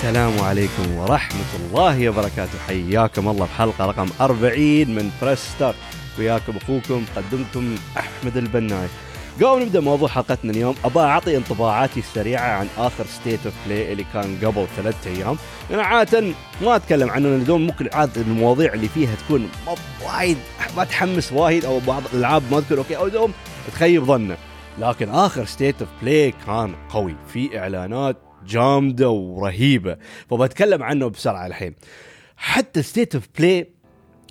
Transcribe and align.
السلام 0.00 0.40
عليكم 0.40 0.96
ورحمة 0.96 1.50
الله 1.60 2.08
وبركاته. 2.08 2.58
حياكم 2.68 3.28
الله 3.28 3.46
بحلقة 3.46 3.86
رقم 3.86 4.08
40 4.20 4.60
من 4.90 5.10
Press 5.22 5.38
Start 5.38 5.76
وياكم 6.18 6.56
أخوكم 6.56 7.04
مقدمكم 7.12 7.74
أحمد 7.98 8.36
البناي. 8.36 8.88
قبل 9.36 9.62
نبدأ 9.62 9.80
موضوع 9.80 10.08
حلقتنا 10.08 10.52
اليوم 10.52 10.74
ابى 10.84 11.00
أعطي 11.00 11.36
انطباعاتي 11.36 12.00
السريعة 12.00 12.48
عن 12.58 12.66
آخر 12.78 13.06
State 13.06 13.40
of 13.44 13.54
Play 13.66 13.92
اللي 13.92 14.04
كان 14.12 14.38
قبل 14.44 14.66
ثلاثة 14.76 15.10
أيام. 15.10 15.36
أنا 15.70 15.82
عادة 15.82 16.24
ما 16.62 16.76
أتكلم 16.76 17.10
عنه 17.10 17.28
لأن 17.28 17.44
دوم 17.44 17.66
ممكن 17.66 17.88
عادة 17.92 18.20
المواضيع 18.20 18.74
اللي 18.74 18.88
فيها 18.88 19.14
تكون 19.14 19.48
وايد 20.06 20.36
ما 20.76 20.84
تحمس 20.84 21.32
وايد 21.32 21.64
أو 21.64 21.78
بعض 21.78 22.02
الألعاب 22.12 22.42
ما 22.50 22.60
تكون 22.60 22.78
okay 22.78 22.96
أو 22.96 23.08
دوم 23.08 23.32
تخيب 23.72 24.04
ظنا 24.04 24.36
لكن 24.78 25.10
آخر 25.10 25.44
State 25.44 25.76
of 25.80 25.88
Play 26.02 26.34
كان 26.46 26.74
قوي. 26.90 27.16
في 27.32 27.58
إعلانات 27.58 28.16
جامدة 28.46 29.10
ورهيبة. 29.10 29.96
فبتكلم 30.30 30.82
عنه 30.82 31.08
بسرعة 31.08 31.46
الحين. 31.46 31.74
حتى 32.36 32.82
State 32.82 33.14
of 33.14 33.28
Play 33.38 33.70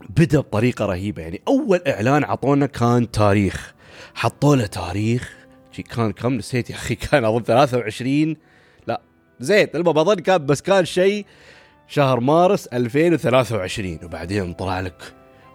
بدأ 0.09 0.39
بطريقة 0.39 0.85
رهيبة. 0.85 1.21
يعني 1.21 1.41
أول 1.47 1.81
إعلان 1.87 2.23
عطونا 2.23 2.65
كان 2.65 3.11
تاريخ. 3.11 3.73
حطوا 4.15 4.55
له 4.55 4.65
تاريخ 4.65 5.35
كان 5.95 6.11
كم؟ 6.11 6.33
نسيت 6.33 6.69
يا 6.69 6.75
أخي. 6.75 6.95
كان 7.11 7.25
أظن 7.25 7.43
23 7.43 8.35
لا 8.87 9.01
زيت 9.39 9.75
المهم 9.75 9.97
اظن 9.97 10.15
كان 10.15 10.45
بس 10.45 10.61
كان 10.61 10.85
شيء. 10.85 11.25
شهر 11.89 12.19
مارس 12.19 12.67
2023 12.67 13.99
وبعدين 14.03 14.53
طلع 14.53 14.79
لك 14.79 15.13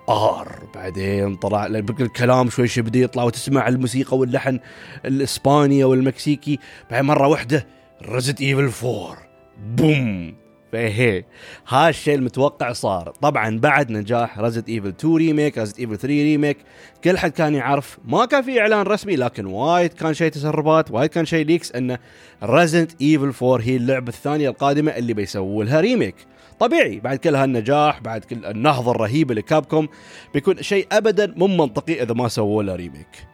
آر. 0.09 0.59
بعدين 0.75 1.37
طلع 1.37 1.67
لك 1.67 2.01
الكلام 2.01 2.51
شوي 2.51 2.69
شوي 2.69 2.85
بدا 2.85 2.99
يطلع 2.99 3.23
وتسمع 3.23 3.69
الموسيقى 3.69 4.17
واللحن 4.19 4.61
الإسباني 5.05 5.85
أو 5.85 5.95
المكسيكي 5.95 6.59
بعدين 6.91 7.07
مرة 7.07 7.29
واحدة 7.29 7.67
Resident 8.09 8.41
Evil 8.41 8.87
4 8.87 9.17
boom 9.77 10.35
فهي. 10.73 11.25
هذا 11.69 11.89
الشيء 11.89 12.15
المتوقع 12.15 12.73
صار. 12.73 13.11
طبعا 13.23 13.59
بعد 13.59 13.91
نجاح 13.91 14.39
Resident 14.39 14.69
Evil 14.69 14.89
2 14.89 15.17
remake 15.17 15.59
Resident 15.59 15.79
Evil 15.81 15.97
3 15.99 16.09
remake 16.09 16.57
كل 17.05 17.19
حد 17.19 17.31
كان 17.31 17.55
يعرف 17.55 17.99
ما 18.05 18.25
كان 18.25 18.43
في 18.43 18.61
إعلان 18.61 18.83
رسمي 18.87 19.17
لكن 19.17 19.47
وايد 19.47 19.93
كان 19.93 20.15
شيء 20.15 20.31
تسربات 20.31 20.91
وايد 20.91 21.11
كان 21.11 21.25
شيء 21.25 21.47
leaks 21.47 21.73
إن 21.73 21.99
Resident 22.43 22.93
Evil 23.03 23.33
4 23.43 23.67
هي 23.67 23.77
اللعبة 23.77 24.09
الثانية 24.09 24.49
القادمة 24.49 24.91
اللي 24.97 25.15
بيسووا 25.15 25.65
لها 25.65 25.81
remake 25.81 26.15
طبيعي 26.61 27.01
بعد 27.01 27.19
كل 27.19 27.35
هالنجاح 27.35 28.01
بعد 28.01 28.25
كل 28.25 28.47
النهضة 28.47 28.91
الرهيبة 28.91 29.35
لكابكوم 29.35 29.89
بيكون 30.35 30.63
شيء 30.63 30.87
ابدا 30.93 31.35
مو 31.37 31.47
منطقي 31.47 32.03
إذا 32.03 32.15
ما 32.15 32.29
سووا 32.29 32.63
له 32.63 32.77
remake 32.77 33.34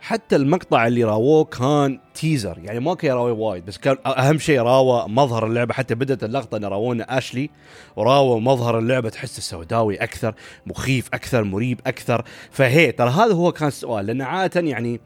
حتى 0.00 0.36
المقطع 0.36 0.86
اللي 0.86 1.04
راووه 1.04 1.44
كان 1.44 2.00
teaser 2.14 2.58
يعني 2.58 2.80
ما 2.80 2.94
كان 2.94 3.10
يراوي 3.10 3.30
وايد 3.30 3.66
بس 3.66 3.78
كان 3.78 3.96
أهم 4.06 4.38
شيء 4.38 4.60
راوى 4.60 5.04
مظهر 5.08 5.46
اللعبة. 5.46 5.74
حتى 5.74 5.94
بدأت 5.94 6.24
اللقطة 6.24 6.56
إن 6.56 6.64
راوونا 6.64 7.18
اشلي 7.18 7.50
وراوى 7.96 8.40
مظهر 8.40 8.78
اللعبة. 8.78 9.08
تحسه 9.08 9.42
سوداوي 9.42 9.96
أكثر 9.96 10.34
مخيف 10.66 11.08
أكثر 11.14 11.44
مريب 11.44 11.80
أكثر. 11.86 12.24
فهي 12.50 12.92
ترى 12.92 13.10
هذا 13.10 13.34
هو 13.34 13.52
كان 13.52 13.68
السؤال 13.68 14.06
لأن 14.06 14.22
عادة 14.22 14.60
يعني 14.60 15.00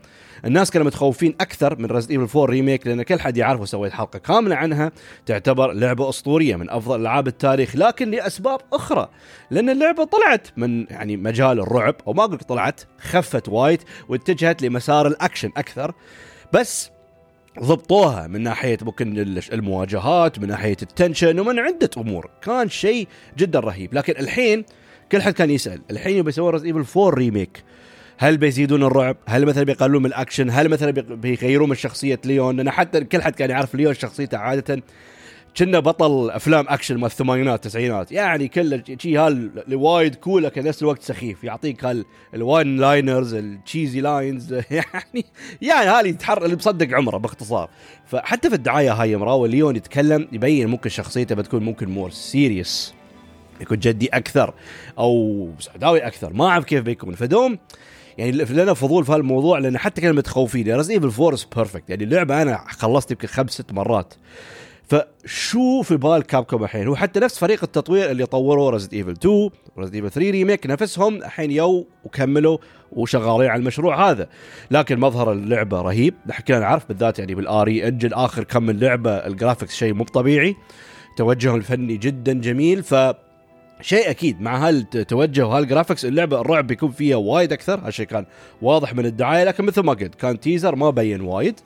الناس 0.45 0.71
كانوا 0.71 0.87
متخوفين 0.87 1.35
أكثر 1.41 1.79
من 1.79 1.87
Resident 1.87 2.11
Evil 2.11 2.39
4 2.39 2.45
remake 2.45 2.87
لأن 2.87 3.03
كل 3.03 3.21
حد 3.21 3.37
يعرف 3.37 3.61
وسويت 3.61 3.93
حلقة 3.93 4.19
كاملة 4.19 4.57
عنها 4.57 4.93
تعتبر 5.27 5.73
لعبة 5.73 6.09
أسطورية 6.09 6.57
من 6.57 6.71
أفضل 6.71 7.01
ألعاب 7.01 7.27
التاريخ 7.27 7.77
لكن 7.77 8.11
لأسباب 8.11 8.61
أخرى 8.73 9.09
لأن 9.51 9.71
اللعبة 9.71 10.05
طلعت 10.05 10.49
من 10.57 10.87
يعني 10.91 11.17
مجال 11.17 11.61
الرعب 11.61 11.95
أو 12.07 12.13
ما 12.13 12.25
أقول 12.25 12.39
طلعت 12.39 12.81
خفت 12.99 13.49
وايد 13.49 13.81
واتجهت 14.09 14.63
لمسار 14.63 15.07
الأكشن 15.07 15.51
أكثر 15.57 15.95
بس 16.53 16.91
ضبطوها 17.61 18.27
من 18.27 18.43
ناحية 18.43 18.79
ممكن 18.83 19.19
المواجهات 19.53 20.39
من 20.39 20.49
ناحية 20.49 20.77
ال 20.83 20.90
tension 20.90 21.41
ومن 21.41 21.59
عدة 21.59 21.91
أمور. 21.97 22.31
كان 22.43 22.69
شيء 22.69 23.09
جدا 23.39 23.61
رهيب. 23.61 23.95
لكن 23.95 24.15
الحين 24.19 24.65
كل 25.13 25.23
حد 25.23 25.33
كان 25.33 25.51
يسأل 25.51 25.81
الحين 25.91 26.17
يبي 26.17 26.29
يسوون 26.29 26.53
Resident 26.53 26.65
Evil 26.65 27.01
4 27.01 27.15
remake. 27.15 27.65
هل 28.19 28.37
بيزيدون 28.37 28.83
الرعب؟ 28.83 29.17
هل 29.27 29.47
مثلا 29.47 29.65
بيقللون 29.65 30.03
من 30.03 30.09
الأكشن؟ 30.09 30.51
هل 30.51 30.69
مثلا 30.69 30.91
بيغيرون 30.91 31.69
من 31.69 31.75
شخصية 31.75 32.21
ليون؟ 32.25 32.57
لأن 32.57 32.71
حتى 32.71 33.05
كل 33.05 33.23
حد 33.23 33.35
كان 33.35 33.51
يعرف 33.51 33.75
ليون 33.75 33.95
شخصيته 33.95 34.39
عادة. 34.39 34.83
كنه 35.57 35.81
بطل 35.81 36.31
أفلام 36.31 36.67
أكشن 36.69 36.97
مال 36.97 37.05
الثمانينات 37.05 37.55
التسعينات 37.67 38.13
يعني 38.13 38.49
كله 38.49 38.83
شيء 38.99 39.19
هال 39.19 39.65
وايد 39.73 40.15
cool 40.15 40.43
لكن 40.43 40.65
نفس 40.65 40.83
الوقت 40.83 41.03
سخيف. 41.03 41.45
يعطيك 41.45 41.85
هال 41.85 42.05
ال 42.35 42.45
one 42.45 42.77
liners 42.77 43.35
ال 43.35 43.44
cheesy 43.44 44.01
lines 44.01 44.53
يعني 44.71 45.25
يعني 45.63 45.91
هالي 45.91 46.09
يتحرك 46.09 46.45
اللي 46.45 46.57
مصدق 46.57 46.97
عمره 46.97 47.17
باختصار. 47.17 47.71
فحتى 48.07 48.49
في 48.49 48.55
الدعاية 48.55 48.93
هاي 48.93 49.17
مراوي 49.17 49.49
ليون 49.49 49.77
يتكلم 49.77 50.29
يبين 50.33 50.69
ممكن 50.69 50.91
شخصيته 50.91 51.35
بتكون 51.35 51.63
ممكن 51.63 51.89
more 51.89 52.11
serious 52.11 52.95
يكون 53.61 53.79
جدي 53.79 54.09
أكثر 54.09 54.55
أو 54.99 55.49
سوداوي 55.59 56.07
أكثر. 56.07 56.33
ما 56.33 56.49
أعرف 56.49 56.65
كيف 56.65 56.83
بيكون. 56.83 57.15
فدوم 57.15 57.59
يعني 58.19 58.33
لنا 58.33 58.75
فضول 58.75 59.05
في 59.05 59.13
هالموضوع 59.13 59.59
لأن 59.59 59.79
حتى 59.79 60.01
كانوا 60.01 60.17
متخوفين. 60.17 60.77
Resident 60.77 60.91
Evil 61.05 61.23
4 61.23 61.39
perfect 61.57 61.91
يعني 61.91 62.05
اللعبة 62.05 62.43
أنا 62.43 62.65
خلصت 62.69 63.11
يمكن 63.11 63.29
خمس 63.29 63.51
ست 63.51 63.73
مرات. 63.73 64.15
فشو 64.89 65.83
في 65.83 65.97
بال 65.97 66.23
كابكوم 66.23 66.65
الحين؟ 66.65 66.87
هو 66.87 66.97
حتى 66.97 67.21
نفس 67.21 67.39
فريق 67.39 67.63
التطوير 67.63 68.11
اللي 68.11 68.27
طوروا 68.27 68.71
Resident 68.71 68.95
Evil 68.95 69.11
2 69.11 69.51
Resident 69.79 69.95
Evil 69.95 70.11
3 70.11 70.31
remake 70.31 70.67
نفسهم 70.67 71.17
الحين 71.17 71.51
يو 71.51 71.87
وكملوا 72.05 72.59
وشغالين 72.93 73.51
على 73.51 73.61
المشروع 73.61 74.11
هذا. 74.11 74.29
لكن 74.71 75.01
مظهر 75.01 75.33
اللعبة 75.33 75.81
رهيب. 75.81 76.15
نحن 76.27 76.43
كلنا 76.43 76.61
نعرف 76.61 76.89
بالذات 76.89 77.19
يعني 77.19 77.35
بال 77.35 77.62
RE 77.62 77.89
Engine 77.89 78.13
آخر 78.13 78.45
كم 78.45 78.63
من 78.63 78.79
لعبة 78.79 79.11
ال 79.11 79.18
graphics 79.18 79.75
شيء 79.75 79.93
مو 79.95 80.05
طبيعي 80.05 80.57
توجههم 81.17 81.57
الفني 81.57 81.97
جدا 81.97 82.33
جميل. 82.33 82.83
ف 82.83 82.95
شيء 83.83 84.11
أكيد. 84.11 84.41
مع 84.41 84.69
هالتوجه 84.69 85.47
وهال 85.47 85.63
graphics 85.63 86.05
اللعبة 86.05 86.41
الرعب 86.41 86.67
بيكون 86.67 86.91
فيها 86.91 87.17
وايد 87.17 87.53
أكثر؟ 87.53 87.81
هالشيء 87.85 88.07
كان 88.07 88.27
واضح 88.63 88.95
من 88.95 89.07
الدعاية 89.07 89.45
لكن 89.45 89.65
مثل 89.65 89.81
ما 89.81 89.93
قلت 89.93 90.15
كان 90.15 90.41
teaser 90.41 90.77
ما 90.77 90.91
بين 90.91 91.21
وايد. 91.21 91.61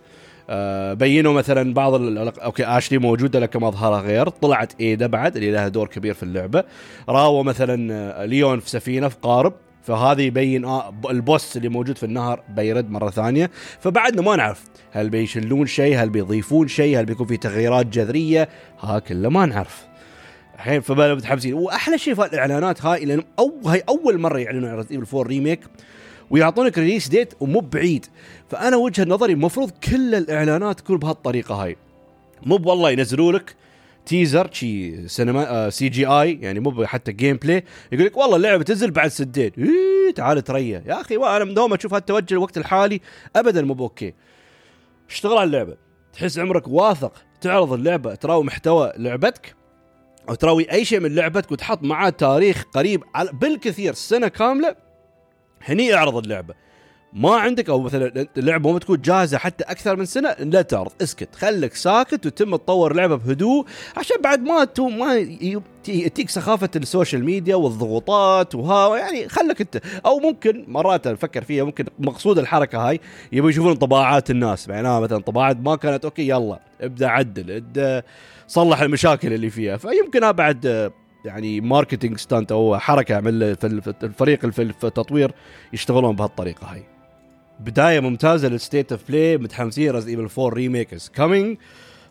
آه 0.51 0.95
بينوا 0.95 1.33
مثلا 1.33 1.75
بعض 1.75 1.95
okay 1.95 2.65
اشلي 2.65 2.99
موجودة 2.99 3.41
لكن 3.41 3.61
مظهرها 3.61 4.01
غير. 4.01 4.29
طلعت 4.29 4.73
إيدا 4.81 5.07
بعد 5.07 5.37
اللي 5.37 5.53
لها 5.53 5.69
دور 5.69 5.89
كبير 5.89 6.15
في 6.15 6.23
اللعبة. 6.23 6.65
راوا 7.09 7.43
مثلا 7.43 7.95
آه، 7.95 8.25
ليون 8.25 8.61
في 8.61 8.71
سفينة 8.71 9.09
في 9.09 9.17
قارب. 9.23 9.53
فهذا 9.83 10.23
يبين 10.23 10.65
آه 10.65 10.95
ال 11.11 11.20
boss 11.20 11.57
اللي 11.57 11.69
موجود 11.69 11.99
في 11.99 12.07
النهر 12.07 12.43
بيرد 12.49 12.91
مرة 12.91 13.11
ثانية. 13.11 13.51
فبعدنا 13.81 14.23
ما 14.23 14.37
نعرف 14.37 14.65
هل 14.93 15.11
بيشلون 15.11 15.67
شيء 15.67 16.03
هل 16.03 16.11
بيضيفون 16.11 16.69
شيء 16.69 17.01
هل 17.01 17.05
بيكون 17.05 17.27
في 17.27 17.37
تغييرات 17.37 17.87
جذرية. 17.87 18.49
ها 18.81 18.99
كله 18.99 19.29
ما 19.29 19.47
نعرف. 19.47 19.87
الحين 20.57 20.81
فبالنا 20.81 21.15
متحمسين. 21.15 21.55
وأحلى 21.55 21.99
شيء 21.99 22.15
في 22.15 22.25
الإعلانات 22.25 22.85
هاي 22.85 23.05
لأن 23.05 23.23
أو 23.39 23.61
هاي 23.67 23.83
أول 23.89 24.19
مرة 24.19 24.39
يعلنون 24.39 24.71
عن 24.71 24.77
Resident 24.77 25.15
4 25.15 25.29
remake 25.29 25.61
ويعطونك 26.31 26.79
release 26.79 27.09
date 27.09 27.35
ومو 27.41 27.61
بعيد. 27.61 28.07
فأنا 28.49 28.77
وجهة 28.77 29.05
نظري 29.05 29.33
المفروض 29.33 29.71
كل 29.71 30.15
الإعلانات 30.15 30.81
تكون 30.81 30.99
بهالطريقة 30.99 31.55
هاي. 31.55 31.77
مو 32.43 32.61
والله 32.65 32.91
ينزلوا 32.91 33.33
لك 33.33 33.55
teaser 34.07 34.49
شي 34.53 35.09
سينما 35.09 35.51
آه 35.51 35.69
CGI 35.69 36.39
يعني 36.43 36.61
مو 36.61 36.87
حتى 36.87 37.13
gameplay 37.13 37.65
يقول 37.93 38.07
لك 38.07 38.17
والله 38.17 38.37
اللعبة 38.37 38.63
تنزل 38.63 38.91
بعد 38.91 39.09
سنتين 39.09 39.53
إيه 39.59 40.15
تعال 40.15 40.45
تريا 40.45 40.83
يا 40.87 41.01
أخي 41.01 41.17
أنا 41.17 41.45
من 41.45 41.55
دوم 41.55 41.75
أشوف 41.75 41.95
هالتوجه 41.95 42.35
الوقت 42.35 42.59
الحالي 42.59 43.01
ابدا 43.37 43.63
مو 43.63 43.75
okay 43.75 44.15
اشتغل 45.11 45.39
على 45.39 45.45
اللعبة. 45.45 45.77
تحس 46.13 46.39
عمرك 46.39 46.69
واثق 46.69 47.13
تعرض 47.41 47.73
اللعبة 47.73 48.15
تراوي 48.15 48.45
محتوى 48.45 48.93
لعبتك. 48.97 49.55
أو 50.29 50.35
تراوي 50.35 50.73
أي 50.73 50.85
شيء 50.85 51.01
من 51.01 51.15
لعبتك 51.15 51.53
وتحط 51.53 51.83
معاه 51.83 52.11
تاريخ 52.11 52.65
قريب 52.75 53.03
بالكثير 53.33 53.95
سنة 53.95 54.29
كاملة 54.29 54.77
هني 55.63 55.95
اعرض 55.95 56.17
اللعبة. 56.17 56.55
ما 57.13 57.35
عندك 57.37 57.69
أو 57.69 57.81
مثلا 57.81 58.27
اللعبه 58.39 58.73
ما 58.73 58.79
تكون 58.79 59.01
جاهزة 59.01 59.39
حتى 59.39 59.65
أكثر 59.65 59.97
من 59.97 60.05
سنة 60.05 60.37
لا 60.39 60.63
تعرض 60.63 60.93
اسكت 61.03 61.35
خليك 61.35 61.75
ساكت 61.75 62.27
وتم 62.27 62.57
تطور 62.57 62.95
لعبة 62.97 63.17
بهدوء 63.17 63.67
عشان 63.97 64.17
بعد 64.25 64.41
ما 64.41 64.65
تو 64.65 64.89
ما 64.89 65.23
تجيك 65.85 66.31
سخافة 66.31 66.71
ال 66.77 66.84
social 66.84 67.25
media 67.25 67.57
والضغوطات 67.57 68.55
وها 68.55 68.99
يعني 68.99 69.29
خليك 69.29 69.61
أنت. 69.61 69.77
أو 70.07 70.19
ممكن 70.19 70.65
مرات 70.69 71.07
أفكر 71.07 71.45
فيها 71.45 71.65
ممكن 71.65 71.85
مقصود 71.99 72.39
الحركة 72.39 72.89
هاي 72.89 73.01
يبغوا 73.33 73.51
يشوفون 73.51 73.75
انطباعات 73.75 74.31
الناس. 74.31 74.69
معناها 74.69 75.01
مثلا 75.01 75.19
انطباعات 75.19 75.57
ما 75.57 75.77
كانت 75.77 76.05
okay 76.05 76.29
يلا 76.29 76.61
ابدأ 76.81 77.09
عدل 77.09 77.51
ابدأ. 77.51 78.03
صلح 78.47 78.81
المشاكل 78.81 79.33
اللي 79.33 79.51
فيها. 79.51 79.77
فيمكن 79.77 80.33
بعد 80.33 80.93
يعني 81.25 81.61
marketing 81.61 82.19
stunt 82.19 82.53
أو 82.53 82.79
حركة 82.79 83.21
من 83.21 83.43
الفريق 84.03 84.47
في 84.47 84.63
التطوير 84.63 85.33
يشتغلون 85.73 86.17
بهالطريقة 86.17 86.73
هاي. 86.73 86.83
بداية 87.61 88.01
ممتازة 88.01 88.49
لل 88.49 88.62
State 88.62 88.93
of 88.93 89.01
Play 89.09 89.39
متحمسين 89.39 89.91
Resident 89.91 90.09
Evil 90.09 90.29
4 90.39 90.55
remake 90.55 90.95
is 90.95 91.09
coming 91.09 91.59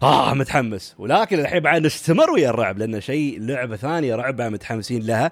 آه 0.04 0.34
متحمس. 0.34 0.96
ولكن 0.98 1.40
الحين 1.40 1.60
بعد 1.60 1.82
نستمر 1.86 2.32
ويا 2.32 2.50
الرعب 2.50 2.78
لأنه 2.78 3.00
شيء 3.00 3.40
لعبة 3.40 3.76
ثانية 3.76 4.16
رعب 4.16 4.42
متحمسين 4.42 5.02
لها. 5.02 5.32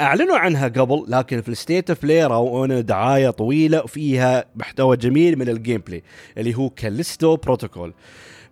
أعلنوا 0.00 0.38
عنها 0.38 0.68
قبل 0.68 1.04
لكن 1.08 1.40
في 1.40 1.48
ال 1.48 1.55
State 1.55 1.90
of 1.90 2.02
Play 2.02 2.24
راونا 2.24 2.80
دعاية 2.80 3.30
طويلة 3.30 3.82
وفيها 3.82 4.44
محتوى 4.56 4.96
جميل 4.96 5.38
من 5.38 5.48
ال 5.48 5.82
gameplay 5.86 6.02
اللي 6.38 6.54
هو 6.54 6.70
Callisto 6.70 7.36
Protocol 7.36 7.94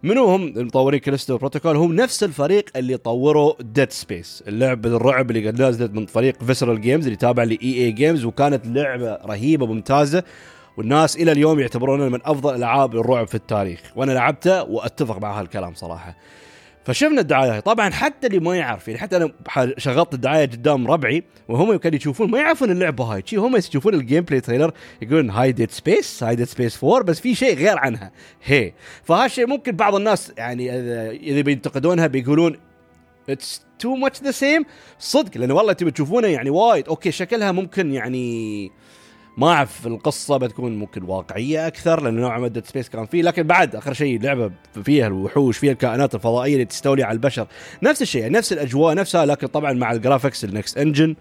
منو 0.05 0.25
هم 0.25 0.43
المطورين 0.43 1.01
Callisto 1.01 1.39
Protocol 1.39 1.77
هم 1.77 1.93
نفس 1.93 2.25
الفريق 2.25 2.65
اللي 2.77 2.97
طوروا 2.97 3.53
Dead 3.61 3.91
Space 3.93 4.45
اللعبة 4.49 4.97
الرعب 4.97 5.31
اللي 5.31 5.49
قد 5.49 5.63
نزلت 5.63 5.93
من 5.93 6.07
فريق 6.07 6.43
Visceral 6.45 6.81
Games 6.81 7.05
اللي 7.05 7.17
تابع 7.17 7.43
ل 7.43 7.59
EA 7.63 7.93
Games 7.93 8.25
وكانت 8.25 8.67
لعبة 8.67 9.15
رهيبة 9.15 9.67
ممتازه 9.67 10.23
والناس 10.77 11.17
إلى 11.17 11.33
اليوم 11.33 11.61
يعتبرونها 11.61 12.09
من 12.09 12.19
أفضل 12.25 12.55
ألعاب 12.55 12.97
الرعب 12.97 13.27
في 13.29 13.35
التاريخ 13.35 13.81
وأنا 13.97 14.13
لعبتها 14.13 14.63
وأتفق 14.63 15.19
مع 15.19 15.41
هالكلام 15.41 15.75
صراحة. 15.75 16.17
فشفنا 16.85 17.21
الدعاية. 17.21 17.61
طبعا 17.61 17.91
حتى 17.91 18.27
اللي 18.27 18.39
ما 18.39 18.57
يعرف 18.57 18.89
يعني 18.89 19.01
حتى 19.01 19.17
أنا 19.17 19.33
شغلت 19.79 20.15
الدعاية 20.15 20.47
قدام 20.47 20.87
ربعي 20.87 21.25
وهم 21.49 21.77
كانوا 21.77 21.97
يشوفون 21.97 22.31
ما 22.31 22.39
يعرفون 22.39 22.71
اللعبه 22.71 23.05
هاي. 23.05 23.23
شي 23.27 23.37
هم 23.37 23.57
يشوفون 23.57 23.95
ال 23.95 24.25
gameplay 24.25 24.41
trailer 24.41 24.73
يقولون 25.03 25.31
هاي 25.31 25.53
Dead 25.53 25.71
Space 25.71 26.23
هاي 26.23 26.37
Dead 26.37 26.47
Space 26.47 26.85
4 26.85 27.03
بس 27.03 27.21
في 27.21 27.35
شيء 27.35 27.57
غير 27.57 27.79
عنها. 27.79 28.13
هي. 28.45 28.73
فهالشيء 29.05 29.47
ممكن 29.47 29.73
بعض 29.73 29.95
الناس 29.95 30.33
يعني 30.37 30.71
اذا 31.11 31.41
بينتقدونها 31.41 32.07
بيقولون 32.07 32.57
it's 33.29 33.63
too 33.79 33.95
much 33.95 34.23
the 34.23 34.31
same 34.31 34.65
صدق 34.99 35.39
لأن 35.39 35.51
والله 35.51 35.73
تبي 35.73 35.91
تشوفونه 35.91 36.29
يعني 36.29 36.51
وايد. 36.51 36.89
أوكي 36.89 37.11
شكلها 37.11 37.53
ممكن 37.53 37.93
يعني 37.93 38.71
ما 39.37 39.49
أعرف 39.49 39.87
القصة 39.87 40.37
بتكون 40.37 40.79
ممكن 40.79 41.03
واقعية 41.03 41.67
أكثر 41.67 42.03
لأن 42.03 42.15
نوعا 42.15 42.39
ما 42.39 42.49
Dead 42.49 42.67
Space 42.67 42.89
كان 42.89 43.07
فيه. 43.07 43.23
لكن 43.23 43.43
بعد 43.43 43.77
آخر 43.77 43.93
شيء 43.93 44.21
لعبة 44.21 44.51
فيها 44.85 45.07
الوحوش 45.07 45.59
فيها 45.59 45.73
الكائنات 45.73 46.15
الفضائية 46.15 46.53
اللي 46.53 46.65
تستولي 46.65 47.03
على 47.03 47.15
البشر. 47.15 47.47
نفس 47.83 48.03
الشيء 48.03 48.31
نفس 48.31 48.53
الأجواء 48.53 48.95
نفسها 48.95 49.27
لكن 49.27 49.47
طبعا 49.47 49.73
مع 49.73 49.93
ال 49.93 49.98
graphics 49.98 50.45
ال 50.45 50.51
next 50.51 50.79
engine 50.79 51.17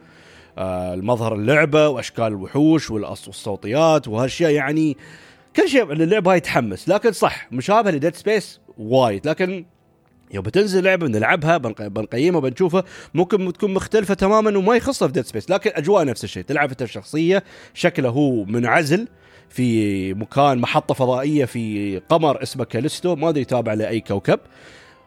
المظهر 0.57 1.35
اللعبة 1.35 1.87
وأشكال 1.87 2.25
الوحوش 2.25 2.91
والصوتيات 2.91 4.07
وهالأشياء 4.07 4.51
يعني 4.51 4.97
كل 5.55 5.69
شيء 5.69 5.91
اللعبة 5.91 6.31
هاي 6.31 6.39
تحمس. 6.39 6.89
لكن 6.89 7.11
صح 7.11 7.47
مشابهه 7.51 7.91
ل 7.91 7.96
Dead 7.96 8.15
Space 8.15 8.59
وايد 8.77 9.27
لكن 9.27 9.65
يوم 10.33 10.43
بتنزل 10.43 10.83
لعبة 10.83 11.07
بنلعبها 11.07 11.57
بنقيمها 11.57 12.39
بنشوفها 12.39 12.83
ممكن 13.13 13.53
تكون 13.53 13.73
مختلفة 13.73 14.13
تماما 14.13 14.57
وما 14.57 14.75
يخصها 14.75 15.07
في 15.07 15.13
Dead 15.13 15.25
Space 15.25 15.49
لكن 15.49 15.71
أجواء 15.73 16.05
نفس 16.05 16.23
الشيء 16.23 16.43
تلعب 16.43 16.69
أنت 16.69 16.81
الشخصية 16.81 17.43
شكله 17.73 18.09
هو 18.09 18.45
منعزل 18.45 19.07
في 19.49 20.13
مكان 20.13 20.57
محطة 20.57 20.93
فضائية 20.93 21.45
في 21.45 21.97
قمر 22.09 22.43
اسمه 22.43 22.63
كاليستو 22.63 23.15
ما 23.15 23.29
أدري 23.29 23.45
تابع 23.45 23.73
لأي 23.73 23.99
كوكب. 23.99 24.39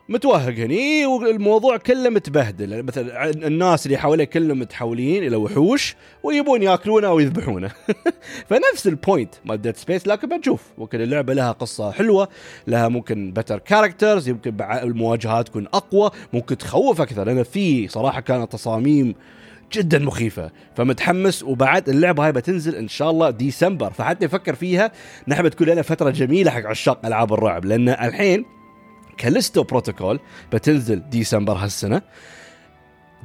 متوهق 0.09 0.55
هني 0.55 1.07
والموضوع 1.07 1.77
كله 1.77 2.11
متبهدل. 2.11 2.83
مثلا 2.83 3.31
الناس 3.31 3.87
اللي 3.87 3.97
حواليه 3.97 4.25
كلهم 4.25 4.59
متحولين 4.59 5.25
إلى 5.25 5.37
وحوش 5.37 5.97
ويبون 6.23 6.63
يأكلونه 6.63 7.13
ويذبحونه. 7.13 7.71
فنفس 8.49 8.87
ال 8.87 8.95
point 8.95 9.35
مال 9.45 9.63
Dead 9.63 9.77
Space 9.77 10.07
لكن 10.07 10.29
بنشوف. 10.29 10.63
ممكن 10.79 11.01
اللعبة 11.01 11.35
لها 11.35 11.53
قصة 11.53 11.91
حلوة 11.91 12.29
لها 12.67 12.89
ممكن 12.89 13.33
better 13.33 13.59
characters 13.59 14.29
يمكن 14.29 14.57
المواجهات 14.61 15.49
تكون 15.49 15.67
أقوى 15.75 16.11
ممكن 16.33 16.59
تخوف 16.59 17.01
أكثر. 17.01 17.25
لأن 17.25 17.43
في 17.43 17.89
صراحة 17.89 18.21
كانت 18.21 18.53
تصاميم 18.53 19.15
جدا 19.73 19.99
مخيفة. 19.99 20.51
فمتحمس 20.77 21.43
وبعد 21.43 21.89
اللعبة 21.89 22.27
هاي 22.27 22.33
بتنزل 22.33 22.75
إن 22.75 22.89
شاء 22.89 23.11
الله 23.11 23.31
ديسمبر 23.31 23.91
فحتى 23.91 24.25
نفكر 24.25 24.55
فيها 24.55 24.93
نحن 25.29 25.43
بتكون 25.43 25.67
لنا 25.67 25.83
فترة 25.83 26.11
جميلة 26.11 26.51
حق 26.51 26.67
عشاق 26.67 27.07
ألعاب 27.07 27.33
الرعب. 27.33 27.65
لأن 27.65 27.89
الحين 27.89 28.45
Callisto 29.19 29.63
Protocol 29.63 30.21
بتنزل 30.53 31.11
ديسمبر 31.11 31.53
هالسنة. 31.53 32.03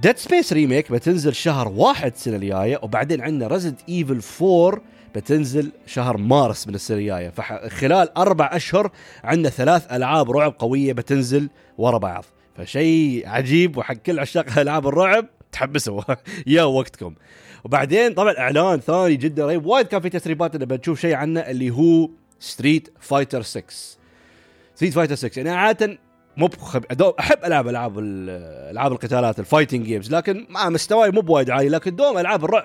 Dead 0.02 0.18
Space 0.18 0.54
remake 0.54 0.92
بتنزل 0.92 1.36
شهر 1.36 1.68
واحد 1.68 2.12
السنة 2.12 2.36
الجاية 2.36 2.80
وبعدين 2.84 3.22
عندنا 3.22 3.48
Resident 3.48 3.76
Evil 3.90 4.22
4 4.42 4.82
بتنزل 5.16 5.72
شهر 5.86 6.18
مارس 6.18 6.68
من 6.68 6.76
السنة 6.76 6.98
الجاية. 6.98 7.30
فخلال 7.30 8.18
أربع 8.18 8.50
أشهر 8.54 8.92
عندنا 9.24 9.50
ثلاث 9.50 9.94
ألعاب 9.94 10.32
رعب 10.32 10.56
قوية 10.60 10.94
بتنزل 10.94 11.50
ورا 11.78 11.98
بعض. 11.98 12.26
فشيء 12.58 13.28
عجيب 13.28 13.78
وحق 13.78 13.94
كل 13.94 14.20
عشاق 14.20 14.60
ألعاب 14.60 14.88
الرعب 14.88 15.26
تحمسوا 15.52 16.02
يا 16.48 16.64
وقتكم. 16.64 17.16
وبعدين 17.64 18.14
طبعا 18.14 18.38
إعلان 18.38 18.80
ثاني 18.80 19.16
جدا 19.16 19.46
رهيب. 19.46 19.66
وايد 19.66 19.88
كان 19.88 20.02
في 20.02 20.10
تسريبات 20.10 20.56
اللي 20.56 20.66
بنشوف 20.66 21.00
شيء 21.00 21.14
عنه 21.16 21.40
اللي 21.40 21.70
هو 21.70 22.10
Street 22.40 22.94
Fighter 23.00 23.42
6 23.42 23.99
Street 24.80 24.94
Fighter 24.94 25.16
6 25.16 25.40
يعني 25.40 25.50
عادة 25.50 25.98
مو 26.38 26.48
بخب... 26.48 26.84
أحب 27.20 27.38
ألعب 27.46 27.68
ألعاب 27.68 28.00
ألعاب 28.00 28.92
القتالات 28.92 29.40
ال 29.40 29.45
fighting 29.45 29.86
games 29.86 30.16
لكن 30.16 30.46
مع 30.50 30.70
مستواي 30.70 31.12
مو 31.12 31.22
بوايد 31.22 31.50
عالي 31.50 31.70
لكن 31.70 31.96
دوم 31.96 32.18
ألعاب 32.18 32.46
الرعب, 32.46 32.64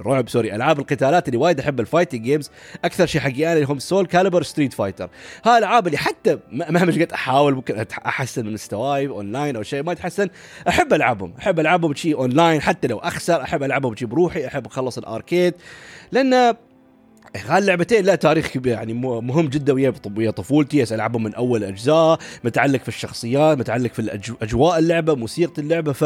الرعب 0.00 0.28
sorry 0.28 0.54
ألعاب 0.54 0.78
القتالات 0.78 1.28
اللي 1.28 1.38
وايد 1.38 1.60
أحب 1.60 1.80
ال 1.80 1.85
fighting 1.85 2.22
games 2.22 2.50
أكثر 2.84 3.06
شيء 3.06 3.20
حقي 3.20 3.46
أنا 3.46 3.52
اللي 3.52 3.66
هم 3.66 3.78
Soulcalibur 3.78 4.42
Street 4.42 4.72
Fighter 4.72 5.08
ها 5.44 5.58
الألعاب 5.58 5.86
اللي 5.86 5.98
حتى 5.98 6.38
مهما 6.52 6.92
قد 6.92 7.12
أحاول 7.12 7.54
ممكن 7.54 7.84
أحسن 8.06 8.46
من 8.46 8.52
مستواي 8.52 9.08
اونلاين 9.08 9.56
أو 9.56 9.62
شيء 9.62 9.82
ما 9.82 9.92
يتحسن 9.92 10.28
أحب 10.68 10.92
ألعبهم 10.92 11.34
أحب 11.38 11.60
ألعبهم 11.60 11.94
شيء 11.94 12.16
اونلاين 12.16 12.60
حتى 12.60 12.88
لو 12.88 12.98
أخسر 12.98 13.42
أحب 13.42 13.62
ألعبهم 13.62 13.96
شيء 13.96 14.08
بروحي 14.08 14.46
أحب 14.46 14.66
أخلص 14.66 14.98
ال 14.98 15.05
arcade. 15.05 15.54
لأن 16.12 16.56
هاللعبتين 17.36 18.04
لها 18.04 18.14
تاريخ 18.14 18.48
كبير 18.48 18.72
يعني 18.72 18.94
مهم 18.94 19.48
جدا 19.48 19.72
ويا 19.72 19.94
ويا 20.16 20.30
طفولتي 20.30 20.94
ألعبهم 20.94 21.22
من 21.22 21.34
أول 21.34 21.64
أجزاء 21.64 22.18
متعلق 22.44 22.82
في 22.82 22.88
الشخصيات 22.88 23.58
متعلق 23.58 23.92
في 23.92 24.34
أجواء 24.42 24.78
اللعبة 24.78 25.14
موسيقى 25.14 25.62
اللعبة 25.62 25.92
ف 25.92 26.04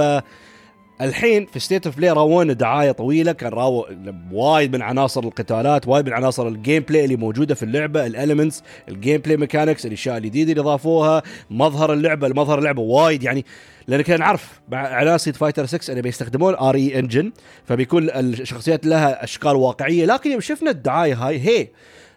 الحين 1.00 1.47
في 1.47 1.58
State 1.58 1.87
of 1.87 1.97
Play 1.97 2.11
راونا 2.11 2.52
دعاية 2.52 2.93
طويلة 2.93 3.32
كان 3.32 3.52
راو 3.52 3.87
وايد 4.32 4.76
من 4.76 4.82
عناصر 4.82 5.25
القتالات 5.25 5.88
وايد 5.88 6.06
من 6.06 6.12
عناصر 6.12 6.49
ال 6.49 6.82
gameplay 6.82 7.05
اللي 7.05 7.17
موجودة 7.17 7.55
في 7.55 7.62
اللعبة 7.62 8.06
ال 8.06 8.12
elements 8.12 8.57
ال 8.57 8.62
gameplay 8.88 9.37
mechanics 9.37 9.87
الأشياء 9.87 10.17
الجديدة 10.17 10.52
اللي 10.52 10.62
ضافوها 10.62 11.23
مظهر 11.50 11.93
اللعبة 11.93 12.26
المظهر 12.26 12.58
اللعبة 12.58 12.82
وايد 12.82 13.23
يعني. 13.23 13.44
لأن 13.88 14.02
كنا 14.02 14.17
نعرف 14.17 14.61
إعلان 14.73 15.19
Street 15.19 15.37
Fighter 15.37 15.67
6 15.67 15.93
انه 15.93 16.00
بيستخدمون 16.00 16.55
RE 16.55 16.75
Engine 16.75 17.32
فبيكون 17.64 18.11
الشخصيات 18.11 18.87
لها 18.87 19.25
أشكال 19.25 19.57
واقعية. 19.57 20.07
لكن 20.07 20.30
يوم 20.30 20.40
شفنا 20.40 20.71
الدعاية 20.71 21.14
هاي 21.14 21.40
هي 21.40 21.69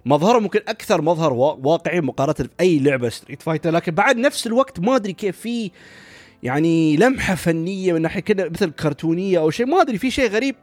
مظهره 0.05 0.39
ممكن 0.39 0.59
أكثر 0.67 1.01
مظهر 1.01 1.33
واقعي 1.33 2.01
مقارنة 2.01 2.49
بأي 2.57 2.79
لعبة 2.79 3.09
Street 3.09 3.41
Fighter 3.41 3.71
لكن 3.71 3.91
بعد 3.91 4.17
نفس 4.17 4.47
الوقت 4.47 4.79
ما 4.79 4.95
أدري 4.95 5.13
كيف 5.13 5.39
في 5.39 5.71
يعني 6.43 6.95
لمحة 6.95 7.35
فنية 7.35 7.93
من 7.93 8.01
ناحية 8.01 8.19
كذا 8.19 8.49
مثل 8.49 8.71
كرتونية 8.71 9.39
أو 9.39 9.49
شيء. 9.49 9.65
ما 9.65 9.81
أدري 9.81 9.97
في 9.97 10.11
شيء 10.11 10.29
غريب. 10.29 10.55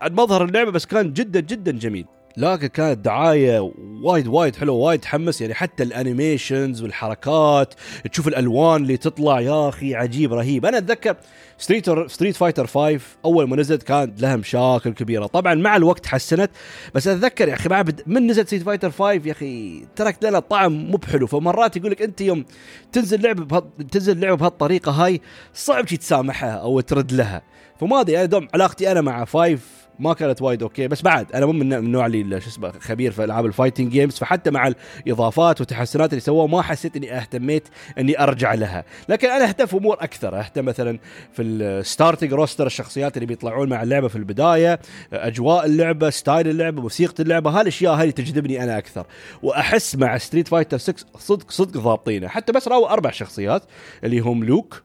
عن 0.00 0.12
مظهر 0.12 0.44
اللعبة 0.44 0.70
بس 0.70 0.86
كان 0.86 1.12
جدا 1.12 1.40
جدا 1.40 1.72
جميل. 1.72 2.06
لكن 2.36 2.66
كانت 2.66 2.98
دعاية 2.98 3.72
وايد 4.02 4.26
وايد 4.26 4.56
حلوة 4.56 4.76
وايد 4.76 5.00
تحمس. 5.00 5.40
يعني 5.40 5.54
حتى 5.54 5.82
ال 5.82 5.91
animations 5.91 6.82
والحركات 6.82 7.74
تشوف 8.12 8.28
الألوان 8.28 8.82
اللي 8.82 8.96
تطلع. 8.96 9.40
يا 9.40 9.68
أخي 9.68 9.94
عجيب 9.94 10.32
رهيب. 10.32 10.66
أنا 10.66 10.78
أتذكر 10.78 11.16
Street 11.58 11.90
Street 12.10 12.36
Fighter 12.36 12.66
5 12.66 13.00
أول 13.24 13.48
ما 13.48 13.56
نزلت 13.56 13.82
كانت 13.82 14.22
لها 14.22 14.36
مشاكل 14.36 14.90
كبيرة. 14.90 15.26
طبعا 15.26 15.54
مع 15.54 15.76
الوقت 15.76 16.06
حسنت 16.06 16.50
بس 16.94 17.08
أتذكر 17.08 17.48
يا 17.48 17.54
أخي 17.54 17.68
بعد 17.68 18.02
من 18.06 18.26
نزلت 18.26 18.46
Street 18.46 18.62
Fighter 18.62 18.90
5 18.90 19.12
يا 19.12 19.32
أخي 19.32 19.84
تركت 19.96 20.24
لنا 20.24 20.38
طعم 20.38 20.72
مو 20.72 20.96
بحلو. 20.96 21.26
فمرات 21.26 21.76
يقول 21.76 21.90
لك 21.90 22.02
أنت 22.02 22.20
يوم 22.20 22.44
تنزل 22.92 23.22
لعبه 23.22 23.44
بهد... 23.44 23.64
تنزل 23.90 24.20
لعبه 24.20 24.36
بهالطريقة 24.36 24.92
هاي 24.92 25.20
صعب 25.54 25.84
تسامحها 25.84 26.50
أو 26.50 26.80
ترد 26.80 27.12
لها. 27.12 27.42
فما 27.80 28.00
أدري 28.00 28.18
أنا 28.18 28.24
دوم 28.24 28.48
علاقتي 28.54 28.92
أنا 28.92 29.00
مع 29.00 29.24
5 29.24 29.58
ما 29.98 30.14
كانت 30.14 30.42
وايد 30.42 30.62
أوكي. 30.62 30.88
بس 30.88 31.02
بعد 31.02 31.32
أنا 31.32 31.46
مو 31.46 31.52
من 31.52 31.72
النوع 31.72 32.06
اللي 32.06 32.40
شو 32.40 32.48
اسمه 32.48 32.72
خبير 32.80 33.12
في 33.12 33.24
ألعاب 33.24 33.46
ال 33.46 33.51
fighting 33.51 33.92
games 33.92 34.18
فحتى 34.18 34.50
مع 34.50 34.72
الإضافات 35.06 35.60
والتحسنات 35.60 36.10
اللي 36.10 36.20
سووها 36.20 36.46
ما 36.46 36.62
حسيت 36.62 36.96
إني 36.96 37.16
اهتميت 37.16 37.68
إني 37.98 38.22
أرجع 38.22 38.54
لها. 38.54 38.84
لكن 39.08 39.28
أنا 39.28 39.48
أهتم 39.48 39.66
في 39.66 39.76
أمور 39.76 39.96
أكثر. 40.00 40.38
أهتم 40.38 40.64
مثلا 40.64 40.98
في 41.32 41.42
ال 41.42 41.52
starting 41.52 42.32
roster 42.32 42.66
الشخصيات 42.66 43.16
اللي 43.16 43.26
بيطلعون 43.26 43.68
مع 43.68 43.82
اللعبة 43.82 44.08
في 44.08 44.16
البداية 44.16 44.80
أجواء 45.12 45.66
اللعبة 45.66 46.10
style 46.10 46.48
اللعبة 46.48 46.82
موسيقى 46.82 47.22
اللعبة. 47.22 47.50
هالأشياء 47.50 47.94
هذه 47.94 48.10
تجذبني 48.10 48.62
أنا 48.62 48.78
أكثر. 48.78 49.06
وأحس 49.42 49.96
مع 49.96 50.18
Street 50.18 50.48
Fighter 50.48 50.78
6 50.78 51.04
صدق 51.18 51.50
صدق 51.50 51.80
ضابطينه. 51.80 52.28
حتى 52.28 52.52
بس 52.52 52.68
راوا 52.68 52.92
أربع 52.92 53.10
شخصيات 53.10 53.62
اللي 54.04 54.20
هم 54.20 54.44
لوك 54.44 54.82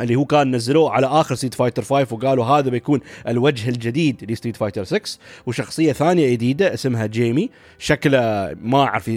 اللي 0.00 0.16
هو 0.16 0.24
كان 0.24 0.54
نزلوه 0.54 0.90
على 0.90 1.06
آخر 1.06 1.34
Street 1.34 1.54
Fighter 1.54 1.82
5 1.82 2.14
وقالوا 2.14 2.44
هذا 2.44 2.70
بيكون 2.70 3.00
الوجه 3.28 3.68
الجديد 3.68 4.30
ل 4.30 4.34
Street 4.34 4.56
Fighter 4.56 4.84
6 4.84 5.18
وشخصية 5.46 5.92
ثانية 5.92 6.32
جديدة 6.32 6.74
اسمها 6.74 7.06
Jamie 7.06 7.50
شكله 7.78 8.54
ما 8.60 8.82
أعرف 8.82 9.10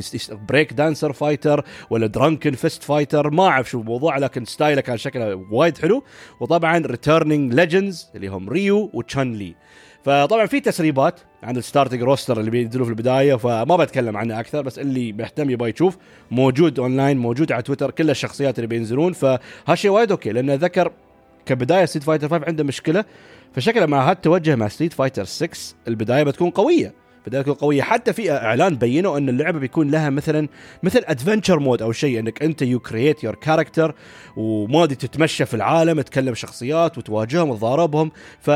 break 0.49 0.73
dancer 0.73 1.13
fighter 1.13 1.65
ولا 1.89 2.07
drunken 2.07 2.51
fist 2.51 2.83
fighter 2.83 3.29
ما 3.29 3.47
أعرف 3.47 3.69
شو 3.69 3.79
الموضوع 3.79 4.17
لكن 4.17 4.45
style 4.45 4.75
ه 4.75 4.81
كان 4.81 4.97
شكله 4.97 5.35
وايد 5.51 5.77
حلو. 5.77 6.03
وطبعا 6.39 6.77
returning 6.77 7.53
legends 7.53 8.07
اللي 8.15 8.27
هم 8.27 8.49
Ryu 8.49 8.89
و 8.93 9.33
Chun-Li 9.33 9.55
فطبعا 10.03 10.45
في 10.45 10.59
تسريبات 10.59 11.19
عن 11.43 11.57
ال 11.57 11.62
starting 11.62 12.01
roster 12.03 12.39
اللي 12.39 12.51
بينزلوا 12.51 12.85
في 12.85 12.91
البداية 12.91 13.35
فما 13.35 13.75
بتكلم 13.75 14.17
عنه 14.17 14.39
أكثر 14.39 14.61
بس 14.61 14.79
اللي 14.79 15.11
مهتم 15.11 15.49
يبغى 15.49 15.69
يشوف 15.69 15.97
موجود 16.31 16.79
أونلاين 16.79 17.17
موجود 17.17 17.51
على 17.51 17.61
تويتر 17.61 17.91
كل 17.91 18.09
الشخصيات 18.09 18.59
اللي 18.59 18.67
بينزلون. 18.67 19.13
فهالشيء 19.13 19.91
وايد 19.91 20.11
أوكي 20.11 20.31
لأنه 20.31 20.53
ذكر 20.53 20.91
كبداية 21.45 21.85
Street 21.85 22.03
Fighter 22.03 22.29
5 22.29 22.45
عنده 22.47 22.63
مشكلة 22.63 23.05
فشكله 23.53 23.85
مع 23.85 24.11
هالتوجه 24.11 24.55
مع 24.55 24.67
Street 24.67 24.93
Fighter 24.93 25.23
6 25.23 25.49
البداية 25.87 26.23
بتكون 26.23 26.49
قوية 26.49 26.93
بدات 27.27 27.43
تكون 27.43 27.53
قوية. 27.53 27.81
حتى 27.81 28.13
في 28.13 28.31
إعلان 28.31 28.75
بينوا 28.75 29.17
إن 29.17 29.29
اللعبة 29.29 29.59
بيكون 29.59 29.91
لها 29.91 30.09
مثلا 30.09 30.47
مثل 30.83 31.01
adventure 31.05 31.59
mode 31.59 31.81
أو 31.81 31.91
شيء 31.91 32.19
إنك 32.19 32.43
أنت 32.43 32.61
you 32.61 32.79
create 32.79 33.23
your 33.23 33.35
character 33.35 33.95
ومودي 34.37 34.95
تتمشى 34.95 35.45
في 35.45 35.53
العالم 35.53 36.01
تكلم 36.01 36.33
شخصيات 36.35 36.97
وتواجههم 36.97 37.49
وتضاربهم. 37.49 38.11
ف 38.41 38.51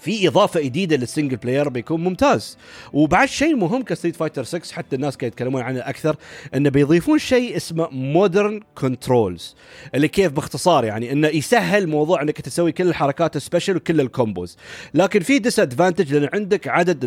في 0.00 0.28
إضافة 0.28 0.60
جديدة 0.60 0.96
لل 0.96 1.06
single 1.06 1.36
player 1.36 1.68
بيكون 1.68 2.04
ممتاز. 2.04 2.58
وبعد 2.92 3.28
شيء 3.28 3.56
مهم 3.56 3.82
ك 3.82 3.87
Street 3.87 4.16
Fighter 4.16 4.44
6 4.44 4.74
حتى 4.74 4.96
الناس 4.96 5.16
كانوا 5.16 5.32
يتكلمون 5.32 5.62
عنه 5.62 5.80
أكثر 5.80 6.16
إنه 6.54 6.70
بيضيفون 6.70 7.18
شيء 7.18 7.56
اسمه 7.56 7.88
modern 7.90 8.60
controls 8.74 9.56
اللي 9.94 10.08
كيف 10.08 10.32
باختصار 10.32 10.84
يعني 10.84 11.12
إنه 11.12 11.28
يسهل 11.28 11.86
موضوع 11.86 12.22
إنك 12.22 12.40
تسوي 12.40 12.72
كل 12.72 12.88
الحركات 12.88 13.36
ال 13.36 13.41
special 13.41 13.76
وكل 13.76 14.00
ال 14.00 14.08
combos 14.08 14.56
لكن 14.94 15.20
في 15.20 15.38
disadvantage 15.38 16.14
لأن 16.14 16.28
عندك 16.34 16.68
عدد 16.68 17.04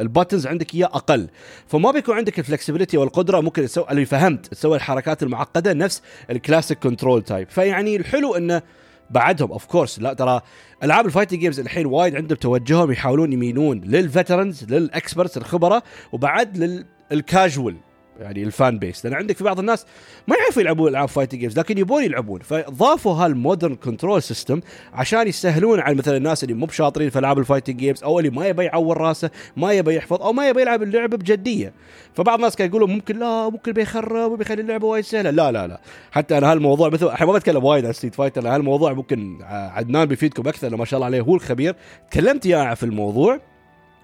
ال 0.00 0.06
buttons 0.06 0.46
عندك 0.46 0.74
إياه 0.74 0.86
أقل. 0.86 1.28
فما 1.66 1.90
بيكون 1.90 2.16
عندك 2.16 2.38
ال 2.38 2.43
flexibility 2.43 2.96
والقدرة 2.96 3.40
ممكن 3.40 3.64
تسوي 3.64 3.86
اللي 3.90 4.04
فهمت 4.04 4.46
تسوي 4.46 4.76
الحركات 4.76 5.22
المعقدة 5.22 5.72
نفس 5.72 6.02
ال 6.30 6.36
classic 6.36 6.78
control 6.78 7.22
type 7.22 7.48
فيعني 7.48 7.96
الحلو 7.96 8.34
إنه 8.34 8.62
بعدهم 9.10 9.52
of 9.52 9.66
course 9.66 9.98
لا 9.98 10.12
ترى 10.12 10.40
ألعاب 10.82 11.06
ال 11.06 11.10
fighting 11.10 11.40
games 11.40 11.60
الحين 11.60 11.86
وايد 11.86 12.16
عندهم 12.16 12.38
توجههم 12.38 12.92
يحاولون 12.92 13.32
يميلون 13.32 13.80
لل 13.80 13.97
veterans 13.97 14.64
لل 14.64 14.80
experts 14.80 15.36
الخبراء 15.36 15.82
وبعد 16.12 16.82
للكاجوال 17.10 17.76
يعني 18.20 18.42
ال 18.42 18.51
fan 18.51 18.78
base. 18.78 19.04
لأن 19.04 19.14
عندك 19.14 19.36
في 19.36 19.44
بعض 19.44 19.58
الناس 19.58 19.86
ما 20.28 20.36
يعرفوا 20.36 20.62
يلعبون 20.62 20.88
العاب 20.88 21.08
fighting 21.08 21.40
games 21.40 21.58
لكن 21.58 21.78
يبون 21.78 22.04
يلعبون. 22.04 22.40
فضافوا 22.40 23.12
هال 23.12 23.27
modern 23.27 23.74
control 23.74 24.22
system 24.22 24.60
عشان 24.92 25.28
يسهلون 25.28 25.80
على 25.80 25.94
مثلا 25.94 26.16
الناس 26.16 26.44
اللي 26.44 26.54
مو 26.54 26.66
بشاطرين 26.66 27.10
في 27.10 27.18
ألعاب 27.18 27.38
ال 27.38 27.42
fighting 27.42 27.76
games 27.76 28.04
أو 28.04 28.18
اللي 28.18 28.30
ما 28.30 28.46
يبي 28.46 28.64
يعور 28.64 28.98
راسه 28.98 29.30
ما 29.56 29.72
يبي 29.72 29.94
يحفظ 29.94 30.22
أو 30.22 30.32
ما 30.32 30.48
يبي 30.48 30.60
يلعب 30.60 30.82
اللعبة 30.82 31.16
بجدية. 31.16 31.72
فبعض 32.14 32.38
الناس 32.38 32.56
كانوا 32.56 32.70
يقولوا 32.70 32.88
ممكن 32.88 33.18
لا 33.18 33.48
ممكن 33.48 33.72
بيخرب 33.72 34.32
وبيخلي 34.32 34.62
اللعبة 34.62 34.86
وايد 34.86 35.04
سهلة. 35.04 35.30
لا 35.30 35.52
لا 35.52 35.66
لا. 35.66 35.80
حتى 36.10 36.38
أنا 36.38 36.52
هالموضوع 36.52 36.88
مثل 36.88 37.06
الحين 37.06 37.26
ما 37.26 37.32
بتكلم 37.32 37.64
وايد 37.64 37.86
عن 37.86 37.92
Street 37.92 38.14
Fighter 38.14 38.48
هالموضوع 38.48 38.92
ممكن 38.92 39.38
عدنان 39.42 40.04
بيفيدكم 40.04 40.48
أكثر 40.48 40.76
ما 40.76 40.84
شاء 40.84 40.98
الله 40.98 41.06
عليه 41.06 41.20
هو 41.20 41.34
الخبير. 41.34 41.76
تكلمت 42.10 42.46
يا 42.46 42.74
في 42.74 42.82
الموضوع. 42.82 43.49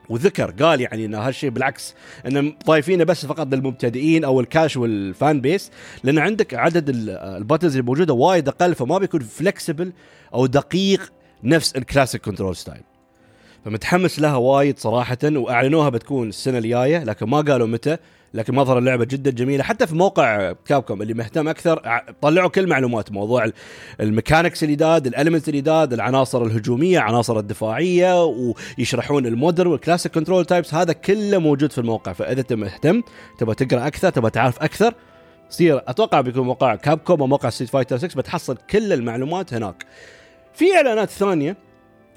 وذكر 0.09 0.51
قال 0.51 0.81
يعني 0.81 1.05
إن 1.05 1.15
هالشيء 1.15 1.51
بالعكس 1.51 1.95
إن 2.27 2.55
ضايفينه 2.67 3.05
بس 3.05 3.27
فقط 3.27 3.55
للمبتدئين 3.55 4.25
أو 4.25 4.41
ال 4.41 4.51
casual 4.51 5.15
fan 5.15 5.41
base 5.41 5.71
لأن 6.05 6.19
عندك 6.19 6.55
عدد 6.55 6.89
ال 6.89 6.99
buttons 6.99 7.73
اللي 7.77 7.87
موجودة 7.87 8.15
وايد 8.15 8.49
أقل 8.49 8.75
فما 8.75 8.99
بيكون 8.99 9.21
flexible 9.21 9.93
أو 10.35 10.47
دقيق 10.47 11.13
نفس 11.45 11.77
ال 11.77 11.83
classic 11.83 12.23
control 12.23 12.57
style 12.57 12.83
فمتحمس 13.65 14.21
لها 14.21 14.37
وايد 14.37 14.79
صراحة 14.79 15.19
وأعلنوها 15.25 15.89
بتكون 15.89 16.29
السنة 16.29 16.59
الجاية 16.59 17.05
لكن 17.05 17.27
ما 17.27 17.41
قالوا 17.41 17.67
متى. 17.67 17.97
لكن 18.37 18.55
مظهر 18.55 18.79
اللعبة 18.79 19.05
جدا 19.05 19.31
جميلة. 19.31 19.65
حتى 19.65 19.87
في 19.87 19.95
موقع 19.95 20.53
Capcom 20.53 21.03
اللي 21.03 21.15
مهتم 21.15 21.49
أكثر 21.49 22.03
طلعوا 22.23 22.49
كل 22.49 22.67
معلومات 22.67 23.13
موضوع 23.13 23.51
ال 24.01 24.07
mechanics 24.07 24.65
الجداد 24.65 25.07
ال 25.07 25.12
elements 25.12 25.49
الجداد 25.49 25.93
العناصر 25.93 26.45
الهجومية 26.45 26.99
عناصر 26.99 27.39
الدفاعية 27.39 28.25
ويشرحون 28.25 29.27
ال 29.27 29.33
modern 29.33 29.69
وال 29.69 29.79
classic 29.79 30.13
control 30.13 30.45
types 30.45 30.75
هذا 30.75 30.93
كله 30.93 31.39
موجود 31.39 31.73
في 31.73 31.79
الموقع. 31.79 32.13
فإذا 32.13 32.41
انت 32.41 32.53
مهتم 32.53 33.03
تبغى 33.39 33.55
تقرأ 33.55 33.87
أكثر 33.87 34.11
تبغى 34.11 34.31
تعرف 34.31 34.63
أكثر 34.63 34.95
سير 35.49 35.83
أتوقع 35.87 36.21
بيكون 36.21 36.47
موقع 36.47 36.75
Capcom 36.75 37.21
أو 37.21 37.27
موقع 37.27 37.51
Street 37.51 37.71
Fighter 37.71 37.99
6 37.99 38.17
بتحصل 38.17 38.57
كل 38.71 38.93
المعلومات 38.93 39.55
هناك. 39.55 39.87
في 40.55 40.77
إعلانات 40.77 41.11
ثانية. 41.11 41.66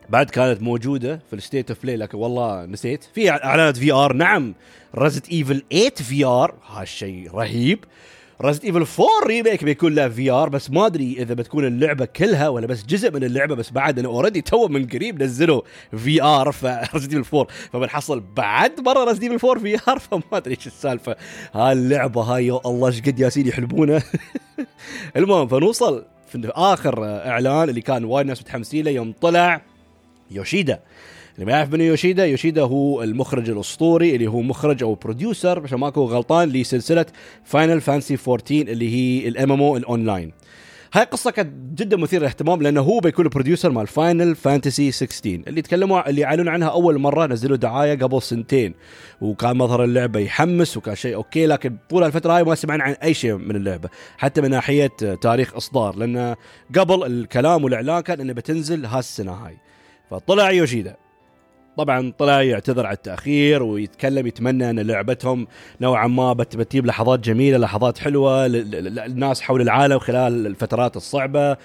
بعد 0.09 0.29
كانت 0.29 0.61
موجودة 0.61 1.19
في 1.29 1.35
ال 1.35 1.41
State 1.41 1.69
of 1.69 1.83
Play 1.83 1.97
لكن 1.97 2.17
والله 2.17 2.65
نسيت. 2.65 3.03
في 3.13 3.29
إعلانات 3.29 3.77
VR 3.77 4.13
نعم 4.13 4.53
Resident 4.95 5.29
Evil 5.29 5.63
8 5.71 5.89
VR 5.89 6.53
هالشيء 6.67 7.31
رهيب. 7.33 7.79
Resident 8.41 8.65
Evil 8.65 8.77
4 8.77 8.87
Remake 9.27 9.63
بيكون 9.63 9.95
له 9.95 10.09
VR 10.09 10.49
بس 10.49 10.71
ما 10.71 10.85
أدري 10.85 11.15
إذا 11.19 11.33
بتكون 11.33 11.65
اللعبة 11.65 12.05
كلها 12.05 12.49
ولا 12.49 12.67
بس 12.67 12.85
جزء 12.85 13.11
من 13.11 13.23
اللعبة 13.23 13.55
بس 13.55 13.71
بعد 13.71 13.99
أنا 13.99 14.07
already 14.07 14.41
too 14.41 14.67
من 14.67 14.87
قريب 14.87 15.23
نزلوا 15.23 15.61
VR 15.97 16.23
ف 16.23 16.51
Resident 16.51 17.13
Evil 17.13 17.37
4 17.37 17.47
فبنحصل 17.73 18.23
بعد 18.35 18.79
مرة 18.79 19.03
Resident 19.03 19.23
Evil 19.23 19.47
4 19.47 19.63
VR 19.63 19.99
فما 19.99 20.21
أدري 20.33 20.55
إيش 20.55 20.67
السالفة. 20.67 21.15
هاللعبه 21.53 22.21
هاي 22.21 22.47
يا 22.47 22.59
الله 22.65 22.87
إيش 22.87 23.01
قد 23.01 23.19
ياسين 23.19 23.47
يحلبونه. 23.47 24.03
المهم 25.17 25.47
فنوصل 25.47 26.05
في 26.27 26.51
آخر 26.55 27.05
إعلان 27.05 27.69
اللي 27.69 27.81
كان 27.81 28.05
وايد 28.05 28.27
ناس 28.27 28.41
متحمسين 28.41 28.85
له. 28.85 28.91
يوم 28.91 29.13
طلع 29.21 29.61
يوشيدا. 30.31 30.79
اللي 31.35 31.45
ما 31.45 31.51
يعرف 31.51 31.73
من 31.73 31.81
يوشيدا 31.81 32.25
يوشيدا 32.25 32.61
هو 32.61 33.03
المخرج 33.03 33.49
الأسطوري 33.49 34.15
اللي 34.15 34.27
هو 34.27 34.41
مخرج 34.41 34.83
أو 34.83 34.95
producer 34.95 35.63
عشان 35.63 35.83
اكون 35.83 36.07
غلطان 36.07 36.49
لسلسلة 36.49 37.05
Final 37.43 37.81
Fantasy 37.81 38.17
14 38.27 38.71
اللي 38.71 38.95
هي 38.95 39.27
ال 39.27 39.51
MM 39.51 39.61
أو 39.61 39.77
الاونلاين 39.77 40.31
هاي 40.93 41.03
القصة 41.03 41.31
كانت 41.31 41.81
جدا 41.81 41.97
مثيرة 41.97 42.19
للاهتمام 42.19 42.61
لأنه 42.61 42.81
هو 42.81 42.99
بيكون 42.99 43.25
ال 43.25 43.30
producer 43.30 43.71
مال 43.71 43.87
Final 43.87 44.35
Fantasy 44.35 44.91
16 44.91 45.41
اللي 45.47 45.61
تكلموا 45.61 46.09
اللي 46.09 46.21
يعلنون 46.21 46.47
عنها 46.47 46.67
أول 46.67 46.97
مرة 46.99 47.25
نزلوا 47.25 47.57
دعاية 47.57 47.99
قبل 47.99 48.21
سنتين. 48.21 48.73
وكان 49.21 49.57
مظهر 49.57 49.83
اللعبة 49.83 50.19
يحمس 50.19 50.77
وكان 50.77 50.95
شيء 50.95 51.15
okay 51.15 51.45
لكن 51.45 51.77
طول 51.89 52.03
الفترة 52.03 52.33
هاي 52.33 52.43
ما 52.43 52.55
سمعنا 52.55 52.83
عن 52.83 52.91
أي 52.91 53.13
شيء 53.13 53.33
من 53.33 53.55
اللعبة 53.55 53.89
حتى 54.17 54.41
من 54.41 54.49
ناحية 54.49 54.87
تاريخ 55.21 55.55
إصدار. 55.55 55.95
لأن 55.95 56.35
قبل 56.75 57.05
الكلام 57.05 57.63
والإعلان 57.63 57.99
كان 57.99 58.19
إنه 58.19 58.33
بتنزل 58.33 58.85
هالسنة 58.85 59.31
هاي. 59.31 59.57
فطلع 60.11 60.51
يوشيدا. 60.51 60.95
طبعا 61.77 62.13
طلع 62.17 62.41
يعتذر 62.41 62.85
على 62.85 62.95
التأخير 62.95 63.63
ويتكلم 63.63 64.27
يتمنى 64.27 64.69
أن 64.69 64.79
لعبتهم 64.79 65.47
نوعا 65.81 66.07
ما 66.07 66.33
بتجيب 66.33 66.85
لحظات 66.85 67.19
جميلة 67.19 67.57
لحظات 67.57 67.97
حلوة 67.97 68.47
للناس 68.47 69.41
حول 69.41 69.61
العالم 69.61 69.99
خلال 69.99 70.47
الفترات 70.47 70.97
الصعبة. 70.97 71.57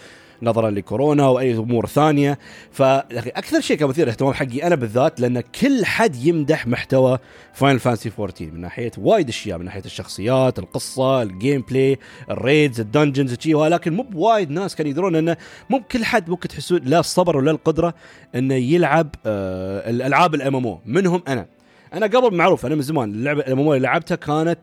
نظرا 0.44 0.70
لكورونا 0.70 1.28
وأي 1.28 1.54
أمور 1.54 1.86
ثانية. 1.86 2.38
فاكثر 2.72 3.60
شيء 3.60 3.76
كان 3.76 3.88
مثير 3.88 4.08
اهتمام 4.08 4.32
حقي 4.32 4.62
أنا 4.66 4.74
بالذات 4.74 5.20
لأن 5.20 5.40
كل 5.40 5.84
حد 5.84 6.16
يمدح 6.16 6.66
محتوى 6.66 7.18
Final 7.52 7.78
Fantasy 7.78 8.10
14 8.18 8.44
من 8.44 8.60
ناحية 8.60 8.90
وايد 8.98 9.28
أشياء 9.28 9.58
من 9.58 9.64
ناحية 9.64 9.84
الشخصيات 9.84 10.58
القصة 10.58 11.22
ال 11.22 11.64
gameplay 11.70 11.98
ال 12.30 12.39
raids 12.39 12.80
ال 12.80 12.87
dungeons 12.87 13.36
شيء 13.38 13.54
ولكن 13.54 13.92
مو 13.92 14.02
بوايد 14.02 14.50
ناس 14.50 14.76
كانوا 14.76 14.90
يدرون 14.90 15.16
إنه 15.16 15.36
مو 15.70 15.78
بكل 15.78 16.04
حد 16.04 16.30
ممكن 16.30 16.48
تحسون 16.48 16.80
لا 16.84 17.00
الصبر 17.00 17.36
ولا 17.36 17.50
القدرة 17.50 17.94
إنه 18.34 18.54
يلعب 18.54 19.14
آه 19.26 19.90
الألعاب 19.90 20.34
ال 20.34 20.56
MM 20.56 20.78
منهم 20.86 21.22
أنا. 21.28 21.46
أنا 21.94 22.06
قبل 22.06 22.34
معروف 22.36 22.66
أنا 22.66 22.74
من 22.74 22.82
زمان 22.82 23.10
اللعبة 23.10 23.40
ال 23.40 23.47
MM 23.47 23.60
اللي 23.60 23.78
لعبتها 23.78 24.14
كانت 24.14 24.58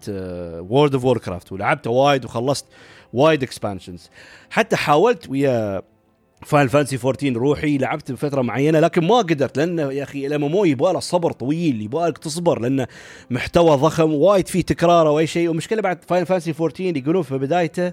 World 0.70 0.94
of 0.94 1.06
Warcraft 1.06 1.51
ولعبتها 1.52 1.90
وايد 1.90 2.26
وخلصت. 2.26 2.66
وايد 3.13 3.44
expansions 3.44 4.10
حتى 4.50 4.75
حاولت 4.75 5.30
ويا 5.30 5.82
Final 6.46 6.70
Fantasy 6.70 7.00
14 7.06 7.34
روحي 7.38 7.77
لعبت 7.77 8.12
بفترة 8.12 8.41
معينة 8.41 8.80
لكن 8.80 9.08
ما 9.08 9.18
قدرت 9.18 9.58
لأن 9.58 9.80
يا 9.80 10.03
أخي 10.03 10.27
ال 10.27 10.44
MM 10.44 10.65
يبغى 10.65 11.01
صبر 11.01 11.32
طويل 11.32 11.82
يبغى 11.82 12.12
تصبر 12.12 12.60
لأنه 12.60 12.88
محتوى 13.30 13.77
ضخم 13.77 14.13
وايد 14.13 14.48
فيه 14.48 14.62
تكرار 14.62 15.08
أو 15.08 15.20
أي 15.20 15.27
شيء. 15.27 15.50
ومشكله 15.50 15.82
بعد 15.82 16.03
Final 16.08 16.25
Fantasy 16.25 16.53
14 16.60 16.98
يقولون 16.98 17.24
في 17.24 17.38
بدايته 17.38 17.91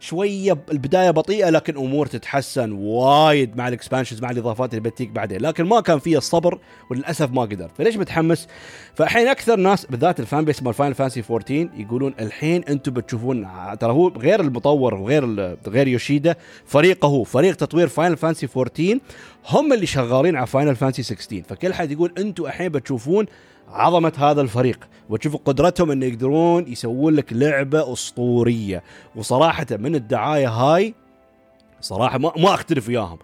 شوية 0.00 0.58
البداية 0.72 1.10
بطيئة 1.10 1.50
لكن 1.50 1.76
أمور 1.76 2.06
تتحسن 2.06 2.72
وايد 2.72 3.56
مع 3.56 3.68
ال 3.68 3.73
expansions 3.73 4.22
مع 4.22 4.30
الإضافات 4.30 4.74
اللي 4.74 4.90
بتجيك 4.90 5.10
بعدين. 5.10 5.40
لكن 5.40 5.64
ما 5.64 5.80
كان 5.80 5.98
فيه 5.98 6.18
الصبر 6.18 6.58
وللأسف 6.90 7.30
ما 7.30 7.42
قدرت. 7.42 7.70
فليش 7.78 7.96
متحمس؟ 7.96 8.48
فالحين 8.94 9.28
أكثر 9.28 9.56
ناس 9.56 9.86
بالذات 9.86 10.20
ال 10.20 10.26
fan 10.26 10.44
base 10.44 10.62
مال 10.62 10.74
Final 10.74 10.94
Fantasy 10.94 11.22
14 11.30 11.68
يقولون 11.76 12.14
الحين 12.20 12.64
أنتم 12.64 12.92
بتشوفون 12.92 13.48
ترى 13.80 13.92
هو 13.92 14.08
غير 14.08 14.40
المطور 14.40 14.94
وغير 14.94 15.56
غير 15.68 15.88
يوشيدا 15.88 16.36
فريقه 16.66 17.06
هو 17.06 17.24
فريق 17.24 17.56
تطوير 17.56 17.88
Final 17.88 18.16
Fantasy 18.16 18.48
14 18.56 18.98
هم 19.48 19.72
اللي 19.72 19.86
شغالين 19.86 20.36
على 20.36 20.46
Final 20.46 20.76
Fantasy 20.76 21.02
16 21.02 21.42
فكل 21.48 21.74
حد 21.74 21.90
يقول 21.92 22.12
أنتم 22.18 22.44
الحين 22.46 22.68
بتشوفون 22.68 23.26
عظمة 23.72 24.12
هذا 24.18 24.40
الفريق. 24.40 24.88
وتشوفوا 25.08 25.40
قدرتهم 25.44 25.90
إن 25.90 26.02
يقدرون 26.02 26.68
يسوون 26.68 27.14
لك 27.14 27.32
لعبة 27.32 27.92
أسطورية. 27.92 28.82
وصراحة 29.16 29.66
من 29.70 29.94
الدعاية 29.94 30.48
هاي 30.48 30.94
صراحة 31.80 32.18
ما, 32.18 32.32
ما 32.36 32.54
أختلف 32.54 32.88
وياهم. 32.88 33.18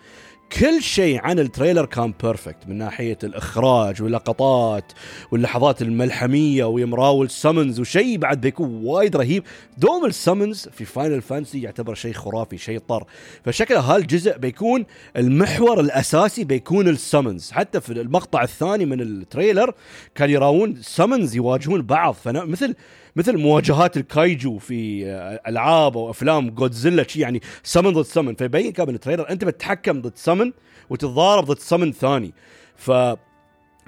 كل 0.52 0.82
شيء 0.82 1.20
عن 1.22 1.38
ال 1.38 1.44
trailer 1.44 1.86
كان 1.86 2.14
perfect 2.22 2.68
من 2.68 2.78
ناحية 2.78 3.18
الإخراج 3.24 4.02
واللقطات 4.02 4.92
واللحظات 5.30 5.82
الملحمية 5.82 6.64
ويمراول 6.64 7.30
سمنز 7.30 7.80
وشيء 7.80 8.18
بعد 8.18 8.40
بيكون 8.40 8.84
وايد 8.84 9.16
رهيب. 9.16 9.42
دوم 9.78 10.04
ال 10.04 10.12
summons 10.12 10.68
في 10.68 10.84
Final 10.84 11.22
Fantasy 11.22 11.62
يعتبر 11.62 11.94
شيء 11.94 12.12
خرافي 12.12 12.58
شيء 12.58 12.78
طر. 12.78 13.04
فشكله 13.44 13.80
هالجزء 13.80 14.38
بيكون 14.38 14.86
المحور 15.16 15.80
الأساسي 15.80 16.44
بيكون 16.44 16.88
ال 16.88 16.96
summons 16.96 17.50
حتى 17.50 17.80
في 17.80 17.92
المقطع 17.92 18.42
الثاني 18.42 18.84
من 18.84 19.00
ال 19.00 19.09
trailer 19.10 19.74
كان 20.14 20.30
يراون 20.30 20.76
summons 20.82 21.36
يواجهون 21.36 21.82
بعض. 21.82 22.14
فمثل 22.14 22.74
مثل 23.16 23.36
مواجهات 23.38 23.96
ال 23.96 24.06
kaiju 24.06 24.58
في 24.58 25.06
ألعاب 25.48 25.96
أو 25.96 26.10
أفلام 26.10 26.50
جودزيلا 26.50 27.08
شي 27.08 27.20
يعني 27.20 27.40
summon 27.62 27.92
ضد 27.92 28.02
summon 28.02 28.34
فيبين 28.34 28.72
كان 28.72 28.88
ال 28.88 28.93
trailer 28.93 29.30
أنت 29.30 29.44
بتتحكم 29.44 30.00
ضد 30.00 30.16
سمن 30.16 30.52
وتتضارب 30.90 31.44
ضد 31.44 31.58
سمن 31.58 31.92
ثاني. 31.92 32.34
ف 32.76 32.90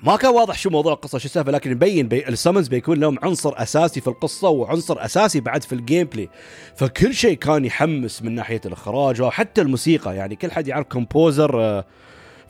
ما 0.03 0.17
كان 0.17 0.35
واضح 0.35 0.59
شو 0.59 0.71
موضوع 0.71 0.93
القصة 0.93 1.19
شو 1.19 1.25
السالفة 1.25 1.53
لكن 1.53 1.71
يبين 1.71 2.09
بي 2.09 2.29
ال 2.29 2.34
summons 2.34 2.69
بيكون 2.69 3.01
لهم 3.01 3.19
عنصر 3.23 3.53
أساسي 3.57 4.01
في 4.01 4.09
القصة 4.09 4.49
وعنصر 4.49 5.05
أساسي 5.05 5.41
بعد 5.41 5.63
في 5.63 5.73
ال 5.73 6.07
gameplay 6.07 6.29
فكل 6.77 7.15
شيء 7.15 7.37
كان 7.37 7.65
يحمس 7.65 8.23
من 8.23 8.35
ناحية 8.35 8.61
الإخراج 8.67 9.23
وحتى 9.23 9.61
الموسيقى 9.61 10.17
يعني 10.17 10.37
كل 10.37 10.51
حد 10.51 10.69
يعرف 10.69 10.87
composer 10.87 11.85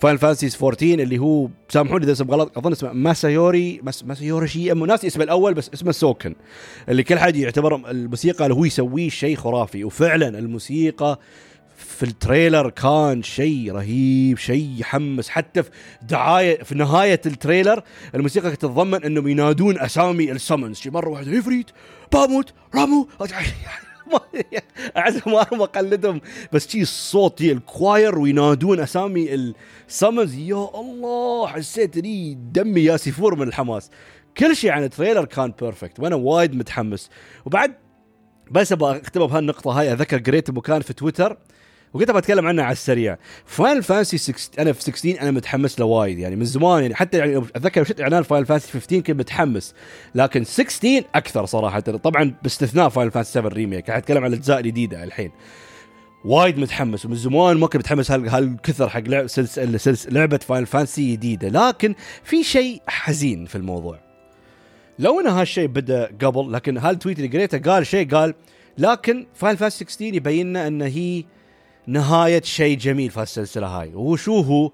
فاين 0.00 0.16
فانسيز 0.16 0.56
14 0.62 1.02
اللي 1.02 1.18
هو 1.18 1.48
سامحوني 1.68 2.04
إذا 2.04 2.12
اسم 2.12 2.30
غلط 2.30 2.58
أظن 2.58 2.72
اسمه 2.72 2.92
ماسايوري 2.92 3.80
ماس 3.82 4.04
ماسايوري 4.04 4.48
شيء 4.48 4.74
ناسي 4.74 5.06
اسمه 5.06 5.24
الأول 5.24 5.54
بس 5.54 5.70
اسمه 5.74 5.92
سوكن 5.92 6.34
اللي 6.88 7.02
كل 7.02 7.18
حد 7.18 7.36
يعتبر 7.36 7.90
الموسيقى 7.90 8.44
اللي 8.46 8.56
هو 8.56 8.64
يسويه 8.64 9.08
شيء 9.08 9.36
خرافي. 9.36 9.84
وفعلا 9.84 10.38
الموسيقى 10.38 11.18
في 11.76 12.02
التريلر 12.02 12.70
كان 12.70 13.22
شيء 13.22 13.72
رهيب 13.72 14.38
شيء 14.38 14.74
يحمس. 14.78 15.28
حتى 15.28 15.62
في 15.62 15.70
دعاية 16.02 16.62
في 16.62 16.74
نهاية 16.74 17.20
التريلر 17.26 17.82
الموسيقى 18.14 18.50
تتضمن 18.50 19.04
إنهم 19.04 19.28
ينادون 19.28 19.78
أسامي 19.78 20.32
السمنز 20.32 20.88
مرة 20.88 21.08
واحدة 21.08 21.38
افريت 21.38 21.66
باموت 22.12 22.52
رامو 22.74 23.08
اعز 24.96 25.20
ما 25.28 25.40
اقلدهم 25.40 26.20
بس 26.52 26.68
شي 26.68 26.82
الصوت 26.82 27.40
ال 27.40 27.53
choir 27.53 28.18
وينادون 28.18 28.80
أسامي 28.80 29.34
ال 29.88 29.94
summons 29.94 30.34
يا 30.34 30.68
الله 30.74 31.46
حسيت 31.46 31.96
اني 31.96 32.38
دمي 32.52 32.80
ياس 32.80 33.06
يفور 33.06 33.36
من 33.36 33.48
الحماس. 33.48 33.90
كل 34.36 34.56
شيء 34.56 34.70
عن 34.70 34.84
ال 34.84 34.89
trailer 34.89 35.24
كان 35.24 35.52
perfect 35.60 36.00
وأنا 36.00 36.16
وايد 36.16 36.54
متحمس. 36.54 37.10
وبعد 37.44 37.74
بس 38.50 38.72
أبغى 38.72 39.00
اختبر 39.00 39.26
بهالنقطة 39.26 39.70
هاي. 39.70 39.92
أذكر 39.92 40.18
قريت 40.18 40.50
مكان 40.50 40.80
في 40.80 40.92
تويتر. 40.92 41.36
وكنت 41.94 42.10
بتكلم 42.10 42.46
عنها 42.46 42.64
على 42.64 42.72
السريع. 42.72 43.18
Final 43.46 43.82
Fantasy 43.82 44.18
6 44.18 44.62
أنا 44.62 44.72
في 44.72 44.82
16 44.82 45.20
أنا 45.22 45.30
متحمس 45.30 45.80
له 45.80 45.86
وايد 45.86 46.18
يعني 46.18 46.36
من 46.36 46.44
زمان 46.44 46.82
يعني 46.82 46.94
حتى 46.94 47.18
يعني 47.18 47.38
أتذكر 47.38 47.84
شفت 47.84 48.00
إعلان 48.00 48.22
Final 48.22 48.46
Fantasy 48.46 48.72
15 48.72 49.00
كنت 49.00 49.20
متحمس 49.20 49.74
لكن 50.14 50.44
16 50.44 51.04
أكثر 51.14 51.46
صراحة. 51.46 51.80
طبعا 51.80 52.34
باستثناء 52.42 52.88
Final 52.88 53.10
Fantasy 53.10 53.32
7 53.32 53.48
Remake 53.48 53.86
قاعد 53.86 54.02
أتكلم 54.02 54.24
عن 54.24 54.32
الاجزاء 54.32 54.58
الجديده 54.58 55.04
الحين. 55.04 55.30
وايد 56.24 56.58
متحمس 56.58 57.06
ومن 57.06 57.14
زمان 57.14 57.56
ما 57.56 57.66
كنت 57.66 57.76
متحمس 57.76 58.10
هالكثر 58.10 58.88
حق 58.88 59.02
لعب 59.06 59.26
لعبة 60.08 60.36
Final 60.36 60.66
Fantasy 60.66 61.12
جديدة 61.12 61.48
لكن 61.48 61.94
في 62.24 62.42
شيء 62.42 62.82
حزين 62.86 63.46
في 63.46 63.56
الموضوع. 63.56 63.98
لو 64.98 65.20
إن 65.20 65.26
هالشيء 65.26 65.66
بدأ 65.66 66.10
قبل 66.22 66.52
لكن 66.52 66.78
هال 66.78 66.89
tweet 66.89 67.18
اللي 67.18 67.28
قريته 67.28 67.58
قال 67.58 67.86
شيء 67.86 68.14
قال 68.14 68.34
لكن 68.78 69.26
Final 69.34 69.56
Fantasy 69.56 69.84
16 69.84 70.14
يبين 70.14 70.46
لنا 70.46 70.66
إن 70.66 70.82
هي 70.82 71.24
نهاية 71.88 72.42
شيء 72.42 72.78
جميل 72.78 73.10
في 73.10 73.22
السلسله 73.22 73.66
هاي. 73.66 73.94
وشو 73.94 74.40
هو 74.40 74.70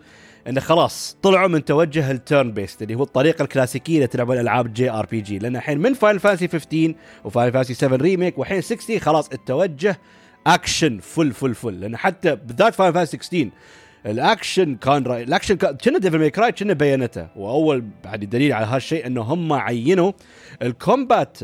انه 0.48 0.60
خلاص 0.60 1.16
طلعوا 1.22 1.48
من 1.48 1.64
توجه 1.64 2.10
ال 2.10 2.52
turn-based 2.52 2.82
اللي 2.82 2.94
هو 2.94 3.02
الطريقة 3.02 3.42
الكلاسيكية 3.42 3.94
اللي 3.94 4.06
تلعبون 4.06 4.38
العاب 4.38 4.72
JRPG 4.72 5.38
لأن 5.38 5.56
الحين 5.56 5.78
من 5.78 5.94
Final 5.94 6.20
Fantasy 6.20 6.48
15 6.48 6.94
و 7.24 7.29
Final 7.29 7.52
Fantasy 7.52 7.74
7 7.74 7.96
Remake 7.96 8.38
والحين 8.38 8.60
16 8.60 8.98
خلاص 8.98 9.28
التوجه 9.28 9.98
action 10.46 10.98
full 10.98 11.32
full 11.32 11.54
full 11.54 11.80
لأن 11.80 11.96
حتى 11.96 12.36
بالذات 12.36 12.74
Final 12.74 12.94
Fantasy 12.94 13.16
16 13.16 13.50
الأكشن 14.06 14.76
كان 14.76 15.02
رأي 15.02 15.22
الأكشن 15.22 15.54
كان 15.56 16.00
Devil 16.00 16.18
May 16.18 16.30
Cry 16.30 16.52
كنا 16.52 16.72
بيانته 16.72 17.28
وأول 17.36 17.84
بعد 18.04 18.24
دليل 18.24 18.52
على 18.52 18.66
هالشيء 18.66 19.06
إنه 19.06 19.22
هم 19.22 19.52
عينوا 19.52 20.12
ال 20.62 20.73
combat 20.73 21.38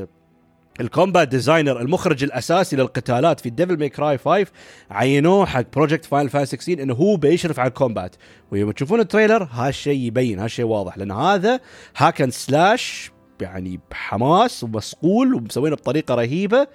ال 0.81 0.88
combat 0.88 1.29
designer 1.29 1.81
المخرج 1.81 2.25
الأساسي 2.25 2.77
للقتالات 2.77 3.41
في 3.41 3.51
Devil 3.51 3.79
May 3.79 3.89
Cry 3.89 4.19
5 4.19 4.47
عينوه 4.91 5.47
حق 5.47 5.65
project 5.73 6.05
Final 6.05 6.29
Fan 6.29 6.45
16 6.45 6.83
إنه 6.83 6.95
هو 6.95 7.17
بيشرف 7.17 7.61
على 7.61 7.69
ال 7.69 7.75
combat. 7.75 8.17
ويوم 8.53 8.71
تشوفون 8.71 9.01
ال 9.01 9.07
trailer 9.07 9.49
هالشيء 9.53 9.99
يبين 9.99 10.39
هالشيء 10.39 10.65
واضح 10.65 10.99
لأن 10.99 11.11
هذا 11.11 11.61
hack 11.97 12.16
and 12.16 12.31
slash 12.31 13.11
يعني 13.41 13.81
بحماس 13.91 14.65
ومصقول 14.65 15.35
ومسوينه 15.35 15.77
بطريقة 15.77 16.15
رهيبة 16.15 16.67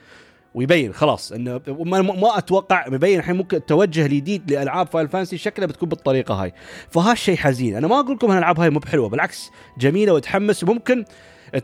ويبين 0.56 0.94
خلاص 0.94 1.32
إنه 1.32 1.62
ما, 1.68 2.38
أتوقع 2.38 2.90
مبين 2.90 3.20
الحين 3.20 3.36
ممكن 3.36 3.58
التوجه 3.58 4.06
الجديد 4.06 4.52
لألعاب 4.52 4.88
Final 4.88 5.08
Fantasy 5.08 5.38
شكلها 5.38 5.68
بتكون 5.68 5.90
بالطريقة 5.90 6.34
هاي. 6.34 6.54
فهالشيء 6.90 7.38
حزين. 7.38 7.76
أنا 7.76 7.88
ما 7.88 8.00
أقول 8.00 8.16
لكم 8.16 8.32
الألعاب 8.32 8.60
هاي 8.60 8.70
مو 8.70 8.80
بحلوة 8.80 9.10
بالعكس 9.10 9.52
جميلة 9.78 10.14
وتحمس 10.14 10.64
وممكن 10.64 11.06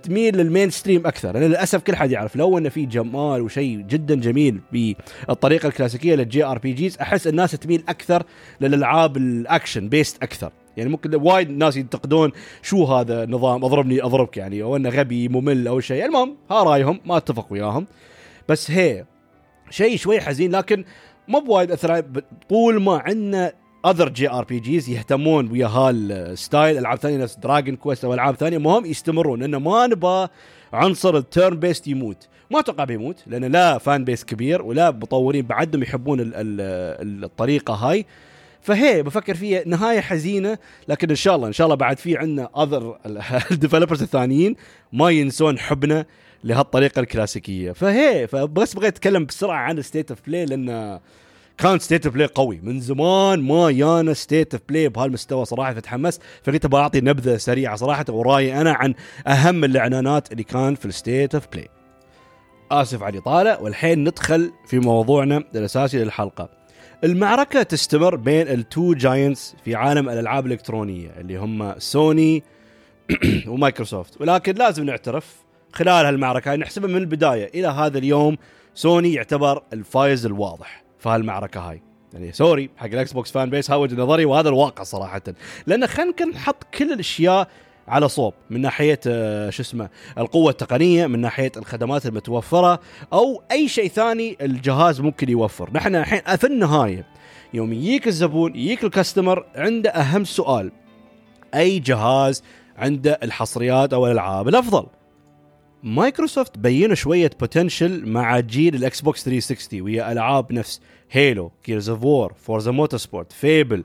تميل 0.04 0.38
لل 0.38 0.70
mainstream 0.70 1.08
أكثر. 1.08 1.34
لأن 1.34 1.44
للأسف 1.44 1.82
كل 1.82 1.96
حد 1.96 2.12
يعرف 2.12 2.36
لو 2.36 2.58
انه 2.58 2.70
في 2.70 2.86
جمال 2.86 3.42
وشيء 3.42 3.78
جدا 3.78 4.16
جميل 4.16 4.62
بالطريقة 4.72 5.68
الكلاسيكية 5.68 6.16
لل 6.16 6.44
JRPGs 6.46 6.98
أحس 6.98 7.28
الناس 7.28 7.52
تميل 7.52 7.84
أكثر 7.90 8.24
للألعاب 8.62 9.18
ال 9.18 9.90
action-based 9.90 10.24
أكثر. 10.24 10.52
يعني 10.78 10.90
ممكن 10.90 11.16
وايد 11.16 11.50
ناس 11.50 11.78
ينتقدون 11.78 12.32
شو 12.62 12.86
هذا 12.86 13.26
نظام 13.26 13.66
اضربني 13.66 14.04
أضربك 14.04 14.38
يعني 14.38 14.64
أو 14.64 14.76
أنه 14.76 14.90
غبي 14.90 15.28
ممل 15.28 15.68
أو 15.68 15.80
شيء. 15.80 16.06
المهم 16.06 16.38
ها 16.52 16.64
رأيهم 16.64 17.00
ما 17.06 17.18
أتفق 17.18 17.48
وياهم. 17.50 17.88
بس 18.50 18.72
هي 18.72 19.06
شيء 19.70 19.98
شوي 19.98 20.22
حزين 20.22 20.52
لكن 20.52 20.84
مو 21.28 21.40
بوايد 21.40 21.72
اثر 21.72 22.04
طول 22.50 22.82
ما 22.82 22.98
عندنا 22.98 23.54
other 23.86 24.10
JRPGs 24.10 24.90
يهتمون 24.90 25.52
ويا 25.52 25.68
هال 25.68 25.99
style 25.99 26.78
ألعاب 26.78 26.98
ثانية 26.98 27.18
نفس 27.18 27.36
Dragon 27.36 27.76
Quest 27.76 28.06
أو 28.06 28.14
ألعاب 28.14 28.36
ثانية. 28.36 28.58
المهم 28.58 28.86
يستمرون 28.86 29.40
لأنه 29.40 29.60
ما 29.60 29.88
نبغى 29.88 30.28
عنصر 30.74 31.18
ال 31.18 31.60
turn-based 31.60 31.88
يموت. 31.88 32.28
ما 32.52 32.60
أتوقع 32.60 32.84
بيموت 32.84 33.24
لأن 33.28 33.46
لا 33.46 33.78
fan 33.78 34.04
base 34.04 34.24
كبير 34.24 34.62
ولا 34.62 34.92
مطورين 34.92 35.46
بعدهم 35.46 35.84
يحبون 35.84 36.20
ال 36.20 36.32
ال 36.36 37.24
الطريقة 37.24 37.74
هاي. 37.74 38.06
فهي 38.62 39.04
بفكر 39.04 39.36
فيها 39.36 39.64
نهاية 39.66 40.00
حزينة 40.00 40.58
لكن 40.88 41.10
إن 41.10 41.16
شاء 41.16 41.36
الله 41.36 41.48
إن 41.48 41.54
شاء 41.54 41.66
الله 41.66 41.76
بعد 41.76 41.98
في 41.98 42.18
عندنا 42.18 42.50
other 42.58 42.98
ال 43.52 43.56
developers 43.56 44.02
الثانيين 44.08 44.56
ما 44.94 45.10
ينسون 45.10 45.60
حبنا 45.60 46.06
لهالطريقة 46.44 47.00
الكلاسيكية. 47.00 47.72
فهي 47.72 48.28
فبس 48.28 48.74
بغيت 48.74 48.96
أتكلم 48.96 49.26
بسرعة 49.26 49.58
عن 49.58 49.82
State 49.82 50.12
of 50.12 50.20
Play 50.28 50.46
لأن 50.46 51.00
كان 51.62 51.80
State 51.80 52.06
of 52.06 52.16
Play 52.16 52.28
قوي. 52.28 52.60
من 52.64 52.80
زمان 52.80 53.42
ما 53.42 53.70
يانا 53.70 54.14
State 54.14 54.54
of 54.54 54.64
Play 54.70 54.90
بهالمستوى 54.90 55.46
صراحة 55.46 55.74
فتحمست 55.74 56.22
فقلت 56.44 56.66
بعطي 56.66 57.02
نبذة 57.02 57.38
سريعة 57.38 57.76
صراحة 57.76 58.06
ورايي 58.10 58.62
أنا 58.62 58.72
عن 58.72 58.94
أهم 59.28 59.64
الإعلانات 59.64 60.32
اللي 60.32 60.44
كان 60.44 60.76
في 60.76 60.86
ال 60.86 60.94
State 60.94 61.36
of 61.36 61.48
Play. 61.54 61.68
آسف 62.72 63.04
على 63.04 63.18
الإطالة. 63.18 63.62
والحين 63.62 64.04
ندخل 64.04 64.52
في 64.68 64.80
موضوعنا 64.80 65.44
الأساسي 65.56 66.04
للحلقة. 66.04 66.50
المعركة 67.04 67.64
تستمر 67.64 68.16
بين 68.16 68.48
ال 68.48 68.59
two 68.59 68.94
giants 68.94 69.56
في 69.66 69.76
عالم 69.76 70.10
الألعاب 70.10 70.46
الإلكترونية 70.46 71.10
اللي 71.18 71.38
هم 71.38 71.80
سوني 71.80 72.44
ومايكروسوفت. 73.48 74.22
ولكن 74.22 74.56
لازم 74.56 74.84
نعترف 74.84 75.36
خلال 75.74 76.06
هالمعركة. 76.06 76.56
نحسبها 76.56 76.90
من 76.90 76.98
البداية. 76.98 77.50
إلى 77.56 77.68
هذا 77.68 77.98
اليوم 77.98 78.38
سوني 78.76 79.14
يعتبر 79.14 79.64
الفايز 79.74 80.26
الواضح. 80.26 80.81
في 81.02 81.10
هالمعركة 81.10 81.60
هاي. 81.60 81.82
يعني 82.14 82.32
sorry 82.32 82.70
حق 82.78 82.86
الإكس 82.86 83.14
بوكس 83.14 83.32
fan 83.32 83.50
base 83.50 83.72
هاي 83.72 83.79
وجهة 83.79 83.94
نظري 83.94 84.26
وهذا 84.26 84.50
الواقع 84.50 84.84
صراحة. 84.84 85.22
لأن 85.68 85.88
خلينا 85.88 86.26
نحط 86.26 86.64
كل 86.78 86.94
الأشياء 86.94 87.48
على 87.88 88.10
صوب 88.10 88.34
من 88.50 88.62
ناحية 88.62 89.00
آه، 89.08 89.50
شو 89.50 89.62
اسمه 89.62 89.90
القوة 90.18 90.52
التقنية 90.52 91.08
من 91.08 91.20
ناحية 91.20 91.52
الخدمات 91.58 92.06
المتوفرة 92.06 92.80
أو 93.14 93.44
أي 93.52 93.68
شيء 93.68 93.88
ثاني 93.88 94.38
الجهاز 94.42 95.02
ممكن 95.02 95.30
يوفر. 95.30 95.70
نحن 95.74 95.96
الحين 95.96 96.38
في 96.38 96.48
النهاية 96.48 97.06
يوم 97.54 97.74
يجيك 97.74 98.08
الزبون 98.08 98.56
يجيك 98.56 98.84
ال 98.84 98.91
customer 98.91 99.46
عنده 99.56 99.90
أهم 99.90 100.24
سؤال. 100.24 100.72
أي 101.56 101.80
جهاز 101.80 102.44
عنده 102.78 103.20
الحصريات 103.24 103.94
أو 103.94 104.08
الألعاب 104.08 104.48
الأفضل؟ 104.48 104.86
مايكروسوفت 105.84 106.58
بينوا 106.58 106.96
شوية 106.96 107.30
potential 107.40 108.10
مع 108.10 108.40
جيل 108.40 108.76
ال 108.76 109.02
Xbox 109.02 109.24
360 109.24 109.82
ويا 109.82 110.12
ألعاب 110.12 110.54
نفس 110.54 110.82
Halo 111.12 111.52
Gears 111.64 111.90
of 111.90 112.04
War 112.04 112.34
Forza 112.34 112.72
Motorsport 112.72 113.32
Fable 113.32 113.84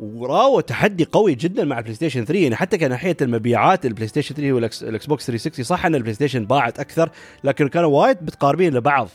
وراووا 0.00 0.60
تحدي 0.60 1.04
قوي 1.04 1.34
جدا 1.34 1.64
مع 1.64 1.78
ال 1.78 1.94
PlayStation 1.94 2.24
3 2.24 2.42
يعني 2.42 2.56
حتى 2.56 2.78
كناحيه 2.78 3.16
المبيعات 3.22 3.86
ال 3.86 4.08
PlayStation 4.08 4.34
3 4.34 4.52
وال 4.52 5.06
Xbox 5.06 5.26
360 5.26 5.64
صح 5.64 5.86
إن 5.86 5.94
ال 5.94 6.14
PlayStation 6.14 6.44
باعت 6.44 6.80
أكثر 6.80 7.10
لكن 7.44 7.68
كانوا 7.68 8.02
وايد 8.02 8.22
متقاربين 8.22 8.74
لبعض. 8.74 9.08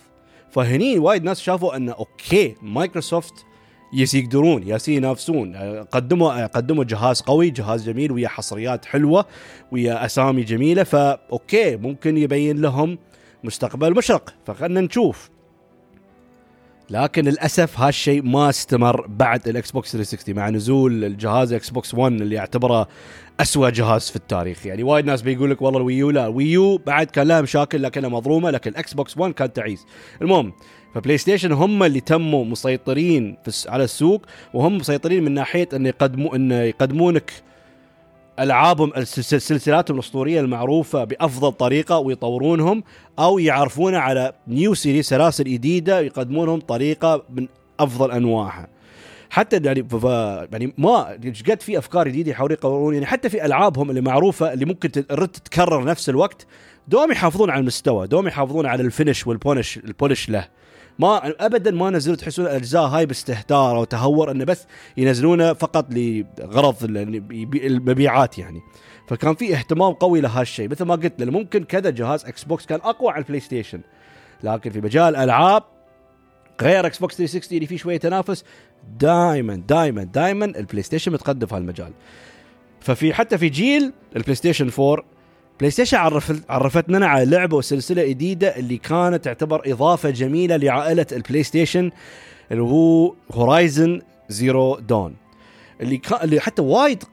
فهني 0.52 1.00
وايد 1.00 1.24
ناس 1.24 1.42
شافوا 1.42 1.76
انه 1.76 1.92
okay 1.92 2.56
مايكروسوفت 2.62 3.46
يقدرون 3.94 4.68
ياس 4.68 4.90
ينافسون. 4.90 5.56
قدموا 5.92 6.46
قدموا 6.46 6.84
جهاز 6.84 7.22
قوي 7.22 7.50
جهاز 7.50 7.90
جميل 7.90 8.12
ويا 8.12 8.28
حصريات 8.28 8.86
حلوة 8.86 9.26
ويا 9.72 10.06
أسامي 10.06 10.44
جميلة. 10.44 10.84
ف 10.84 11.02
okay 11.02 11.76
ممكن 11.76 12.18
يبين 12.18 12.62
لهم 12.62 12.98
مستقبل 13.44 13.96
مشرق 13.96 14.34
فخلنا 14.46 14.82
نشوف. 14.82 15.30
لكن 16.90 17.26
للأسف 17.26 17.80
هالشيء 17.80 18.22
ما 18.24 18.50
استمر 18.50 19.08
بعد 19.08 19.48
ال 19.48 19.72
Xbox 19.72 19.92
360 19.92 20.36
مع 20.36 20.50
نزول 20.50 21.04
الجهاز 21.04 21.54
Xbox 21.54 21.94
One 21.94 22.14
اللي 22.22 22.40
اعتبره 22.40 22.88
أسوأ 23.40 23.70
جهاز 23.70 24.10
في 24.10 24.16
التاريخ. 24.16 24.66
يعني 24.66 24.84
وايد 24.84 25.06
ناس 25.06 25.22
بيقول 25.22 25.52
لك 25.52 25.62
والله 25.62 25.80
الويو 25.80 26.12
لا 26.12 26.28
الويو 26.28 26.78
بعد 26.78 27.08
كان 27.08 27.28
لها 27.28 27.42
مشاكل 27.42 27.84
لكنها 27.84 28.10
مظلومة 28.10 28.52
لكن 28.52 28.72
ال 28.72 28.94
Xbox 28.94 29.18
One 29.18 29.34
كان 29.34 29.54
تعيس. 29.54 29.86
المهم 30.22 30.54
ف 30.96 31.18
PlayStation 31.18 31.52
هم 31.52 31.84
اللي 31.84 32.00
تموا 32.00 32.46
مسيطرين 32.46 33.38
في 33.46 33.70
على 33.70 33.84
السوق 33.84 34.26
وهم 34.54 34.78
مسيطرين 34.78 35.24
من 35.24 35.32
ناحية 35.32 35.70
انه 35.74 35.90
يقدموا 35.90 36.36
انه 36.36 36.56
يقدمونك 36.62 37.32
ألعابهم 38.40 38.92
سلسلاتهم 39.04 39.96
الأسطورية 39.98 40.42
المعروفة 40.42 41.04
بأفضل 41.04 41.52
طريقة 41.52 41.98
ويطورونهم 41.98 42.84
أو 43.20 43.40
يعرفون 43.40 43.96
على 43.96 44.34
new 44.48 44.74
series 44.74 45.06
سلاسل 45.06 45.44
جديدة 45.44 46.00
يقدمونهم 46.00 46.60
طريقة 46.60 47.24
من 47.30 47.48
أفضل 47.80 48.12
أنواعها. 48.12 48.68
حتى 49.30 49.60
يعني 49.64 49.84
ف- 49.84 50.04
يعني 50.52 50.74
ما 50.78 51.18
إيش 51.26 51.44
قد 51.44 51.62
في 51.62 51.78
أفكار 51.78 52.08
جديدة 52.08 52.32
يحاولون 52.32 52.58
يقررون 52.58 52.94
يعني 52.94 53.06
حتى 53.06 53.30
في 53.30 53.46
ألعابهم 53.46 53.90
اللي 53.90 54.02
معروفة 54.02 54.54
اللي 54.54 54.66
ممكن 54.66 54.92
تتكرر 54.92 55.84
نفس 55.84 56.10
الوقت 56.10 56.48
دوم 56.88 57.12
يحافظون 57.12 57.50
على 57.50 57.60
المستوى 57.60 58.08
دوم 58.08 58.28
يحافظون 58.28 58.66
على 58.66 58.84
ال 58.84 58.90
finish 58.90 59.28
وال 59.28 59.42
punch 59.42 59.78
ال 59.78 59.85
polish 59.85 60.30
له. 60.30 60.48
ما 61.00 61.34
ابدا 61.46 61.72
ما 61.72 61.90
نزلوا 61.90 62.16
تحسون 62.16 62.46
الأجزاء 62.46 62.84
هاي 62.84 63.06
باستهتار 63.06 63.78
أو 63.78 63.84
تهور 63.84 64.32
إنه 64.32 64.46
بس 64.46 64.66
ينزلونه 64.98 65.54
فقط 65.54 65.86
لغرض 65.90 66.76
المبيعات 67.56 68.38
يعني. 68.38 68.62
فكان 69.08 69.36
في 69.36 69.56
اهتمام 69.56 69.94
قوي 69.94 70.22
لهالشيء. 70.22 70.70
مثل 70.70 70.86
ما 70.86 70.96
قلت 70.96 71.14
لأنه 71.20 71.32
ممكن 71.32 71.64
كذا 71.64 71.90
جهاز 71.90 72.26
Xbox 72.26 72.66
كان 72.66 72.80
أقوى 72.84 73.12
على 73.12 73.22
ال 73.22 73.40
PlayStation 73.40 73.82
لكن 74.44 74.70
في 74.70 74.82
مجال 74.82 75.16
الالعاب 75.16 75.64
غير 76.62 76.86
Xbox 76.86 77.16
360 77.18 77.56
اللي 77.56 77.68
فيه 77.68 77.78
شوية 77.78 77.98
تنافس 77.98 78.44
دائما 79.00 79.56
دائما 79.56 80.04
دائما 80.04 80.46
ال 80.46 80.84
PlayStation 80.84 81.12
متقدم 81.12 81.48
في 81.48 81.56
هالمجال. 81.56 81.92
ففي 82.82 83.14
حتى 83.14 83.38
في 83.38 83.50
جيل 83.50 83.94
ال 84.16 84.36
PlayStation 84.36 84.70
4 84.80 85.04
PlayStation 85.60 85.98
عرف 85.98 86.42
عرفتنا 86.50 87.08
على 87.08 87.26
لعبة 87.26 87.58
وسلسلة 87.58 88.08
جديدة 88.08 88.48
اللي 88.58 88.78
كانت 88.78 89.26
تعتبر 89.26 89.62
إضافة 89.66 90.10
جميلة 90.10 90.56
لعائلة 90.56 91.06
ال 91.12 91.44
PlayStation 91.44 91.92
اللي 92.52 92.64
هو 92.64 93.14
Horizon 93.32 94.02
Zero 94.30 94.80
Dawn 94.80 95.16
اللي 95.82 95.98
كان 95.98 96.20
اللي 96.24 96.40
حتى 96.40 96.62
وايد 96.62 97.04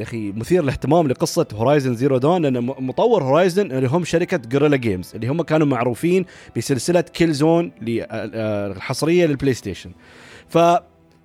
أخي 0.00 0.32
مثير 0.32 0.62
للاهتمام 0.62 1.08
لقصة 1.08 1.46
Horizon 1.52 1.94
Zero 1.94 2.18
Dawn 2.18 2.42
لأن 2.42 2.64
مطور 2.64 3.22
Horizon 3.22 3.72
اللي 3.72 3.88
هم 3.88 4.04
شركة 4.04 4.36
Guerrilla 4.36 4.76
Games 4.76 5.12
اللي 5.14 5.28
هم 5.28 5.42
كانوا 5.42 5.66
معروفين 5.66 6.26
بسلسلة 6.56 7.00
Killzone 7.00 7.72
الحصرية 7.82 9.26
لل 9.26 9.54
PlayStation 9.54 9.90
ف 10.48 10.58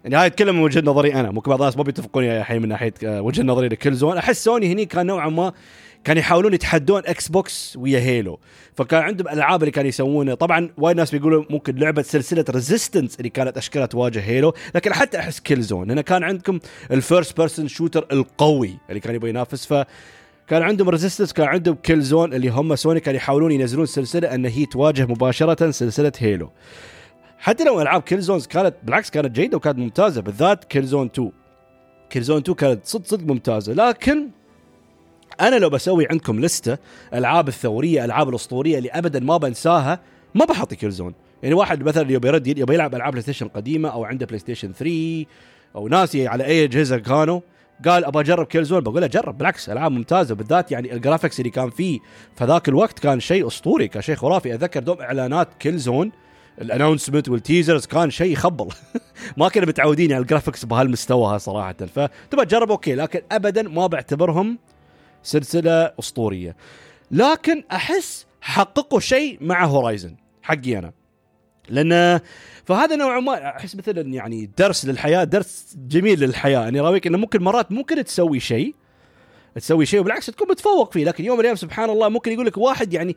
يعني 0.05 0.15
هاي 0.15 0.25
اتكلم 0.27 0.55
من 0.55 0.61
وجهة 0.61 0.81
نظري 0.81 1.13
أنا 1.13 1.31
ممكن 1.31 1.49
بعض 1.49 1.61
الناس 1.61 1.77
ما 1.77 1.83
بيتفقون 1.83 2.23
يا 2.23 2.39
الحين 2.39 2.61
من 2.61 2.69
ناحية 2.69 2.93
آه، 3.03 3.21
وجهة 3.21 3.43
نظري 3.43 3.67
ل 3.67 3.93
Killzone 3.93 4.17
أحس 4.17 4.43
سوني 4.43 4.71
هني 4.71 4.85
كان 4.85 5.05
نوعا 5.05 5.29
ما 5.29 5.53
كانوا 6.05 6.21
يحاولون 6.21 6.53
يتحدون 6.53 7.01
Xbox 7.05 7.77
ويا 7.77 7.99
Halo 7.99 8.39
فكان 8.75 9.03
عندهم 9.03 9.27
الالعاب 9.27 9.61
اللي 9.63 9.71
كانوا 9.71 9.89
يسوونها 9.89 10.35
طبعا 10.35 10.69
وايد 10.77 10.97
ناس 10.97 11.11
بيقولوا 11.11 11.43
ممكن 11.49 11.75
لعبة 11.75 12.01
سلسلة 12.01 12.45
Resistance 12.49 13.17
اللي 13.17 13.29
كانت 13.29 13.57
أشكالها 13.57 13.85
تواجه 13.85 14.19
Halo 14.19 14.53
لكن 14.75 14.93
حتى 14.93 15.19
أحس 15.19 15.39
Killzone 15.39 15.91
هنا 15.91 16.01
كان 16.01 16.23
عندكم 16.23 16.59
ال 16.91 16.99
first 16.99 17.37
person 17.37 17.67
shooter 17.67 18.05
القوي 18.11 18.77
اللي 18.89 18.99
كان 18.99 19.15
يبغى 19.15 19.29
ينافس. 19.29 19.65
ف 19.65 19.85
كان 20.47 20.61
عندهم 20.61 20.89
Resistance 20.89 21.33
كان 21.33 21.47
عندهم 21.47 21.75
Killzone 21.75 22.33
اللي 22.33 22.49
هم 22.49 22.75
سوني 22.75 22.99
كانوا 22.99 23.17
يحاولون 23.17 23.51
ينزلون 23.51 23.85
سلسلة 23.85 24.35
أن 24.35 24.45
هي 24.45 24.65
تواجه 24.65 25.05
مباشرة 25.05 25.71
سلسلة 25.71 26.11
Halo 26.17 26.49
حتى 27.39 27.63
لو 27.63 27.81
ألعاب 27.81 28.01
Killzone 28.01 28.47
كانت 28.47 28.75
بالعكس 28.83 29.09
كانت 29.09 29.35
جيدة 29.35 29.57
وكانت 29.57 29.77
ممتازة 29.77 30.21
بالذات 30.21 30.63
Killzone 30.63 31.05
2 31.05 31.31
Killzone 32.09 32.37
2 32.37 32.55
كانت 32.55 32.85
صدق 32.85 33.05
صدق 33.05 33.23
ممتازة. 33.23 33.73
لكن 33.73 34.29
أنا 35.41 35.55
لو 35.55 35.69
بسوي 35.69 36.07
عندكم 36.11 36.39
لستة 36.39 36.77
ألعاب 37.13 37.47
الثورية 37.47 38.05
ألعاب 38.05 38.29
الأسطورية 38.29 38.77
اللي 38.77 38.89
ابدا 38.89 39.19
ما 39.19 39.37
بنساها 39.37 39.99
ما 40.35 40.45
بحط 40.45 40.73
Killzone 40.73 41.13
يعني 41.43 41.55
واحد 41.55 41.83
مثلا 41.83 42.11
يبي 42.11 42.27
يرد 42.27 42.47
يبي 42.47 42.73
يلعب 42.73 42.95
ألعاب 42.95 43.11
PlayStation 43.11 43.47
قديمة 43.47 43.89
أو 43.89 44.05
عنده 44.05 44.25
PlayStation 44.25 44.73
3 44.73 45.25
أو 45.75 45.87
ناسي 45.87 46.27
على 46.27 46.45
أي 46.45 46.63
أجهزة 46.63 46.97
كانوا 46.97 47.41
قال 47.85 48.05
أبغى 48.05 48.23
أجرب 48.23 48.45
Killzone 48.45 48.79
بقول 48.79 49.01
له 49.01 49.07
جرب 49.07 49.37
بالعكس 49.37 49.69
ألعاب 49.69 49.91
ممتازة. 49.91 50.35
بالذات 50.35 50.71
يعني 50.71 50.93
ال 50.93 50.99
graphics 50.99 51.39
اللي 51.39 51.49
كان 51.49 51.69
فيه 51.69 51.99
فذاك 52.35 52.69
الوقت 52.69 52.99
كان 52.99 53.19
شيء 53.19 53.47
أسطوري 53.47 53.87
كان 53.87 54.01
شيء 54.01 54.15
خرافي. 54.15 54.53
أتذكر 54.53 54.79
دوم 54.83 55.01
إعلانات 55.01 55.47
Killzone 55.59 56.11
ال 56.61 56.67
announcement 56.67 57.29
وال 57.29 57.42
teasers 57.42 57.85
كان 57.85 58.09
شيء 58.09 58.31
يخبل. 58.31 58.67
ما 59.37 59.49
كنا 59.49 59.65
متعودين 59.65 60.13
على 60.13 60.21
ال 60.21 60.26
graphics 60.26 60.65
بهالمستوى 60.65 61.33
ها 61.33 61.37
صراحة. 61.37 61.73
فتبى 61.73 62.45
تجرب 62.45 62.71
okay 62.71 62.95
لكن 62.95 63.21
ابدا 63.31 63.61
ما 63.61 63.87
بعتبرهم 63.87 64.57
سلسلة 65.25 65.93
أسطورية. 65.99 66.55
لكن 67.11 67.63
أحس 67.71 68.25
حققوا 68.41 68.99
شيء 68.99 69.37
مع 69.41 69.65
Horizon 69.65 70.15
حقي 70.41 70.77
أنا. 70.77 70.91
لأن 71.69 72.19
فهذا 72.65 72.95
نوعا 72.95 73.19
ما 73.19 73.47
أحس 73.47 73.75
مثلا 73.75 74.01
يعني 74.01 74.49
درس 74.57 74.85
للحياة 74.85 75.23
درس 75.23 75.75
جميل 75.87 76.19
للحياة. 76.19 76.59
يعني 76.59 76.79
راويك 76.79 77.07
إنه 77.07 77.17
ممكن 77.17 77.43
مرات 77.43 77.71
ممكن 77.71 78.03
تسوي 78.03 78.39
شيء 78.39 78.75
تسوي 79.55 79.85
شيء 79.85 79.99
وبالعكس 79.99 80.25
تكون 80.25 80.47
متفوق 80.49 80.93
فيه. 80.93 81.05
لكن 81.05 81.25
يوم 81.25 81.35
من 81.35 81.39
الأيام 81.39 81.55
سبحان 81.55 81.89
الله 81.89 82.09
ممكن 82.09 82.31
يقول 82.31 82.45
لك 82.45 82.57
واحد 82.57 82.93
يعني 82.93 83.15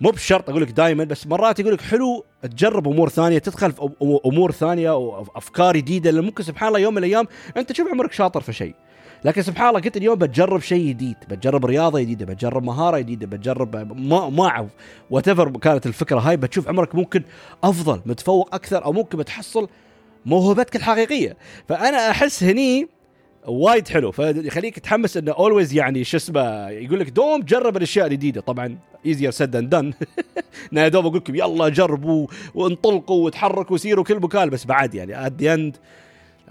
مو 0.00 0.10
بشرط 0.10 0.50
أقول 0.50 0.62
لك 0.62 0.70
دائما 0.70 1.04
بس 1.04 1.26
مرات 1.26 1.60
يقول 1.60 1.72
لك 1.72 1.80
حلو 1.80 2.24
تجرب 2.42 2.88
أمور 2.88 3.08
ثانية 3.08 3.38
تدخل 3.38 3.72
في 3.72 3.90
أمور 4.26 4.52
ثانية 4.52 4.96
وافكار 4.96 5.76
جديدة. 5.76 6.10
لأن 6.10 6.24
ممكن 6.24 6.42
سبحان 6.42 6.68
الله 6.68 6.78
يوم 6.78 6.94
من 6.94 6.98
الأيام 6.98 7.26
أنت 7.56 7.72
تشوف 7.72 7.88
عمرك 7.88 8.12
شاطر 8.12 8.40
في 8.40 8.52
شيء. 8.52 8.74
لكن 9.24 9.42
سبحان 9.42 9.68
الله 9.68 9.80
قلت 9.80 9.96
اليوم 9.96 10.14
بتجرب 10.18 10.60
شيء 10.60 10.88
جديد. 10.88 11.16
بتجرب 11.28 11.66
رياضة 11.66 12.00
جديدة 12.00 12.26
بتجرب 12.26 12.62
مهارة 12.62 12.98
جديدة 12.98 13.26
بتجرب 13.26 13.76
ما 14.00 14.28
ما 14.28 14.46
أعرف 14.46 14.70
what 15.10 15.30
كانت 15.30 15.86
الفكرة 15.86 16.18
هاي 16.18 16.36
بتشوف 16.36 16.68
عمرك 16.68 16.94
ممكن 16.94 17.22
أفضل 17.64 18.00
متفوق 18.06 18.54
أكثر 18.54 18.84
أو 18.84 18.92
ممكن 18.92 19.18
بتحصل 19.18 19.68
موهبتك 20.26 20.76
الحقيقية. 20.76 21.36
فأنا 21.68 22.10
أحس 22.10 22.44
هني 22.44 22.88
وايد 23.46 23.88
حلو. 23.88 24.10
فيخليك 24.10 24.78
تحمس 24.78 25.16
إنه 25.16 25.32
always 25.32 25.74
يعني 25.74 26.04
شو 26.04 26.16
اسمه 26.16 26.68
يقول 26.68 27.00
لك 27.00 27.10
دوم 27.10 27.40
جرب 27.40 27.76
الأشياء 27.76 28.06
الجديدة. 28.06 28.40
طبعا 28.40 28.78
easier 29.06 29.30
said 29.30 29.56
than 29.56 29.70
done 29.70 29.92
أنا 30.72 30.88
دوم 30.88 31.06
أقول 31.06 31.16
لكم 31.16 31.34
يلا 31.34 31.68
جربوا 31.68 32.26
وانطلقوا 32.54 33.24
وتحركوا 33.24 33.74
وسيروا 33.74 34.04
كل 34.04 34.20
مكان. 34.20 34.50
بس 34.50 34.64
بعد 34.64 34.94
يعني 34.94 35.26
at 35.26 35.42
the 35.42 35.54
end 35.54 35.76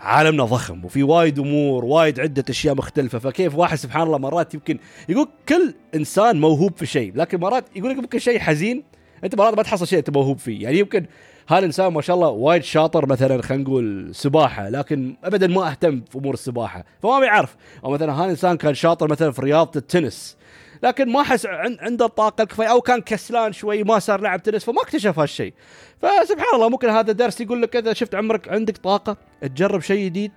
عالمنا 0.01 0.45
ضخم 0.45 0.85
وفي 0.85 1.03
وايد 1.03 1.39
أمور 1.39 1.85
وايد 1.85 2.19
عدة 2.19 2.43
أشياء 2.49 2.75
مختلفة 2.75 3.19
فكيف 3.19 3.55
واحد 3.55 3.77
سبحان 3.77 4.03
الله 4.03 4.17
مرات 4.17 4.53
يمكن 4.53 4.79
يقول 5.09 5.27
كل 5.49 5.73
إنسان 5.95 6.41
موهوب 6.41 6.77
في 6.77 6.85
شيء 6.85 7.11
لكن 7.15 7.39
مرات 7.39 7.65
يقول 7.75 7.91
لك 7.91 7.97
ممكن 7.97 8.19
شيء 8.19 8.39
حزين 8.39 8.83
أنت 9.23 9.35
مرات 9.35 9.57
ما 9.57 9.63
تحصل 9.63 9.87
شيء 9.87 9.99
أنت 9.99 10.09
موهوب 10.09 10.37
فيه. 10.37 10.63
يعني 10.63 10.79
يمكن 10.79 11.05
هالإنسان 11.49 11.93
ما 11.93 12.01
شاء 12.01 12.15
الله 12.15 12.29
وايد 12.29 12.63
شاطر 12.63 13.05
مثلا 13.05 13.41
خلينا 13.41 13.63
نقول 13.63 14.15
سباحة 14.15 14.69
لكن 14.69 15.15
ابدا 15.23 15.47
ما 15.47 15.71
أهتم 15.71 16.01
في 16.11 16.17
أمور 16.17 16.33
السباحة 16.33 16.85
فما 17.03 17.19
بيعرف. 17.19 17.55
أو 17.85 17.91
مثلا 17.91 18.13
هالإنسان 18.13 18.57
كان 18.57 18.73
شاطر 18.73 19.11
مثلا 19.11 19.31
في 19.31 19.41
رياضة 19.41 19.71
التنس 19.75 20.37
لكن 20.83 21.09
ما 21.11 21.23
حس 21.23 21.45
عن- 21.45 21.77
عنده 21.79 22.05
الطاقة 22.05 22.41
الكفاية 22.41 22.67
أو 22.67 22.81
كان 22.81 23.01
كسلان 23.01 23.53
شوي 23.53 23.83
ما 23.83 23.99
صار 23.99 24.21
لعب 24.21 24.43
تنس 24.43 24.63
فما 24.65 24.81
اكتشف 24.81 25.19
هالشيء. 25.19 25.53
فسبحان 26.01 26.55
الله 26.55 26.69
ممكن 26.69 26.89
هذا 26.89 27.11
درس 27.11 27.41
يقول 27.41 27.61
لك 27.61 27.75
إذا 27.75 27.93
شفت 27.93 28.15
عمرك 28.15 28.49
عندك 28.49 28.77
طاقة 28.77 29.17
تجرب 29.41 29.81
شيء 29.81 30.05
جديد 30.05 30.31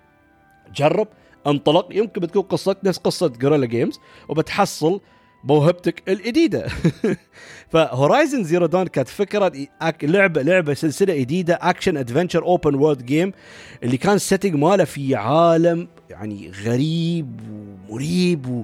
جرب 0.76 1.08
انطلق. 1.46 1.88
يمكن 1.90 2.20
بتكون 2.20 2.42
قصتك 2.42 2.78
نفس 2.84 2.98
قصة 2.98 3.26
Guerrilla 3.28 3.66
Games 3.66 4.00
وبتحصل 4.28 5.00
موهبتك 5.44 6.02
الجديدة. 6.08 6.66
ف 7.72 7.81
Horizon 7.81 8.44
Zero 8.44 8.66
Dawn 8.66 8.86
كانت 8.86 9.08
فكرة 9.08 9.52
لعبه 10.02 10.42
لعبة 10.42 10.74
سلسلة 10.74 11.14
جديدة 11.14 11.58
action 11.62 11.96
adventure 11.96 12.42
open 12.42 12.74
world 12.74 13.06
game 13.06 13.32
اللي 13.82 13.96
كان 13.96 14.14
ال 14.14 14.19
setting 14.19 14.54
ماله 14.54 14.84
في 14.84 15.14
عالم 15.14 15.88
يعني 16.10 16.52
غريب 16.64 17.40
ومريب 17.88 18.46
و 18.48 18.62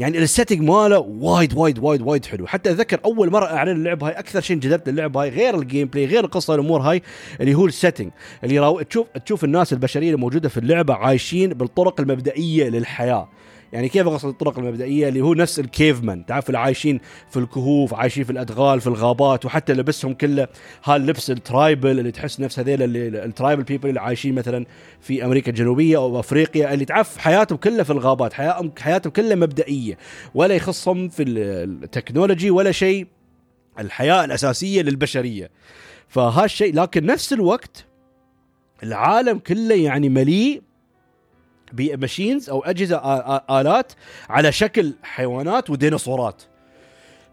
يعني 0.00 0.18
ال 0.18 0.23
setting 0.23 0.60
ماله 0.60 0.98
وايد 0.98 1.54
وايد 1.58 1.78
وايد 1.78 2.02
وايد 2.02 2.24
حلو 2.24 2.46
حتى 2.46 2.70
أتذكر 2.70 3.00
أول 3.04 3.30
مرة 3.30 3.46
أعلن 3.46 3.76
اللعبه 3.76 4.08
هاي 4.08 4.12
أكثر 4.12 4.40
شيء 4.40 4.56
انجذبت 4.56 4.88
للعبه 4.88 5.22
هاي 5.22 5.28
غير 5.28 5.58
ال 5.58 5.88
gameplay 5.88 6.06
غير 6.06 6.24
القصة 6.24 6.54
الأمور 6.54 6.80
هاي 6.80 7.02
اللي 7.40 7.54
هو 7.54 7.66
ال 7.66 7.71
setting 7.71 8.10
اللي. 8.44 8.84
تشوف 8.84 9.06
تشوف 9.24 9.44
الناس 9.44 9.72
البشرية 9.72 10.06
اللي 10.06 10.20
موجودة 10.20 10.48
في 10.48 10.56
اللعبة 10.56 10.94
عايشين 10.94 11.54
بالطرق 11.54 12.00
المبدئية 12.00 12.68
للحياة 12.68 13.28
يعني 13.72 13.88
كيف 13.88 14.06
اقصد 14.06 14.28
الطرق 14.28 14.58
المبدئية 14.58 15.08
اللي 15.08 15.20
هو 15.20 15.34
نفس 15.34 15.58
ال 15.60 15.68
caveman 15.68 16.26
تعرف 16.26 16.46
اللي 16.46 16.58
عايشين 16.58 17.00
في 17.30 17.36
الكهوف 17.36 17.94
عايشين 17.94 18.24
في 18.24 18.30
الأدغال 18.32 18.80
في 18.80 18.86
الغابات 18.86 19.44
وحتى 19.44 19.72
لبسهم 19.72 20.14
كله 20.14 20.48
هاللبس 20.84 21.30
ال 21.30 21.40
tribal 21.40 21.98
اللي 21.98 22.10
تحس 22.10 22.40
نفس 22.40 22.58
هذيل 22.58 22.78
ال 23.16 23.23
tribal 23.23 23.62
people 23.62 23.88
اللي 23.88 24.00
عايشين 24.00 24.34
مثلا 24.34 24.66
في 25.00 25.24
أمريكا 25.24 25.50
الجنوبية 25.50 25.96
أو 25.96 26.20
أفريقيا 26.20 26.74
اللي 26.74 26.84
تعرف 26.84 27.18
حياتهم 27.18 27.58
كلها 27.58 27.84
في 27.84 27.90
الغابات 27.90 28.32
حياتهم 28.78 29.12
كلها 29.12 29.34
مبدئية 29.36 29.98
ولا 30.34 30.54
يخصهم 30.54 31.08
في 31.08 31.22
ال- 31.22 31.38
ال 31.84 31.90
technology 31.90 32.50
ولا 32.50 32.72
شيء 32.72 33.06
الحياة 33.78 34.24
الأساسية 34.24 34.82
للبشرية. 34.82 35.50
فهالشيء 36.08 36.74
لكن 36.74 37.06
نفس 37.06 37.32
الوقت 37.32 37.86
العالم 38.82 39.38
كله 39.38 39.74
يعني 39.74 40.08
مليء 40.08 40.62
ب 41.72 41.81
machines 41.81 42.50
أو 42.50 42.60
أجهزة 42.60 42.96
آلات 43.50 43.92
على 44.28 44.52
شكل 44.52 44.94
حيوانات 45.02 45.70
وديناصورات. 45.70 46.42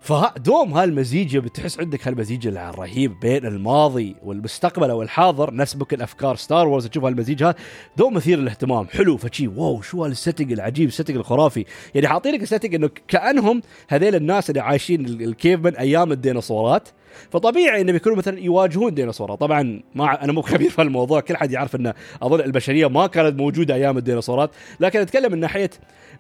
فدوم 0.01 0.73
هالمزيجة 0.73 1.39
بتحس 1.39 1.79
عندك 1.79 2.07
هالمزيج 2.07 2.47
الرهيب 2.47 3.19
بين 3.19 3.45
الماضي 3.45 4.15
والمستقبل 4.23 4.89
أو 4.89 5.01
الحاضر. 5.01 5.53
نفس 5.53 5.75
ممكن 5.75 6.01
افكار 6.01 6.35
Star 6.35 6.67
Wars 6.67 6.87
تشوف 6.87 7.03
هالمزيج 7.03 7.43
هذا. 7.43 7.55
دوم 7.97 8.13
مثير 8.13 8.39
للاهتمام. 8.39 8.87
حلو 8.87 9.17
فشي 9.17 9.47
wow 9.47 9.81
شو 9.81 10.03
هال 10.03 10.14
setting 10.14 10.51
العجيب 10.51 10.87
ال 10.87 10.91
setting 10.91 11.15
الخرافي. 11.15 11.65
يعني 11.95 12.07
حاطين 12.07 12.33
لك 12.33 12.73
إنه 12.75 12.89
كأنهم 13.07 13.61
هذيل 13.87 14.15
الناس 14.15 14.49
اللي 14.49 14.61
عايشين 14.61 15.05
ال 15.05 15.16
cave 15.16 15.59
من 15.59 15.75
أيام 15.75 16.11
الديناصورات. 16.11 16.89
فطبيعي 17.31 17.81
إنهم 17.81 17.95
يكونوا 17.95 18.17
مثلا 18.17 18.39
يواجهون 18.39 18.93
ديناصورات 18.93 19.39
طبعا 19.39 19.81
ما 19.95 20.23
أنا 20.23 20.33
مو 20.33 20.41
خبير 20.41 20.69
في 20.69 20.81
الموضوع 20.81 21.19
كل 21.19 21.37
حد 21.37 21.51
يعرف 21.51 21.75
إن 21.75 21.93
أظن 22.21 22.39
البشرية 22.39 22.87
ما 22.87 23.07
كانت 23.07 23.39
موجودة 23.39 23.75
أيام 23.75 23.97
الديناصورات. 23.97 24.51
لكن 24.79 24.99
أتكلم 24.99 25.31
من 25.31 25.39
ناحية 25.39 25.69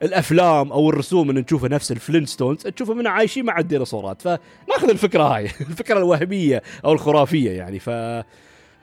الأفلام 0.03 0.71
أو 0.71 0.89
الرسوم 0.89 1.29
اللي 1.29 1.41
نشوفها 1.41 1.69
نفس 1.69 1.91
ال 1.91 1.97
Flintstones 1.97 2.57
تشوفهم 2.57 2.97
من 2.97 3.07
عايشين 3.07 3.45
مع 3.45 3.59
الديناصورات. 3.59 4.21
فنأخذ 4.21 4.89
الفكرة 4.89 5.23
هاي 5.23 5.45
الفكرة 5.69 5.97
الوهمية 5.97 6.63
أو 6.85 6.93
الخرافية 6.93 7.51
يعني. 7.51 7.79
ف 7.79 7.89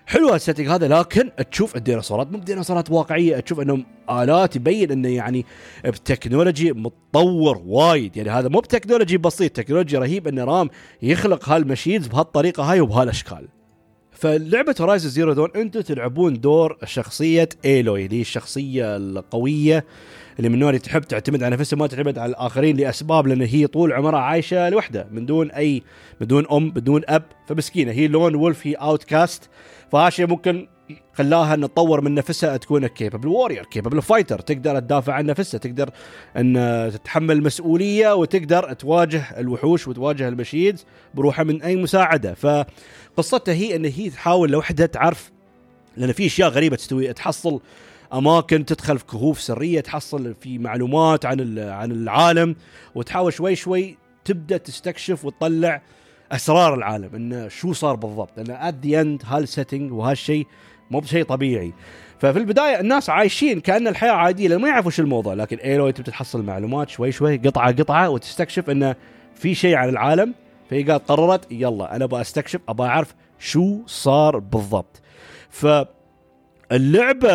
حلو 0.06 0.34
ال 0.34 0.39
setting 0.39 0.68
هذا 0.68 0.88
لكن 0.88 1.30
تشوف 1.50 1.76
الديناصورات 1.76 2.32
مو 2.32 2.38
ديناصورات 2.38 2.90
واقعية 2.90 3.40
تشوف 3.40 3.60
انهم 3.60 3.86
آلات 4.10 4.56
يبين 4.56 4.90
إنه 4.90 5.08
يعني 5.08 5.46
ب 5.84 5.92
technology 5.92 6.72
متطور 6.72 7.62
وايد. 7.66 8.16
يعني 8.16 8.30
هذا 8.30 8.48
مو 8.48 8.60
ب 8.60 8.66
technology 8.66 9.18
بسيط 9.18 9.52
technology 9.52 9.96
رهيب 9.96 10.28
إن 10.28 10.38
رام 10.38 10.70
يخلق 11.02 11.48
هال 11.48 11.60
machines 11.60 12.06
بهالطريقة 12.06 12.62
هاي 12.62 12.80
وبهالأشكال. 12.80 13.48
فلعبة 14.12 14.74
Horizon 14.80 15.08
Zero 15.08 15.32
Dawn 15.32 15.48
أنتم 15.56 15.80
تلعبون 15.80 16.40
دور 16.40 16.78
شخصية 16.84 17.48
Aloy 17.64 18.04
اللي 18.04 18.16
هي 18.16 18.20
الشخصية 18.20 18.96
القوية 18.96 19.84
اللي 20.38 20.48
من 20.48 20.54
النوع 20.54 20.68
اللي 20.68 20.78
تحب 20.78 21.00
تعتمد 21.00 21.42
على 21.42 21.56
نفسها 21.56 21.76
ما 21.76 21.86
تعتمد 21.86 22.18
على 22.18 22.30
الآخرين 22.30 22.76
لأسباب 22.76 23.26
لأن 23.26 23.42
هي 23.42 23.66
طول 23.66 23.92
عمرها 23.92 24.20
عايشة 24.20 24.68
لوحدها 24.68 25.08
من 25.10 25.26
دون 25.26 25.50
أي 25.50 25.82
بدون 26.20 26.46
أم 26.52 26.70
بدون 26.70 27.02
أب. 27.08 27.22
فمسكينة 27.48 27.92
هي 27.92 28.08
lone 28.08 28.34
wolf 28.34 28.66
هي 28.66 28.74
outcast 28.74 29.50
فهالشيء 29.92 30.26
ممكن 30.26 30.68
خلاها 31.14 31.54
ان 31.54 31.60
تطور 31.60 32.00
من 32.00 32.14
نفسها 32.14 32.56
تكون 32.56 32.86
capable 32.86 33.28
warrior 33.28 33.64
capable 33.64 34.02
fighter 34.02 34.38
تقدر 34.38 34.78
تدافع 34.78 35.12
عن 35.12 35.26
نفسها 35.26 35.58
تقدر 35.58 35.90
إن 36.36 36.90
تتحمل 36.94 37.42
مسؤولية 37.42 38.14
وتقدر 38.14 38.72
تواجه 38.72 39.40
الوحوش 39.40 39.88
وتواجه 39.88 40.28
ال 40.28 40.35
machines 40.35 40.86
بروحها 41.14 41.44
من 41.44 41.62
أي 41.62 41.76
مساعدة. 41.76 42.34
فقصتها 42.34 43.54
هي 43.54 43.76
إن 43.76 43.84
هي 43.84 44.10
تحاول 44.10 44.50
لوحدها 44.50 44.86
تعرف 44.86 45.32
لأن 45.96 46.12
في 46.12 46.26
أشياء 46.26 46.48
غريبة 46.48 46.76
تستوي 46.76 47.12
تحصل 47.12 47.60
أماكن 48.14 48.64
تدخل 48.64 48.98
في 48.98 49.04
كهوف 49.04 49.40
سرية 49.40 49.80
تحصل 49.80 50.34
في 50.34 50.58
معلومات 50.58 51.26
عن 51.26 51.58
عن 51.58 51.92
العالم 51.92 52.56
وتحاول 52.94 53.32
شوي 53.32 53.56
شوي 53.56 53.98
تبدأ 54.24 54.56
تستكشف 54.56 55.24
وتطلع 55.24 55.82
أسرار 56.32 56.74
العالم 56.74 57.10
انه 57.14 57.48
شو 57.48 57.72
صار 57.72 57.96
بالضبط 57.96 58.30
لأن 58.36 58.50
at 58.50 58.86
the 58.86 59.00
end 59.00 59.22
هال 59.26 59.41
setting 59.41 59.92
وهالشيء 59.92 60.46
مو 60.90 61.00
بشيء 61.00 61.24
طبيعي. 61.24 61.72
ففي 62.18 62.38
البداية 62.38 62.80
الناس 62.80 63.10
عايشين 63.10 63.60
كأن 63.60 63.88
الحياة 63.88 64.12
عادية 64.12 64.48
لأن 64.48 64.60
ما 64.60 64.68
يعرفوا 64.68 64.90
شو 64.90 65.02
الموضوع 65.02 65.34
لكن 65.34 65.56
Aloy 65.56 65.90
تبدا 65.90 66.10
تحصل 66.10 66.42
معلومات 66.42 66.88
شوي 66.88 67.12
شوي 67.12 67.36
قطعة 67.36 67.72
قطعة 67.72 68.10
وتستكشف 68.10 68.70
انه 68.70 68.96
في 69.34 69.54
شيء 69.54 69.74
عن 69.74 69.88
العالم 69.88 70.34
فهي 70.70 70.82
قالت 70.82 71.08
قررت 71.08 71.52
يلا 71.52 71.96
أنا 71.96 72.04
أبغى 72.04 72.20
أستكشف 72.20 72.60
أبغى 72.68 72.88
أعرف 72.88 73.14
شو 73.38 73.78
صار 73.86 74.38
بالضبط. 74.38 75.02
ف 75.50 75.66
اللعبة 76.72 77.30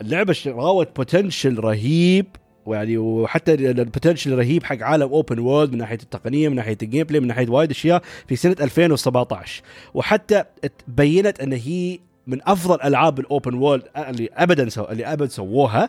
اللعبة 0.00 0.36
راوت 0.46 0.96
potential 0.96 1.58
رهيب. 1.58 2.26
ويعني 2.66 2.98
وحتى 2.98 3.54
ال 3.54 3.62
potential 3.62 4.38
رهيب 4.38 4.64
حق 4.64 4.82
عالم 4.82 5.08
open 5.08 5.38
world 5.38 5.72
من 5.72 5.78
ناحية 5.78 5.98
التقنية 6.02 6.48
من 6.48 6.56
ناحية 6.56 6.78
ال 6.82 7.06
gameplay 7.06 7.20
من 7.20 7.26
ناحية 7.26 7.48
وايد 7.48 7.70
أشياء 7.70 8.02
في 8.28 8.36
سنة 8.36 8.56
2017 8.60 9.62
وحتى 9.94 10.44
بينت 10.88 11.40
إن 11.40 11.52
هي 11.52 11.98
من 12.26 12.38
أفضل 12.46 12.82
ألعاب 12.84 13.18
ال 13.18 13.25
open 13.25 13.54
world 13.54 13.82
اللي 13.96 14.28
ابدا 14.32 14.68
سو 14.68 14.84
اللي 14.84 15.06
ابدا 15.06 15.26
سووها. 15.26 15.88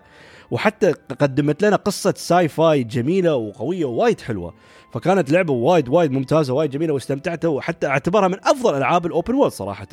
وحتى 0.51 0.91
قدمت 0.91 1.63
لنا 1.63 1.75
قصة 1.75 2.13
sci-fi 2.17 2.83
جميلة 2.83 3.35
وقوية 3.35 3.85
ووايد 3.85 4.21
حلوة. 4.21 4.53
فكانت 4.93 5.31
لعبة 5.31 5.53
وايد 5.53 5.89
وايد 5.89 6.11
ممتازة 6.11 6.53
وايد 6.53 6.71
جميلة 6.71 6.93
واستمتعت 6.93 7.45
وحتى 7.45 7.87
اعتبرها 7.87 8.27
من 8.27 8.37
أفضل 8.43 8.77
ألعاب 8.77 9.05
ال 9.05 9.11
open 9.11 9.33
world 9.33 9.51
صراحة. 9.51 9.87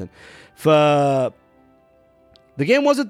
ف 0.57 0.69
the 2.59 2.65
game 2.65 2.93
wasn't 2.95 3.09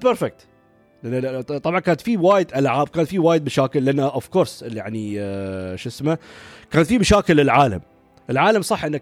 طبعا 1.63 1.79
كانت 1.79 2.01
في 2.01 2.17
وايد 2.17 2.47
ألعاب 2.55 2.89
كانت 2.89 3.07
في 3.07 3.19
وايد 3.19 3.45
مشاكل 3.45 3.85
لأن 3.85 3.99
of 3.99 4.27
course 4.27 4.63
يعني 4.67 5.15
آه 5.19 5.75
شو 5.75 5.89
اسمه 5.89 6.17
كانت 6.71 6.87
في 6.87 6.97
مشاكل 6.97 7.35
للعالم. 7.35 7.81
العالم 8.29 8.61
صح 8.61 8.85
إنه 8.85 8.97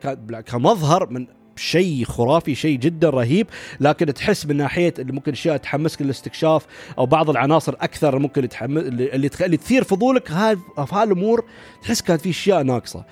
كمظهر 0.46 1.10
من 1.10 1.28
شيء 1.56 2.06
خرافي 2.06 2.56
شيء 2.56 2.78
جدا 2.80 3.10
رهيب 3.10 3.48
لكن 3.80 4.14
تحس 4.14 4.46
من 4.46 4.58
ناحية 4.58 4.94
اللي 5.00 5.14
ممكن 5.14 5.32
أشياء 5.32 5.58
تحمسك 5.58 6.02
للاستكشاف 6.02 6.66
أو 6.98 7.06
بعض 7.06 7.30
العناصر 7.30 7.74
أكثر 7.74 8.20
ممكن 8.20 8.50
تحمس 8.50 8.84
اللي, 8.84 9.16
اللي 9.16 9.58
تثير 9.58 9.84
فضولك 9.84 10.32
هاي 10.32 10.56
في 10.56 10.96
هالامور 10.96 11.46
تحس 11.82 12.02
كانت 12.02 12.22
في 12.22 12.30
أشياء 12.30 12.64
ناقصة. 12.64 13.06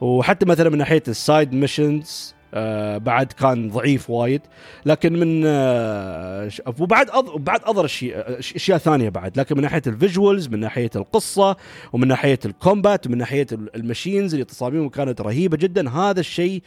وحتى 0.00 0.46
مثلا 0.46 0.70
من 0.70 0.78
ناحية 0.78 1.02
ال 1.08 1.17
side 1.17 1.52
missions 1.52 2.34
آه 2.54 2.98
بعد 2.98 3.32
كان 3.32 3.68
ضعيف 3.70 4.10
وايد. 4.10 4.42
لكن 4.86 5.12
من 5.12 5.42
آه 5.46 6.50
وبعد 6.80 7.10
أض... 7.10 7.44
بعد 7.44 7.60
أضر 7.64 7.84
أشياء 7.84 8.78
ثانية 8.78 9.08
بعد. 9.08 9.38
لكن 9.38 9.56
من 9.56 9.62
ناحية 9.62 9.82
ال 9.86 9.94
visuals 9.94 10.48
من 10.48 10.60
ناحية 10.60 10.90
القصة 10.96 11.56
ومن 11.92 12.08
ناحية 12.08 12.38
ال 12.44 12.53
combat 12.53 13.06
ومن 13.06 13.18
ناحية 13.18 13.46
ال 13.52 13.61
machines 13.61 14.34
اللي 14.34 14.44
تصاميمهم 14.44 14.88
كانت 14.88 15.20
رهيبة 15.20 15.56
جدا 15.56 15.90
هذا 15.90 16.20
الشيء 16.20 16.62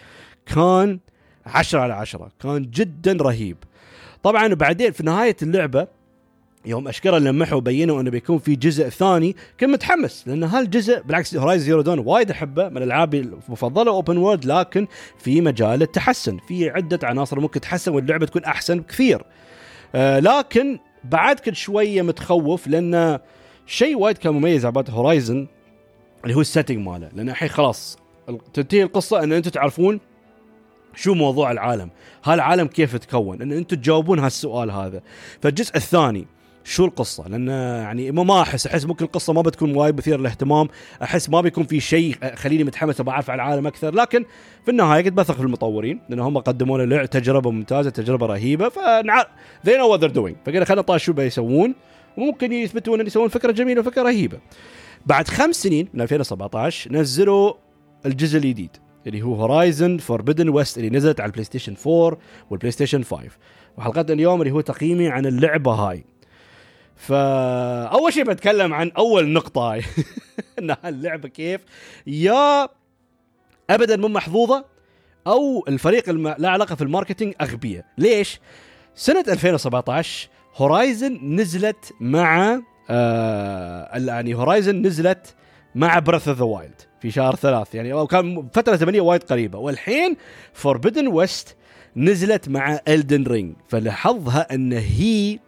كان 0.46 1.00
عشرة 1.46 1.80
على 1.80 1.94
عشرة. 1.94 2.32
كان 2.40 2.62
جدا 2.62 3.14
رهيب. 3.14 3.58
طبعا 4.24 4.54
بعدين 4.54 4.92
في 4.92 5.04
نهاية 5.04 5.36
اللعبة 5.42 5.88
يوم 6.66 6.88
أشكره 6.88 7.18
لمحوا 7.18 7.58
وبينوا 7.58 8.02
أنه 8.02 8.12
بيكون 8.12 8.40
في 8.40 8.56
جزء 8.56 8.90
ثاني 8.90 9.36
كنت 9.60 9.70
متحمس 9.70 10.28
لأن 10.28 10.44
هالجزء 10.44 11.02
بالعكس 11.02 11.36
Horizon 11.36 11.66
Zero 11.66 11.82
Dawn 11.82 12.00
وايد 12.00 12.32
أحبه 12.32 12.70
من 12.70 12.84
العابي 12.84 13.20
المفضلة 13.20 13.92
open 13.92 14.18
world 14.18 14.46
لكن 14.46 14.88
في 15.18 15.42
مجال 15.42 15.82
التحسن 15.82 16.38
في 16.48 16.70
عدة 16.70 17.00
عناصر 17.04 17.40
ممكن 17.40 17.62
تحسن 17.62 17.92
واللعبة 17.92 18.26
تكون 18.26 18.44
أحسن 18.44 18.80
بكثير. 18.80 19.24
آه 19.96 20.20
لكن 20.20 20.80
بعد 21.04 21.40
كنت 21.40 21.56
شوية 21.56 22.02
متخوف 22.02 22.68
لأن 22.68 23.20
شيء 23.66 23.98
وايد 23.98 24.18
كان 24.18 24.34
مميز 24.34 24.66
about 24.66 24.90
Horizon 24.90 25.48
اللي 26.24 26.36
هو 26.36 26.42
ال 26.42 26.46
setting 26.46 26.78
ماله 26.78 27.10
لأن 27.14 27.30
الحين 27.30 27.50
خلاص 27.50 27.98
تنتهي 28.54 28.84
القصة 28.84 29.24
إن 29.24 29.34
أنتم 29.34 29.50
تعرفون 29.50 30.00
شو 30.96 31.14
موضوع 31.14 31.52
العالم 31.52 31.90
هالعالم 32.24 32.68
كيف 32.68 32.96
تكون 32.96 33.42
إن 33.42 33.52
أنتم 33.52 33.76
تجاوبون 33.76 34.20
هالسؤال 34.20 34.72
هذا. 34.72 35.02
فالجزء 35.42 35.76
الثاني 35.76 36.28
شو 36.64 36.86
القصة؟ 36.86 37.28
لأن 37.28 37.48
يعني 37.48 38.12
ما 38.12 38.42
أحس 38.42 38.68
أحس 38.68 38.86
ممكن 38.86 39.06
القصة 39.06 39.34
ما 39.34 39.42
بتكون 39.42 39.76
وايد 39.76 39.98
مثيرة 39.98 40.18
للاهتمام، 40.18 40.68
أحس 41.04 41.30
ما 41.30 41.42
بيكون 41.42 41.64
في 41.64 41.80
شيء 41.80 42.16
خليني 42.36 42.64
متحمس 42.64 43.02
أعرف 43.08 43.30
عن 43.30 43.36
العالم 43.36 43.68
أكثر، 43.68 43.96
لكن 43.96 44.26
في 44.66 44.72
النهاية 44.72 45.06
قد 45.06 45.16
بثق 45.16 45.36
في 45.36 45.42
المطورين 45.42 46.00
لأن 46.10 46.20
هم 46.20 46.38
قدموا 46.38 46.78
لنا 46.78 47.06
تجربة 47.06 47.52
ممتازة، 47.52 47.90
تجربة 47.90 48.26
رهيبة 48.26 48.70
فنع 48.70 49.24
they 49.68 49.72
know 49.72 49.96
what 49.96 50.02
they're 50.02 50.16
doing، 50.16 50.36
فقلنا 50.46 50.66
خلينا 50.66 50.82
نطالع 50.82 50.98
شو 50.98 51.14
بيسوون 51.14 51.76
وممكن 52.18 52.52
يثبتون 52.52 53.00
إن 53.00 53.08
يسوون 53.08 53.28
فكرة 53.28 53.52
جميلة 53.52 53.82
وفكرة 53.82 54.02
رهيبة. 54.02 54.40
بعد 55.06 55.28
خمس 55.28 55.56
سنين 55.56 55.88
من 55.94 56.02
2017 56.02 56.92
نزلوا 56.94 57.54
الجزء 58.06 58.38
الجديد 58.38 58.78
اللي 59.08 59.22
هو 59.22 59.36
Horizon 59.36 59.98
Forbidden 59.98 60.50
West 60.50 60.78
اللي 60.78 60.90
نزلت 60.90 61.20
على 61.20 61.28
ال 61.28 61.44
PlayStation 61.44 61.76
4 61.88 62.18
وال 62.50 62.72
PlayStation 62.72 63.04
5 63.04 63.24
وحلقتنا 63.78 64.14
اليوم 64.14 64.42
اللي 64.42 64.54
هو 64.54 64.62
تقييمي 64.62 65.10
عن 65.10 65.26
اللعبة 65.26 65.72
هاي 65.72 66.04
فأول 67.02 68.14
شيء 68.14 68.24
بتكلم 68.24 68.74
عن 68.74 68.92
أول 68.98 69.30
نقطة. 69.30 69.62
هاي 69.72 69.84
ان 70.60 70.76
اللعبة 70.86 71.28
كيف؟ 71.28 71.62
يا 72.08 72.70
ابدا 73.70 73.98
مو 73.98 74.08
محظوظة 74.08 74.66
أو 75.28 75.66
الفريق 75.68 76.10
الم... 76.10 76.36
لا 76.38 76.50
علاقة 76.50 76.76
في 76.76 76.82
ال 76.82 76.87
marketing 76.87 77.34
أغبياء. 77.42 77.86
ليش؟ 77.98 78.40
سنة 78.96 79.24
2017 79.28 80.30
Horizon 80.56 81.20
نزلت 81.24 81.94
مع 82.00 82.62
آه 82.90 83.98
يعني 83.98 84.34
Horizon 84.34 84.82
نزلت 84.82 85.36
مع 85.76 86.00
Breath 86.00 86.28
of 86.28 86.38
the 86.38 86.46
Wild 86.46 86.82
في 87.02 87.12
شهر 87.12 87.36
ثلاث. 87.36 87.76
يعني 87.76 88.08
كان 88.08 88.50
فترة 88.54 88.76
زمنية 88.76 89.02
وايد 89.02 89.24
قريبة. 89.24 89.60
والحين 89.60 90.18
Forbidden 90.54 91.08
West 91.08 91.56
نزلت 91.96 92.50
مع 92.50 92.80
Elden 92.88 93.24
Ring 93.24 93.56
فلحظها 93.68 94.54
إن 94.54 94.74
هي 94.74 95.40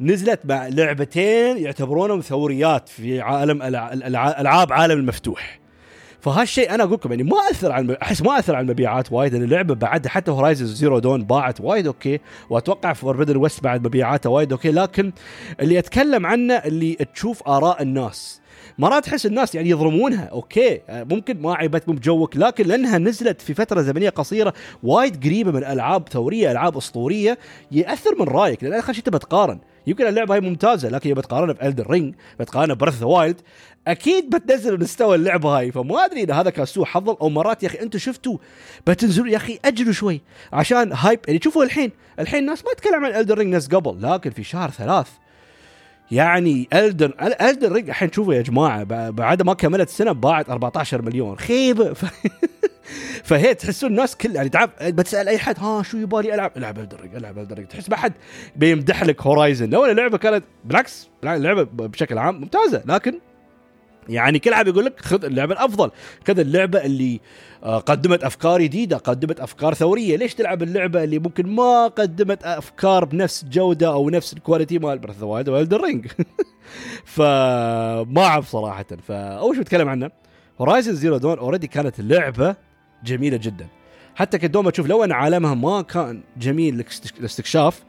نزلت 0.00 0.40
مع 0.44 0.68
لعبتين 0.68 1.58
يعتبرونهم 1.58 2.20
ثوريات 2.20 2.88
في 2.88 3.20
عالم 3.20 3.62
العاب 3.62 4.72
عالم 4.72 4.98
المفتوح. 4.98 5.60
فهالشيء 6.20 6.74
أنا 6.74 6.82
أقول 6.82 6.94
لكم 6.94 7.10
يعني 7.10 7.22
ما 7.22 7.36
أثر 7.50 7.72
على 7.72 7.96
أحس 8.02 8.22
ما 8.22 8.38
أثر 8.38 8.54
على 8.54 8.64
المبيعات 8.64 9.12
وايد 9.12 9.32
لأن 9.32 9.42
اللعبة 9.42 9.74
بعدها 9.74 10.10
حتى 10.10 10.30
Horizon 10.30 10.66
Zero 10.66 10.98
Dawn 10.98 11.24
باعت 11.24 11.60
وايد 11.60 11.86
okay 11.86 12.20
وأتوقع 12.50 12.92
Forbidden 12.92 13.36
West 13.36 13.64
بعد 13.64 13.86
مبيعاتها 13.86 14.30
وايد 14.30 14.52
okay 14.52 14.70
لكن 14.70 15.12
اللي 15.60 15.78
أتكلم 15.78 16.26
عنه 16.26 16.54
اللي 16.54 16.94
تشوف 16.94 17.48
آراء 17.48 17.82
الناس. 17.82 18.40
مرات 18.78 19.04
تحس 19.04 19.26
الناس 19.26 19.54
يعني 19.54 19.70
يظلمونها 19.70 20.24
okay 20.24 20.80
ممكن 20.90 21.40
ما 21.42 21.54
عيبتكم 21.54 21.92
بجوك 21.92 22.36
لكن 22.36 22.66
لأنها 22.66 22.98
نزلت 22.98 23.40
في 23.40 23.54
فترة 23.54 23.82
زمنية 23.82 24.08
قصيرة 24.08 24.54
وايد 24.82 25.24
قريبة 25.24 25.52
من 25.52 25.64
ألعاب 25.64 26.08
ثورية 26.08 26.50
ألعاب 26.52 26.76
أسطورية 26.76 27.38
يأثر 27.72 28.14
من 28.20 28.28
رأيك 28.28 28.64
لأن 28.64 28.72
اخر 28.72 28.92
شيء 28.92 29.04
تبى 29.04 29.18
تقارن 29.18 29.58
يمكن 29.86 30.06
اللعبة 30.06 30.34
هاي 30.34 30.40
ممتازة 30.40 30.88
لكن 30.88 31.10
اذا 31.10 31.20
بتقارنها 31.20 31.54
ب 31.54 31.60
Elden 31.60 31.90
Ring 31.90 32.14
بتقارنها 32.40 32.74
Breath 32.74 33.02
Wild 33.02 33.40
أكيد 33.86 34.30
بتنزل 34.30 34.80
مستوى 34.80 35.16
اللعبة 35.16 35.58
هاي. 35.58 35.72
فما 35.72 36.04
أدري 36.04 36.22
إذا 36.22 36.34
هذا 36.34 36.50
كان 36.50 36.66
سوء 36.66 36.84
حظ 36.84 37.08
أو 37.08 37.28
مرات 37.28 37.62
يا 37.62 37.68
أخي 37.68 37.80
أنتم 37.82 37.98
شفتوا 37.98 38.38
بتنزلوا 38.86 39.28
يا 39.28 39.36
أخي 39.36 39.58
اجلوا 39.64 39.92
شوي 39.92 40.20
عشان 40.52 40.92
hype 40.92 41.20
يعني 41.28 41.40
شوفوا 41.44 41.64
الحين 41.64 41.90
الحين 42.18 42.40
الناس 42.40 42.64
ما 42.64 42.72
تتكلم 42.72 43.04
عن 43.04 43.14
Elden 43.14 43.38
Ring 43.38 43.52
ناس 43.52 43.68
قبل 43.68 44.02
لكن 44.02 44.30
في 44.30 44.44
شهر 44.44 44.70
ثلاث 44.70 45.08
يعني 46.10 46.68
Elden 46.74 47.14
Elden 47.42 47.72
Ring 47.72 47.88
الحين 47.88 48.12
شوفوا 48.12 48.34
يا 48.34 48.42
جماعة 48.42 48.84
بعد 49.10 49.42
ما 49.42 49.54
كملت 49.54 49.88
سنة 49.88 50.12
باعت 50.12 50.50
14 50.50 51.02
مليون. 51.02 51.38
خيبة. 51.38 51.92
ف... 51.92 52.04
فهي 53.24 53.54
تحسون 53.54 53.90
الناس 53.90 54.16
كل 54.16 54.36
يعني 54.36 54.48
تعرف 54.48 54.70
بتسأل 54.82 55.28
أي 55.28 55.38
حد 55.38 55.58
ها 55.58 55.82
شو 55.82 55.96
يبالي 55.96 56.34
ألعب؟ 56.34 56.52
ألعب 56.56 56.78
Elden 56.78 57.00
Ring 57.00 57.14
ألعب 57.14 57.38
Elden 57.38 57.56
Ring 57.56 57.68
تحس 57.68 57.90
ما 57.90 57.96
حد 57.96 58.12
بيمدح 58.56 59.02
لك 59.02 59.22
Horizon 59.22 59.70
لو 59.70 59.86
اللعبة 59.86 60.18
كانت 60.18 60.44
بالعكس 60.64 61.08
اللعبة 61.24 61.62
بشكل 61.62 62.18
عام 62.18 62.40
ممتازة. 62.40 62.82
لكن 62.86 63.18
يعني 64.08 64.38
كل 64.38 64.52
عام 64.52 64.68
يقول 64.68 64.84
لك 64.84 65.00
خذ 65.00 65.24
اللعبة 65.24 65.52
الأفضل. 65.52 65.90
خذ 66.28 66.38
اللعبة 66.38 66.84
اللي 66.84 67.20
آه، 67.62 67.78
قدمت 67.78 68.24
أفكار 68.24 68.62
جديدة 68.62 68.96
قدمت 68.96 69.40
أفكار 69.40 69.74
ثورية. 69.74 70.16
ليش 70.16 70.34
تلعب 70.34 70.62
اللعبة 70.62 71.04
اللي 71.04 71.18
ممكن 71.18 71.46
ما 71.46 71.86
قدمت 71.86 72.44
أفكار 72.44 73.04
بنفس 73.04 73.44
جودة 73.44 73.92
أو 73.92 74.10
نفس 74.10 74.32
ال 74.32 74.38
quality 74.38 74.78
مال 74.78 74.98
Breath 74.98 75.22
Wild 75.22 75.48
و 75.48 75.52
Elden 75.52 75.74
Ring 75.74 76.06
فما 77.04 78.24
أعرف 78.24 78.48
صراحة. 78.48 78.86
فأول 79.08 79.54
شيء 79.54 79.62
بتكلم 79.62 79.88
عنه 79.88 80.10
Horizon 80.60 80.94
Zero 80.94 81.16
Dawn 81.16 81.38
already 81.38 81.66
كانت 81.66 82.00
اللعبه 82.00 82.56
جميلة 83.04 83.36
جدا. 83.36 83.66
حتى 84.14 84.38
كنت 84.38 84.50
دوما 84.50 84.70
أشوف 84.70 84.86
لو 84.86 85.04
أن 85.04 85.12
عالمها 85.12 85.54
ما 85.54 85.82
كان 85.82 86.22
جميل 86.36 86.84
للاستكشاف 87.18 87.82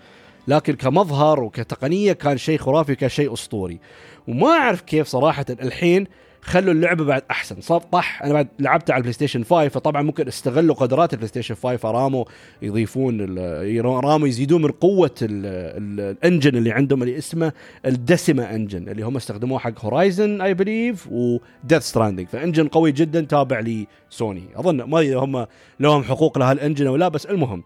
لكن 0.48 0.74
كمظهر 0.74 1.44
وكتقنية 1.44 2.14
كان 2.14 2.38
شيء 2.38 2.58
خرافي 2.60 2.96
كان 2.96 3.10
شيء 3.10 3.34
أسطوري. 3.34 3.80
وما 4.28 4.48
أعرف 4.48 4.82
كيف 4.82 5.08
صراحة 5.08 5.46
الحين 5.50 6.08
خلوا 6.42 6.74
اللعبة 6.74 7.04
بعد 7.06 7.24
أحسن. 7.32 7.62
صار 7.62 7.82
طح 7.82 8.24
أنا 8.24 8.34
بعد 8.34 8.48
لعبتها 8.60 8.94
على 8.94 9.00
ال 9.00 9.14
PlayStation 9.14 9.44
5 9.44 9.68
فطبعا 9.68 10.02
ممكن 10.02 10.28
استغلوا 10.28 10.76
قدرات 10.76 11.14
ال 11.14 11.28
PlayStation 11.28 11.56
5 11.56 11.78
فراموا 11.78 12.26
يضيفون 12.62 13.38
راموا 13.80 14.28
يزيدون 14.28 14.62
من 14.62 14.72
قوة 14.72 15.16
ال 15.22 15.41
engine 15.41 16.56
اللي 16.56 16.72
عندهم 16.72 17.04
اللي 17.04 17.18
اسمه 17.18 17.54
ال 17.86 17.94
Decima 17.94 18.44
Engine 18.44 18.90
اللي 18.90 19.04
هم 19.04 19.16
استخدموه 19.16 19.60
حق 19.60 19.86
Horizon 19.86 20.42
I 20.42 20.54
believe 20.54 21.08
و 21.12 21.24
Death 21.24 21.82
Stranding 21.82 22.28
ف 22.28 22.34
engine 22.34 22.68
قوي 22.68 22.92
جدا 22.92 23.22
تابع 23.22 23.60
لسوني 23.60 24.44
أظن 24.56 24.84
ما 24.84 25.14
هم 25.16 25.46
لهم 25.80 26.04
حقوق 26.04 26.38
لهال 26.38 26.55
engine 26.55 26.88
أو 26.88 26.96
لا 26.96 27.08
بس 27.08 27.26
المهم. 27.26 27.64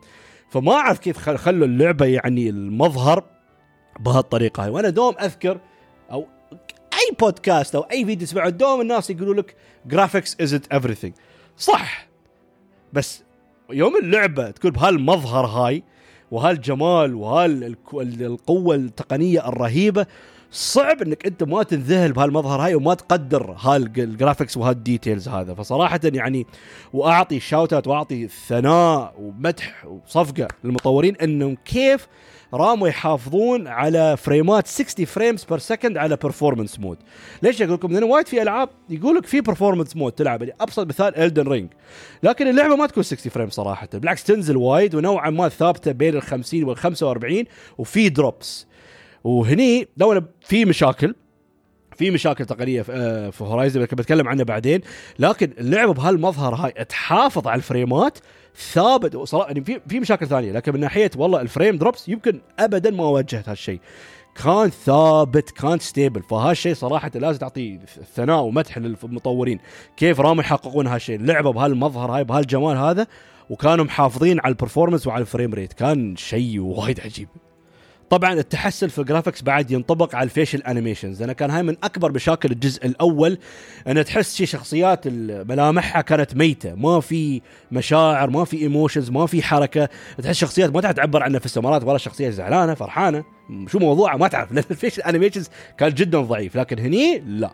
فما 0.49 0.71
أعرف 0.71 0.99
كيف 0.99 1.17
خلوا 1.17 1.67
اللعبة 1.67 2.05
يعني 2.05 2.49
المظهر 2.49 3.23
بهالطريقة 3.99 4.63
هاي. 4.63 4.69
وأنا 4.69 4.89
دوم 4.89 5.13
أذكر 5.21 5.59
أو 6.11 6.27
أي 6.95 7.15
بودكاست 7.19 7.75
أو 7.75 7.81
أي 7.81 8.05
فيديو 8.05 8.27
تسمعه 8.27 8.49
دوم 8.49 8.81
الناس 8.81 9.09
يقولوا 9.09 9.33
لك 9.33 9.55
graphics 9.85 10.41
isn't 10.41 10.73
everything. 10.73 11.11
صح. 11.57 12.07
بس 12.93 13.23
يوم 13.69 13.97
اللعبة 13.97 14.51
تكون 14.51 14.71
بهالمظهر 14.71 15.45
هاي 15.45 15.83
وهالجمال 16.31 17.15
وهالقوه 17.15 18.75
التقنية 18.75 19.47
الرهيبة 19.47 20.05
صعب 20.51 21.01
إنك 21.01 21.25
أنت 21.25 21.43
ما 21.43 21.63
تنذهل 21.63 22.13
بهالمظهر 22.13 22.61
هاي 22.61 22.75
وما 22.75 22.93
تقدر 22.93 23.55
هال 23.59 23.79
graphics 23.79 24.57
وهال 24.57 24.78
details 24.78 25.27
هذا. 25.29 25.53
فصراحة 25.53 25.99
يعني 26.03 26.45
وأعطي 26.93 27.39
shoutout 27.39 27.87
وأعطي 27.87 28.27
ثناء 28.27 29.13
ومدح 29.19 29.85
وصفقة 29.85 30.47
للمطورين 30.63 31.15
إنهم 31.15 31.55
كيف 31.65 32.07
راموا 32.55 32.87
يحافظون 32.87 33.67
على 33.67 34.17
فريمات 34.17 34.67
60 34.67 35.05
frames 35.05 35.43
per 35.43 35.57
second 35.57 35.97
على 35.97 36.15
performance 36.15 36.79
mode 36.79 36.97
ليش 37.43 37.61
أقول 37.61 37.73
لكم؟ 37.73 37.93
لأن 37.93 38.03
وايد 38.03 38.27
في 38.27 38.41
ألعاب 38.41 38.69
يقول 38.89 39.15
لك 39.15 39.25
في 39.25 39.41
performance 39.41 39.95
mode 39.95 40.11
تلعب. 40.11 40.41
يعني 40.41 40.55
أبسط 40.61 40.87
مثال 40.87 41.17
Elden 41.17 41.47
Ring 41.47 41.69
لكن 42.23 42.47
اللعبة 42.47 42.75
ما 42.75 42.87
تكون 42.87 43.03
60 43.03 43.31
frame 43.31 43.49
صراحة. 43.49 43.87
بالعكس 43.93 44.23
تنزل 44.23 44.57
وايد 44.57 44.95
ونوعا 44.95 45.29
ما 45.29 45.49
ثابتة 45.49 45.91
بين 45.91 46.15
ال 46.15 46.21
50 46.21 46.63
وال 46.63 46.77
45 46.77 47.43
وفي 47.77 48.09
drops 48.09 48.67
وهني 49.23 49.87
لو 49.97 50.21
في 50.41 50.65
مشاكل. 50.65 51.15
في 51.97 52.11
مشاكل 52.11 52.45
تقنية 52.45 52.81
في 52.81 53.31
Horizon 53.41 53.81
آه، 53.81 53.85
بتكلم 53.85 54.27
عنها 54.27 54.43
بعدين. 54.43 54.81
لكن 55.19 55.53
اللعبة 55.57 55.93
بهالمظهر 55.93 56.55
هاي 56.55 56.85
تحافظ 56.85 57.47
على 57.47 57.57
الفريمات 57.57 58.17
ثابت 58.57 59.17
صراحة 59.17 59.47
يعني 59.47 59.63
في 59.63 59.81
في 59.87 59.99
مشاكل 59.99 60.27
ثانية 60.27 60.51
لكن 60.51 60.73
من 60.73 60.79
ناحية 60.79 61.11
والله 61.15 61.41
ال 61.41 61.47
frame 61.47 61.77
drops 61.77 62.09
يمكن 62.09 62.41
ابدا 62.59 62.91
ما 62.91 63.03
واجهت 63.03 63.49
هالشيء. 63.49 63.79
كان 64.43 64.69
ثابت 64.69 65.49
كان 65.51 65.79
stable 65.79 66.23
فهالشيء 66.23 66.73
صراحة 66.73 67.11
لازم 67.15 67.39
تعطي 67.39 67.79
ثناء 68.15 68.41
ومدح 68.41 68.77
للمطورين. 68.77 69.59
كيف 69.97 70.19
راموا 70.19 70.43
يحققون 70.43 70.87
هالشيء؟ 70.87 71.15
اللعبه 71.15 71.51
بهالمظهر 71.51 72.11
هاي 72.11 72.23
بهالجمال 72.23 72.77
هذا 72.77 73.07
وكانوا 73.49 73.85
محافظين 73.85 74.39
على 74.39 74.51
ال 74.51 74.56
performance 74.56 75.07
وعلى 75.07 75.21
ال 75.21 75.27
frame 75.27 75.53
rate 75.53 75.73
كان 75.73 76.15
شيء 76.15 76.59
وايد 76.59 76.99
عجيب. 76.99 77.27
طبعا 78.15 78.33
التحسن 78.33 78.87
في 78.87 78.99
ال 78.99 79.04
graphics 79.04 79.41
بعد 79.41 79.71
ينطبق 79.71 80.15
على 80.15 80.23
ال 80.23 80.29
facial 80.29 80.61
animations 80.61 81.21
أنا 81.21 81.33
كان 81.33 81.49
هاي 81.49 81.63
من 81.63 81.75
أكبر 81.83 82.11
مشاكل 82.11 82.51
الجزء 82.51 82.85
الأول 82.85 83.37
أن 83.87 84.05
تحس 84.05 84.35
شي 84.35 84.45
شخصيات 84.45 85.07
ملامحها 85.07 86.01
كانت 86.01 86.35
ميتة. 86.35 86.75
ما 86.75 86.99
في 86.99 87.41
مشاعر 87.71 88.29
ما 88.29 88.45
في 88.45 88.61
emotions 88.61 89.09
ما 89.09 89.25
في 89.25 89.43
حركة. 89.43 89.89
تحس 90.23 90.35
شخصيات 90.35 90.75
ما 90.75 90.91
تعبر 90.91 91.23
عن 91.23 91.31
نفسها 91.31 91.61
مرات 91.61 91.83
ولا 91.83 91.97
شخصية 91.97 92.29
زعلانة 92.29 92.73
فرحانة. 92.73 93.23
شو 93.67 93.79
موضوعها 93.79 94.17
ما 94.17 94.27
تعرف. 94.27 94.51
لأن 94.51 94.63
ال 94.71 94.76
facial 94.76 95.01
animations 95.01 95.49
كان 95.77 95.89
جدا 95.93 96.21
ضعيف. 96.21 96.57
لكن 96.57 96.79
هني 96.79 97.19
لا. 97.19 97.51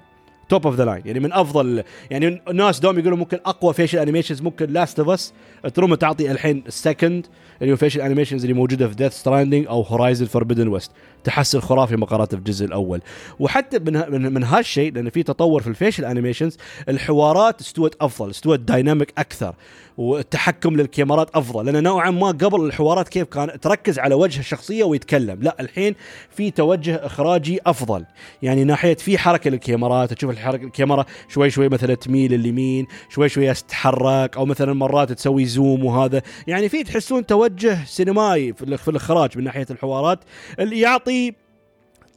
top 0.49 0.67
of 0.67 0.75
the 0.75 0.85
line 0.85 1.01
يعني 1.05 1.19
من 1.19 1.33
أفضل 1.33 1.83
يعني 2.11 2.41
الناس 2.49 2.79
دوم 2.79 2.99
يقولوا 2.99 3.17
ممكن 3.17 3.39
أقوى 3.45 3.73
facial 3.73 3.99
animations 3.99 4.41
ممكن 4.41 4.69
Last 4.69 4.99
of 4.99 5.09
Us 5.09 5.33
تروما 5.73 5.95
تعطي 5.95 6.31
الحين 6.31 6.63
ال 6.67 6.76
second 6.76 7.27
facial 7.61 8.01
animations 8.01 8.41
اللي 8.41 8.53
موجودة 8.53 8.87
في 8.87 8.95
Death 8.95 9.13
Stranding 9.13 9.67
أو 9.67 9.81
Horizon 9.81 10.25
Forbidden 10.25 10.67
West 10.67 10.91
تحسن 11.23 11.59
خرافي 11.59 11.95
مقارنة 11.95 12.25
في 12.25 12.33
الجزء 12.33 12.65
الأول. 12.65 13.01
وحتى 13.39 13.79
من 13.79 14.11
من, 14.11 14.33
من 14.33 14.43
هالشيء 14.43 14.93
لأن 14.93 15.09
في 15.09 15.23
تطور 15.23 15.61
في 15.61 15.67
ال 15.67 15.73
facial 15.73 16.05
animations 16.05 16.57
الحوارات 16.89 17.61
استوت 17.61 17.95
أفضل 18.01 18.29
استوت 18.29 18.59
dynamic 18.59 19.13
أكثر. 19.17 19.55
والتحكم 19.97 20.75
للكاميرات 20.75 21.29
أفضل. 21.35 21.65
لأن 21.65 21.83
نوعا 21.83 22.11
ما 22.11 22.27
قبل 22.27 22.65
الحوارات 22.65 23.09
كيف 23.09 23.27
كان 23.27 23.59
تركز 23.59 23.99
على 23.99 24.15
وجه 24.15 24.39
الشخصية 24.39 24.83
ويتكلم. 24.83 25.43
لا 25.43 25.55
الحين 25.59 25.95
في 26.29 26.51
توجه 26.51 26.95
إخراجي 27.05 27.59
أفضل. 27.65 28.05
يعني 28.41 28.63
ناحية 28.63 28.95
في 28.95 29.17
حركة 29.17 29.49
للكاميرات 29.49 30.13
تشوف 30.13 30.31
الحركة 30.31 30.63
الكاميرا 30.63 31.05
شوي 31.27 31.49
شوي 31.49 31.69
مثلا 31.69 31.95
تميل 31.95 32.33
اليمين 32.33 32.87
شوي 33.09 33.29
شوي 33.29 33.53
تتحرك 33.53 34.37
أو 34.37 34.45
مثلا 34.45 34.73
مرات 34.73 35.11
تسوي 35.11 35.45
zoom 35.45 35.85
وهذا. 35.85 36.21
يعني 36.47 36.69
في 36.69 36.83
تحسون 36.83 37.25
توجه 37.25 37.85
سينمائي 37.85 38.53
في 38.53 38.89
الإخراج 38.89 39.37
من 39.37 39.43
ناحية 39.43 39.65
الحوارات. 39.71 40.19
اللي 40.59 40.79
يعطي 40.79 41.40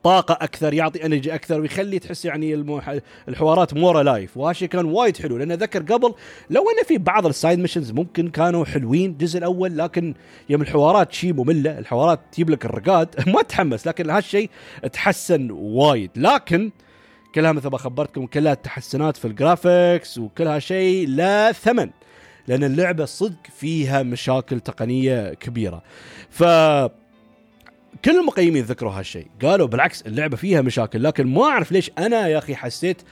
طاقة 0.05 0.39
أكثر 0.41 0.75
يعطي 0.75 1.07
energy 1.07 1.35
أكثر 1.35 1.61
ويخلي 1.61 1.99
تحس 1.99 2.25
يعني. 2.25 2.55
الحوارات 3.29 3.75
more 3.75 4.03
alive 4.03 4.37
وهالشيء 4.37 4.69
كان 4.69 4.85
وايد 4.85 5.17
حلو. 5.17 5.37
لأن 5.39 5.53
ذكر 5.53 5.83
قبل 5.83 6.15
لو 6.51 6.63
إنه 6.71 6.83
في 6.89 6.99
بعض 6.99 7.27
ال 7.27 7.33
side 7.33 7.59
missions 7.59 7.91
ممكن 7.91 8.29
كانوا 8.29 8.65
حلوين 8.65 9.11
الجزء 9.11 9.39
الأول 9.39 9.79
لكن 9.79 10.15
يوم 10.49 10.63
الحوارات 10.63 11.13
شيء 11.13 11.33
مملة 11.33 11.79
الحوارات 11.79 12.21
تجيب 12.33 12.51
لك 12.51 12.65
الرقاد 12.65 13.09
ما 13.35 13.43
تحمس 13.43 13.87
لكن 13.87 14.11
هالشيء 14.11 14.51
تحسن 14.93 15.51
وايد. 15.51 16.11
لكن 16.17 16.71
كلها 17.35 17.53
مثل 17.53 17.69
ما 17.69 17.79
خبرتكم 17.79 18.27
كلها 18.27 18.55
تحسنات 18.55 19.17
في 19.17 19.25
ال 19.25 19.35
graphics 19.35 20.19
وكل 20.19 20.47
هالشيء 20.47 21.09
لها 21.09 21.53
ثمن 21.53 21.91
لأن 22.49 22.65
اللعبة 22.65 23.05
صدق 23.05 23.47
فيها 23.57 24.03
مشاكل 24.03 24.61
تقنية 24.61 25.35
كبيرة. 25.35 25.83
ف 26.31 26.43
كل 28.05 28.21
المقيمين 28.21 28.65
ذكروا 28.65 28.93
هالشيء. 28.93 29.27
قالوا 29.43 29.67
بالعكس 29.67 30.03
اللعبة 30.03 30.37
فيها 30.37 30.61
مشاكل 30.61 31.03
لكن 31.03 31.27
ما 31.27 31.43
أعرف 31.43 31.73
ليش 31.73 31.91
أنا 31.99 32.29
يا 32.29 32.39
أخي 32.39 32.55
حسيت 32.55 33.03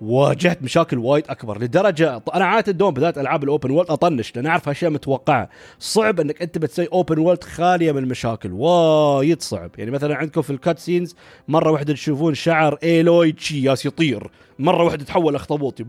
واجهت 0.00 0.62
مشاكل 0.62 0.98
وايد 0.98 1.24
أكبر 1.28 1.62
لدرجة 1.62 2.22
أنا 2.34 2.44
عادة 2.44 2.72
دوم 2.72 2.94
بدايه 2.94 3.12
ألعاب 3.16 3.44
ال 3.44 3.49
open 3.49 3.70
world 3.70 3.90
أطنش 3.90 4.36
لأن 4.36 4.46
أعرف 4.46 4.68
اشياء 4.68 4.90
متوقعة. 4.90 5.48
صعب 5.78 6.20
إنك 6.20 6.42
أنت 6.42 6.58
بتسوي 6.58 6.88
open 6.92 7.18
world 7.18 7.44
خالية 7.44 7.92
من 7.92 7.98
المشاكل 7.98 8.52
وايد 8.52 9.42
صعب. 9.42 9.70
يعني 9.78 9.90
مثلا 9.90 10.16
عندكم 10.16 10.42
في 10.42 10.50
ال 10.50 10.78
cutscenes 10.78 11.16
مرة 11.48 11.70
واحدة 11.70 11.92
تشوفون 11.92 12.34
شعر 12.34 12.78
إيلوي 12.82 13.32
تشي 13.32 13.62
يالس 13.62 13.86
يطير 13.86 14.30
مرة 14.58 14.84
واحدة 14.84 15.04
تحول 15.04 15.34
أخطبوط 15.34 15.80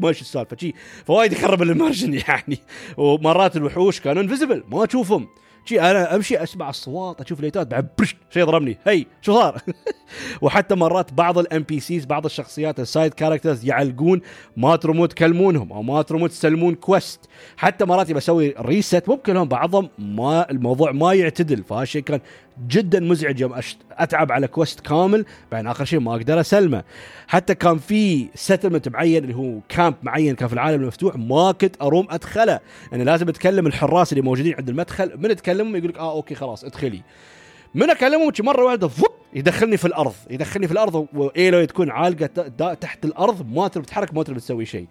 ماشي 0.00 0.20
السالفة 0.20 0.56
شي. 0.60 0.74
فوايد 1.06 1.32
يخرب 1.32 1.62
ال 1.62 1.67
immersion 1.67 2.14
يعني. 2.28 2.58
ومرات 2.96 3.56
الوحوش 3.56 4.00
كانوا 4.00 4.22
invisible 4.22 4.64
ما 4.70 4.84
اشوفهم 4.84 5.28
شي 5.64 5.80
أنا 5.80 6.14
أمشي 6.14 6.42
أسمع 6.42 6.70
الصوات 6.70 7.20
أشوف 7.20 7.40
ليتات 7.40 7.66
بعد 7.66 7.88
برش 7.98 8.16
شيء 8.30 8.44
ضربني 8.44 8.78
هي 8.86 9.06
شو 9.20 9.34
صار؟ 9.34 9.62
وحتى 10.42 10.74
مرات 10.74 11.12
بعض 11.12 11.38
ال 11.38 11.62
NPCs 11.62 12.04
بعض 12.04 12.24
الشخصيات 12.24 12.80
ال 12.80 12.87
side 12.87 13.14
characters 13.14 13.64
يعلقون 13.64 14.20
ما 14.56 14.76
ترمون 14.76 15.08
تكلمونهم 15.08 15.72
أو 15.72 15.82
ما 15.82 16.02
ترمون 16.02 16.28
تسلمون 16.28 16.74
quest 16.74 17.20
حتى 17.56 17.84
مرات 17.84 18.10
يبى 18.10 18.18
أسوي 18.18 18.54
reset 18.58 19.08
مو 19.08 19.14
بكلهم 19.14 19.48
بعضهم 19.48 19.88
ما 19.98 20.50
الموضوع 20.50 20.92
ما 20.92 21.12
يعتدل 21.12 21.62
فهالشيء 21.62 22.02
كان 22.02 22.20
جدا 22.68 23.00
مزعج 23.00 23.40
يوم 23.40 23.54
أتعب 23.92 24.32
على 24.32 24.48
quest 24.48 24.80
كامل 24.80 25.24
بعدين 25.52 25.70
آخر 25.70 25.84
شيء 25.84 26.00
ما 26.00 26.12
أقدر 26.14 26.40
أسلمه. 26.40 26.82
حتى 27.28 27.54
كان 27.54 27.78
في 27.78 28.28
settlement 28.34 28.88
معين 28.88 29.24
اللي 29.24 29.36
هو 29.36 29.60
camp 29.68 29.94
معين 30.02 30.34
كان 30.34 30.48
في 30.48 30.54
العالم 30.54 30.82
المفتوح 30.82 31.16
ما 31.16 31.52
كنت 31.52 31.82
أروم 31.82 32.06
أدخله. 32.10 32.60
يعني 32.92 33.04
لازم 33.04 33.28
أتكلم 33.28 33.66
الحراس 33.66 34.12
اللي 34.12 34.22
موجودين 34.22 34.54
عند 34.54 34.68
المدخل 34.68 35.12
من 35.18 35.36
تكلمهم 35.36 35.76
يقول 35.76 35.88
لك 35.88 35.98
آه 35.98 36.12
okay 36.12 36.34
خلاص 36.34 36.64
ادخلي. 36.64 37.02
من 37.74 37.90
اكلمهم 37.90 38.32
مرة 38.40 38.64
واحدة 38.64 38.88
فوب 38.88 39.10
يدخلني 39.34 39.76
في 39.76 39.84
الأرض 39.84 40.14
يدخلني 40.30 40.66
في 40.66 40.72
الأرض 40.72 41.06
وإيلوي 41.14 41.64
تكون 41.64 41.90
عالقة 41.90 42.26
تحت 42.74 43.04
الأرض 43.04 43.46
ما 43.50 43.68
تقدر 43.68 43.84
تتحرك 43.84 44.14
ما 44.14 44.22
تقدر 44.22 44.38
تسوي 44.38 44.64
شيء. 44.64 44.86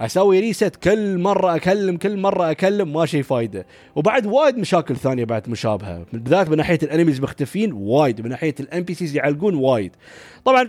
أسوي 0.00 0.40
reset 0.40 0.76
كل 0.76 1.18
مرة 1.18 1.56
أكلم 1.56 1.96
كل 1.96 2.16
مرة 2.16 2.50
أكلم 2.50 2.92
ما 2.92 3.06
شيء 3.06 3.22
فايدة. 3.22 3.66
وبعد 3.94 4.26
وايد 4.26 4.58
مشاكل 4.58 4.96
ثانية 4.96 5.24
بعد 5.24 5.48
مشابهة. 5.48 6.06
بالذات 6.12 6.48
من 6.48 6.56
ناحية 6.56 6.78
ال 6.82 6.87
enemies 6.87 7.20
مختفين 7.20 7.72
وايد 7.72 8.20
من 8.20 8.28
ناحية 8.28 8.54
ال 8.60 8.82
NPCs 8.82 9.16
يعلقون 9.16 9.54
وايد. 9.54 9.96
طبعا 10.44 10.68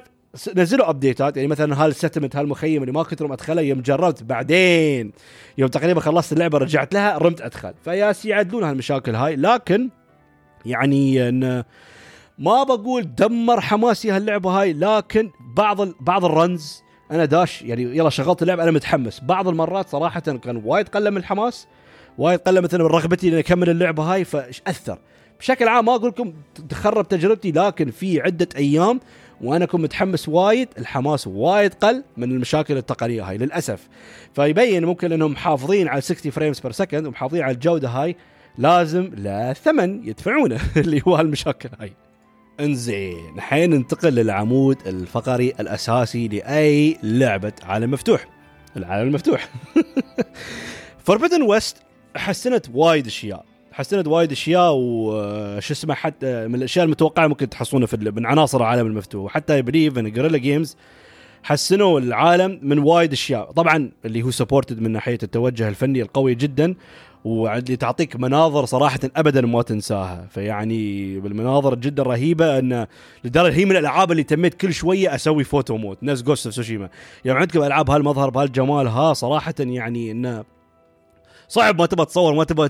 نزلوا 0.55 0.89
ابديتات 0.89 1.37
يعني 1.37 1.47
مثلا 1.47 1.85
هال 1.85 1.94
settlement 1.94 2.35
هالمخيم 2.35 2.81
اللي 2.81 2.93
ما 2.93 3.03
كنت 3.03 3.21
أدخله 3.21 3.61
يوم 3.61 3.81
جربت 3.81 4.23
بعدين 4.23 5.11
يوم 5.57 5.69
تقريبا 5.69 5.99
خلصت 5.99 6.33
اللعبة 6.33 6.57
رجعت 6.57 6.93
لها 6.93 7.17
رمت 7.17 7.41
أدخل. 7.41 7.73
فيالس 7.83 8.25
يعدلون 8.25 8.63
هالمشاكل 8.63 9.15
هاي 9.15 9.35
لكن 9.35 9.89
يعني 10.69 11.29
إن 11.29 11.63
ما 12.39 12.63
بقول 12.63 13.15
دمر 13.15 13.61
حماسي 13.61 14.11
هاللعبه 14.11 14.49
هاي 14.49 14.73
لكن 14.73 15.31
بعض 15.55 15.87
بعض 15.99 16.25
ال 16.25 16.37
runs 16.37 16.83
أنا 17.11 17.25
داش 17.25 17.61
يعني 17.61 17.83
يلا 17.83 18.09
شغلت 18.09 18.41
اللعبه 18.41 18.63
أنا 18.63 18.71
متحمس. 18.71 19.19
بعض 19.19 19.47
المرات 19.47 19.89
صراحة 19.89 20.19
كان 20.19 20.61
وايد 20.65 20.89
قل 20.89 21.11
من 21.11 21.17
الحماس 21.17 21.67
وايد 22.17 22.39
قل 22.39 22.61
مثلا 22.61 22.83
من 22.83 22.89
رغبتي 22.89 23.27
إني 23.27 23.39
أكمل 23.39 23.69
اللعبه 23.69 24.03
هاي 24.03 24.25
فأثر 24.25 24.97
بشكل 25.39 25.67
عام 25.67 25.85
ما 25.85 25.95
أقول 25.95 26.09
لكم 26.09 26.33
تخرب 26.69 27.07
تجربتي 27.07 27.51
لكن 27.51 27.91
في 27.91 28.21
عدة 28.21 28.47
أيام 28.55 28.99
وأنا 29.41 29.65
كنت 29.65 29.81
متحمس 29.81 30.29
وايد 30.29 30.69
الحماس 30.77 31.27
وايد 31.27 31.73
قل 31.73 32.03
من 32.17 32.31
المشاكل 32.31 32.77
التقنية 32.77 33.29
هاي 33.29 33.37
للأسف. 33.37 33.87
فيبين 34.33 34.85
ممكن 34.85 35.11
إنهم 35.11 35.31
محافظين 35.31 35.87
على 35.87 36.01
60 36.01 36.31
frames 36.31 36.59
per 36.59 36.71
second 36.71 37.05
ومحافظين 37.07 37.41
على 37.41 37.53
الجودة 37.53 37.89
هاي. 37.89 38.15
لازم 38.57 39.11
لها 39.15 39.53
ثمن 39.53 40.07
يدفعونه 40.07 40.59
اللي 40.77 41.01
هو 41.07 41.15
هالمشاكل 41.15 41.69
هاي. 41.79 41.93
انزين 42.59 43.35
الحين 43.35 43.69
ننتقل 43.69 44.13
للعمود 44.13 44.77
الفقري 44.87 45.53
الأساسي 45.59 46.27
لأي 46.27 46.97
لعبة 47.03 47.53
عالم 47.63 47.91
مفتوح. 47.91 48.27
العالم 48.77 49.07
المفتوح. 49.07 49.49
Forbidden 51.05 51.41
West 51.41 51.77
حسنت 52.15 52.65
وايد 52.73 53.07
أشياء. 53.07 53.45
حسنت 53.71 54.07
وايد 54.07 54.31
أشياء 54.31 54.73
وش 54.75 55.71
اسمه 55.71 55.93
حتى 55.93 56.47
من 56.47 56.55
الأشياء 56.55 56.85
المتوقعة 56.85 57.27
ممكن 57.27 57.49
تحصلونها 57.49 57.87
في 57.87 57.97
من 57.97 58.25
عناصر 58.25 58.57
العالم 58.57 58.87
المفتوح. 58.87 59.23
وحتى 59.25 59.61
believe 59.61 59.97
ان 59.97 60.11
Guerrilla 60.11 60.37
Games 60.37 60.77
حسنوا 61.43 61.99
العالم 61.99 62.59
من 62.61 62.79
وايد 62.79 63.11
أشياء. 63.11 63.51
طبعا 63.51 63.91
اللي 64.05 64.21
هو 64.23 64.31
supported 64.31 64.81
من 64.81 64.91
ناحية 64.91 65.17
التوجه 65.23 65.69
الفني 65.69 66.01
القوي 66.01 66.35
جدا 66.35 66.75
واللي 67.25 67.75
تعطيك 67.75 68.15
مناظر 68.15 68.65
صراحة 68.65 68.99
ابدا 69.15 69.41
ما 69.41 69.61
تنساها. 69.61 70.27
فيعني 70.29 71.19
بالمناظر 71.19 71.75
جدا 71.75 72.03
رهيبة 72.03 72.59
أن 72.59 72.87
لدرجة 73.23 73.55
هي 73.55 73.65
من 73.65 73.71
الألعاب 73.71 74.11
اللي 74.11 74.23
تميت 74.23 74.53
كل 74.53 74.73
شوية 74.73 75.15
أسوي 75.15 75.43
photo 75.43 75.77
mode. 75.77 75.97
نفس 76.01 76.21
Ghost 76.21 76.45
of 76.45 76.55
Tsushima 76.55 76.89
يعني 77.25 77.39
عندكم 77.39 77.63
ألعاب 77.63 77.89
هالمظهر 77.89 78.29
بهالجمال 78.29 78.87
ها 78.87 79.13
صراحة 79.13 79.53
يعني 79.59 80.11
انه 80.11 80.43
صعب 81.49 81.79
ما 81.79 81.85
تبغى 81.85 82.05
تصور 82.05 82.33
ما 82.33 82.43
تبغى 82.43 82.69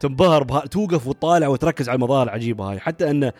تنبهر 0.00 0.42
بها 0.42 0.60
توقف 0.60 1.06
وتطالع 1.06 1.48
وتركز 1.48 1.88
على 1.88 1.96
المظاهر 1.96 2.22
العجيبة 2.22 2.64
هاي. 2.64 2.78
حتى 2.78 3.10
انه 3.10 3.32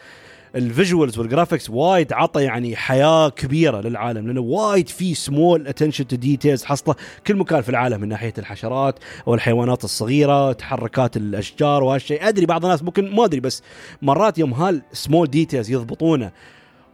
ال 0.57 0.65
visuals 0.65 1.19
و 1.19 1.24
ال 1.24 1.29
graphics 1.29 1.71
وايد 1.71 2.13
عطى 2.13 2.45
يعني 2.45 2.77
حياة 2.77 3.29
كبيرة 3.29 3.81
للعالم 3.81 4.27
لأنه 4.27 4.41
وايد 4.41 4.89
في 4.89 5.15
small 5.15 5.69
attention 5.69 6.07
to 6.07 6.17
details 6.17 6.65
حصله 6.65 6.95
كل 7.27 7.37
مكان 7.37 7.63
في 7.63 7.69
العالم 7.69 8.01
من 8.01 8.09
ناحية 8.09 8.33
الحشرات 8.39 8.99
أو 9.29 9.35
الحيوانات 9.35 9.85
الصغيرة 9.85 10.53
تحركات 10.53 11.17
الأشجار 11.17 11.83
وهالشيء 11.85 12.29
أدري 12.29 12.47
بعض 12.47 12.65
الناس 12.65 12.83
ممكن 12.83 13.15
ما 13.15 13.25
أدري 13.25 13.41
بس 13.41 13.63
مرات 14.03 14.39
يوم 14.39 14.55
هال 14.55 14.83
small 14.93 15.27
details 15.31 15.71
يضبطونه 15.71 16.33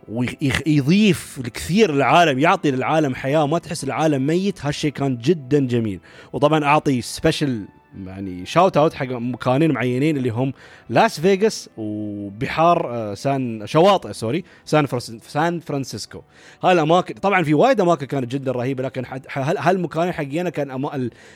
ويضيف 0.08 1.38
الكثير 1.44 1.92
للعالم 1.92 2.38
يعطي 2.38 2.70
للعالم 2.70 3.14
حياة 3.14 3.46
ما 3.46 3.58
تحس 3.58 3.84
العالم 3.84 4.26
ميت 4.26 4.64
هالشيء 4.64 4.92
كان 4.92 5.18
جدا 5.18 5.66
جميل. 5.66 6.00
وطبعا 6.32 6.64
أعطي 6.64 7.00
special 7.02 7.64
يعني 8.06 8.46
shout 8.46 8.76
out 8.76 8.94
حق 8.94 9.06
مكانين 9.06 9.72
معينين 9.72 10.16
اللي 10.16 10.30
هم 10.30 10.52
لاس 10.90 11.20
فيغاس 11.20 11.70
وبحار 11.76 12.94
آه، 12.94 13.14
سان 13.14 13.66
شواطئ 13.66 14.12
sorry 14.12 14.44
سان 14.64 14.86
سان 15.26 15.60
فرانسيسكو 15.60 16.22
هاي 16.62 16.72
الاماكن 16.72 17.14
طبعا 17.14 17.42
في 17.42 17.54
وايد 17.54 17.80
أماكن 17.80 18.06
كانت 18.06 18.32
جدا 18.32 18.52
رهيبة 18.52 18.82
لكن 18.82 19.04
هالمكانين 19.36 20.12
حقي 20.12 20.40
أنا 20.40 20.50
كان 20.50 20.88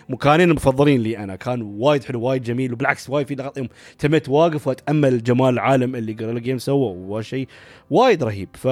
المكانين 0.09 0.51
المفضلين 0.51 1.01
لي 1.01 1.19
أنا؟ 1.19 1.37
كان 1.37 1.63
وايد 1.63 2.05
حلو 2.05 2.23
وايد 2.23 2.43
جميل 2.43 2.73
وبالعكس 2.73 3.11
وايد 3.11 3.27
في 3.27 3.53
يوم 3.57 3.69
تميت 3.99 4.29
واقف 4.29 4.67
وأتأمل 4.67 5.23
جمال 5.23 5.49
العالم 5.49 5.95
اللي 5.95 6.41
game 6.41 6.59
سووا 6.59 7.19
وشيء 7.19 7.49
وايد 7.91 8.25
رهيب. 8.25 8.49
ف 8.55 8.69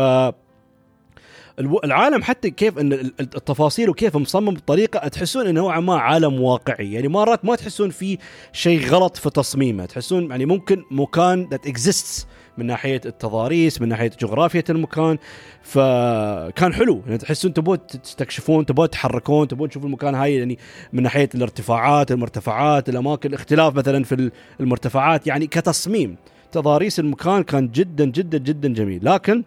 العالم 1.60 2.22
حتى 2.22 2.50
كيف 2.50 2.78
إن 2.78 2.92
التفاصيل 3.20 3.90
وكيف 3.90 4.16
مصمم 4.16 4.54
بطريقة 4.54 5.08
تحسون 5.08 5.46
إنه 5.46 5.60
نوعا 5.60 5.80
ما 5.80 5.98
عالم 5.98 6.40
واقعي. 6.40 6.92
يعني 6.92 7.08
مرات 7.08 7.44
ما 7.44 7.56
تحسون 7.56 7.90
في 7.90 8.18
شيء 8.52 8.86
غلط 8.88 9.16
في 9.16 9.30
تصميمه. 9.30 9.86
تحسون 9.86 10.30
يعني 10.30 10.46
ممكن 10.46 10.84
مكان 10.90 11.48
that 11.50 11.66
exists 11.66 12.26
من 12.58 12.66
ناحية 12.66 13.00
التضاريس 13.06 13.80
من 13.80 13.88
ناحية 13.88 14.10
جغرافية 14.20 14.64
المكان 14.70 15.18
فكان 15.62 16.74
حلو. 16.74 17.02
يعني 17.06 17.18
تحسون 17.18 17.52
تبون 17.52 17.86
تستكشفون 17.86 18.66
تبون 18.66 18.90
تحركون 18.90 19.48
تبون 19.48 19.68
تشوفون 19.68 19.88
المكان 19.88 20.14
هاي 20.14 20.36
يعني 20.36 20.58
من 20.92 21.02
ناحية 21.02 21.28
الارتفاعات 21.34 22.12
المرتفعات 22.12 22.88
الأماكن 22.88 23.28
الاختلاف 23.28 23.74
مثلا 23.74 24.04
في 24.04 24.30
المرتفعات. 24.60 25.26
يعني 25.26 25.46
كتصميم 25.46 26.16
تضاريس 26.52 27.00
المكان 27.00 27.42
كان 27.42 27.68
جدا 27.68 28.04
جدا 28.04 28.38
جدا 28.38 28.68
جميل. 28.68 29.04
لكن 29.04 29.44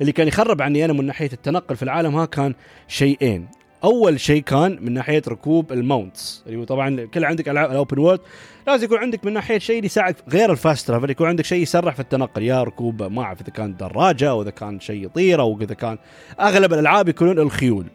اللي 0.00 0.12
كان 0.12 0.28
يخرب 0.28 0.62
عني 0.62 0.84
أنا 0.84 0.92
من 0.92 1.06
ناحية 1.06 1.30
التنقل 1.32 1.76
في 1.76 1.82
العالم 1.82 2.14
ها 2.14 2.26
كان 2.26 2.54
شيئين. 2.88 3.48
أول 3.84 4.20
شيء 4.20 4.42
كان 4.42 4.78
من 4.80 4.92
ناحية 4.92 5.22
ركوب 5.28 5.72
ال 5.72 5.81
mounts. 5.81 6.44
اللي 6.46 6.58
هو 6.58 6.64
طبعا 6.64 7.04
كل 7.04 7.24
عندك 7.24 7.48
العاب 7.48 7.70
ال 7.70 7.76
open 7.76 7.98
world 7.98 8.20
لازم 8.66 8.84
يكون 8.84 8.98
عندك 8.98 9.24
من 9.24 9.32
ناحية 9.32 9.58
شيء 9.58 9.84
يساعد 9.84 10.16
غير 10.28 10.52
ال 10.52 10.59
fast 10.59 10.88
travel 10.88 11.10
يكون 11.10 11.28
عندك 11.28 11.44
شيء 11.44 11.62
يسرع 11.62 11.92
في 11.92 12.00
التنقل. 12.00 12.42
يا 12.42 12.62
ركوب 12.62 13.02
ما 13.02 13.22
أعرف 13.22 13.40
إذا 13.40 13.50
كان 13.50 13.76
دراجة 13.76 14.30
أو 14.30 14.42
إذا 14.42 14.50
كان 14.50 14.80
شيء 14.80 15.04
يطير 15.04 15.40
أو 15.40 15.58
إذا 15.60 15.74
كان 15.74 15.98
أغلب 16.40 16.72
الألعاب 16.72 17.08
يكونون 17.08 17.38
الخيول. 17.38 17.86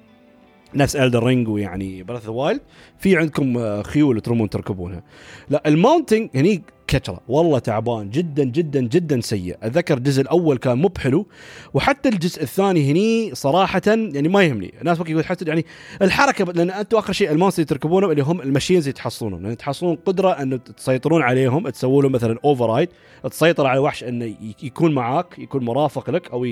نفس 0.75 0.95
Elden 0.95 1.23
Ring 1.23 1.47
ويعني 1.47 2.03
Breath 2.03 2.29
of 2.29 2.36
the 2.36 2.47
Wild 2.47 2.61
في 2.97 3.17
عندكم 3.17 3.57
آه، 3.57 3.81
خيول 3.81 4.21
ترمون 4.21 4.49
تركبونها. 4.49 5.03
لا 5.49 5.63
ال 5.65 5.72
mounting 5.72 6.29
هني 6.35 6.63
كارثة. 6.95 7.19
والله 7.27 7.59
تعبان. 7.59 8.09
جدا 8.09 8.43
جدا 8.43 8.81
جدا 8.81 9.21
سيء. 9.21 9.57
أتذكر 9.63 9.97
الجزء 9.97 10.21
الأول 10.21 10.57
كان 10.57 10.77
مو 10.77 10.87
بحلو 10.87 11.27
وحتى 11.73 12.09
الجزء 12.09 12.43
الثاني 12.43 12.91
هني 12.91 13.35
صراحة 13.35 13.81
يعني 13.87 14.27
ما 14.27 14.43
يهمني. 14.43 14.73
الناس 14.81 14.99
ممكن 14.99 15.11
يقول 15.11 15.25
حتى 15.25 15.45
يعني 15.45 15.65
الحركة 16.01 16.45
لأن 16.45 16.69
أنتم 16.69 16.97
آخر 16.97 17.13
شيء 17.13 17.31
ال 17.31 17.35
monster 17.35 17.63
تركبونهم 17.63 18.11
اللي 18.11 18.23
هم 18.23 18.41
ال 18.41 18.46
machines 18.46 18.83
اللي 18.83 18.93
تحصلونهم 18.93 19.43
لأن 19.43 19.57
تحصلون 19.57 19.95
قدرة 20.05 20.31
أن 20.31 20.63
تسيطرون 20.63 21.21
عليهم 21.21 21.69
تسووا 21.69 22.03
له 22.03 22.09
مثلا 22.09 22.39
override 22.45 22.89
تسيطر 23.31 23.67
على 23.67 23.79
وحش 23.79 24.03
انه 24.03 24.35
يكون 24.63 24.93
معاك 24.93 25.39
يكون 25.39 25.65
مرافق 25.65 26.09
لك 26.09 26.31
أو 26.31 26.45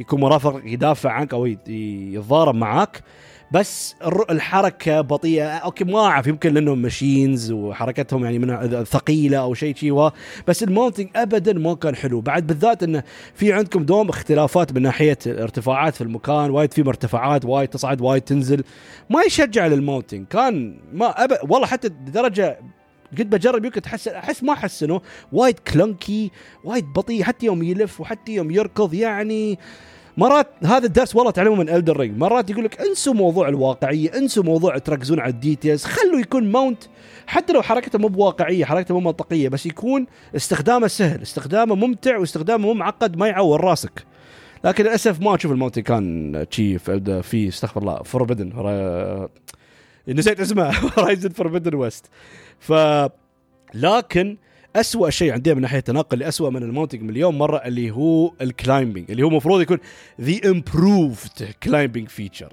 يكون 0.00 0.20
مرافق 0.20 0.60
يدافع 0.64 1.10
عنك 1.10 1.34
أو 1.34 1.46
يتضارب 1.46 2.54
معاك. 2.54 3.02
بس 3.52 3.96
الحركة 4.30 5.00
بطيئة. 5.00 5.48
أوكي 5.48 5.84
ما 5.84 5.98
أعرف 5.98 6.26
يمكن 6.26 6.54
لأنهم 6.54 6.78
machines 6.78 7.52
وحركتهم 7.52 8.24
يعني 8.24 8.38
من 8.38 8.84
ثقيلة 8.84 9.38
أو 9.38 9.54
شيء 9.54 9.74
شيء 9.74 10.10
بس 10.48 10.62
ال 10.62 10.67
mounting 10.67 11.08
ابدا 11.16 11.52
ما 11.52 11.74
كان 11.74 11.96
حلو. 11.96 12.20
بعد 12.20 12.46
بالذات 12.46 12.82
انه 12.82 13.02
في 13.34 13.52
عندكم 13.52 13.84
دوم 13.84 14.08
اختلافات 14.08 14.72
من 14.72 14.82
ناحية 14.82 15.18
الارتفاعات 15.26 15.94
في 15.94 16.00
المكان 16.00 16.50
وايد 16.50 16.72
في 16.74 16.82
مرتفعات 16.82 17.44
وايد 17.44 17.68
تصعد 17.68 18.00
وايد 18.00 18.22
تنزل. 18.22 18.64
ما 19.10 19.22
يشجع 19.22 19.66
لل 19.66 19.78
mounting 19.78 20.26
كان 20.26 20.80
ما 20.92 21.24
أب... 21.24 21.30
والله 21.50 21.66
حتى 21.66 21.88
لدرجه 21.88 22.58
قد 23.18 23.30
بجرب 23.30 23.64
يمكن 23.64 23.82
تحس 23.82 24.08
أحس 24.08 24.44
ما 24.44 24.54
حسنه 24.54 25.00
وايد 25.32 25.58
clunky 25.58 26.30
وايد 26.64 26.84
بطيء. 26.84 27.22
حتى 27.22 27.46
يوم 27.46 27.62
يلف 27.62 28.00
وحتى 28.00 28.32
يوم 28.32 28.50
يركض 28.50 28.94
يعني 28.94 29.58
مرات 30.16 30.46
هذا 30.64 30.86
الدرس 30.86 31.16
والله 31.16 31.30
تعلمه 31.30 31.54
من 31.54 31.68
Elden 31.68 31.96
Ring 31.96 32.18
مرات 32.18 32.50
يقول 32.50 32.64
لك 32.64 32.80
انسوا 32.80 33.14
موضوع 33.14 33.48
الواقعية 33.48 34.18
انسوا 34.18 34.44
موضوع 34.44 34.78
تركزون 34.78 35.20
على 35.20 35.30
ال 35.30 35.37
details 35.37 35.84
خلوا 35.84 36.20
يكون 36.20 36.52
mount 36.52 36.82
حتى 37.26 37.52
لو 37.52 37.62
حركته 37.62 37.98
مو 37.98 38.08
بواقعية 38.08 38.64
حركته 38.64 38.94
مو 38.94 39.00
منطقية 39.00 39.48
بس 39.48 39.66
يكون 39.66 40.06
استخدامه 40.36 40.86
سهل 40.86 41.22
استخدامه 41.22 41.74
ممتع 41.74 42.16
واستخدامه 42.16 42.66
مو 42.66 42.74
معقد 42.74 43.16
ما 43.16 43.28
يعور 43.28 43.64
راسك. 43.64 44.04
لكن 44.64 44.84
للأسف 44.84 45.20
ما 45.20 45.34
أشوف 45.34 45.52
ال 45.52 45.56
mount 45.56 45.78
كان 45.78 46.46
شي 46.50 46.78
في 47.22 47.48
استغفر 47.48 47.80
الله 47.80 48.02
Forbidden 48.02 48.52
نسيت 50.08 50.40
اسمه. 50.40 50.72
Horizon 50.98 51.28
Forbidden 51.28 51.74
West 51.74 52.06
ف 52.58 52.72
لكن 53.74 54.36
أسوأ 54.76 55.10
شيء 55.10 55.32
عندنا 55.32 55.54
من 55.54 55.60
ناحية 55.60 55.78
التنقل 55.78 56.14
اللي 56.14 56.28
أسوأ 56.28 56.50
من 56.50 56.62
ال 56.62 56.66
mounting 56.66 57.02
مليون 57.02 57.38
مرة 57.38 57.56
اللي 57.56 57.90
هو 57.90 58.32
ال 58.40 58.48
climbing 58.48 59.10
اللي 59.10 59.22
هو 59.22 59.28
المفروض 59.28 59.60
يكون 59.60 59.78
the 60.20 60.50
improved 60.50 61.48
climbing 61.62 62.08
feature 62.08 62.52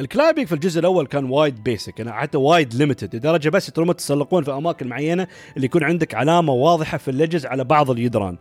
ال 0.00 0.05
climbing 0.05 0.46
في 0.46 0.54
الجزء 0.54 0.80
الأول 0.80 1.06
كان 1.06 1.24
وايد 1.24 1.62
basic 1.62 1.98
يعني 1.98 2.12
حتى 2.12 2.38
وايد 2.38 2.74
limited 2.74 3.16
لدرجة 3.16 3.48
بس 3.48 3.66
تروم 3.66 3.92
تتسلقون 3.92 4.44
في 4.44 4.52
أماكن 4.52 4.88
معينة 4.88 5.26
اللي 5.56 5.64
يكون 5.64 5.84
عندك 5.84 6.14
علامة 6.14 6.52
واضحة 6.52 6.98
في 6.98 7.10
ال 7.10 7.15
ledges 7.15 7.46
على 7.46 7.64
بعض 7.64 7.90
الجدران 7.90 8.36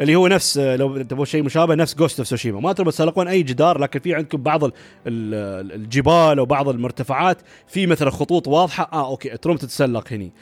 اللي 0.00 0.16
هو 0.16 0.28
نفس 0.28 0.58
لو 0.58 1.02
تبغى 1.02 1.26
شيء 1.26 1.42
مشابه 1.42 1.74
نفس 1.74 1.94
Ghost 1.94 2.18
of 2.18 2.28
Tsushima 2.28 2.60
ما 2.60 2.72
تبغى 2.72 2.90
تسلقون 2.92 3.28
أي 3.28 3.42
جدار 3.42 3.78
لكن 3.78 4.00
في 4.00 4.14
عندكم 4.14 4.42
بعض 4.42 4.70
الجبال 5.06 6.38
أو 6.38 6.44
بعض 6.44 6.68
المرتفعات 6.68 7.38
في 7.68 7.86
مثلا 7.86 8.10
خطوط 8.10 8.48
واضحة. 8.48 8.88
آه 8.92 9.10
أوكي 9.10 9.36
تروم 9.36 9.56
تتسلق 9.56 10.12
هني. 10.12 10.32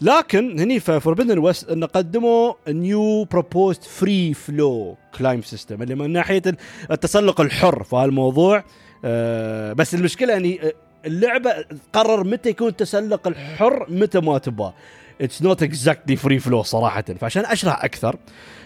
لكن 0.00 0.60
هني 0.60 0.80
في 0.80 1.00
Forbidden 1.00 1.38
West 1.38 1.70
إن 1.70 1.84
قدموا 1.84 2.52
new 2.68 3.24
proposed 3.24 3.82
free 3.82 4.34
flow 4.34 4.96
climb 5.18 5.42
system 5.42 5.82
اللي 5.82 5.94
من 5.94 6.10
ناحية 6.10 6.42
التسلق 6.90 7.40
الحر 7.40 7.82
في 7.82 7.96
هالموضوع. 7.96 8.64
آه 9.04 9.72
بس 9.72 9.94
المشكلة 9.94 10.36
اني 10.36 10.60
اللعبة 11.06 11.50
قرر 11.92 12.24
متى 12.24 12.48
يكون 12.48 12.68
التسلق 12.68 13.28
الحر 13.28 13.86
متى 13.88 14.20
ما 14.20 14.38
تبغى. 14.38 14.72
It's 15.20 15.42
not 15.42 15.62
exactly 15.62 16.16
free 16.16 16.38
flow 16.38 16.62
صراحة. 16.62 17.04
فعشان 17.20 17.44
أشرح 17.44 17.84
أكثر 17.84 18.16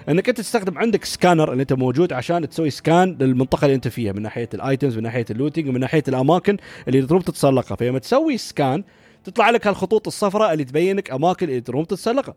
إنك 0.08 0.28
أنت 0.28 0.38
تستخدم 0.38 0.78
عندك 0.78 1.04
سكانر 1.04 1.52
اللي 1.52 1.62
أنت 1.62 1.72
موجود 1.72 2.12
عشان 2.12 2.48
تسوي 2.48 2.70
scan 2.70 3.16
للمنطقة 3.20 3.64
اللي 3.64 3.74
أنت 3.74 3.88
فيها 3.88 4.12
من 4.12 4.22
ناحية 4.22 4.48
ال 4.54 4.61
items 4.61 4.96
من 4.96 5.02
ناحية 5.02 5.24
ال 5.30 5.35
looting 5.35 5.68
ومن 5.68 5.80
ناحية 5.80 6.02
الأماكن 6.08 6.56
اللي 6.88 7.02
تروم 7.02 7.20
تتسلقها. 7.22 7.76
فلما 7.76 7.98
تسوي 7.98 8.38
scan 8.38 8.84
تطلع 9.24 9.50
لك 9.50 9.66
هالخطوط 9.66 10.06
الصفراء 10.06 10.52
اللي 10.52 10.64
تبين 10.64 10.96
لك 10.96 11.10
أماكن 11.10 11.48
اللي 11.48 11.60
تروم 11.60 11.84
تتسلقها 11.84 12.34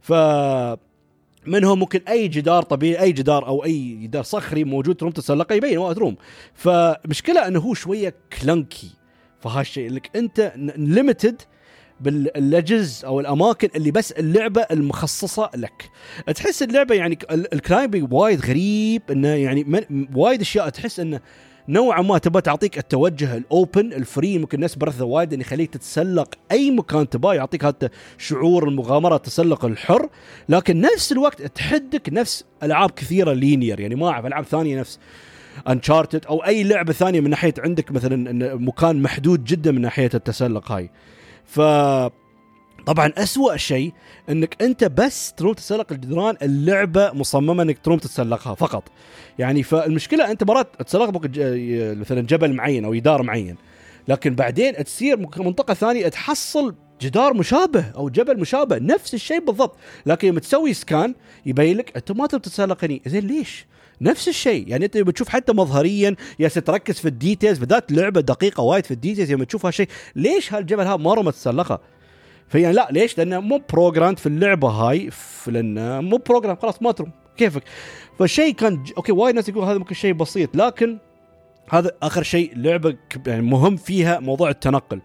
ف 0.00 0.12
منهم 1.46 1.78
ممكن 1.78 2.00
أي 2.08 2.28
جدار 2.28 2.62
طبيعي 2.62 3.02
أي 3.02 3.12
جدار 3.12 3.46
أو 3.46 3.64
أي 3.64 3.98
جدار 4.02 4.22
صخري 4.22 4.64
موجود 4.64 4.96
تروم 4.96 5.12
تتسلقه 5.12 5.54
يبين 5.54 5.78
وقت 5.78 5.98
تروم 5.98 6.16
فمشكلة 6.54 7.46
إنه 7.48 7.60
هو 7.60 7.74
شوية 7.74 8.14
clunky 8.40 8.90
فهالشيء 9.40 9.90
انك 9.90 10.16
أنت 10.16 10.52
limited 10.76 11.42
بال 12.00 12.26
ledges 12.26 13.04
أو 13.04 13.20
الأماكن 13.20 13.68
اللي 13.76 13.90
بس 13.90 14.12
اللعبة 14.12 14.66
المخصصة 14.70 15.50
لك. 15.54 15.90
تحس 16.34 16.62
اللعبة 16.62 16.94
يعني 16.94 17.18
ال 17.30 17.39
climbing 17.39 18.12
وايد 18.12 18.40
غريب 18.46 19.02
إنه 19.10 19.28
يعني 19.28 19.86
وايد 20.14 20.40
أشياء 20.40 20.68
تحس 20.68 21.00
إنه 21.00 21.20
نوعا 21.70 22.02
ما 22.02 22.18
تبغى 22.18 22.42
تعطيك 22.42 22.78
التوجه 22.78 23.36
ال 23.36 23.47
open 23.47 23.92
ال 23.92 24.01
free 24.01 24.38
ممكن 24.38 24.60
ناس 24.60 24.76
برث 24.76 25.00
وايد 25.00 25.32
انه 25.32 25.42
يخليك 25.42 25.70
تتسلق 25.70 26.34
أي 26.52 26.70
مكان 26.70 27.08
تبغاه 27.08 27.34
يعطيك 27.34 27.64
هذا 27.64 27.90
شعور 28.18 28.68
المغامرة 28.68 29.16
التسلق 29.16 29.64
الحر. 29.64 30.08
لكن 30.48 30.80
نفس 30.80 31.12
الوقت 31.12 31.42
تحدك 31.42 32.08
نفس 32.12 32.44
ألعاب 32.62 32.90
كثيرة 32.90 33.32
linear 33.32 33.80
يعني 33.80 33.94
ما 33.94 34.08
أعرف 34.08 34.26
ألعاب 34.26 34.44
ثانية 34.44 34.80
نفس 34.80 34.98
Uncharted 35.68 36.26
أو 36.26 36.44
أي 36.44 36.62
لعبة 36.64 36.92
ثانية 36.92 37.20
من 37.20 37.30
ناحية 37.30 37.54
عندك 37.58 37.92
مثلا 37.92 38.54
مكان 38.54 39.02
محدود 39.02 39.44
جدا 39.44 39.72
من 39.72 39.80
ناحية 39.80 40.10
التسلق 40.14 40.72
هاي. 40.72 40.90
ف 41.44 41.60
طبعا 42.86 43.12
أسوأ 43.18 43.56
شيء 43.56 43.92
إنك 44.28 44.62
أنت 44.62 44.84
بس 44.84 45.32
تروم 45.32 45.52
تتسلق 45.52 45.92
الجدران 45.92 46.36
اللعبة 46.42 47.12
مصممة 47.12 47.62
إنك 47.62 47.78
تروم 47.78 47.98
تتسلقها 47.98 48.54
فقط. 48.54 48.84
يعني 49.38 49.62
فالمشكلة 49.62 50.30
أنت 50.30 50.44
مرات 50.44 50.68
تتسلق 50.78 51.10
مثلا 52.00 52.20
جبل 52.20 52.52
معين 52.52 52.84
أو 52.84 52.94
جدار 52.94 53.22
معين 53.22 53.56
لكن 54.08 54.34
بعدين 54.34 54.84
تصير 54.84 55.16
منطقة 55.18 55.74
ثانية 55.74 56.08
تحصل 56.08 56.74
جدار 57.00 57.34
مشابه 57.34 57.84
أو 57.96 58.08
جبل 58.08 58.40
مشابه 58.40 58.78
نفس 58.78 59.14
الشيء 59.14 59.44
بالضبط. 59.44 59.76
لكن 60.06 60.28
لما 60.28 60.40
تسوي 60.40 60.74
scan 60.74 61.14
يبين 61.46 61.76
لك 61.76 61.96
أنت 61.96 62.12
ما 62.12 62.26
تبي 62.26 62.40
تتسلق 62.40 62.84
هني 62.84 63.02
زين 63.06 63.26
ليش؟ 63.26 63.66
نفس 64.00 64.28
الشيء. 64.28 64.68
يعني 64.68 64.84
أنت 64.84 64.96
بتشوف 64.96 65.28
حتى 65.28 65.52
مظهريا 65.52 66.16
يا 66.38 66.48
تركز 66.48 66.98
في 66.98 67.08
ال 67.08 67.14
details 67.14 67.58
بدات 67.58 67.92
لعبة 67.92 68.20
دقيقة 68.20 68.62
وايد 68.62 68.86
في 68.86 68.90
ال 68.90 68.95
details 68.95 69.32
لما 69.32 69.44
تشوف 69.44 69.66
هالشيء 69.66 69.88
ليش 70.16 70.54
هالجبل 70.54 70.82
هذا 70.82 70.96
مره 70.96 71.22
ما 71.22 71.30
تتسلقه 71.30 71.80
فيعني 72.50 72.74
لا 72.74 72.88
ليش؟ 72.90 73.18
لأنه 73.18 73.40
مو 73.40 73.62
programmed 73.72 74.14
في 74.14 74.26
اللعبة 74.26 74.68
هاي 74.68 75.10
لأنه 75.46 76.00
مو 76.00 76.16
programmed 76.16 76.56
خلاص 76.56 76.82
ما 76.82 76.92
ترم 76.92 77.10
كيفك؟ 77.36 77.62
فالشيء 78.18 78.54
كان 78.54 78.82
ج... 78.82 78.92
أوكي 78.96 79.12
وايد 79.12 79.34
ناس 79.34 79.48
يقول 79.48 79.64
هذا 79.64 79.78
ممكن 79.78 79.94
شيء 79.94 80.12
بسيط 80.12 80.56
لكن 80.56 80.98
هذا 81.68 81.90
آخر 82.02 82.22
شيء 82.22 82.52
لعبة 82.56 82.96
يعني 83.26 83.42
مهم 83.42 83.76
فيها 83.76 84.20
موضوع 84.20 84.50
التنقل. 84.50 85.00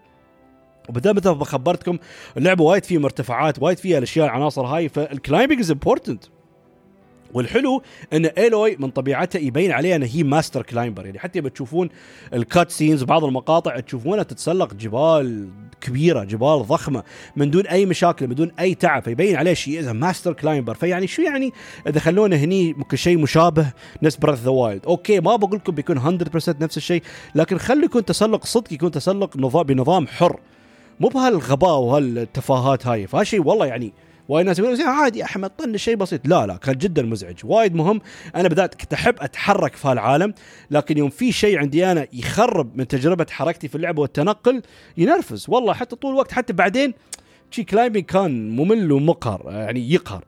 وبدل 0.88 1.14
مثل 1.14 1.30
ما 1.30 1.44
خبرتكم 1.44 1.98
اللعبة 2.36 2.64
وايد 2.64 2.84
فيها 2.84 3.00
مرتفعات 3.00 3.62
وايد 3.62 3.78
فيها 3.78 3.98
الأشياء 3.98 4.26
العناصر 4.26 4.66
هاي 4.66 4.88
فال 4.88 5.02
climbing 5.02 5.58
is 5.58 5.70
important 5.70 6.24
والحلو 7.36 7.82
إن 8.12 8.26
Aloy 8.26 8.76
من 8.78 8.90
طبيعتها 8.90 9.38
يبين 9.38 9.72
عليها 9.72 9.96
إن 9.96 10.02
هي 10.02 10.22
master 10.22 10.62
climber. 10.62 11.06
يعني 11.06 11.18
حتى 11.18 11.40
بتشوفون 11.40 11.88
ال 12.34 12.70
cutscenes 12.70 13.02
بعض 13.02 13.24
المقاطع 13.24 13.80
تشوفونها 13.80 14.22
تتسلق 14.22 14.74
جبال 14.74 15.48
كبيرة 15.80 16.24
جبال 16.24 16.62
ضخمة 16.66 17.02
من 17.36 17.50
دون 17.50 17.66
أي 17.66 17.86
مشاكل 17.86 18.28
من 18.28 18.34
دون 18.34 18.50
أي 18.60 18.74
تعب. 18.74 19.02
فيبين 19.02 19.36
عليه 19.36 19.54
شيء 19.54 19.78
اذا 19.78 19.92
master 19.92 20.32
climber 20.32 20.74
فيعني 20.74 21.06
شو 21.06 21.22
يعني 21.22 21.52
إذا 21.86 22.00
خلونا 22.00 22.36
هني 22.36 22.72
ممكن 22.72 22.96
شيء 22.96 23.18
مشابه 23.18 23.72
نفس 24.02 24.16
Breath 24.16 24.42
of 24.42 24.45
the 24.45 24.50
Wild 24.50 24.86
أوكي 24.86 25.20
ما 25.20 25.36
بقول 25.36 25.56
لكم 25.56 25.72
بيكون 25.72 26.18
100% 26.18 26.48
نفس 26.60 26.76
الشيء 26.76 27.02
لكن 27.34 27.58
خلي 27.58 27.84
يكون 27.84 28.04
تسلق 28.04 28.44
صدق 28.44 28.72
يكون 28.72 28.90
تسلق 28.90 29.36
نظام 29.36 29.62
بنظام 29.62 30.06
حر. 30.06 30.40
مو 31.00 31.08
بهالغباء 31.08 31.78
وهالتفاهات 31.78 32.86
هاي. 32.86 33.06
فهالشيء 33.06 33.42
والله 33.42 33.66
يعني 33.66 33.92
وايد 34.28 34.46
ناس 34.46 34.58
يقولون 34.58 34.82
عادي 34.82 35.24
أحمد 35.24 35.50
طن 35.50 35.76
شيء 35.76 35.96
بسيط. 35.96 36.28
لا 36.28 36.46
لا 36.46 36.56
كان 36.56 36.78
جدا 36.78 37.02
مزعج 37.02 37.36
وايد 37.44 37.74
مهم. 37.74 38.00
أنا 38.36 38.48
بدأت 38.48 38.74
كنت 38.74 38.92
أحب 38.92 39.14
أتحرك 39.18 39.76
في 39.76 39.88
هالعالم 39.88 40.34
لكن 40.70 40.98
يوم 40.98 41.10
في 41.10 41.32
شيء 41.32 41.58
عندي 41.58 41.92
أنا 41.92 42.06
يخرب 42.12 42.76
من 42.76 42.88
تجربة 42.88 43.26
حركتي 43.30 43.68
في 43.68 43.74
اللعبه 43.74 44.02
والتنقل 44.02 44.62
ينرفز. 44.96 45.46
والله 45.48 45.74
حتى 45.74 45.96
طول 45.96 46.12
الوقت 46.12 46.32
حتى 46.32 46.52
بعدين 46.52 46.94
شي 47.50 47.64
climbing 47.64 48.04
كان 48.04 48.50
ممل 48.56 48.92
ومقهر 48.92 49.42
يعني 49.46 49.92
يقهر. 49.92 50.24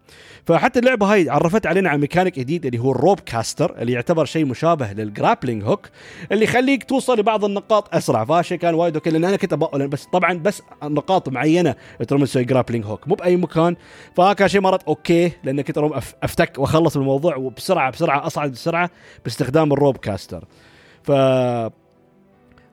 فحتى 0.47 0.79
اللعبة 0.79 1.12
هاي 1.12 1.31
عرفت 1.31 1.66
علينا 1.66 1.91
عن 1.91 2.01
ميكانيك 2.01 2.39
جديد 2.39 2.66
اللي 2.66 2.79
هو 2.79 2.91
ال 2.91 2.97
rope 2.97 3.21
caster 3.21 3.75
اللي 3.79 3.93
يعتبر 3.93 4.25
شيء 4.25 4.45
مشابه 4.45 4.93
لل 4.93 5.06
grappling 5.06 5.64
hook 5.64 5.89
اللي 6.33 6.45
يخليك 6.45 6.85
توصل 6.85 7.19
لبعض 7.19 7.45
النقاط 7.45 7.95
أسرع. 7.95 8.25
فهالشيء 8.25 8.59
كان 8.59 8.75
وايد 8.75 8.95
أوكي 8.95 9.11
لأن 9.11 9.25
أنا 9.25 9.37
كنت 9.37 9.55
بس 9.55 10.05
طبعا 10.05 10.35
بس 10.35 10.62
نقاط 10.83 11.29
معينة 11.29 11.75
تروم 12.09 12.25
تسوي 12.25 12.45
grappling 12.45 12.85
hook 12.87 13.09
مو 13.09 13.14
بأي 13.14 13.37
مكان. 13.37 13.77
فكان 14.16 14.49
شيء 14.49 14.61
مرات 14.61 14.83
أوكي 14.83 15.33
لأن 15.45 15.61
كنت 15.61 15.79
أفتك 16.23 16.59
وأخلص 16.59 16.97
الموضوع 16.97 17.37
وبسرعة 17.37 17.91
بسرعة 17.91 18.27
أصعد 18.27 18.53
بسرعة 18.53 18.91
باستخدام 19.25 19.73
ال 19.73 19.77
rope 19.77 19.97
caster. 19.97 20.45
ف 21.03 21.12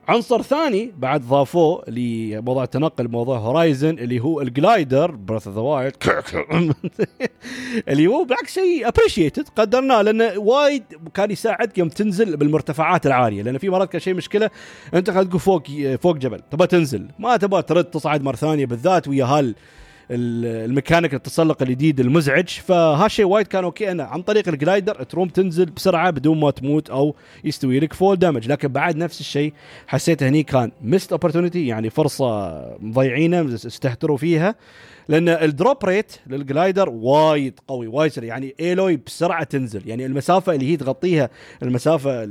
عنصر 0.08 0.42
ثاني 0.42 0.92
بعد 0.98 1.20
ضافوه 1.20 1.84
لموضوع 1.88 2.64
التنقل 2.64 3.08
موضوع 3.08 3.38
Horizon 3.38 3.98
اللي 3.98 4.20
هو 4.20 4.40
ال 4.40 4.50
glider 4.50 5.10
Breath 5.10 5.46
of 5.46 5.56
the 5.56 5.62
Wild 5.62 5.96
اللي 7.88 8.06
هو 8.06 8.24
بالعكس 8.24 8.54
شيء 8.54 8.88
appreciated 8.88 9.48
قدرناه 9.56 10.02
لأنه 10.02 10.38
وايد 10.38 10.82
كان 11.14 11.30
يساعدك 11.30 11.78
يوم 11.78 11.88
تنزل 11.88 12.36
بالمرتفعات 12.36 13.06
العالية 13.06 13.42
لأن 13.42 13.58
في 13.58 13.70
مرات 13.70 13.92
كان 13.92 14.00
شيء 14.00 14.14
مشكلة 14.14 14.50
أنت 14.94 15.10
خلينا 15.10 15.28
تقول 15.28 15.40
فوق 15.40 15.62
فوق 16.00 16.16
جبل 16.16 16.40
تبغى 16.50 16.66
تنزل 16.66 17.08
ما 17.18 17.36
تبغى 17.36 17.62
ترد 17.62 17.84
تصعد 17.84 18.22
مرة 18.22 18.36
ثانية 18.36 18.66
بالذات 18.66 19.08
ويا 19.08 19.24
هال 19.24 19.54
الميكانيك 20.10 21.14
التسلق 21.14 21.62
الجديد 21.62 22.00
المزعج. 22.00 22.48
فهالشيء 22.48 23.24
وايد 23.24 23.46
كان 23.46 23.64
أوكي 23.64 23.90
أنا 23.90 24.04
عن 24.04 24.22
طريق 24.22 24.48
ال 24.48 24.56
glider 24.56 25.02
تروم 25.02 25.28
تنزل 25.28 25.66
بسرعة 25.66 26.10
بدون 26.10 26.40
ما 26.40 26.50
تموت 26.50 26.90
أو 26.90 27.14
يستوي 27.44 27.80
لك 27.80 27.92
فول 27.92 28.16
دامج 28.16 28.48
لكن 28.48 28.68
بعد 28.68 28.96
نفس 28.96 29.20
الشيء 29.20 29.52
حسيت 29.86 30.22
هني 30.22 30.42
كان 30.42 30.72
missed 30.82 31.12
opportunity 31.12 31.66
يعني 31.66 31.90
فرصة 31.90 32.50
مضيعينها 32.80 33.54
استهتروا 33.54 34.16
فيها. 34.16 34.54
لأن 35.08 35.28
ال 35.28 35.39
drop 35.39 35.84
rate 35.84 36.12
لل 36.26 36.41
glider 36.41 36.88
وايد 36.88 37.60
قوي 37.68 37.86
وايد 37.86 38.12
سريع. 38.12 38.28
يعني 38.28 38.54
Aloy 38.60 38.96
بسرعة 38.96 39.44
تنزل. 39.44 39.88
يعني 39.88 40.06
المسافة 40.06 40.54
اللي 40.54 40.72
هي 40.72 40.76
تغطيها 40.76 41.30
المسافة 41.62 42.28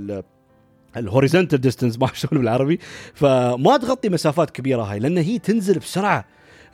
ال 0.98 1.04
horizontal 1.04 1.62
distance 1.62 2.00
ما 2.02 2.08
شلون 2.14 2.42
بالعربي. 2.42 2.80
فما 3.14 3.78
تغطي 3.78 4.10
مسافات 4.10 4.50
كبيرة 4.50 4.84
هاي 4.84 5.00
لأن 5.00 5.18
هي 5.18 5.40
تنزل 5.40 5.80
بسرعة. 5.80 6.26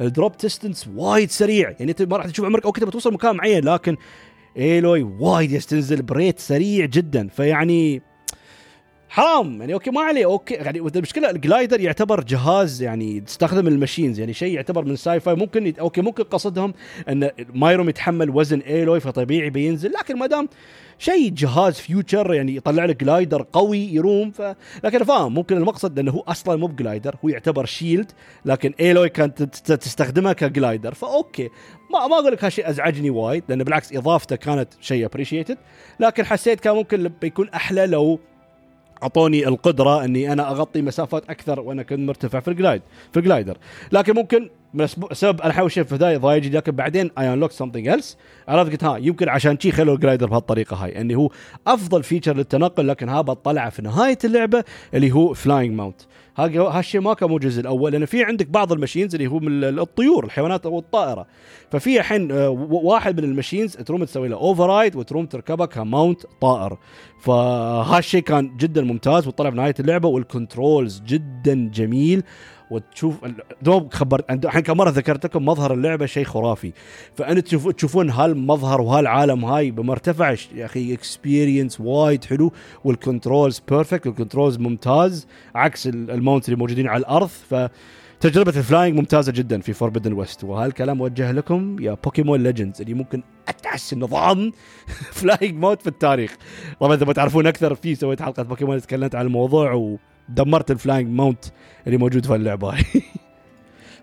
ال 0.02 0.09
drop 0.09 0.38
distance 0.38 0.90
وايد 0.96 1.32
سريع. 1.32 1.70
يعني 1.80 1.92
أنت 1.92 2.02
ما 2.02 2.18
راح 2.18 2.26
تشوف 2.26 2.46
عمرك 2.46 2.66
okay 2.66 2.82
تبغى 2.82 2.92
توصل 2.92 3.14
مكان 3.14 3.36
معين 3.36 3.66
لكن 3.66 3.98
Aloy 4.58 5.04
وايد 5.04 5.52
يستنزل 5.52 6.02
ب 6.02 6.10
rate 6.10 6.40
سريع 6.40 6.86
جدا. 6.86 7.28
فيعني 7.28 8.02
حرام. 9.10 9.60
يعني 9.60 9.74
okay 9.74 9.92
ما 9.92 10.02
عليه. 10.02 10.26
okay 10.26 10.54
يعني 10.54 10.80
المشكلة 10.80 11.30
ال 11.30 11.37
glider 11.37 11.80
يعتبر 11.80 12.24
جهاز 12.24 12.82
يعني 12.82 13.20
تستخدم 13.20 13.68
ال 13.68 13.73
machines. 13.73 14.20
يعني 14.20 14.34
شيء 14.34 14.54
يعتبر 14.54 14.86
من 14.86 14.96
sci-fi 14.96 15.36
ممكن. 15.36 15.74
okay 15.80 16.02
ممكن 16.02 16.24
قصدهم 16.24 16.74
إن 17.10 17.30
مايروم 17.54 17.90
يتحمل 17.90 18.30
وزن 18.30 18.60
Aloy 18.60 19.00
فطبيعي 19.00 19.50
بينزل. 19.50 19.92
لكن 19.92 20.18
ما 20.18 20.28
دام 20.28 20.50
شيء 21.02 21.30
جهاز 21.30 21.74
future 21.74 22.34
يعني 22.34 22.56
يطلع 22.56 22.86
لك 22.86 23.04
glider 23.04 23.46
قوي 23.54 23.80
يروم 23.80 24.32
ف... 24.32 24.42
لكن 24.84 25.04
فاهم 25.04 25.34
ممكن 25.34 25.58
المقصد 25.58 26.00
إنه 26.00 26.12
هو 26.12 26.20
أصلا 26.20 26.56
مو 26.56 26.68
ب 26.68 26.75
glider 26.75 27.16
هو 27.26 27.30
يعتبر 27.30 27.66
shield 27.66 28.12
لكن 28.46 28.74
Aloy 28.80 29.10
كانت 29.10 29.44
تستخدمها 29.44 30.34
ك 30.34 30.43
glider 30.43 30.94
ف 30.94 31.03
okay. 31.03 31.50
ما 31.94 32.08
ما 32.08 32.16
أقول 32.16 32.32
لك 32.32 32.44
هالشيء 32.44 32.70
أزعجني 32.70 33.10
وايد 33.10 33.44
لأنه 33.50 33.64
بالعكس 33.64 33.94
إضافته 33.94 34.36
كانت 34.36 34.70
شيء 34.82 35.06
appreciated 35.06 35.58
لكن 36.00 36.26
حسيت 36.26 36.60
كان 36.60 36.76
ممكن 36.76 37.12
بيكون 37.22 37.50
أحلى 37.50 37.88
لو 37.88 38.20
أعطوني 39.04 39.48
القدرة 39.48 40.06
إني 40.06 40.34
أنا 40.34 40.52
أغطي 40.52 40.82
مسافات 40.82 41.30
أكثر 41.30 41.60
وأنا 41.60 41.84
كنت 41.84 42.00
مرتفع 42.00 42.40
في 42.40 42.48
ال 42.48 42.54
glide 42.54 42.82
في 43.12 43.20
ال 43.20 43.25
glider 43.25 43.58
لكن 43.92 44.16
ممكن 44.16 44.50
سبب 45.12 45.42
أنا 45.42 45.54
حاول 45.54 45.72
شيء 45.72 45.84
في 45.84 45.92
البداية 45.92 46.18
ضايجي 46.18 46.50
لكن 46.50 46.72
بعدين 46.72 47.12
I 47.20 47.34
unlock 47.34 47.52
something 47.52 47.88
else 47.88 48.18
عرفت 48.48 48.72
قلت 48.72 48.84
ها 48.84 48.98
يمكن 48.98 49.30
عشان 49.30 49.60
شي 49.60 49.72
خلوا 49.72 49.96
ال 49.96 50.01
glider 50.01 50.28
بهالطريقة 50.28 50.76
هاي 50.76 51.02
اني 51.02 51.16
هو 51.16 51.30
أفضل 51.68 52.04
feature 52.04 52.36
للتنقل 52.36 52.88
لكن 52.88 53.10
ها 53.10 53.22
بطلعه 53.22 53.70
في 53.70 53.82
نهاية 53.82 54.18
اللعبة 54.24 54.64
اللي 54.94 55.12
هو 55.12 55.34
flying 55.34 55.76
mount 55.76 56.02
هالشيء 56.38 57.02
ما 57.02 57.14
كان 57.14 57.30
مو 57.30 57.38
الجزء 57.38 57.62
الأول 57.62 57.92
لأن 57.92 58.06
في 58.06 58.24
عندك 58.24 58.48
بعض 58.48 58.72
ال 58.72 58.77
machines 58.77 59.16
اللي 59.16 59.28
هو 59.28 59.40
من 59.40 59.64
الطيور 59.64 60.26
الحيوانات 60.26 60.66
أو 60.66 60.80
الطائرة. 60.80 61.28
ففي 61.72 62.00
الحين 62.00 62.32
آه، 62.32 62.50
واحد 62.70 63.22
من 63.22 63.24
ال 63.30 63.35
machines 63.35 63.76
تروم 63.78 64.04
تسوي 64.04 64.28
له 64.28 64.38
override 64.38 64.96
وتروم 64.96 65.26
تركبها 65.26 65.66
ك 65.66 65.75
mount 65.75 66.22
طائر. 66.42 66.78
فهالشيء 67.22 68.22
كان 68.22 68.58
جدا 68.58 68.82
ممتاز 68.82 69.28
وطلع 69.28 69.50
في 69.50 69.56
نهاية 69.56 69.76
اللعبة 69.80 70.10
وال 70.10 70.28
controls 70.28 71.02
جدا 71.08 71.70
جميل. 71.74 72.24
وتشوف 72.72 73.16
دوب 73.62 73.94
خبرت 73.94 74.46
الحين 74.46 74.62
كم 74.62 74.78
مرة 74.78 74.90
ذكرت 74.90 75.26
لكم 75.26 75.46
مظهر 75.46 75.74
اللعبة 75.74 76.06
شيء 76.06 76.26
خرافي. 76.26 76.72
فانت 77.16 77.40
تشوف 77.40 77.68
تشوفون 77.68 78.10
هالمظهر 78.10 78.82
وهالعالم 78.82 79.46
هاي 79.46 79.72
بمرتفع 79.72 80.36
يا 80.56 80.66
أخي 80.66 80.94
experience 80.94 81.82
وايد 81.82 82.24
حلو 82.24 82.52
وال 82.84 82.99
controls 82.99 83.62
perfect 83.70 84.08
وال 84.08 84.18
controls 84.18 84.58
ممتاز 84.58 85.28
عكس 85.56 85.88
ال 85.88 85.98
mount 85.98 86.46
اللي 86.46 86.60
موجودين 86.60 86.88
على 86.88 87.00
الأرض. 87.02 87.28
ف 87.28 87.56
تجربة 88.20 88.58
ال 88.58 88.64
flying 88.64 88.98
ممتازة 88.98 89.32
جدا 89.32 89.62
في 89.62 89.74
Forbidden 89.74 90.14
West 90.14 90.44
وهالكلام 90.44 90.98
موجه 90.98 91.32
لكم 91.32 91.76
يا 91.80 91.98
Pokémon 92.04 92.44
Legends 92.44 92.82
اللي 92.82 92.94
ممكن 92.94 93.24
أتعس 93.48 93.94
نظام 93.94 94.52
flying 95.12 95.60
mode 95.60 95.82
في 95.82 95.88
التاريخ. 95.88 96.38
طبعا 96.80 96.96
إذا 96.96 97.14
تعرفون 97.14 97.48
أكثر 97.48 97.76
في 97.76 97.96
سويت 97.96 98.22
حلقة 98.22 98.44
بوكيمون 98.44 98.82
تكلمت 98.82 99.16
عن 99.16 99.26
الموضوع 99.26 99.74
و 99.74 99.98
دمرت 100.36 100.72
ال 100.72 100.77
flying 100.77 101.10
mount 101.10 101.46
اللي 101.88 101.98
موجود 101.98 102.26
في 102.26 102.36
اللعبة. 102.36 102.70
هاي 102.74 102.84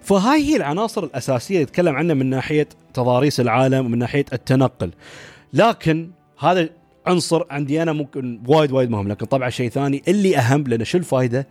فهاي 0.01 0.45
هي 0.45 0.57
العناصر 0.57 1.05
الأساسية 1.05 1.55
اللي 1.55 1.63
يتكلم 1.63 1.97
عنها 1.97 2.15
من 2.15 2.27
ناحية 2.27 2.69
تضاريس 2.95 3.41
العالم 3.41 3.87
ومن 3.87 3.99
ناحية 3.99 4.25
التنقل. 4.33 4.91
لكن 5.53 6.11
هذا 6.39 6.69
عنصر 7.07 7.45
عندي 7.51 7.83
أنا 7.83 7.93
ممكن 7.93 8.41
وايد 8.47 8.73
وايد 8.73 8.91
مهم 8.91 9.09
لكن 9.09 9.27
طبعا 9.27 9.51
شيء 9.51 9.71
ثاني 9.71 10.03
اللي 10.09 10.39
أهم 10.39 10.63
لأن 10.63 10.85
شو 10.85 10.99
الفائده 10.99 11.47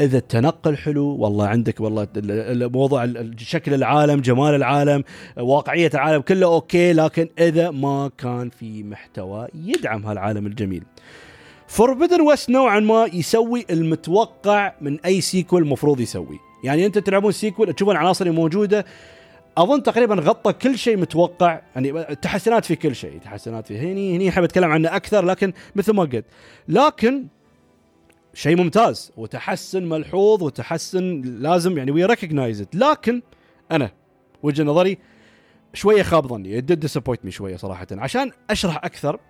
إذا 0.00 0.18
التنقل 0.18 0.76
حلو 0.76 1.06
والله 1.06 1.46
عندك 1.46 1.80
والله 1.80 2.08
الموضوع 2.16 3.12
شكل 3.36 3.74
العالم 3.74 4.20
جمال 4.20 4.54
العالم 4.54 5.04
واقعية 5.36 5.90
العالم 5.94 6.20
كله 6.20 6.46
okay 6.46 6.92
لكن 6.92 7.28
إذا 7.38 7.70
ما 7.70 8.10
كان 8.18 8.50
في 8.50 8.82
محتوى 8.82 9.48
يدعم 9.54 10.06
هالعالم 10.06 10.46
الجميل. 10.46 10.84
Forbidden 11.68 12.20
West 12.20 12.50
نوعا 12.50 12.80
ما 12.80 13.08
يسوي 13.12 13.66
المتوقع 13.70 14.72
من 14.80 15.00
أي 15.00 15.20
sequel 15.20 15.62
المفروض 15.62 16.00
يسوي. 16.00 16.38
يعني 16.64 16.86
أنت 16.86 16.98
تلعبون 16.98 17.32
sequel 17.32 17.72
تشوفون 17.72 17.96
العناصر 17.96 18.26
الموجوده 18.26 18.84
أظن 19.58 19.82
تقريبا 19.82 20.14
غطى 20.14 20.52
كل 20.52 20.78
شيء 20.78 20.96
متوقع. 20.96 21.60
يعني 21.74 22.14
تحسنات 22.14 22.64
في 22.64 22.76
كل 22.76 22.94
شيء 22.94 23.18
تحسنات 23.18 23.66
في 23.66 23.78
هني 23.78 24.16
هني 24.16 24.30
حاب 24.30 24.44
أتكلم 24.44 24.70
عنه 24.70 24.96
أكثر 24.96 25.24
لكن 25.24 25.52
مثل 25.76 25.92
ما 25.92 26.02
قلت. 26.02 26.24
لكن 26.68 27.26
شيء 28.34 28.56
ممتاز 28.56 29.12
وتحسن 29.16 29.88
ملحوظ 29.88 30.42
وتحسن 30.42 31.22
لازم 31.22 31.78
يعني 31.78 31.90
we 31.90 32.04
recognize 32.04 32.66
لكن 32.74 33.22
أنا 33.72 33.90
وجهه 34.42 34.64
نظري 34.64 34.98
شوية 35.74 36.02
خاب 36.02 36.26
ظني. 36.26 36.60
did 36.60 36.80
disappoint 36.80 37.24
me 37.24 37.30
شوية 37.30 37.56
صراحة. 37.56 37.86
عشان 37.92 38.30
أشرح 38.50 38.84
أكثر 38.84 39.20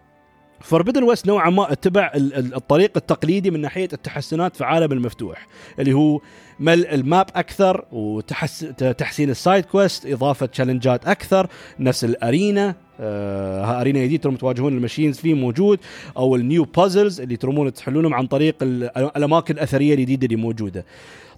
Forbidden 0.60 1.02
West 1.02 1.26
نوعا 1.26 1.50
ما 1.50 1.72
اتبع 1.72 2.12
الطريق 2.14 2.90
التقليدي 2.96 3.50
من 3.50 3.60
ناحية 3.60 3.88
التحسنات 3.92 4.56
في 4.56 4.64
عالم 4.64 4.92
المفتوح 4.92 5.46
اللي 5.78 5.92
هو 5.92 6.20
مل 6.60 6.86
ال 6.86 6.96
map 6.96 7.26
أكثر 7.36 7.84
وتحسين 7.92 9.30
ال 9.30 9.37
side 9.37 9.64
quest 9.64 10.06
إضافة 10.06 10.46
challengeات 10.46 11.06
أكثر 11.06 11.46
نفس 11.80 12.04
ال 12.04 12.16
arena 12.16 12.74
آه 13.00 13.80
arena 13.80 14.04
جديد 14.04 14.20
ترومون 14.20 14.38
تواجهون 14.38 14.72
ال 14.76 14.81
machines 14.81 15.18
فيه 15.18 15.34
موجود 15.34 15.78
أو 16.16 16.36
ال 16.36 16.43
new 16.43 16.64
puzzles 16.64 17.20
اللي 17.20 17.36
ترمون 17.36 17.72
تحلونهم 17.72 18.14
عن 18.14 18.26
طريق 18.26 18.56
الأماكن 18.62 19.54
الأثرية 19.54 19.94
الجديدة 19.94 20.24
اللي 20.26 20.36
موجودة. 20.36 20.84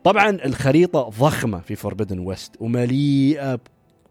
طبعا 0.05 0.31
الخريطة 0.31 1.11
ضخمة 1.21 1.61
في 1.61 1.75
Forbidden 1.75 2.19
West 2.19 2.53
ومليئة 2.61 3.59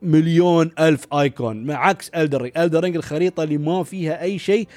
مليون 0.02 0.72
ألف 0.80 1.14
icon. 1.14 1.72
عكس 1.72 2.10
Elden 2.10 2.36
Ring 2.36 2.58
Elden 2.58 2.79
Ring 2.79 2.96
الخريطة 2.96 3.44
اللي 3.44 3.58
ما 3.58 3.84
فيها 3.84 4.22
أي 4.22 4.40
شيء. 4.40 4.68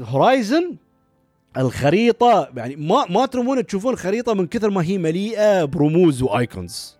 Horizon 0.00 0.76
الخريطة 1.56 2.48
يعني 2.56 2.76
ما 2.76 3.04
ما 3.10 3.26
ترمون 3.26 3.66
تشوفون 3.66 3.96
خريطه 3.96 4.34
من 4.34 4.46
كثر 4.46 4.70
ما 4.70 4.82
هي 4.82 4.98
مليئة 4.98 5.64
برموز 5.64 6.22
و 6.22 6.35
icons 6.35 6.99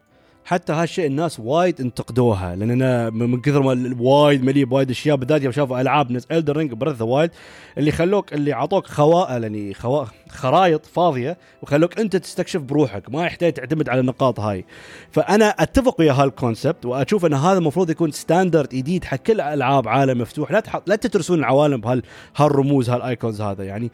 حتى 0.50 0.72
هالشيء 0.72 1.06
الناس 1.06 1.40
وايد 1.40 1.80
انتقدوها 1.80 2.56
لأن 2.56 2.70
أنا 2.70 3.10
من 3.10 3.40
كثر 3.40 3.62
ما 3.62 3.96
وايد 3.98 4.44
مليء 4.44 4.64
بوايد 4.64 4.90
أشياء 4.90 5.16
بالذات 5.16 5.42
يوم 5.42 5.52
شافوا 5.52 5.80
ألعاب 5.80 6.12
نفس 6.12 6.26
Elden 6.32 6.56
Ring 6.56 6.72
Breath 6.72 7.02
of 7.02 7.08
the 7.08 7.18
Wild 7.18 7.30
اللي 7.78 7.92
خلوك 7.92 8.32
اللي 8.32 8.52
عطوك 8.52 8.86
خواء 8.86 9.42
يعني 9.42 9.74
خوا... 9.74 10.04
خرايط 10.28 10.86
فاضية 10.86 11.38
وخلوك 11.62 12.00
أنت 12.00 12.16
تستكشف 12.16 12.60
بروحك 12.60 13.10
ما 13.10 13.26
يحتاج 13.26 13.52
تعتمد 13.52 13.88
على 13.88 14.00
النقاط 14.00 14.40
هاي. 14.40 14.64
فأنا 15.10 15.48
أتفق 15.48 16.00
ويا 16.00 16.12
هال 16.12 16.29
concept 16.29 16.86
وأشوف 16.86 17.26
إن 17.26 17.34
هذا 17.34 17.58
المفروض 17.58 17.90
يكون 17.90 18.10
standard 18.10 18.68
جديد 18.68 19.04
حق 19.04 19.16
كل 19.16 19.40
ألعاب 19.40 19.88
عالم 19.88 20.18
مفتوح. 20.18 20.52
لا 20.52 20.60
تحط 20.60 20.88
لا 20.88 20.96
تترسون 20.96 21.38
العوالم 21.38 21.80
بهال 21.80 22.02
هالرموز 22.36 22.90
هال 22.90 23.04
icons 23.04 23.40
هذا 23.40 23.64
يعني. 23.64 23.90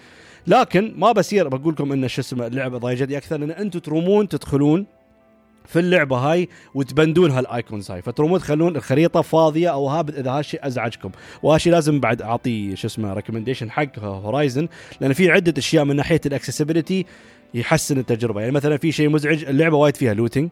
لكن 0.46 0.94
ما 0.96 1.12
بصير 1.12 1.48
بقول 1.48 1.72
لكم 1.72 1.92
إن 1.92 2.08
شو 2.08 2.20
اسمه 2.20 2.46
اللعبه 2.46 2.78
ضايجتني 2.78 3.16
أكثر 3.16 3.36
لأن 3.36 3.50
أنتم 3.50 3.78
ترومون 3.78 4.28
تدخلون 4.28 4.95
في 5.66 5.78
اللعبة 5.78 6.16
هاي 6.16 6.48
وتبندون 6.74 7.30
هال 7.30 7.47
icons 7.47 7.90
هاي. 7.90 8.02
فترومون 8.02 8.40
تخلون 8.40 8.76
الخريطه 8.76 9.22
فاضية 9.22 9.68
أو 9.68 9.88
هابط 9.88 10.14
إذا 10.14 10.30
هالشيء 10.30 10.66
أزعجكم. 10.66 11.10
وهالشيء 11.42 11.72
لازم 11.72 12.00
بعد 12.00 12.22
أعطي 12.22 12.76
شو 12.76 12.86
اسمه 12.86 13.12
recommendation 13.12 13.70
حق 13.70 13.98
Horizon 13.98 14.68
لأن 15.00 15.12
في 15.12 15.30
عدة 15.30 15.54
أشياء 15.58 15.84
من 15.84 15.96
ناحية 15.96 16.20
ال 16.26 16.32
accessibility 16.32 17.06
يحسن 17.54 17.98
التجربة. 17.98 18.40
يعني 18.40 18.52
مثلا 18.52 18.76
في 18.76 18.92
شيء 18.92 19.08
مزعج 19.08 19.44
اللعبة 19.44 19.76
وايد 19.76 19.96
فيها 19.96 20.14
looting 20.14 20.50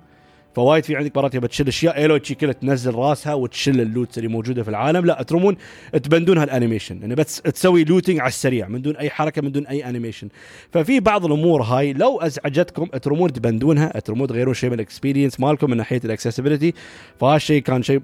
فوايد 0.55 0.85
في 0.85 0.97
عندك 0.97 1.17
مرات 1.17 1.37
تشيل 1.37 1.69
أشياء. 1.69 1.97
Aloy 1.97 2.19
كلها 2.41 2.53
تنزل 2.53 2.95
راسها 2.95 3.35
وتشل 3.35 3.81
ال 3.81 3.87
loots 3.87 4.19
اللي 4.19 4.29
موجودة 4.29 4.63
في 4.63 4.69
العالم. 4.69 5.07
لا 5.07 5.23
ترومون 5.23 5.57
تبندون 6.03 6.39
هال 6.39 6.49
animation. 6.49 7.01
يعني 7.01 7.15
بس 7.15 7.43
تسوي 7.43 7.85
looting 7.85 8.21
على 8.21 8.29
السريع 8.29 8.69
من 8.69 8.83
دون 8.83 8.97
أي 8.97 9.11
حركة 9.11 9.43
من 9.43 9.53
دون 9.53 9.67
أي 9.67 9.89
animation. 9.89 10.29
ففي 10.73 11.01
بعض 11.01 11.25
الأمور 11.25 11.63
هاي 11.63 11.93
لو 11.93 12.21
أزعجتكم 12.21 12.85
ترومون 12.85 13.33
تبندونها 13.33 14.01
ترومون 14.01 14.27
تغيرون 14.29 14.55
شيء 14.55 14.71
من 14.71 14.75
ال 14.75 14.81
experience 14.81 15.41
مالكم 15.41 15.71
من 15.71 15.77
ناحية 15.77 16.01
ال 16.05 16.10
accessibility 16.10 16.75
فهالشيء 17.21 17.63
كان 17.63 17.83
شيء 17.83 18.03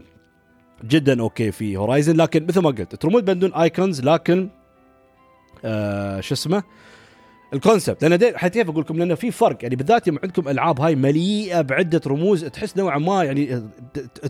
جدا 0.85 1.21
okay 1.21 1.53
في 1.53 1.77
Horizon 1.77 2.17
لكن 2.17 2.47
مثل 2.47 2.61
ما 2.61 2.71
قلت 2.71 2.95
ترومون 2.95 3.25
تبندون 3.25 3.55
icons 3.55 4.03
لكن 4.03 4.49
آه 5.65 6.21
شو 6.21 6.35
اسمه؟ 6.35 6.63
ال 7.55 7.60
concept. 7.60 8.05
لأن 8.05 8.37
حتى 8.37 8.63
أقول 8.63 8.81
لكم 8.81 8.99
لأنه 8.99 9.15
في 9.15 9.31
فرق. 9.31 9.57
يعني 9.63 9.77
بالذات 9.77 10.07
يوم 10.07 10.19
عندكم 10.23 10.49
ألعاب 10.49 10.81
هاي 10.81 10.95
مليئة 10.95 11.61
بعدة 11.61 12.01
رموز 12.07 12.45
تحس 12.45 12.77
نوعا 12.77 12.99
ما 12.99 13.25
يعني 13.25 13.63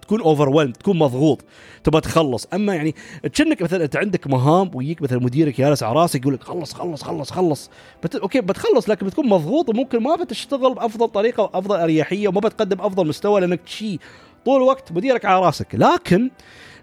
تكون 0.02 0.20
over 0.20 0.70
تكون 0.70 0.98
مضغوط 0.98 1.44
تبغى 1.84 2.00
تخلص. 2.00 2.46
أما 2.54 2.74
يعني 2.74 2.94
تشنك 3.32 3.62
مثلا 3.62 3.84
أنت 3.84 3.96
عندك 3.96 4.26
مهام 4.26 4.70
ويجيك 4.74 5.02
مثلا 5.02 5.18
مديرك 5.18 5.60
جالس 5.60 5.82
على 5.82 5.94
راسك 5.94 6.20
يقول 6.20 6.34
لك 6.34 6.42
خلص 6.42 6.72
خلص 6.72 7.02
خلص 7.02 7.30
خلص. 7.30 7.70
بت... 8.04 8.16
okay 8.16 8.40
بتخلص 8.40 8.88
لكن 8.88 9.06
بتكون 9.06 9.28
مضغوط 9.28 9.68
وممكن 9.68 10.02
ما 10.02 10.16
بتشتغل 10.16 10.74
بأفضل 10.74 11.08
طريقة 11.08 11.42
وأفضل 11.42 11.76
أريحية 11.76 12.28
وما 12.28 12.40
بتقدم 12.40 12.80
افضل 12.80 13.06
مستوى 13.06 13.40
لأنك 13.40 13.60
شيء 13.66 13.98
طول 14.44 14.56
الوقت 14.56 14.92
مديرك 14.92 15.24
على 15.24 15.46
راسك. 15.46 15.74
لكن 15.74 16.30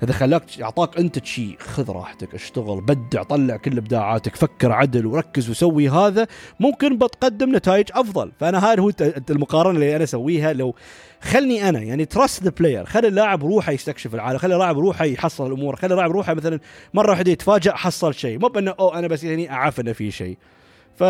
إذا 0.03 0.13
خلاك 0.13 0.61
أعطاك 0.61 0.97
أنت 0.97 1.25
شيء 1.25 1.55
خذ 1.59 1.91
راحتك 1.91 2.35
اشتغل 2.35 2.81
بدع 2.81 3.23
طلع 3.23 3.57
كل 3.57 3.77
إبداعاتك 3.77 4.35
فكر 4.35 4.71
عدل 4.71 5.05
وركز 5.05 5.49
وسوي 5.49 5.89
هذا 5.89 6.27
ممكن 6.59 6.97
بتقدم 6.97 7.55
نتائج 7.55 7.85
أفضل. 7.91 8.31
فأنا 8.39 8.65
هذا 8.65 8.81
هو 8.81 8.91
المقارنة 9.29 9.75
اللي 9.75 9.95
أنا 9.95 10.03
أسويها. 10.03 10.53
لو 10.53 10.75
خلني 11.21 11.69
أنا 11.69 11.79
يعني 11.79 12.05
trust 12.05 12.43
the 12.43 12.49
player 12.49 12.85
خلي 12.85 13.07
اللاعب 13.07 13.45
روحه 13.45 13.71
يستكشف 13.71 14.15
العالم 14.15 14.37
خلي 14.37 14.53
اللاعب 14.53 14.79
روحه 14.79 15.05
يحصل 15.05 15.47
الأمور 15.47 15.75
خلي 15.75 15.93
اللاعب 15.93 16.11
روحه 16.11 16.33
مثلا 16.33 16.59
مرة 16.93 17.09
واحدة 17.09 17.31
يتفاجئ 17.31 17.71
حصل 17.71 18.13
شيء. 18.13 18.39
مو 18.39 18.47
بأنه 18.47 18.75
أوه 18.79 18.99
أنا 18.99 19.07
بس 19.07 19.23
يعني 19.23 19.51
أعرف 19.51 19.79
إنه 19.79 19.93
في 19.93 20.11
شيء. 20.11 20.37
ف 20.95 21.03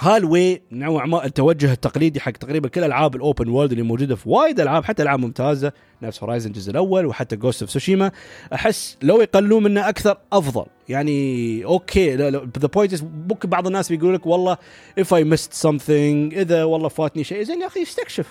هال 0.00 0.25
way 0.25 0.62
نوعا 0.72 1.06
ما 1.06 1.24
التوجه 1.24 1.72
التقليدي 1.72 2.20
حق 2.20 2.30
تقريبا 2.30 2.68
كل 2.68 2.84
ألعاب 2.84 3.16
ال 3.16 3.22
open 3.22 3.48
world 3.48 3.72
اللي 3.72 3.82
موجودة 3.84 4.16
في 4.16 4.28
وايد 4.28 4.60
ألعاب 4.60 4.84
حتى 4.84 5.02
ألعاب 5.02 5.18
ممتازة 5.18 5.72
نفس 6.02 6.22
Horizon 6.22 6.50
الجزء 6.50 6.70
الأول 6.70 7.06
وحتى 7.06 7.36
Ghost 7.36 7.62
of 7.62 7.70
Tsushima 7.70 8.10
أحس 8.54 8.98
لو 9.02 9.20
يقللون 9.20 9.62
منه 9.62 9.88
أكثر 9.88 10.18
أفضل. 10.32 10.66
يعني 10.88 11.64
okay 11.64 12.16
the 12.16 12.68
point 12.74 13.02
ممكن 13.02 13.48
بعض 13.48 13.66
الناس 13.66 13.92
بيقول 13.92 14.14
لك 14.14 14.26
والله 14.26 14.56
if 14.98 15.14
I 15.14 15.24
missed 15.24 15.52
something 15.52 16.34
إذا 16.34 16.64
والله 16.64 16.88
فاتني 16.88 17.24
شيء. 17.24 17.42
زين 17.42 17.60
يا 17.60 17.66
أخي 17.66 17.82
استكشف. 17.82 18.28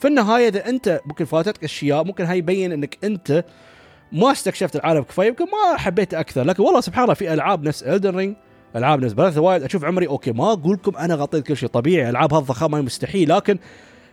في 0.00 0.08
النهاية 0.08 0.48
إذا 0.48 0.68
أنت 0.68 1.00
ممكن 1.06 1.24
فاتتك 1.24 1.64
أشياء 1.64 2.04
ممكن 2.04 2.24
هاي 2.24 2.38
يبين 2.38 2.72
إنك 2.72 2.98
أنت 3.04 3.44
ما 4.12 4.32
استكشفت 4.32 4.76
العالم 4.76 5.02
كفاية 5.02 5.28
يمكن 5.28 5.44
ما 5.44 5.76
حبيته 5.76 6.20
أكثر. 6.20 6.44
لكن 6.44 6.62
والله 6.62 6.80
سبحان 6.80 7.02
الله 7.02 7.14
في 7.14 7.32
ألعاب 7.32 7.62
نفس 7.62 7.82
Elden 7.82 8.16
Ring 8.16 8.36
ألعاب 8.76 9.04
نفس. 9.04 9.12
Breath 9.12 9.38
وايد 9.38 9.62
أشوف 9.62 9.84
عمري 9.84 10.06
okay 10.06 10.32
ما 10.32 10.52
أقول 10.52 10.74
لكم 10.74 10.96
أنا 10.96 11.14
غطيت 11.14 11.46
كل 11.46 11.56
شيء. 11.56 11.68
طبيعي 11.68 12.10
ألعاب 12.10 12.34
هالضخامة 12.34 12.80
مستحيل 12.80 13.28
لكن 13.28 13.58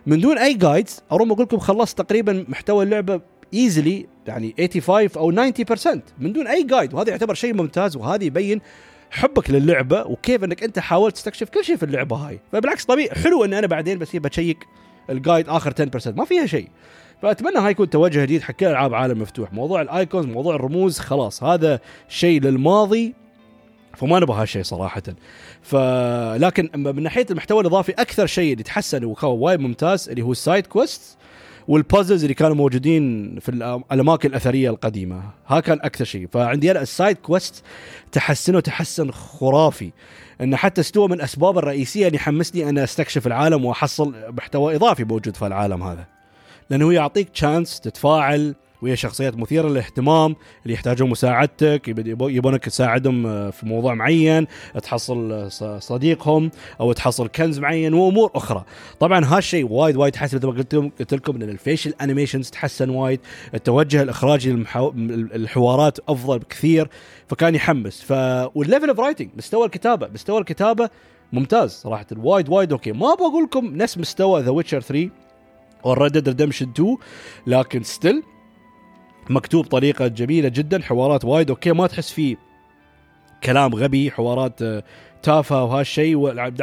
من 0.06 0.20
دون 0.20 0.38
أي 0.38 0.54
guides 0.54 1.02
اروم 1.12 1.32
أقول 1.32 1.44
لكم 1.44 1.58
خلصت 1.58 1.98
تقريبا 1.98 2.44
محتوى 2.48 2.84
اللعبة 2.84 3.20
easily 3.54 4.06
يعني 4.26 4.54
85 4.58 5.08
أو 5.16 5.30
90% 5.30 6.00
من 6.18 6.32
دون 6.32 6.46
أي 6.46 6.62
guide 6.62 6.94
وهذا 6.94 7.10
يعتبر 7.10 7.34
شيء 7.34 7.54
ممتاز 7.54 7.96
وهذا 7.96 8.24
يبين 8.24 8.60
حبك 9.10 9.50
للعبة 9.50 10.06
وكيف 10.06 10.44
إنك 10.44 10.62
أنت 10.62 10.78
حاولت 10.78 11.14
تستكشف 11.14 11.48
كل 11.48 11.64
شيء 11.64 11.76
في 11.76 11.82
اللعبة 11.82 12.16
هاي. 12.16 12.40
فبالعكس 12.52 12.84
طبيعي. 12.84 13.10
حلو 13.10 13.44
ان 13.44 13.54
أنا 13.54 13.66
بعدين 13.66 13.98
بس 13.98 14.16
ب 14.16 14.24
check 14.24 14.66
ال 15.10 15.16
guide 15.16 15.48
آخر 15.48 15.72
10% 15.72 16.06
ما 16.16 16.24
فيها 16.24 16.46
شيء. 16.46 16.68
فأتمنى 17.22 17.58
هاي 17.58 17.70
يكون 17.70 17.90
توجه 17.90 18.22
جديد 18.22 18.42
حق 18.42 18.52
كل 18.52 18.66
ألعاب 18.66 18.94
عالم 18.94 19.22
مفتوح. 19.22 19.52
موضوع 19.52 19.82
ال 19.82 19.89
icons 19.89 20.26
موضوع 20.26 20.54
الرموز 20.54 20.98
خلاص. 20.98 21.42
هذا 21.42 21.80
شيء 22.08 22.40
للماضي. 22.40 23.14
فما 23.96 24.20
نبغى 24.20 24.42
هالشيء 24.42 24.62
صراحة. 24.62 25.02
فلكن 25.62 26.70
من 26.74 27.02
ناحية 27.02 27.26
المحتوى 27.30 27.60
الإضافي 27.60 27.92
أكثر 27.92 28.26
شيء 28.26 28.52
اللي 28.52 28.62
تحسن 28.62 29.04
وكان 29.04 29.30
وايد 29.30 29.60
ممتاز 29.60 30.08
اللي 30.08 30.22
هو 30.22 30.32
ال 30.32 30.39
side 30.39 30.66
quest 30.66 31.16
وال 31.68 31.80
puzzles 31.80 32.22
اللي 32.22 32.34
كانوا 32.34 32.56
موجودين 32.56 33.38
في 33.40 33.48
الأماكن 33.92 34.28
الأثرية 34.28 34.70
القديمة. 34.70 35.22
ها 35.46 35.60
كان 35.60 35.78
أكثر 35.82 36.04
شيء. 36.04 36.28
فعندي 36.32 36.70
أنا 36.70 36.82
ال 36.82 36.89
side 36.89 37.16
quest 37.16 37.64
تحسنه 38.12 38.60
تحسن 38.60 39.10
خرافي. 39.10 39.90
إنه 40.40 40.56
حتى 40.56 40.80
استوى 40.80 41.08
من 41.08 41.14
الاسباب 41.14 41.58
الرئيسية 41.58 42.06
اللي 42.06 42.18
حمسني 42.18 42.68
أن 42.68 42.78
أستكشف 42.78 43.26
العالم 43.26 43.64
وأحصل 43.64 44.14
محتوى 44.28 44.76
إضافي 44.76 45.04
موجود 45.04 45.36
في 45.36 45.46
العالم 45.46 45.82
هذا. 45.82 46.04
لأنه 46.70 46.92
يعطيك 46.92 47.28
chance 47.28 47.80
تتفاعل 47.80 48.54
وهي 48.82 48.96
شخصيات 48.96 49.36
مثيرة 49.36 49.68
للاهتمام 49.68 50.36
اللي 50.62 50.74
يحتاجون 50.74 51.10
مساعدتك 51.10 51.88
يبونك 52.20 52.64
تساعدهم 52.64 53.26
آه، 53.26 53.50
في 53.50 53.66
موضوع 53.66 53.94
معين 53.94 54.46
تحصل 54.82 55.32
آه، 55.62 55.78
صديقهم 55.78 56.50
أو 56.80 56.92
تحصل 56.92 57.28
كنز 57.28 57.58
معين 57.58 57.94
وأمور 57.94 58.30
أخرى. 58.34 58.64
طبعا 59.00 59.24
هالشيء 59.24 59.66
وايد 59.72 59.96
وايد 59.96 60.16
حسن 60.16 60.36
مثل 60.36 60.46
ما 60.46 60.52
قلت 60.52 60.74
لكم 60.74 60.90
قلت 60.98 61.14
لكم 61.14 61.36
إن 61.36 61.42
ال 61.42 61.49
facial 61.49 61.94
animations 62.00 62.50
تحسن 62.50 62.90
وايد 62.90 63.20
التوجه 63.54 64.02
الإخراجي 64.02 64.52
للحوارات 64.96 65.98
أفضل 66.08 66.38
بكثير 66.38 66.88
فكان 67.28 67.54
يحمس. 67.54 68.02
ف 68.02 68.12
وال 68.54 68.64
level 68.64 68.88
of 68.88 69.00
writing 69.00 69.28
مستوى 69.36 69.66
الكتابة. 69.66 70.08
مستوى 70.14 70.40
الكتابة 70.40 70.90
ممتاز 71.32 71.70
صراحة 71.70 72.06
وايد 72.16 72.48
وايد 72.48 72.72
okay. 72.72 72.92
ما 72.92 73.14
بقول 73.14 73.44
لكم 73.44 73.76
نفس 73.76 73.98
مستوى 73.98 74.42
The 74.42 74.50
Witcher 74.50 74.80
3 74.80 75.10
أو 75.84 75.92
Red 75.92 76.12
Dead 76.12 76.28
Redemption 76.28 76.70
2 76.70 76.96
لكن 77.46 77.82
still 77.82 78.22
مكتوب 79.30 79.64
طريقة 79.64 80.06
جميلة 80.06 80.48
جدا 80.48 80.82
حوارات 80.82 81.24
وايد 81.24 81.50
okay 81.50 81.72
ما 81.72 81.86
تحس 81.86 82.12
فيه 82.12 82.36
كلام 83.44 83.74
غبي 83.74 84.10
حوارات 84.10 84.62
آه، 84.62 84.82
تافهة 85.22 85.64
وهالشيء 85.64 86.16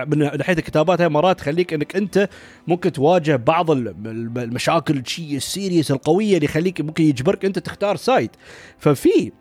من 0.05 0.17
ناحية 0.17 0.53
الكتابات 0.53 1.01
هاي 1.01 1.09
مرات 1.09 1.39
تخليك 1.39 1.73
إنك 1.73 1.95
أنت 1.95 2.29
ممكن 2.67 2.91
تواجه 2.91 3.35
بعض 3.35 3.71
المشاكل 3.71 4.97
الشيء 4.97 5.35
ال 5.35 5.42
serious 5.42 5.91
القوية 5.91 6.35
اللي 6.35 6.45
يخليك 6.45 6.81
ممكن 6.81 7.03
يجبرك 7.03 7.45
أنت 7.45 7.59
تختار 7.59 7.95
side 7.95 8.29
ففي 8.77 9.31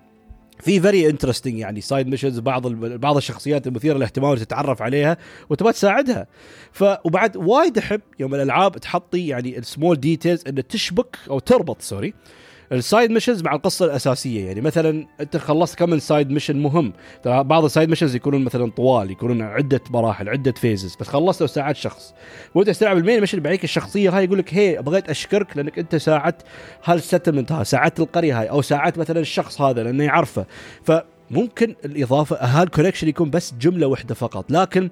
في 0.60 0.80
very 0.80 1.08
interesting 1.10 1.58
يعني 1.58 1.80
side 1.80 2.08
missions 2.08 2.38
بعض 2.38 2.66
بعض 2.76 3.16
الشخصيات 3.16 3.66
المثيرة 3.66 3.96
للاهتمام 3.96 4.34
تتعرف 4.34 4.82
عليها 4.82 5.16
وتبغى 5.50 5.72
تساعدها. 5.72 6.26
ف 6.72 6.84
وبعد 7.04 7.36
وايد 7.36 7.78
أحب 7.78 8.00
يوم 8.20 8.34
الألعاب 8.34 8.78
تحطي 8.78 9.28
يعني 9.28 9.58
ال 9.58 9.65
small 9.65 10.00
details 10.00 10.44
إنه 10.46 10.60
تشبك 10.60 11.16
أو 11.30 11.38
تربط 11.38 11.82
sorry 11.82 12.14
ال 12.72 12.80
side 12.80 13.10
missions 13.10 13.42
مع 13.42 13.54
القصة 13.54 13.84
الأساسية. 13.84 14.46
يعني 14.46 14.60
مثلا 14.60 15.06
أنت 15.20 15.36
خلصت 15.36 15.78
كم 15.78 15.90
من 15.90 16.00
side 16.00 16.30
mission 16.30 16.56
مهم؟ 16.56 16.92
ترى 17.22 17.44
بعض 17.44 17.64
ال 17.64 17.69
side 17.69 17.88
missions 17.88 18.14
يكونون 18.14 18.44
مثلا 18.44 18.70
طوال 18.70 19.10
يكونون 19.10 19.42
عدة 19.42 19.80
مراحل 19.90 20.28
عدة 20.28 20.52
phases 20.52 20.96
بس 21.00 21.08
خلصت 21.08 21.42
وساعدت 21.42 21.76
شخص. 21.76 22.14
وانت 22.54 22.70
تلعب 22.70 22.98
ال 22.98 23.03
main 23.03 23.20
mission 23.20 23.40
بييك 23.40 23.64
الشخصية 23.64 24.10
هاي 24.16 24.24
يقول 24.24 24.38
لك 24.38 24.54
هي 24.54 24.82
بغيت 24.82 25.10
أشكرك 25.10 25.56
لأنك 25.56 25.78
أنت 25.78 25.96
ساعدت 25.96 26.42
هالستلمنت 26.84 27.52
هاي 27.52 27.64
ساعدت 27.64 28.00
القرية 28.00 28.40
هاي 28.40 28.50
أو 28.50 28.62
ساعدت 28.62 28.98
مثلا 28.98 29.20
الشخص 29.20 29.60
هذا 29.60 29.82
لأنه 29.82 30.04
يعرفه. 30.04 30.46
فممكن 30.84 31.74
الإضافة 31.84 32.36
هالكونكشن 32.40 33.08
يكون 33.08 33.30
بس 33.30 33.54
جملة 33.60 33.86
واحدة 33.86 34.14
فقط 34.14 34.50
لكن 34.50 34.90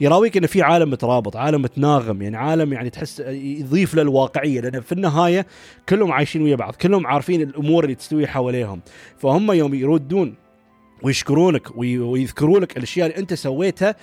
يراويك 0.00 0.36
انه 0.36 0.46
في 0.46 0.62
عالم 0.62 0.90
مترابط 0.90 1.36
عالم 1.36 1.62
متناغم 1.62 2.22
يعني 2.22 2.36
عالم 2.36 2.72
يعني 2.72 2.90
تحس 2.90 3.20
يضيف 3.28 3.94
للواقعيه 3.94 4.60
لأن 4.60 4.80
في 4.80 4.92
النهاية 4.92 5.46
كلهم 5.88 6.12
عايشين 6.12 6.42
ويا 6.42 6.56
بعض 6.56 6.74
كلهم 6.74 7.06
عارفين 7.06 7.42
الأمور 7.42 7.84
اللي 7.84 7.94
تستوي 7.94 8.26
حواليهم. 8.26 8.80
فهم 9.18 9.52
يوم 9.52 9.74
يردون 9.74 10.34
ويشكرونك 11.02 11.76
ويذكروا 11.76 12.60
لك 12.60 12.76
الأشياء 12.76 13.06
اللي 13.06 13.18
أنت 13.18 13.34
سويتها 13.34 13.94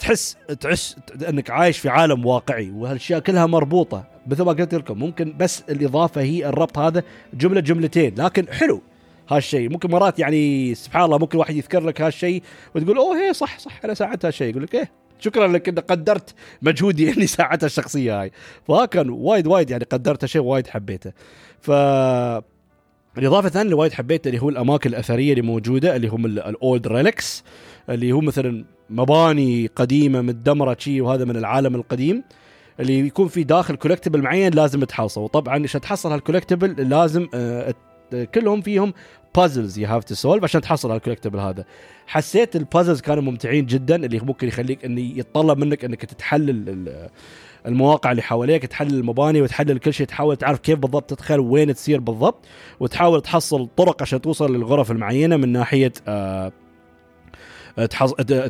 تحس 0.00 0.36
تحس 0.60 0.96
أنك 1.28 1.50
عايش 1.50 1.78
في 1.78 1.88
عالم 1.88 2.26
واقعي 2.26 2.70
وهالأشياء 2.70 3.20
كلها 3.20 3.46
مربوطة. 3.46 4.04
مثل 4.26 4.42
ما 4.42 4.52
قلت 4.52 4.74
لكم 4.74 4.98
ممكن 4.98 5.34
بس 5.38 5.62
الإضافة 5.70 6.20
هي 6.20 6.48
الربط 6.48 6.78
هذا 6.78 7.02
جملة 7.34 7.60
جملتين 7.60 8.14
لكن 8.18 8.46
حلو. 8.52 8.82
هالشيء. 9.28 9.70
ممكن 9.70 9.90
مرات 9.90 10.18
يعني 10.18 10.74
سبحان 10.74 11.04
الله 11.04 11.18
ممكن 11.18 11.38
واحد 11.38 11.56
يذكر 11.56 11.80
لك 11.80 12.00
هالشيء 12.00 12.42
وتقول 12.74 12.96
أوه 12.98 13.16
هي 13.16 13.32
صح 13.32 13.58
صح 13.58 13.80
أنا 13.84 13.94
ساعدت 13.94 14.24
هالشيء. 14.24 14.50
يقول 14.50 14.62
لك 14.62 14.74
إيه 14.74 14.90
شكرا 15.20 15.48
لك 15.48 15.68
إنك 15.68 15.84
قدرت 15.90 16.34
مجهودي 16.62 17.10
إني 17.12 17.26
ساعدت 17.26 17.64
الشخصية 17.64 18.22
هاي. 18.22 18.32
فكان 18.68 19.10
وايد 19.10 19.46
وايد 19.46 19.70
يعني 19.70 19.84
قدرته 19.84 20.26
شيء 20.26 20.42
وايد 20.42 20.66
حبيته. 20.66 21.12
ف 21.60 21.70
الثانية 23.18 23.64
اللي 23.64 23.74
وايد 23.74 23.92
حبيتها 23.92 24.30
اللي 24.30 24.42
هو 24.42 24.48
الأماكن 24.48 24.90
الأثرية 24.90 25.30
اللي 25.30 25.42
موجودة 25.42 25.96
اللي 25.96 26.08
هم 26.08 26.26
ال 26.26 26.41
old 26.41 26.86
relics 26.86 27.44
اللي 27.88 28.12
هو 28.12 28.20
مثلا 28.20 28.64
مباني 28.90 29.66
قديمة 29.76 30.20
متدمرة 30.20 30.76
شي 30.78 31.00
وهذا 31.00 31.24
من 31.24 31.36
العالم 31.36 31.74
القديم 31.74 32.24
اللي 32.80 32.98
يكون 32.98 33.28
في 33.28 33.44
داخل 33.44 33.76
collectible 33.76 34.22
معين 34.22 34.52
لازم 34.52 34.84
تحصله 34.84 35.24
وطبعا 35.24 35.62
عشان 35.62 35.80
تحصل 35.80 36.12
هال 36.12 36.24
collectible 36.24 36.88
لازم 36.88 37.28
آه، 37.34 37.74
كلهم 38.34 38.60
فيهم 38.60 38.92
puzzles 39.36 39.78
you 39.78 39.88
have 39.88 40.04
to 40.04 40.14
solve 40.14 40.44
عشان 40.44 40.60
تحصل 40.60 40.90
هال 40.90 40.97
collectible 40.97 41.38
هذا. 41.38 41.64
حسيت 42.06 42.56
ال 42.56 42.61
puzzles 42.61 43.00
كانوا 43.00 43.22
ممتعين 43.22 43.66
جدا 43.66 43.96
اللي 43.96 44.20
ممكن 44.20 44.48
يخليك 44.48 44.84
إني 44.84 45.18
يتطلب 45.18 45.58
منك 45.58 45.84
إنك 45.84 46.04
تتحلل 46.04 46.88
المواقع 47.66 48.10
اللي 48.10 48.22
حواليك 48.22 48.66
تحلل 48.66 48.94
المباني 48.94 49.42
وتحلل 49.42 49.78
كل 49.78 49.92
شيء 49.92 50.06
تحاول 50.06 50.36
تعرف 50.36 50.58
كيف 50.58 50.78
بالضبط 50.78 51.10
تدخل 51.10 51.40
وين 51.40 51.74
تصير 51.74 52.00
بالضبط 52.00 52.44
وتحاول 52.80 53.22
تحصل 53.22 53.68
طرق 53.76 54.02
عشان 54.02 54.20
توصل 54.20 54.56
للغرف 54.56 54.90
المعينة 54.90 55.36
من 55.36 55.48
ناحية 55.52 55.92
آه 56.08 56.52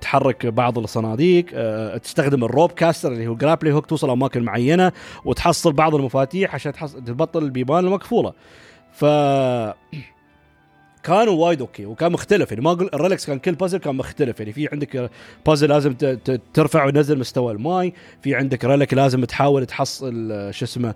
تحرك 0.00 0.46
بعض 0.46 0.78
الصناديق 0.78 1.46
آه، 1.54 1.96
تستخدم 1.96 2.44
ال 2.44 2.50
rope 2.50 2.72
caster 2.72 3.12
اللي 3.12 3.26
هو 3.26 3.34
grappling 3.34 3.72
hook 3.72 3.86
توصل 3.86 4.10
أماكن 4.10 4.42
معينة 4.42 4.92
وتحصل 5.24 5.72
بعض 5.72 5.94
المفاتيح 5.94 6.54
عشان 6.54 6.72
تحصل 6.72 7.04
تبطل 7.04 7.42
البيبان 7.42 7.84
المقفوله 7.84 8.32
ف 8.98 9.04
كانوا 11.02 11.46
وايد 11.46 11.60
okay 11.60 11.86
وكان 11.86 12.12
مختلف 12.12 12.50
يعني 12.50 12.62
ما 12.62 12.72
أقول 12.72 12.90
ال 12.94 12.99
relics 12.99 13.26
كان 13.26 13.38
كل 13.38 13.54
بازل 13.54 13.78
كان 13.78 13.94
مختلف 13.94 14.40
يعني 14.40 14.52
في 14.52 14.68
عندك 14.72 15.10
بازل 15.46 15.68
لازم 15.68 15.94
ترفع 16.54 16.84
وتنزل 16.84 17.18
مستوى 17.18 17.52
الماي 17.52 17.94
في 18.22 18.34
عندك 18.34 18.64
relic 18.64 18.94
لازم 18.94 19.24
تحاول 19.24 19.66
تحصل 19.66 20.30
شو 20.50 20.64
اسمه 20.64 20.94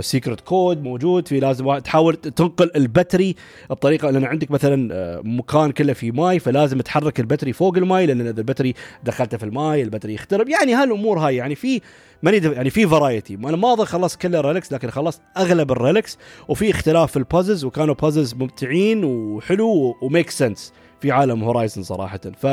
secret 0.00 0.40
code 0.40 0.82
موجود 0.82 1.28
في 1.28 1.40
لازم 1.40 1.78
تحاول 1.78 2.16
تنقل 2.16 2.70
ال 2.76 2.84
battery 2.84 3.36
بطريقة 3.70 4.10
لأن 4.10 4.24
عندك 4.24 4.50
مثلا 4.50 4.94
آه، 4.94 5.20
مكان 5.24 5.70
كله 5.70 5.92
في 5.92 6.10
ماي 6.10 6.38
فلازم 6.38 6.80
تحرك 6.80 7.20
ال 7.20 7.24
battery 7.24 7.52
فوق 7.52 7.76
الماي 7.76 8.06
لأن 8.06 8.20
إذا 8.20 8.40
ال 8.40 8.44
battery 8.44 8.74
دخلته 9.04 9.38
في 9.38 9.44
الماي 9.44 9.82
ال 9.82 9.86
battery 9.86 10.14
يخترب 10.14 10.48
يعني 10.48 10.74
هالأمور 10.74 11.18
هاي 11.18 11.36
يعني 11.36 11.54
في 11.54 11.80
many 12.22 12.54
يعني 12.54 12.70
في 12.70 12.86
variety 12.86 13.34
أنا 13.34 13.56
ما 13.56 13.72
أظن 13.72 13.84
خلصت 13.84 14.20
كل 14.20 14.36
ال 14.36 14.41
relics 14.41 14.72
لكن 14.72 14.90
خلصت 14.90 15.22
أغلب 15.36 15.72
ال 15.72 15.79
relics 15.79 16.18
وفي 16.48 16.70
اختلاف 16.70 17.10
في 17.10 17.16
ال 17.16 17.22
puzzles 17.22 17.64
وكانوا 17.64 17.94
puzzles 17.94 18.34
ممتعين 18.34 19.04
وحلو 19.04 19.96
و 20.02 20.08
make 20.08 20.30
sense 20.30 20.72
في 21.00 21.10
عالم 21.10 21.44
Horizon 21.44 21.82
صراحة. 21.82 22.20
ف 22.38 22.46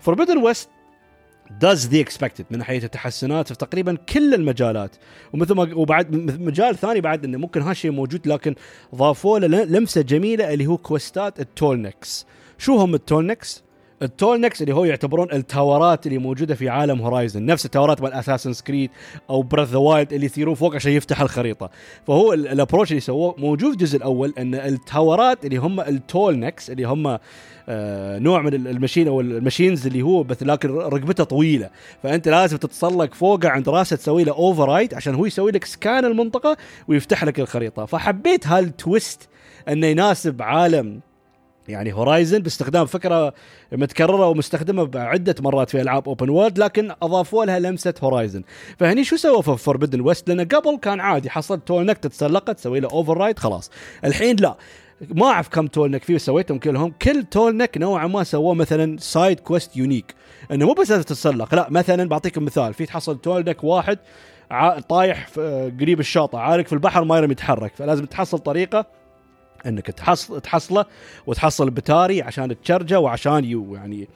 Forbidden 0.00 0.38
West 0.38 0.68
does 1.50 1.78
the 1.78 2.04
expected 2.04 2.44
من 2.50 2.58
ناحيه 2.58 2.84
التحسنات 2.84 3.48
في 3.48 3.54
تقريبا 3.54 3.94
كل 3.94 4.34
المجالات. 4.34 4.96
ومثل 5.32 5.54
ما 5.54 5.74
وبعد 5.74 6.14
مجال 6.40 6.76
ثاني 6.76 7.00
بعد 7.00 7.24
إنه 7.24 7.38
ممكن 7.38 7.62
هالشيء 7.62 7.90
موجود 7.90 8.28
لكن 8.28 8.54
ضافوا 8.94 9.38
له 9.38 9.64
لمسة 9.64 10.00
جميلة 10.00 10.54
اللي 10.54 10.66
هو 10.66 10.76
quest 10.76 11.29
ات 11.29 11.40
ال 11.40 11.48
Tallnecks. 11.48 12.26
شو 12.58 12.76
هم 12.76 12.94
ال 12.94 13.01
Tallnecks؟ 13.01 13.65
ال 14.02 14.08
Tallnecks 14.08 14.62
اللي 14.62 14.74
هو 14.74 14.84
يعتبرون 14.84 15.32
ال 15.32 15.43
tower 15.43 15.95
ات 15.95 16.06
اللي 16.06 16.18
موجودة 16.18 16.54
في 16.54 16.68
عالم 16.68 17.00
Horizon. 17.00 17.46
نفس 17.46 17.64
ال 17.66 17.71
tower 17.71 17.97
ات 17.97 18.02
مال 18.02 18.12
Assassin's 18.12 18.52
Creed 18.52 18.90
أو 19.30 19.42
Breath 19.42 19.68
the 19.68 19.78
Wild 19.78 20.12
اللي 20.12 20.26
يصيرون 20.26 20.54
فوق 20.54 20.74
عشان 20.74 20.92
يفتح 20.92 21.20
الخريطة. 21.20 21.70
فهو 22.06 22.32
ال- 22.32 22.48
approach 22.48 22.90
اللي 22.90 23.00
سووه 23.00 23.34
موجود 23.38 23.68
في 23.70 23.72
الجزء 23.82 23.96
الأول 23.96 24.34
إن 24.38 24.54
ال 24.54 24.67
tower 24.67 25.31
ات 25.31 25.44
اللي 25.44 25.56
هم 25.56 25.80
ال 25.80 25.89
Tallnecks 25.89 26.70
اللي 26.70 26.84
هم 26.84 27.18
آه 27.68 28.18
نوع 28.18 28.42
من 28.42 28.54
ال- 28.54 28.68
machine 28.68 29.08
أو 29.08 29.20
ال 29.20 29.27
machines 29.27 29.86
اللي 29.86 30.02
هو 30.02 30.22
بس 30.22 30.42
لكن 30.42 30.68
رقبته 30.70 31.24
طويلة. 31.24 31.70
فأنت 32.02 32.28
لازم 32.28 32.56
تتسلق 32.56 33.14
فوقه 33.14 33.48
عند 33.48 33.68
راسه 33.68 33.96
تسوي 33.96 34.24
له 34.24 34.32
override 34.32 34.70
عشان 34.94 35.14
هو 35.14 35.26
يسوي 35.26 35.52
لك 35.52 35.64
scan 35.64 36.04
المنطقة 36.04 36.56
ويفتح 36.88 37.24
لك 37.24 37.40
الخريطة. 37.40 37.84
فحبيت 37.86 38.46
هال 38.46 38.69
twist 38.69 39.28
إنه 39.68 39.86
يناسب 39.86 40.42
عالم 40.42 41.00
يعني 41.68 41.92
Horizon 41.94 42.38
باستخدام 42.38 42.86
فكرة 42.86 43.34
متكررة 43.72 44.28
ومستخدمة 44.28 44.84
بعدة 44.84 45.34
مرات 45.40 45.70
في 45.70 45.80
ألعاب 45.80 46.08
open 46.08 46.28
world 46.28 46.58
لكن 46.58 46.92
أضافوا 47.02 47.44
لها 47.44 47.58
لمسة 47.58 47.94
Horizon 48.02 48.42
فهني 48.78 49.04
شو 49.04 49.16
سووا 49.16 49.42
في 49.42 49.56
Forbidden 49.56 50.00
West 50.00 50.28
لأن 50.28 50.48
قبل 50.48 50.78
كان 50.82 51.00
عادي 51.00 51.30
حصلت 51.30 51.68
Tallneck 51.68 51.98
تتسلقه 51.98 52.52
تسوي 52.52 52.80
له 52.80 52.88
override 52.92 53.38
خلاص. 53.38 53.70
الحين 54.04 54.36
لا. 54.36 54.56
ما 55.00 55.26
أعرف 55.26 55.48
كم 55.48 55.66
Tallneck 55.66 56.02
فيه 56.02 56.18
سويتهم 56.18 56.58
كلهم. 56.58 56.92
كل 57.02 57.22
Tallneck 57.22 57.78
نوعا 57.78 58.06
ما 58.06 58.24
سووه 58.24 58.54
مثلا 58.54 58.96
side 58.98 59.40
quest 59.40 59.76
unique 59.76 60.14
إنه 60.52 60.66
مو 60.66 60.72
بس 60.72 60.88
تتسلق 60.88 61.54
لا 61.54 61.66
مثلا 61.70 62.08
بعطيكم 62.08 62.44
مثال. 62.44 62.74
في 62.74 62.86
تحصل 62.86 63.18
Tallneck 63.20 63.64
واحد 63.64 63.98
طايح 64.88 65.28
آه، 65.38 65.72
قريب 65.80 66.00
الشاطئ 66.00 66.36
غارق 66.36 66.66
في 66.66 66.72
البحر 66.72 67.04
ما 67.04 67.18
يقدر 67.18 67.30
يتحرك 67.30 67.72
فلازم 67.74 68.04
تحصل 68.06 68.38
طريقة 68.38 68.86
انك 69.66 69.86
تحصل 69.86 70.40
تحصله 70.40 70.84
وتحصل 71.26 71.70
battery 71.70 72.22
عشان 72.22 72.60
تشرجه 72.60 73.00
وعشان 73.00 73.44
you 73.44 73.74
يعني 73.74 74.08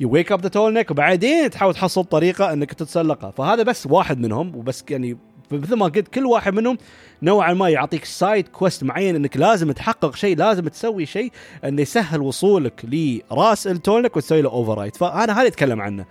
you 0.00 0.10
wake 0.10 0.32
up 0.32 0.40
the 0.40 0.48
Tallneck 0.48 0.90
وبعدين 0.90 1.50
تحاول 1.50 1.74
تحصل 1.74 2.04
طريقة 2.04 2.52
انك 2.52 2.72
تتسلقها 2.72 3.30
فهذا 3.30 3.62
بس 3.62 3.86
واحد 3.86 4.18
منهم 4.18 4.56
وبس 4.56 4.84
يعني 4.90 5.16
مثل 5.50 5.76
ما 5.76 5.86
قلت 5.86 6.08
كل 6.08 6.26
واحد 6.26 6.54
منهم 6.54 6.78
نوعا 7.22 7.54
ما 7.54 7.68
يعطيك 7.68 8.04
side 8.04 8.48
quest 8.48 8.84
معين 8.84 9.16
انك 9.16 9.36
لازم 9.36 9.72
تحقق 9.72 10.14
شيء 10.14 10.36
لازم 10.36 10.68
تسوي 10.68 11.06
شيء 11.06 11.32
انه 11.64 11.82
يسهل 11.82 12.20
وصولك 12.20 12.84
لراس 12.84 13.66
ال 13.66 13.72
Tallneck 13.72 14.16
وتسوي 14.16 14.42
له 14.42 14.50
override 14.50 14.96
فأنا 14.96 15.40
هذا 15.40 15.46
أتكلم 15.48 15.80
عنه. 15.80 16.04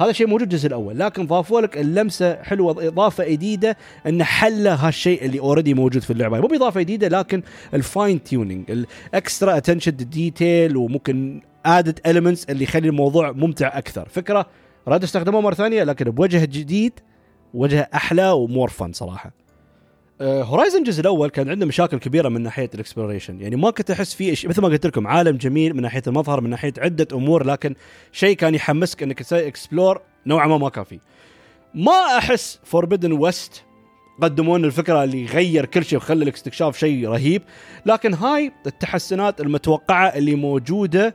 هذا 0.00 0.12
شيء 0.12 0.26
موجود 0.26 0.42
الجزء 0.42 0.66
الأول 0.68 0.98
لكن 0.98 1.26
ضافوا 1.26 1.60
لك 1.60 1.78
اللمسة 1.78 2.42
حلوة 2.42 2.86
إضافة 2.86 3.28
جديده 3.28 3.76
انه 4.06 4.24
حل 4.24 4.66
هالشيء 4.66 5.24
اللي 5.24 5.40
already 5.40 5.74
موجود 5.74 6.02
في 6.02 6.10
اللعبة. 6.10 6.40
مو 6.40 6.46
بإضافة 6.46 6.80
جديده 6.80 7.08
لكن 7.08 7.42
ال 7.74 7.84
fine 7.84 8.22
tuning 8.22 8.70
ال 8.70 8.84
extra 8.84 9.56
attention 9.56 9.96
detail 9.96 10.76
وممكن 10.76 11.40
added 11.66 12.00
elements 12.06 12.44
اللي 12.44 12.64
يخلي 12.64 12.88
الموضوع 12.88 13.32
ممتع 13.32 13.78
أكثر. 13.78 14.08
فكرة 14.08 14.46
راد 14.88 15.02
استخدموها 15.02 15.42
مرة 15.42 15.54
ثانية 15.54 15.84
لكن 15.84 16.10
بوجه 16.10 16.44
جديد 16.44 16.92
وجه 17.54 17.90
أحلى 17.94 18.30
و 18.30 18.38
more 18.38 18.68
fun 18.68 18.92
صراحة. 18.92 19.39
Horizon 20.22 20.78
الجزء 20.78 21.00
الأول 21.00 21.28
كان 21.30 21.50
عنده 21.50 21.66
مشاكل 21.66 21.98
كبيرة 21.98 22.28
من 22.28 22.42
ناحية 22.42 22.70
ال 22.74 22.79
exploration 22.79 23.40
يعني 23.40 23.56
ما 23.56 23.70
كنت 23.70 23.90
أحس 23.90 24.14
فيه 24.14 24.34
إش- 24.34 24.44
مثل 24.48 24.62
ما 24.62 24.68
قلت 24.68 24.86
لكم 24.86 25.06
عالم 25.06 25.36
جميل 25.36 25.74
من 25.74 25.82
ناحية 25.82 26.02
المظهر 26.06 26.40
من 26.40 26.50
ناحية 26.50 26.72
عدة 26.78 27.08
أمور 27.12 27.46
لكن 27.46 27.74
شيء 28.12 28.36
كان 28.36 28.54
يحمسك 28.54 29.02
إنك 29.02 29.18
تسوي 29.18 29.46
explore 29.48 30.00
نوعا 30.26 30.46
ما 30.46 30.58
ما 30.58 30.68
كان 30.68 30.84
فيه. 30.84 30.98
ما 31.74 32.18
أحس 32.18 32.58
Forbidden 32.64 33.12
West 33.12 33.64
قدموا 34.22 34.58
لنا 34.58 34.66
الفكرة 34.66 35.04
اللي 35.04 35.22
يغير 35.24 35.64
كل 35.66 35.84
شيء 35.84 35.98
وخلى 35.98 36.24
الاستكشاف 36.24 36.78
شيء 36.78 37.08
رهيب 37.08 37.42
لكن 37.86 38.14
هاي 38.14 38.52
التحسنات 38.66 39.40
المتوقعة 39.40 40.06
اللي 40.06 40.34
موجودة 40.34 41.14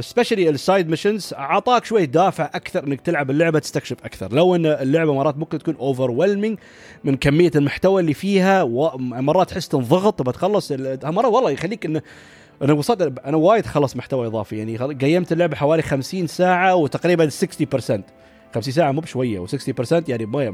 especially 0.00 0.48
ال 0.48 0.56
side 0.56 0.88
missions 0.88 1.34
أعطاك 1.34 1.84
شوي 1.84 2.06
دافع 2.06 2.44
أكثر 2.54 2.84
إنك 2.86 3.00
تلعب 3.00 3.30
اللعبة 3.30 3.58
تستكشف 3.58 3.96
أكثر. 4.04 4.32
لو 4.32 4.54
إن 4.54 4.66
اللعبة 4.66 5.14
مرات 5.14 5.36
ممكن 5.38 5.58
تكون 5.58 5.76
over 5.76 6.10
من 7.04 7.16
كمية 7.16 7.50
المحتوى 7.56 8.00
اللي 8.00 8.14
فيها 8.14 8.62
ومرات 8.62 9.50
تحس 9.50 9.68
تنضغط 9.68 10.18
تبى 10.18 10.32
تخلص 10.32 10.70
ال- 10.72 10.98
مرة 11.04 11.28
والله 11.28 11.50
يخليك 11.50 11.86
انه 11.86 12.02
أنا 12.62 12.72
وصلت 12.72 13.18
أنا 13.24 13.36
وايد 13.36 13.66
خلص 13.66 13.96
محتوى 13.96 14.26
إضافي. 14.26 14.58
يعني 14.58 14.76
قيمت 14.76 15.32
اللعبة 15.32 15.56
حوالي 15.56 15.82
50 15.82 16.26
ساعة 16.26 16.74
وتقريبا 16.74 17.28
60% 17.28 18.02
50 18.54 18.72
ساعة 18.74 18.92
مو 18.92 19.00
بشوية 19.00 19.46
و60% 19.46 20.02
يعني 20.08 20.26
ما- 20.26 20.50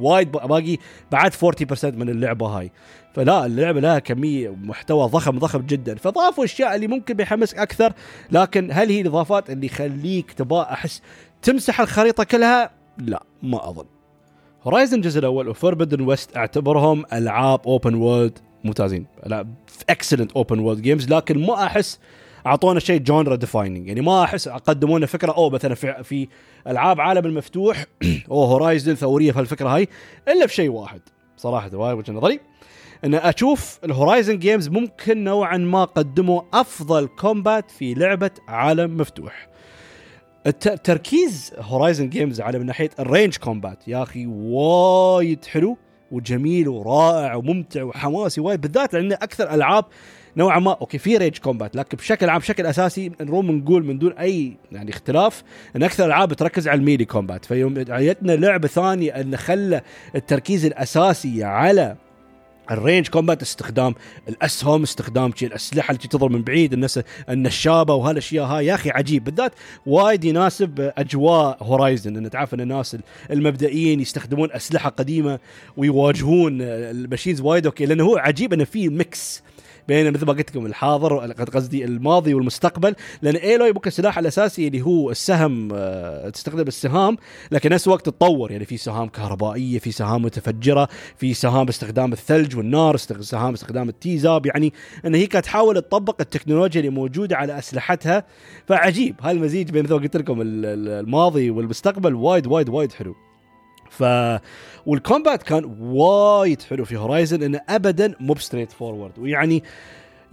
وايد 0.00 0.32
باقي 0.32 0.76
بعد 1.12 1.32
40% 1.34 1.84
من 1.84 2.08
اللعبة 2.08 2.46
هاي. 2.46 2.70
فلا 3.16 3.46
اللعبة 3.46 3.80
لها 3.80 3.98
كمية 3.98 4.56
محتوى 4.62 5.08
ضخم 5.08 5.38
ضخم 5.38 5.60
جدا. 5.60 5.94
فضافوا 5.94 6.44
أشياء 6.44 6.74
اللي 6.74 6.86
ممكن 6.86 7.14
بيحمسك 7.14 7.58
أكثر 7.58 7.92
لكن 8.30 8.68
هل 8.72 8.88
هي 8.88 9.00
الاضافات 9.00 9.50
اللي 9.50 9.66
يخليك 9.66 10.32
تبغى 10.32 10.62
أحس 10.62 11.02
تمسح 11.42 11.80
الخريطة 11.80 12.24
كلها؟ 12.24 12.70
لا 12.98 13.22
ما 13.42 13.68
أظن. 13.68 13.84
Horizon 14.62 14.96
الجزء 14.96 15.18
الأول 15.18 15.48
و 15.48 15.53
Forbidden 15.53 16.00
West 16.00 16.36
أعتبرهم 16.36 17.04
ألعاب 17.12 17.60
open 17.66 17.94
world 17.94 18.38
ممتازين. 18.64 19.06
لا 19.26 19.46
excellent 19.90 20.32
open 20.32 20.58
world 20.58 20.82
games 20.82 21.08
لكن 21.08 21.46
ما 21.46 21.64
أحس 21.64 21.98
أعطونا 22.46 22.80
شيء 22.80 23.00
genre 23.00 23.36
defining 23.36 23.88
يعني 23.88 24.00
ما 24.00 24.24
أحس 24.24 24.48
قدموا 24.48 24.98
لنا 24.98 25.06
فكرة 25.06 25.32
أو 25.32 25.50
مثلا 25.50 25.74
في, 25.74 26.04
في 26.04 26.28
ألعاب 26.66 27.00
عالم 27.00 27.26
المفتوح 27.26 27.84
أو 28.30 28.44
Horizon 28.44 28.94
ثورية 28.94 29.32
في 29.32 29.38
هالفكرة 29.38 29.68
هاي 29.68 29.88
إلا 30.28 30.46
في 30.46 30.54
شيء 30.54 30.70
واحد. 30.70 31.00
صراحة 31.36 31.70
هاي 31.74 31.92
وجهه 31.92 32.12
نظري. 32.12 32.40
إن 33.04 33.14
أشوف 33.14 33.78
ال 33.84 33.91
Horizon 33.91 34.38
games 34.38 34.68
ممكن 34.68 35.24
نوعا 35.24 35.56
ما 35.56 35.84
قدموا 35.84 36.42
أفضل 36.54 37.06
combat 37.06 37.70
في 37.70 37.94
لعبة 37.94 38.30
عالم 38.48 38.96
مفتوح. 38.96 39.48
تركيز 40.84 41.52
Horizon 41.58 42.08
games 42.08 42.40
على 42.40 42.58
من 42.58 42.66
ناحية 42.66 42.90
ال 42.98 43.04
range 43.04 43.36
combat 43.36 43.88
يا 43.88 44.02
أخي 44.02 44.26
وايد 44.26 45.44
حلو 45.44 45.76
وجميل 46.10 46.68
ورائع 46.68 47.34
وممتع 47.34 47.82
وحماسي 47.82 48.40
وايد 48.40 48.60
بالذات 48.60 48.94
لأن 48.94 49.12
أكثر 49.12 49.54
ألعاب 49.54 49.84
نوعا 50.36 50.58
ما 50.58 50.72
okay 50.80 50.98
في 50.98 51.16
range 51.16 51.38
combat 51.38 51.76
لكن 51.76 51.96
بشكل 51.96 52.28
عام 52.28 52.38
بشكل 52.38 52.66
أساسي 52.66 53.12
نروم 53.20 53.50
نقول 53.50 53.84
من 53.84 53.98
دون 53.98 54.12
أي 54.12 54.56
يعني 54.72 54.90
اختلاف 54.90 55.42
إن 55.76 55.82
أكثر 55.82 56.04
الالعاب 56.04 56.32
تركز 56.32 56.68
على 56.68 56.78
ال 56.78 56.82
melee 56.82 57.04
combat 57.04 57.44
فيوم 57.44 57.74
جتنا 57.74 58.32
لعبة 58.32 58.68
ثانية 58.68 59.10
ان 59.10 59.36
خلى 59.36 59.82
التركيز 60.14 60.64
الأساسي 60.64 61.44
على 61.44 61.96
ال 62.70 62.76
range 62.76 63.08
combat 63.08 63.42
استخدام 63.42 63.94
الاسهم 64.28 64.82
استخدام 64.82 65.32
الاسلحه 65.42 65.94
اللي 65.94 66.08
تضرب 66.08 66.30
من 66.30 66.42
بعيد 66.42 66.72
الناس 66.72 67.00
النشابة 67.28 67.94
وهالأشياء 67.94 68.46
هاي. 68.46 68.66
يا 68.66 68.74
أخي 68.74 68.90
عجيب. 68.90 69.24
بالذات 69.24 69.52
وايد 69.86 70.24
يناسب 70.24 70.92
أجواء 70.98 71.58
Horizon 71.62 72.16
إن 72.16 72.30
تعرف 72.30 72.54
إن 72.54 72.60
الناس 72.60 72.96
المبدئيين 73.30 74.00
يستخدمون 74.00 74.52
أسلحة 74.52 74.90
قديمة 74.90 75.38
ويواجهون 75.76 76.62
ال 76.62 76.71
machines 76.71 77.40
وايد. 77.40 77.66
okay 77.66 77.86
لأنه 77.86 78.04
هو 78.04 78.16
عجيب 78.16 78.52
انه 78.52 78.64
في 78.64 78.88
mix 78.88 79.42
بين 79.88 80.12
مثل 80.12 80.26
ما 80.26 80.32
قلت 80.32 80.50
لكم 80.50 80.66
الحاضر 80.66 81.18
قصدي 81.50 81.84
الماضي 81.84 82.34
والمستقبل 82.34 82.94
لأن 83.22 83.36
إيلوي 83.36 83.72
ممكن 83.72 83.88
السلاح 83.88 84.18
الاساسي 84.18 84.66
اللي 84.66 84.82
هو 84.82 85.10
السهم 85.10 85.68
آه، 85.74 86.28
تستخدم 86.28 86.66
السهام 86.68 87.16
لكن 87.50 87.70
نفس 87.70 87.86
الوقت 87.86 88.06
تتطور 88.06 88.50
يعني 88.52 88.64
في 88.64 88.76
سهام 88.76 89.08
كهربائية 89.08 89.78
في 89.78 89.92
سهام 89.92 90.22
متفجرة 90.22 90.88
في 91.18 91.34
سهام 91.34 91.64
باستخدام 91.66 92.12
الثلج 92.12 92.56
والنار 92.56 92.96
سهام 92.96 93.50
باستخدام 93.50 93.88
التيزاب 93.88 94.46
يعني 94.46 94.72
إن 95.06 95.14
هي 95.14 95.26
كانت 95.26 95.44
تحاول 95.44 95.74
تطبق 95.82 96.16
التكنولوجيا 96.20 96.80
اللي 96.80 96.90
موجودة 96.90 97.36
على 97.36 97.58
أسلحتها. 97.58 98.24
فعجيب 98.66 99.14
هالمزيج 99.20 99.70
بين 99.70 99.82
مثل 99.84 99.94
ما 99.94 100.00
قلت 100.00 100.16
لكم 100.16 100.40
ال- 100.40 100.46
ال- 100.66 100.88
الماضي 101.04 101.50
والمستقبل 101.50 102.14
وايد 102.14 102.46
وايد 102.46 102.68
وايد 102.68 102.92
حلو. 102.92 103.14
ف 103.90 104.04
وال 104.86 105.00
combat 105.00 105.42
كان 105.42 105.76
وايد 105.80 106.62
حلو 106.62 106.84
في 106.84 106.96
Horizon 106.96 107.42
إنه 107.42 107.60
ابدا 107.68 108.14
مو 108.20 108.32
ب 108.32 108.72
straightforward 108.72 109.18
ويعني 109.18 109.62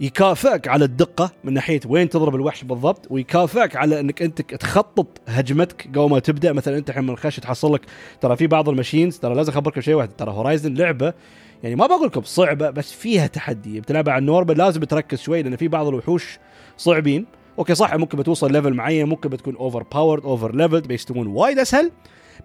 يكافئك 0.00 0.68
على 0.68 0.84
الدقة 0.84 1.30
من 1.44 1.52
ناحية 1.52 1.80
وين 1.86 2.08
تضرب 2.08 2.34
الوحش 2.34 2.64
بالضبط 2.64 3.06
ويكافئك 3.10 3.76
على 3.76 4.00
إنك 4.00 4.22
أنت 4.22 4.42
تخطط 4.42 5.06
هجمتك 5.28 5.88
قبل 5.88 6.10
ما 6.10 6.18
تبدأ. 6.18 6.52
مثلا 6.52 6.78
أنت 6.78 6.90
الحين 6.90 7.04
من 7.04 7.10
الخش 7.10 7.36
تحصل 7.36 7.74
لك 7.74 7.80
ترى 8.20 8.36
في 8.36 8.46
بعض 8.46 8.68
ال 8.68 8.74
machines 8.74 9.18
ترى 9.18 9.34
لازم 9.34 9.52
أخبركم 9.52 9.80
شيء 9.80 9.94
واحد 9.94 10.08
ترى 10.08 10.30
Horizon 10.30 10.74
لعبة 10.74 11.14
يعني 11.62 11.76
ما 11.76 11.86
بقول 11.86 12.06
لكم 12.06 12.22
صعبة 12.22 12.70
بس 12.70 12.92
فيها 12.92 13.26
تحدي. 13.26 13.80
بتلعبها 13.80 14.12
على 14.12 14.20
ال 14.20 14.25
normal 14.25 14.58
لازم 14.58 14.84
تركز 14.84 15.20
شوي 15.20 15.42
لأن 15.42 15.56
في 15.56 15.68
بعض 15.68 15.86
الوحوش 15.86 16.38
صعبين. 16.76 17.26
okay 17.58 17.74
صح 17.74 17.94
ممكن 17.94 18.18
بتوصل 18.18 18.52
level 18.52 18.74
معين 18.74 19.08
ممكن 19.08 19.28
بتكون 19.28 19.56
overpowered 19.56 20.24
overleveled 20.24 20.86
بيستوون 20.86 21.26
وايد 21.26 21.58
أسهل. 21.58 21.90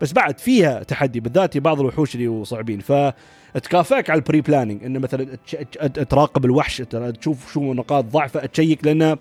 بس 0.01 0.13
بعد 0.13 0.39
فيها 0.39 0.83
تحدي 0.83 1.19
بالذات 1.19 1.57
بعض 1.57 1.79
الوحوش 1.79 2.15
اللي 2.15 2.45
صعبين. 2.45 2.79
فتكافئك 2.79 4.09
على 4.09 4.17
ال 4.19 4.41
pre-planning 4.41 4.83
إنه 4.83 4.99
مثلا 4.99 5.37
تراقب 6.09 6.45
الوحش 6.45 6.77
تشوف 7.21 7.53
شو 7.53 7.73
نقاط 7.73 8.05
ضعفه 8.05 8.45
تشيك 8.45 8.85
لأنه 8.85 9.17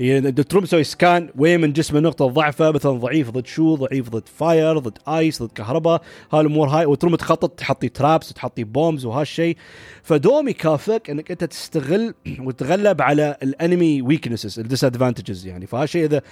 يعني 0.00 0.32
تروم 0.32 0.64
تسوي 0.64 0.84
scan 0.84 1.30
وين 1.36 1.60
من 1.60 1.72
جسمه 1.72 2.00
نقطة 2.00 2.26
ضعفه 2.26 2.70
مثلا 2.70 2.92
ضعيف 2.92 3.30
ضد 3.30 3.46
شو 3.46 3.74
ضعيف 3.74 4.08
ضد 4.08 4.28
fire 4.28 4.78
ضد 4.78 4.98
ice 5.08 5.42
ضد 5.42 5.52
كهرباء 5.52 6.02
هالامور 6.32 6.68
هاي. 6.68 6.86
وتروم 6.86 7.16
تخطط 7.16 7.50
تحطي 7.50 7.88
traps 7.88 8.30
وتحطي 8.30 8.64
bombs 8.64 9.04
وهالشيء. 9.04 9.56
فدوم 10.02 10.48
يكافئك 10.48 11.10
إنك 11.10 11.30
أنت 11.30 11.44
تستغل 11.44 12.14
وتتغلب 12.38 13.02
على 13.02 13.36
ال 13.42 13.52
enemy 13.52 14.02
weaknesses 14.02 14.53
ال 14.53 14.58
disadvantages 14.58 15.46
يعني. 15.46 15.66
فهالشيء 15.66 16.04
إذا 16.04 16.22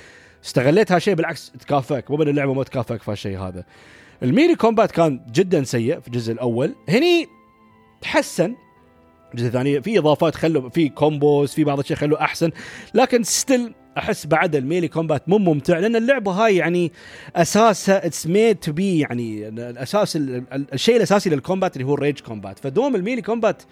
استغليت 0.44 0.92
هالشيء 0.92 1.14
بالعكس 1.14 1.52
تكافئك 1.60 2.10
مو 2.10 2.16
بأن 2.16 2.28
اللعبة 2.28 2.54
ما 2.54 2.64
تكافئك 2.64 3.02
في 3.02 3.10
هالشيء 3.10 3.38
هذا. 3.38 3.64
ال 4.22 4.28
melee 4.28 4.54
combat 4.54 4.90
كان 4.90 5.20
جدا 5.32 5.64
سيء 5.64 6.00
في 6.00 6.08
الجزء 6.08 6.32
الأول. 6.32 6.74
هني 6.88 7.26
تحسن. 8.00 8.54
الجزء 9.34 9.46
الثاني 9.46 9.82
في 9.82 9.98
إضافات 9.98 10.34
خلوا 10.34 10.68
في 10.68 10.88
combos 10.88 11.52
في 11.52 11.64
بعض 11.64 11.78
الشيء 11.78 11.96
خلوا 11.96 12.24
أحسن. 12.24 12.50
لكن 12.94 13.22
still 13.22 13.72
أحس 13.98 14.26
بعد 14.26 14.56
ال 14.56 14.62
melee 14.62 14.88
combat 14.88 15.28
مو 15.28 15.38
ممتع 15.38 15.78
لأن 15.78 15.96
اللعبة 15.96 16.32
هاي 16.32 16.56
يعني 16.56 16.92
اساسها 17.36 18.06
it's 18.06 18.26
made 18.26 18.56
to 18.56 18.72
be 18.72 18.98
يعني 18.98 19.48
الأساس 19.48 20.16
الشيء 20.72 20.96
الأساسي 20.96 21.30
لل 21.30 21.42
combat 21.42 21.76
اللي 21.76 21.86
هو 21.86 21.94
ال 21.94 21.99
range 21.99 22.20
combat 22.20 22.58
فدوم 22.58 22.96
ال 22.96 23.01
melee 23.01 23.22
combat 23.22 23.62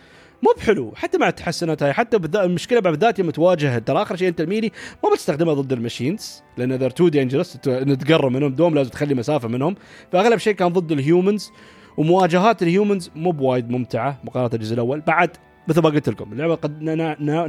مو 0.42 0.52
بحلو 0.56 0.92
حتى 0.96 1.18
مع 1.18 1.28
التحسنات 1.28 1.82
هاي 1.82 1.92
حتى 1.92 2.16
المشكلة 2.16 2.80
بالذات 2.80 3.18
يوم 3.18 3.30
تواجه 3.30 3.78
ترى 3.78 4.02
آخر 4.02 4.16
شيء 4.16 4.28
انت 4.28 4.40
ال 4.40 4.45
melee 4.45 4.70
ما 5.04 5.10
بتستخدمها 5.10 5.54
ضد 5.54 5.72
ال 5.72 5.80
machines 5.80 6.42
لأن 6.56 6.72
they're 6.72 6.90
too 6.90 7.08
dangerous 7.08 7.52
تقرب 7.52 8.32
منهم. 8.32 8.54
دوم 8.54 8.74
لازم 8.74 8.90
تخلي 8.90 9.14
مسافة 9.14 9.48
منهم. 9.48 9.74
فأغلب 10.12 10.38
شيء 10.38 10.54
كان 10.54 10.68
ضد 10.68 10.92
ال 10.92 11.00
humans 11.00 11.50
ومواجهات 11.96 12.62
ال 12.62 12.69
humans 12.69 13.10
مو 13.16 13.30
بوايد 13.30 13.70
ممتعة 13.70 14.20
مقارنة 14.24 14.48
بالجزء 14.48 14.74
الأول. 14.74 15.00
بعد 15.00 15.30
مثل 15.68 15.82
ما 15.82 15.88
قلت 15.88 16.08
لكم 16.08 16.32
اللعبة 16.32 16.54
قد 16.54 16.82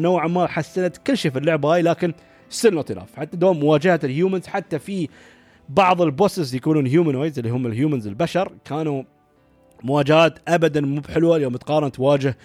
نوعا 0.02 0.28
ما 0.28 0.48
حسنت 0.48 0.98
كل 0.98 1.18
شيء 1.18 1.32
في 1.32 1.40
اللعبة 1.40 1.74
هاي 1.74 1.82
لكن 1.82 2.14
still 2.50 2.74
not 2.74 2.92
enough 2.92 3.16
حتى 3.16 3.38
دوم 3.38 3.60
مواجهة 3.60 4.00
ال 4.04 4.10
humans 4.10 4.48
حتى 4.48 4.80
في 4.80 5.08
بعض 5.70 6.02
ال 6.02 6.10
bosses 6.10 6.56
يكونون 6.56 6.88
humanoids 6.88 7.40
اللي 7.40 7.52
هم 7.52 7.68
ال 7.68 7.74
humans 7.74 8.08
البشر 8.08 8.52
كانوا 8.66 9.04
مواجهات 9.84 10.40
ابدا 10.48 10.82
مو 10.82 11.02
بحلوة. 11.02 11.36
اليوم 11.36 11.56
تقارن 11.56 11.92
تواجه 11.92 12.38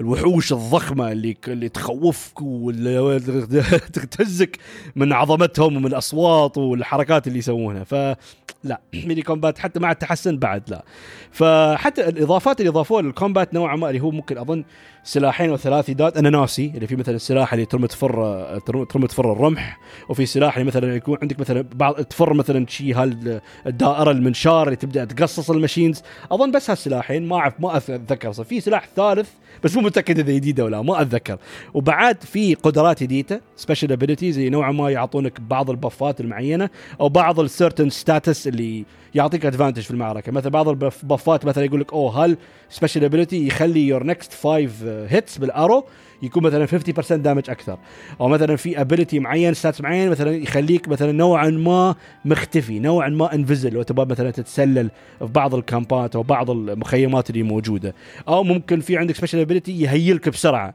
الوحوش 0.00 0.52
الضخمة 0.52 1.12
اللي 1.12 1.36
اللي 1.48 1.68
تخوفك 1.68 2.42
واللي 2.42 3.20
تهزك 4.18 4.58
من 4.96 5.12
عظمتهم 5.12 5.76
ومن 5.76 5.86
الأصوات 5.86 6.58
والحركات 6.58 7.26
اللي 7.26 7.38
يسوونها. 7.38 7.84
فلا 7.84 8.80
melee 9.06 9.22
combat 9.22 9.58
حتى 9.58 9.80
مع 9.80 9.90
التحسن 9.90 10.38
بعد 10.38 10.62
لا. 10.70 10.84
فحتى 11.30 12.08
الإضافات 12.08 12.60
اللي 12.60 12.70
اضافوها 12.70 13.02
لل 13.02 13.15
combat 13.15 13.54
نوعا 13.54 13.76
ما 13.76 13.88
اللي 13.88 14.00
هو 14.00 14.10
ممكن 14.10 14.38
أظن 14.38 14.64
سلاحين 15.04 15.50
أو 15.50 15.56
ثلاث 15.56 15.88
يداد 15.88 16.16
أنا 16.16 16.30
ناسي 16.30 16.72
اللي 16.74 16.86
في 16.86 16.96
مثلا 16.96 17.14
السلاح 17.14 17.52
اللي 17.52 17.64
ترمي 17.64 17.88
تفر 17.88 18.58
ترمي 18.90 19.06
تفر 19.06 19.32
الرمح 19.32 19.78
وفي 20.08 20.26
سلاح 20.26 20.56
اللي 20.56 20.66
مثلا 20.68 20.94
يكون 20.96 21.18
عندك 21.22 21.40
مثلا 21.40 21.64
بعض 21.74 21.94
تفر 21.94 22.34
مثلا 22.34 22.66
شيء 22.68 22.96
هالدائره 22.96 24.10
المنشار 24.10 24.66
اللي 24.66 24.76
تبدأ 24.76 25.04
تقصص 25.04 25.50
ال 25.50 25.56
machines 25.56 26.02
أظن 26.32 26.50
بس 26.50 26.70
هالسلاحين 26.70 27.28
ما 27.28 27.36
أعرف 27.36 27.54
ما 27.60 27.76
أتذكر. 27.76 28.32
في 28.32 28.60
سلاح 28.60 28.88
ثالث 28.96 29.30
بس 29.64 29.76
مو 29.76 29.82
متأكد 29.82 30.18
إذا 30.18 30.32
جديده 30.32 30.64
ولا 30.64 30.82
ما 30.82 31.02
أتذكر. 31.02 31.38
وبعد 31.74 32.22
في 32.22 32.54
قدرات 32.54 33.02
جديده 33.02 33.40
special 33.56 33.92
abilities 33.92 34.38
اللي 34.38 34.50
نوعا 34.50 34.72
ما 34.72 34.90
يعطونك 34.90 35.40
بعض 35.40 35.70
ال 35.70 35.78
buff 35.78 36.12
ات 36.12 36.20
المعينة 36.20 36.70
أو 37.00 37.08
بعض 37.08 37.40
ال 37.40 37.46
certain 37.46 37.90
stats 37.90 38.48
اللي 38.48 38.84
يعطيك 39.14 39.46
advantage 39.46 39.82
في 39.82 39.90
المعركة. 39.90 40.32
مثلا 40.32 40.50
بعض 40.50 40.68
ال 40.68 40.81
buff 40.81 41.31
ات 41.31 41.44
مثلا 41.44 41.64
يقول 41.64 41.80
لك 41.80 41.92
أوه 41.92 42.24
هل 42.24 42.36
special 42.70 43.04
ability 43.04 43.46
يخلي 43.46 43.88
your 43.88 44.06
next 44.06 44.32
five 44.32 44.84
hits 45.08 45.38
بال 45.38 45.51
arrow 45.51 45.84
يكون 46.22 46.42
مثلا 46.42 46.66
50% 46.66 47.12
damage 47.12 47.50
أكثر. 47.50 47.78
أو 48.20 48.28
مثلا 48.28 48.56
في 48.56 48.80
ability 48.80 49.18
معين 49.18 49.54
stats 49.54 49.80
معين 49.80 50.10
مثلا 50.10 50.36
يخليك 50.36 50.88
مثلا 50.88 51.12
نوعا 51.12 51.50
ما 51.50 51.94
مختفي 52.24 52.78
نوعا 52.78 53.08
ما 53.08 53.34
invisible 53.34 53.72
لو 53.72 53.82
تبغى 53.82 54.06
مثلا 54.06 54.30
تتسلل 54.30 54.90
في 55.18 55.26
بعض 55.26 55.54
ال 55.54 55.64
camp 55.64 56.06
ات 56.06 56.16
أو 56.16 56.22
بعض 56.22 56.50
المخيمات 56.50 57.30
اللي 57.30 57.42
موجودة. 57.42 57.94
أو 58.28 58.42
ممكن 58.42 58.80
في 58.80 58.96
عندك 58.96 59.16
special 59.16 59.38
ability 59.38 59.80
ي 59.80 59.88
heal 59.88 60.20
ك 60.20 60.28
بسرعة. 60.28 60.74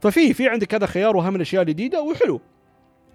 ففي 0.00 0.34
في 0.34 0.48
عندك 0.48 0.74
هذا 0.74 0.86
خيار 0.86 1.16
وهم 1.16 1.36
الأشياء 1.36 1.62
الجديدة 1.62 2.02
وحلو. 2.02 2.40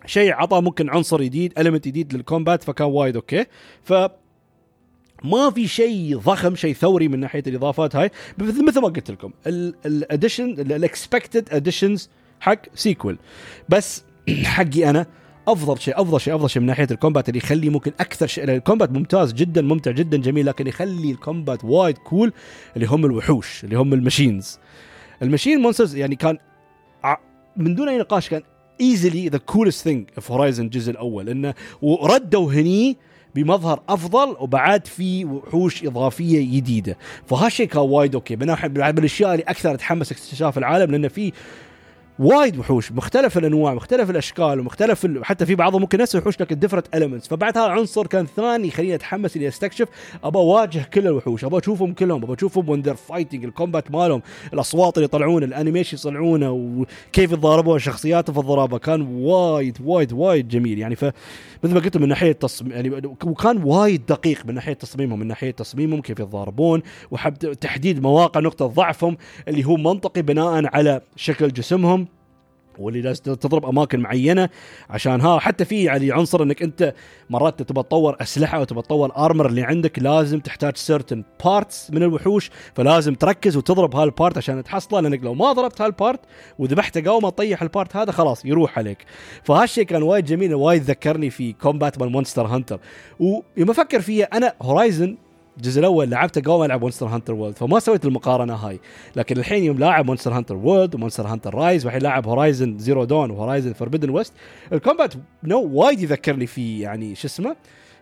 شيء 0.05 0.33
عطى 0.33 0.61
ممكن 0.61 0.89
عنصر 0.89 1.21
جديد 1.21 1.53
element 1.59 1.87
جديد 1.87 2.13
لل 2.13 2.26
combat 2.26 2.63
فكان 2.63 2.87
وايد 2.87 3.15
okay. 3.15 3.45
ف 3.83 3.93
ما 5.23 5.49
في 5.49 5.67
شيء 5.67 6.17
ضخم 6.17 6.55
شيء 6.55 6.73
ثوري 6.73 7.07
من 7.07 7.19
ناحية 7.19 7.43
الإضافات 7.47 7.95
هاي. 7.95 8.11
مثل 8.37 8.81
ما 8.81 8.87
قلت 8.87 9.11
لكم 9.11 9.31
ال 9.85 9.92
addition 9.92 10.49
ال 10.49 10.60
expected 10.60 11.49
additions 11.51 12.09
حق 12.39 12.61
sequel 12.75 13.17
بس 13.69 14.03
حقي 14.43 14.89
أنا 14.89 15.05
أفضل 15.47 15.79
شيء 15.79 16.01
أفضل 16.01 16.21
شيء 16.21 16.35
أفضل 16.35 16.49
شيء 16.49 16.61
من 16.61 16.67
ناحية 16.67 16.87
ال 16.91 16.97
combat 16.97 17.29
اللي 17.29 17.37
يخلي 17.37 17.69
ممكن 17.69 17.91
أكثر 17.99 18.27
شيء. 18.27 18.43
ال 18.43 18.50
combat 18.50 18.91
ممتاز 18.91 19.33
جدا 19.33 19.61
ممتع 19.61 19.91
جدا 19.91 20.17
جميل 20.17 20.45
لكن 20.45 20.67
يخلي 20.67 21.11
ال 21.11 21.19
combat 21.19 21.65
وايد 21.65 21.97
cool 21.97 22.33
اللي 22.75 22.87
هم 22.87 23.05
الوحوش 23.05 23.63
اللي 23.63 23.75
هم 23.75 23.93
ال 23.93 24.01
machines 24.01 24.59
ال 25.21 25.26
machine 25.26 25.59
monsters 25.59 25.95
يعني 25.95 26.15
كان 26.15 26.37
من 27.57 27.75
دون 27.75 27.89
أي 27.89 27.97
نقاش 27.97 28.29
كان 28.29 28.41
easily 28.81 29.29
the 29.29 29.37
coolest 29.37 29.83
thing 29.83 30.09
في 30.19 30.33
Horizon 30.33 30.65
الجزء 30.65 30.91
الأول. 30.91 31.29
إنه 31.29 31.53
وردوا 31.81 32.53
هني 32.53 32.97
بمظهر 33.35 33.81
أفضل 33.89 34.35
وبعد 34.39 34.87
في 34.87 35.25
وحوش 35.25 35.85
إضافية 35.85 36.57
جديدة. 36.57 36.97
فهالشيء 37.25 37.67
كان 37.67 37.81
وايد 37.81 38.15
okay. 38.15 38.35
من 38.35 38.49
الاشياء 38.97 39.31
اللي 39.31 39.43
أكثر 39.43 39.73
اتحمس 39.73 40.11
اكتشاف 40.11 40.57
العالم 40.57 40.91
لأن 40.91 41.07
في 41.07 41.31
وايد 42.19 42.57
وحوش. 42.57 42.91
مختلف 42.91 43.37
الأنواع 43.37 43.73
مختلف 43.73 44.09
الأشكال 44.09 44.59
ومختلف 44.59 45.05
ال... 45.05 45.25
حتى 45.25 45.45
في 45.45 45.55
بعضهم 45.55 45.81
ممكن 45.81 45.97
نفس 45.97 46.15
الوحوش 46.15 46.41
لكن 46.41 46.59
different 46.59 46.87
elements 46.95 47.27
فبعد 47.27 47.57
هذا 47.57 47.67
عنصر 47.67 48.07
كان 48.07 48.25
ثاني 48.35 48.67
يخليني 48.67 48.95
أتحمس 48.95 49.37
إني 49.37 49.47
أستكشف. 49.47 49.87
أبى 50.23 50.37
أواجه 50.37 50.89
كل 50.93 51.07
الوحوش 51.07 51.45
أبى 51.45 51.57
أشوفهم 51.57 51.93
كلهم 51.93 52.23
أبى 52.23 52.33
أشوفهم 52.33 52.69
when 52.69 52.81
they're 52.81 52.95
fighting 52.95 53.45
ال 53.45 53.52
combat 53.52 53.91
مالهم 53.91 54.21
الأصوات 54.53 54.97
اللي 54.97 55.05
يطلعون 55.05 55.43
ال 55.43 55.49
animation 55.49 55.97
يطلعونه 55.97 56.51
وكيف 56.51 57.31
يتضاربون 57.31 57.79
شخصياتهم 57.79 58.33
في 58.33 58.39
الضرابة. 58.39 58.77
كان 58.77 59.01
وايد 59.01 59.77
وايد 59.83 60.13
وايد 60.13 60.47
جميل 60.47 60.79
يعني. 60.79 60.95
ف 60.95 61.05
مثل 61.63 61.73
ما 61.73 61.79
قلت 61.79 61.97
من 61.97 62.07
ناحية 62.07 62.31
تصميم 62.31 62.71
يعني 62.71 62.89
وكان 63.25 63.63
وايد 63.63 64.05
دقيق 64.05 64.45
من 64.45 64.53
ناحية 64.53 64.73
تصميمهم 64.73 65.19
من 65.19 65.27
ناحية 65.27 65.51
تصميمهم 65.51 66.01
كيف 66.01 66.19
يتضاربون 66.19 66.81
وحب 67.11 67.33
تحديد 67.53 68.01
مواقع 68.01 68.39
نقطة 68.39 68.67
ضعفهم 68.67 69.17
اللي 69.47 69.65
هو 69.65 69.77
منطقي 69.77 70.21
بناء 70.21 70.75
على 70.75 71.01
شكل 71.15 71.47
جسمهم. 71.53 72.07
واللي 72.79 73.01
لازم 73.01 73.23
تضرب 73.23 73.65
أماكن 73.65 73.99
معينة 73.99 74.49
عشان 74.89 75.21
ها 75.21 75.39
حتى 75.39 75.65
في 75.65 75.83
يعني 75.83 76.11
عنصر 76.11 76.43
إنك 76.43 76.61
أنت 76.63 76.93
مرات 77.29 77.61
تبى 77.61 77.83
تطور 77.83 78.17
أسلحة 78.21 78.61
وتبى 78.61 78.81
تطور 78.81 79.11
armor 79.17 79.45
اللي 79.45 79.63
عندك 79.63 79.99
لازم 79.99 80.39
تحتاج 80.39 80.77
certain 80.77 81.23
parts 81.45 81.91
من 81.91 82.03
الوحوش 82.03 82.51
فلازم 82.75 83.13
تركز 83.15 83.57
وتضرب 83.57 83.95
هال 83.95 84.09
part 84.09 84.37
عشان 84.37 84.63
تحصله 84.63 84.99
لأنك 84.99 85.23
لو 85.23 85.33
ما 85.33 85.53
ضربت 85.53 85.81
هال 85.81 85.94
part 85.94 86.19
وذبحته 86.59 87.01
قبل 87.01 87.21
ما 87.21 87.29
تطيح 87.29 87.61
ال 87.61 87.68
part 87.68 87.95
هذا 87.95 88.11
خلاص 88.11 88.45
يروح 88.45 88.77
عليك. 88.77 89.05
فهالشيء 89.43 89.83
كان 89.83 90.03
وايد 90.03 90.25
جميل 90.25 90.53
وايد 90.53 90.81
ذكرني 90.83 91.29
في 91.29 91.53
combat 91.53 91.99
مال 91.99 92.11
Monster 92.11 92.45
Hunter 92.45 92.79
ويوم 93.19 93.69
أفكر 93.69 94.01
فيها 94.01 94.25
أنا 94.25 94.53
Horizon 94.61 95.17
الجزء 95.57 95.79
الأول 95.79 96.09
لعبته 96.09 96.41
قبل 96.41 96.59
ما 96.59 96.65
ألعب 96.65 96.81
Monster 96.81 97.05
Hunter 97.05 97.33
World 97.33 97.57
فما 97.57 97.79
سويت 97.79 98.05
المقارنة 98.05 98.53
هاي. 98.53 98.79
لكن 99.15 99.37
الحين 99.37 99.63
يوم 99.63 99.77
لاعب 99.77 100.05
Monster 100.05 100.33
Hunter 100.33 100.55
World 100.55 100.95
و 100.95 100.99
Monster 100.99 101.27
Hunter 101.27 101.55
Rise 101.55 101.85
والحين 101.85 102.01
لاعب 102.01 102.27
Horizon 102.27 102.77
Zero 102.77 103.03
Dawn 103.03 103.31
و 103.31 103.36
Horizon 103.37 103.73
Forbidden 103.73 104.09
West 104.09 104.33
ال 104.73 104.79
combat 104.79 105.13
نو 105.43 105.69
وايد 105.73 106.01
يذكرني 106.01 106.47
في 106.47 106.79
يعني 106.79 107.15
شو 107.15 107.27
اسمه؟ 107.27 107.55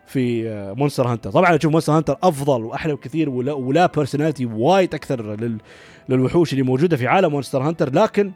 في 0.06 0.44
Monster 0.76 1.08
Hunter 1.08 1.30
طبعا 1.30 1.56
أشوف 1.56 1.72
Monster 1.72 1.92
Hunter 1.92 2.18
أفضل 2.22 2.64
وأحلى 2.64 2.94
بكثير 2.94 3.30
ولا, 3.30 3.52
ولا 3.52 3.86
personality 3.86 4.46
وايد 4.46 4.94
أكثر 4.94 5.36
لل 5.36 5.58
للوحوش 6.08 6.52
اللي 6.52 6.62
موجودة 6.62 6.96
في 6.96 7.06
عالم 7.06 7.30
Monster 7.30 7.62
Hunter 7.62 7.94
لكن 7.94 8.32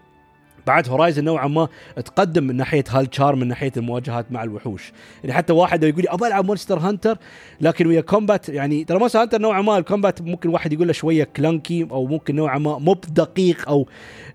بعد 0.66 0.88
Horizon 0.88 1.24
نوعا 1.24 1.48
ما 1.48 1.68
تقدم 1.96 2.44
من 2.44 2.56
ناحية 2.56 2.84
هالشار 2.88 3.36
من 3.36 3.48
ناحية 3.48 3.72
المواجهات 3.76 4.32
مع 4.32 4.42
الوحوش. 4.42 4.92
يعني 5.24 5.34
حتى 5.34 5.52
واحد 5.52 5.84
يقول 5.84 6.02
لي 6.02 6.08
أبغى 6.08 6.28
ألعب 6.28 6.44
Monster 6.44 6.78
Hunter 6.78 7.18
لكن 7.60 7.86
ويا 7.86 8.00
combat 8.00 8.48
يعني 8.48 8.84
ترى 8.84 8.98
Monster 8.98 9.22
Hunter 9.22 9.40
نوعا 9.40 9.62
ما 9.62 9.78
ال 9.78 9.84
combat 9.84 10.22
ممكن 10.22 10.48
واحد 10.48 10.72
يقول 10.72 10.86
له 10.86 10.92
شوية 10.92 11.24
clunky 11.24 11.86
أو 11.90 12.06
ممكن 12.06 12.36
نوعا 12.36 12.58
ما 12.58 12.78
مو 12.78 12.92
بدقيق 12.92 13.68
أو 13.68 13.88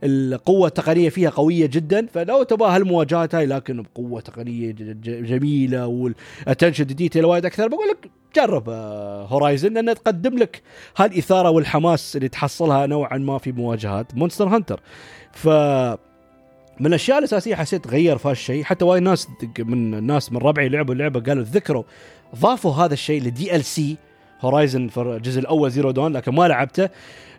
القوة 0.03 0.67
التقنية 0.67 1.09
فيها 1.09 1.29
قوية 1.29 1.65
جدا. 1.65 2.07
فلو 2.13 2.43
تبغى 2.43 2.75
هالمواجهات 2.75 3.35
هاي 3.35 3.45
لكن 3.45 3.81
بقوة 3.81 4.21
تقنية 4.21 4.71
جميلة 5.03 5.87
وال 5.87 6.05
attention 6.05 6.85
detail 6.85 7.25
وايد 7.25 7.45
أكثر 7.45 7.67
بقول 7.67 7.87
لك 7.87 8.09
جرب 8.35 8.69
Horizon 9.29 9.73
لانها 9.73 9.93
تقدم 9.93 10.37
لك 10.37 10.61
هالإثارة 10.97 11.49
والحماس 11.49 12.15
اللي 12.15 12.29
تحصلها 12.29 12.85
نوعا 12.85 13.17
ما 13.17 13.37
في 13.37 13.51
مواجهات 13.51 14.15
Monster 14.15 14.47
Hunter 14.47 14.79
ف 15.31 15.47
من 16.79 16.87
الأشياء 16.87 17.17
الأساسية 17.17 17.55
حسيت 17.55 17.87
غير 17.87 18.17
في 18.17 18.31
الشيء 18.31 18.63
حتى 18.63 18.85
وايد 18.85 19.03
ناس 19.03 19.27
من 19.59 19.93
الناس 19.93 20.31
من 20.31 20.37
ربعي 20.37 20.69
لعبوا 20.69 20.93
اللعبة 20.93 21.19
قالوا 21.19 21.43
تذكروا 21.43 21.83
ضافوا 22.35 22.73
هذا 22.73 22.93
الشيء 22.93 23.23
ل 23.23 23.55
DLC 23.55 23.97
Horizon 24.41 24.89
الجزء 24.97 25.39
الأول 25.39 25.71
Zero 25.71 25.91
Dawn 25.91 26.13
لكن 26.13 26.35
ما 26.35 26.47
لعبته 26.47 26.89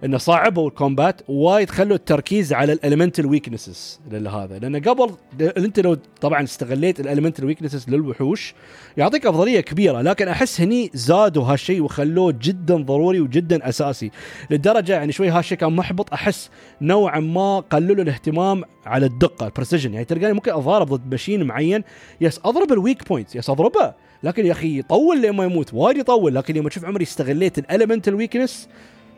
إنه 0.05 0.19
صعبوا 0.19 0.69
ال 0.69 0.76
combat 0.76 1.21
وايد 1.29 1.71
خلوا 1.71 1.97
التركيز 1.97 2.53
على 2.53 2.73
ال 2.73 2.78
elemental 2.78 3.27
weaknesses 3.27 4.01
لهذا. 4.11 4.59
لأن 4.59 4.77
قبل 4.77 5.11
أنت 5.41 5.81
لو 5.81 5.97
طبعا 6.21 6.43
استغليت 6.43 7.01
ال 7.01 7.05
elemental 7.05 7.45
weaknesses 7.45 7.89
للوحوش 7.89 8.55
يعطيك 8.97 9.27
أفضلية 9.27 9.61
كبيرة 9.61 10.01
لكن 10.03 10.29
أحس 10.29 10.61
هني 10.61 10.91
زادوا 10.95 11.45
هالشيء 11.45 11.83
وخلوه 11.83 12.35
جدا 12.43 12.77
ضروري 12.77 13.21
وجدا 13.21 13.69
أساسي. 13.69 14.11
للدرجة 14.51 14.93
يعني 14.93 15.13
شوي 15.13 15.29
هالشيء 15.29 15.59
كان 15.59 15.73
محبط 15.73 16.13
أحس 16.13 16.51
نوعا 16.81 17.21
ما 17.21 17.61
قللوا 17.61 18.05
الاهتمام 18.05 18.65
على 18.87 19.07
الدقة 19.07 19.47
ال 19.47 19.51
precision 19.51 19.93
يعني 19.95 20.05
تلقاني 20.05 20.33
ممكن 20.33 20.53
أضارب 20.53 20.87
ضد 20.95 21.11
machine 21.11 21.45
معين 21.45 21.83
yes 22.21 22.41
أضرب 22.45 22.73
ال 22.73 22.80
weak 22.80 23.09
point 23.09 23.37
yes 23.37 23.51
أضربه. 23.51 24.10
لكن 24.23 24.47
يا 24.47 24.53
أخي 24.53 24.79
يطول 24.79 25.21
لين 25.21 25.31
ما 25.31 25.45
يموت 25.45 25.75
وايد 25.75 25.97
يطول 25.97 26.35
لكن 26.35 26.55
لما 26.55 26.69
أشوف 26.69 26.85
عمري 26.85 27.03
استغليت 27.03 27.59
ال 27.59 27.64
elemental 27.64 28.15
weakness 28.15 28.69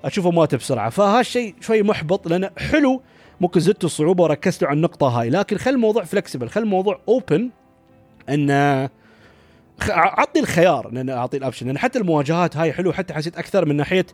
أشوفه 0.05 0.31
مات 0.31 0.55
بسرعة. 0.55 0.91
فهالشيء 0.91 1.55
شوي 1.61 1.83
محبط 1.83 2.29
لأنه 2.29 2.51
حلو 2.59 3.03
ممكن 3.41 3.61
زدتوا 3.61 3.89
الصعوبة 3.89 4.25
وركزتوا 4.25 4.69
على 4.69 4.77
النقطة 4.77 5.07
هاي. 5.09 5.31
لكن 5.31 5.57
خل 5.57 5.71
الموضوع 5.71 6.05
flexible 6.05 6.49
خل 6.49 6.63
الموضوع 6.63 7.01
open 7.09 7.51
انه 8.29 8.91
اعطي 9.91 10.41
الخيار 10.41 10.89
إن 10.89 11.11
أعطي 11.11 11.37
ال 11.37 11.41
option 11.41 11.67
لأن 11.67 11.79
حتى 11.79 11.99
المواجهات 11.99 12.57
هاي 12.57 12.73
حلو 12.73 12.93
حتى 12.93 13.15
حسيت 13.15 13.39
أكثر 13.39 13.67
من 13.67 13.77
ناحية 13.77 14.07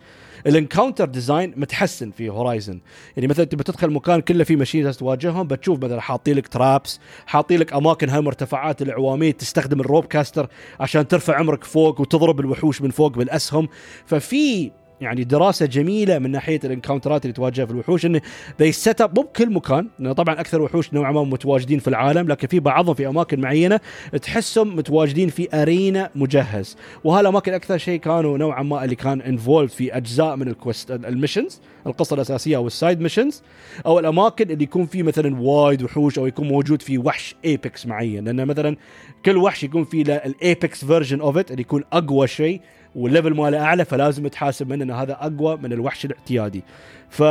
ال 0.46 0.52
encounter 0.52 1.04
design 1.04 1.54
متحسن 1.56 2.10
في 2.10 2.28
Horizon. 2.28 2.80
يعني 3.16 3.28
مثلا 3.28 3.44
تبي 3.44 3.64
تدخل 3.64 3.90
مكان 3.90 4.20
كله 4.20 4.44
فيه 4.44 4.56
machine 4.56 4.92
تواجههم 4.92 5.46
بتشوف 5.46 5.84
مثلا 5.84 6.00
حاطين 6.00 6.36
لك 6.36 6.48
traps 6.48 7.00
حاطين 7.26 7.60
لك 7.60 7.72
أماكن 7.72 8.08
هاي 8.08 8.20
مرتفعات 8.20 8.82
العواميد 8.82 9.34
تستخدم 9.34 9.80
ال 9.80 9.85
rope 9.85 10.04
caster 10.04 10.48
عشان 10.80 11.08
ترفع 11.08 11.36
عمرك 11.36 11.64
فوق 11.64 12.00
وتضرب 12.00 12.40
الوحوش 12.40 12.82
من 12.82 12.90
فوق 12.90 13.12
بالأسهم. 13.16 13.68
ففي 14.06 14.70
يعني 15.00 15.24
دراسة 15.24 15.66
جميلة 15.66 16.18
من 16.18 16.30
ناحية 16.30 16.60
ال 16.64 16.70
encounter 16.70 17.19
ات 17.19 17.24
اللي 17.24 17.32
تواجهها 17.32 17.66
في 17.66 17.72
الوحوش 17.72 18.06
انه 18.06 18.20
they 18.60 18.72
set 18.72 19.00
up 19.00 19.18
مو 19.18 19.22
بكل 19.22 19.52
مكان 19.52 19.88
لأنه 19.98 20.12
طبعا 20.12 20.40
أكثر 20.40 20.62
وحوش 20.62 20.94
نوعا 20.94 21.12
ما 21.12 21.24
متواجدين 21.24 21.78
في 21.78 21.88
العالم 21.88 22.28
لكن 22.28 22.48
في 22.48 22.60
بعضهم 22.60 22.94
في 22.94 23.08
أماكن 23.08 23.40
معينة 23.40 23.80
تحسهم 24.22 24.76
متواجدين 24.76 25.28
في 25.28 25.62
arena 25.62 26.10
مجهز. 26.14 26.76
وهالاماكن 27.04 27.52
أكثر 27.54 27.78
شيء 27.78 28.00
كانوا 28.00 28.38
نوعا 28.38 28.62
ما 28.62 28.84
اللي 28.84 28.94
كان 28.94 29.20
involved 29.20 29.70
في 29.70 29.96
أجزاء 29.96 30.36
من 30.36 30.48
ال 30.48 30.55
quest 30.55 30.90
ال 30.90 30.98
missions 30.98 31.60
القصة 31.86 32.14
الأساسية 32.14 32.56
أو 32.56 32.66
ال 32.66 32.73
side 32.73 33.00
missions 33.00 33.42
أو 33.86 33.98
الأماكن 33.98 34.50
اللي 34.50 34.64
يكون 34.64 34.86
في 34.86 35.02
مثلا 35.02 35.40
وايد 35.40 35.82
وحوش 35.82 36.18
أو 36.18 36.26
يكون 36.26 36.48
موجود 36.48 36.82
في 36.82 36.98
وحش 36.98 37.34
apex 37.44 37.86
معين. 37.86 38.24
لأن 38.24 38.46
مثلا 38.46 38.76
كل 39.24 39.36
وحش 39.36 39.64
يكون 39.64 39.84
فيه 39.84 40.02
ال 40.02 40.19
apex 40.19 40.84
version 40.84 41.20
of 41.20 41.36
it 41.36 41.50
اللي 41.50 41.62
يكون 41.62 41.84
أقوى 41.92 42.26
شيء 42.26 42.60
وال 42.94 43.06
level 43.06 43.34
ماله 43.34 43.60
أعلى 43.60 43.84
فلازم 43.84 44.28
تحاسب 44.28 44.68
منه 44.68 44.84
إن 44.84 44.90
هذا 44.90 45.12
أقوى 45.12 45.56
من 45.56 45.72
الوحش 45.72 46.04
الاعتيادي. 46.04 46.62
ف 47.10 47.22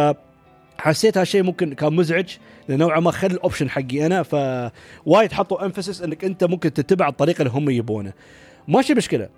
حسيت 0.80 1.18
هالشيء 1.18 1.44
ممكن 1.44 1.74
كان 1.74 1.94
مزعج 1.94 2.38
نوعا 2.70 3.00
ما 3.00 3.12
خل 3.12 3.28
ال 3.28 3.34
option 3.34 3.70
حقي 3.70 4.06
أنا 4.06 4.24
فوايد 4.24 5.32
حطوا 5.32 5.66
emphasis 5.66 6.02
إنك 6.02 6.26
أنت 6.26 6.44
ممكن 6.44 6.74
تتبع 6.74 7.08
الطريقة 7.08 7.42
اللي 7.42 7.54
هم 7.54 7.70
يبونه. 7.70 8.14
ماشي 8.68 8.94
مشكلة. 8.94 9.30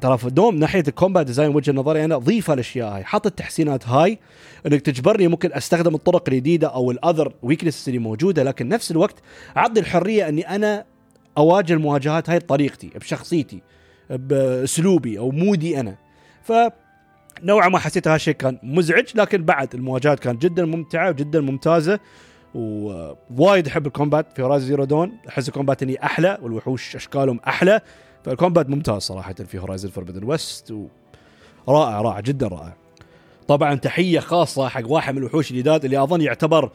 ترى 0.00 0.18
دوم 0.24 0.56
ناحية 0.56 0.84
ال 0.88 0.93
combat 0.93 1.26
design 1.26 1.54
وجهة 1.54 1.72
نظري 1.72 2.04
أنا 2.04 2.18
ضيف 2.18 2.50
الاشياء 2.50 2.96
هاي. 2.96 3.04
حط 3.04 3.26
التحسينات 3.26 3.88
هاي 3.88 4.18
إنك 4.66 4.80
تجبرني 4.80 5.28
ممكن 5.28 5.52
أستخدم 5.52 5.94
الطرق 5.94 6.28
الجديدة 6.28 6.68
أو 6.68 6.90
ال 6.90 6.97
other 6.97 7.32
weakness 7.42 7.88
اللي 7.88 7.98
موجودة 7.98 8.42
لكن 8.42 8.68
نفس 8.68 8.90
الوقت 8.90 9.14
اعطي 9.56 9.80
الحرية 9.80 10.28
إني 10.28 10.54
أنا 10.54 10.84
أواجه 11.38 11.72
المواجهات 11.72 12.30
هاي 12.30 12.38
بطريقتي 12.38 12.90
بشخصيتي. 13.00 13.60
بأسلوبي 14.10 15.18
أو 15.18 15.30
mood 15.30 15.70
ي 15.70 15.80
أنا. 15.80 15.96
ف 16.42 16.52
نوعا 17.42 17.68
ما 17.68 17.78
حسيت 17.78 18.08
هالشيء 18.08 18.34
كان 18.34 18.58
مزعج 18.62 19.04
لكن 19.14 19.44
بعد 19.44 19.74
المواجهات 19.74 20.20
كانت 20.20 20.42
جدا 20.42 20.64
ممتعة 20.64 21.08
وجدا 21.10 21.40
ممتازة 21.40 22.00
ووايد 22.54 23.66
أحب 23.66 23.86
ال 23.86 23.92
combat 23.92 24.26
في 24.36 24.42
Horizon 24.42 24.66
Zero 24.66 24.84
Dawn 24.84 25.12
أحس 25.28 25.48
ال 25.48 25.53
combat 25.53 25.82
هني 25.82 26.04
أحلى 26.04 26.38
والوحوش 26.42 26.96
أشكالهم 26.96 27.40
أحلى 27.48 27.80
فال 28.24 28.36
combat 28.36 28.70
ممتاز 28.70 29.02
صراحة 29.02 29.32
في 29.34 29.58
Horizon 29.58 29.88
Forbidden 29.88 30.24
West 30.24 30.74
رائع 31.68 32.00
رائع 32.00 32.20
جدا 32.20 32.48
رائع. 32.48 32.76
طبعا 33.48 33.74
تحية 33.74 34.20
خاصة 34.20 34.68
حق 34.68 34.90
واحد 34.90 35.14
من 35.14 35.20
الوحوش 35.20 35.50
الجداد 35.50 35.84
اللي 35.84 36.02
أظن 36.02 36.20
يعتبر 36.20 36.70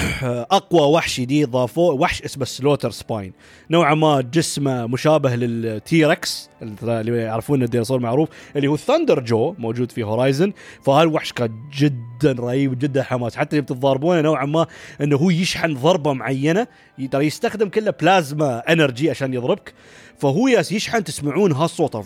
اقوى 0.50 0.80
وحش 0.80 1.20
جديد 1.20 1.50
ضافوه 1.50 1.94
وحش 1.94 2.22
اسمه 2.22 2.44
Slaughterspine. 2.44 3.32
نوعا 3.70 3.94
ما 3.94 4.20
جسمه 4.20 4.86
مشابه 4.86 5.34
لل 5.36 5.69
T-Rex 5.69 6.50
اللي 6.82 7.16
يعرفون 7.16 7.62
الديناصور 7.62 8.00
معروف 8.00 8.28
اللي 8.56 8.68
هو 8.68 8.76
Thunderjaw 8.76 9.54
موجود 9.58 9.92
في 9.92 10.02
Horizon. 10.02 10.52
فهالوحش 10.84 11.32
كان 11.32 11.70
جدا 11.78 12.32
رهيب 12.32 12.78
جدا 12.78 13.02
حماس. 13.02 13.36
حتى 13.36 13.56
اللي 13.56 13.62
بتضاربونه 13.62 14.20
نوعا 14.20 14.46
ما 14.46 14.66
إنه 15.00 15.16
هو 15.16 15.30
يشحن 15.30 15.74
ضربة 15.74 16.12
معينة 16.12 16.66
ترى 17.10 17.26
يستخدم 17.26 17.68
كله 17.68 17.90
plasma 17.90 18.72
energy 18.72 19.10
عشان 19.10 19.34
يضربك. 19.34 19.74
فهو 20.18 20.48
يشحن 20.48 21.04
تسمعون 21.04 21.52
هالصوت. 21.52 22.04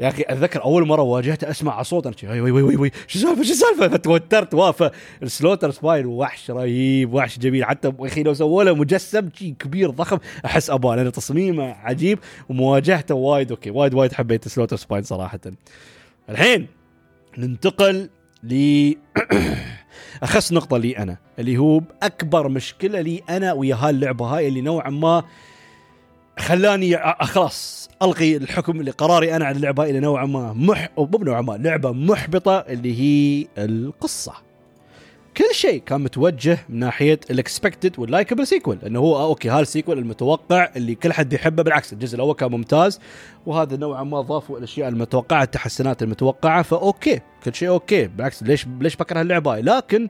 يا 0.00 0.08
أخي 0.08 0.22
أتذكر 0.26 0.64
أول 0.64 0.86
مرة 0.86 1.02
واجهته 1.02 1.50
أسمع 1.50 1.82
صوت 1.82 2.06
أنا 2.06 2.32
وي 2.32 2.40
وي 2.40 2.62
وي 2.62 2.76
وي 2.76 2.90
شو 3.06 3.18
السالفة 3.18 3.42
شو 3.42 3.52
السالفة؟ 3.52 3.88
فتوترت 3.88 4.54
واقفة. 4.54 4.90
ال 5.22 5.70
Slaughterspine 5.70 6.06
وحش 6.06 6.50
رهيب 6.50 7.14
وحش 7.14 7.38
جميل. 7.38 7.64
حتى 7.64 7.88
يا 7.88 8.06
أخي 8.06 8.22
لو 8.22 8.34
سووا 8.34 8.64
له 8.64 8.74
مجسم 8.74 9.28
شي 9.34 9.50
كبير 9.50 9.90
ضخم 9.90 10.18
أحس 10.44 10.70
أبغى 10.70 10.96
لأن 10.96 11.12
تصميمه 11.12 11.64
عجيب 11.64 12.18
ومواجهته 12.48 13.14
وايد. 13.14 13.50
أوكي 13.50 13.70
وايد 13.70 13.94
وايد 13.94 14.12
حبيت 14.12 14.48
Slaughterspine 14.48 15.02
صراحة. 15.02 15.40
الحين 16.28 16.66
ننتقل 17.38 18.08
ل 18.44 18.92
اخص 20.22 20.52
نقطة 20.52 20.78
لي 20.78 20.98
أنا 20.98 21.16
اللي 21.38 21.58
هو 21.58 21.82
أكبر 22.02 22.48
مشكلة 22.48 23.00
لي 23.00 23.22
أنا 23.30 23.52
ويا 23.52 23.74
هاللعبه 23.74 24.26
هاي 24.26 24.48
اللي 24.48 24.60
نوعا 24.60 24.90
ما 24.90 25.24
خلاني 26.38 27.14
خلاص 27.20 27.88
ألغي 28.02 28.36
الحكم 28.36 28.82
لقراري 28.82 29.36
أنا 29.36 29.44
على 29.44 29.56
اللعبة 29.56 29.84
إلى 29.84 30.00
نوعا 30.00 30.26
ما 30.26 30.52
مح 30.52 30.88
أو 30.98 31.06
مو 31.06 31.42
ما 31.42 31.52
لعبة 31.52 31.92
محبطة 31.92 32.58
اللي 32.58 33.00
هي 33.00 33.46
القصة. 33.58 34.50
كل 35.36 35.54
شيء 35.54 35.82
كان 35.82 36.00
متوجه 36.00 36.58
من 36.68 36.78
ناحية 36.78 37.20
ال 37.30 37.38
expected 37.38 37.98
وال 37.98 38.08
likeable 38.08 38.46
sequel 38.46 38.78
إنه 38.86 38.98
هو 38.98 39.22
أوكي 39.22 39.50
هذا 39.50 39.60
ال 39.60 39.65
sequel 39.65 39.98
المتوقع 39.98 40.70
اللي 40.76 40.94
كل 40.94 41.12
حد 41.12 41.32
يحبه 41.32 41.62
بالعكس 41.62 41.92
الجزء 41.92 42.14
الأول 42.14 42.34
كان 42.34 42.50
ممتاز 42.50 43.00
وهذا 43.46 43.76
نوعا 43.76 44.02
ما 44.02 44.20
ضافوا 44.20 44.58
الأشياء 44.58 44.88
المتوقعة 44.88 45.42
التحسنات 45.42 46.02
المتوقعة 46.02 46.62
فأوكي 46.62 47.20
كل 47.44 47.54
شيء 47.54 47.68
أوكي 47.68 48.06
بالعكس 48.06 48.42
ليش 48.42 48.66
ليش 48.80 48.96
بكره 48.96 49.20
اللعبة؟ 49.20 49.60
لكن 49.60 50.08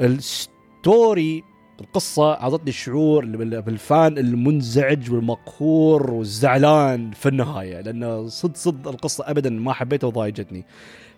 ال 0.00 0.24
story 0.24 1.44
القصة 1.82 2.32
أعطتني 2.32 2.68
الشعور 2.68 3.24
بال 3.60 3.83
fan 3.83 4.18
المنزعج 4.18 5.10
والمقهور 5.10 6.10
والزعلان 6.10 7.10
في 7.10 7.28
النهاية 7.28 7.80
لأن 7.80 8.28
صد 8.28 8.56
صد 8.56 8.88
القصة 8.88 9.24
أبدا 9.30 9.50
ما 9.50 9.72
حبيتها 9.72 10.06
وضايجتني. 10.06 10.64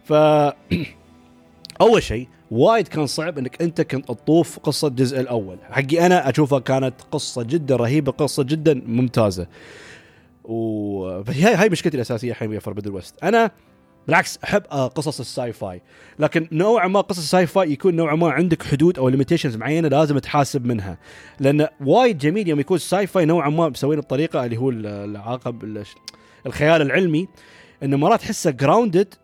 ف 0.05 0.13
أول 1.81 2.03
شيء 2.03 2.29
وايد 2.51 2.89
كان 2.89 3.07
صعب 3.07 3.39
إنك 3.39 3.63
أنت 3.63 3.81
كنت 3.81 4.09
تطوف 4.09 4.59
قصة 4.59 4.89
الجزء 4.89 5.21
الأول. 5.21 5.59
حقي 5.71 6.07
أنا 6.07 6.31
أشوفها 6.31 6.59
كانت 6.59 6.95
قصة 7.13 7.43
جدا 7.43 7.77
رهيبة 7.77 8.13
قصة 8.13 8.43
جدا 8.43 8.83
ممتازة. 8.87 9.47
وهي 10.45 11.55
هاي 11.55 11.69
مشكلتي 11.69 11.97
الأساسية 11.97 12.31
الحين 12.31 12.49
ويا 12.49 12.61
Forbidden 12.61 12.87
West 12.87 13.15
أنا 13.23 13.51
بالعكس 14.07 14.39
أحب 14.45 14.63
آه، 14.71 14.87
قصص 14.87 15.21
ال 15.21 15.53
sci-fi 15.53 15.83
لكن 16.19 16.49
نوعا 16.53 16.89
ما 16.89 17.01
قصص 17.01 17.19
ال 17.19 17.47
sci-fi 17.47 17.73
يكون 17.73 17.97
نوعا 17.97 18.15
ما 18.15 18.31
عندك 18.31 18.63
حدود 18.63 18.99
أو 18.99 19.09
limitations 19.09 19.57
معينة 19.57 19.89
لازم 19.89 20.19
تحاسب 20.19 20.67
منها. 20.67 20.99
لأن 21.41 21.69
وايد 21.81 22.19
جميل 22.19 22.49
يوم 22.49 22.61
يكون 22.61 22.77
ال 22.77 23.07
sci-fi 23.07 23.25
نوعا 23.25 23.51
ما 23.51 23.69
مسوين 23.69 23.99
الطريقة 23.99 24.45
اللي 24.45 24.57
هو 24.57 24.71
العاقب 24.71 25.85
الخيال 26.47 26.83
العلمي 26.83 27.29
إنه 27.83 27.97
مرات 27.97 28.21
تحسه 28.21 28.51
grounded 28.51 29.15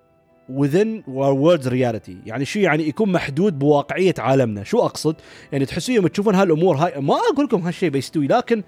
within 0.58 1.02
world's 1.06 1.68
reality. 1.68 2.16
يعني 2.26 2.44
شو 2.44 2.58
يعني 2.58 2.88
يكون 2.88 3.12
محدود 3.12 3.58
بواقعية 3.58 4.14
عالمنا. 4.18 4.64
شو 4.64 4.78
أقصد؟ 4.78 5.16
يعني 5.52 5.66
تحسون 5.66 5.94
يوم 5.94 6.06
تشوفون 6.06 6.34
هالأمور 6.34 6.76
هاي 6.76 7.00
ما 7.00 7.14
أقول 7.14 7.44
لكم 7.44 7.60
هالشيء 7.60 7.90
بيستوي 7.90 8.26
لكن 8.26 8.62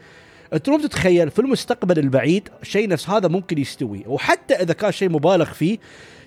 مو 0.68 0.78
تتخيل 0.78 1.30
في 1.30 1.38
المستقبل 1.38 1.98
البعيد 1.98 2.48
شيء 2.62 2.88
نفس 2.88 3.10
هذا 3.10 3.28
ممكن 3.28 3.58
يستوي. 3.58 4.04
وحتى 4.06 4.54
إذا 4.54 4.72
كان 4.72 4.92
شيء 4.92 5.08
مبالغ 5.08 5.44
فيه 5.44 5.78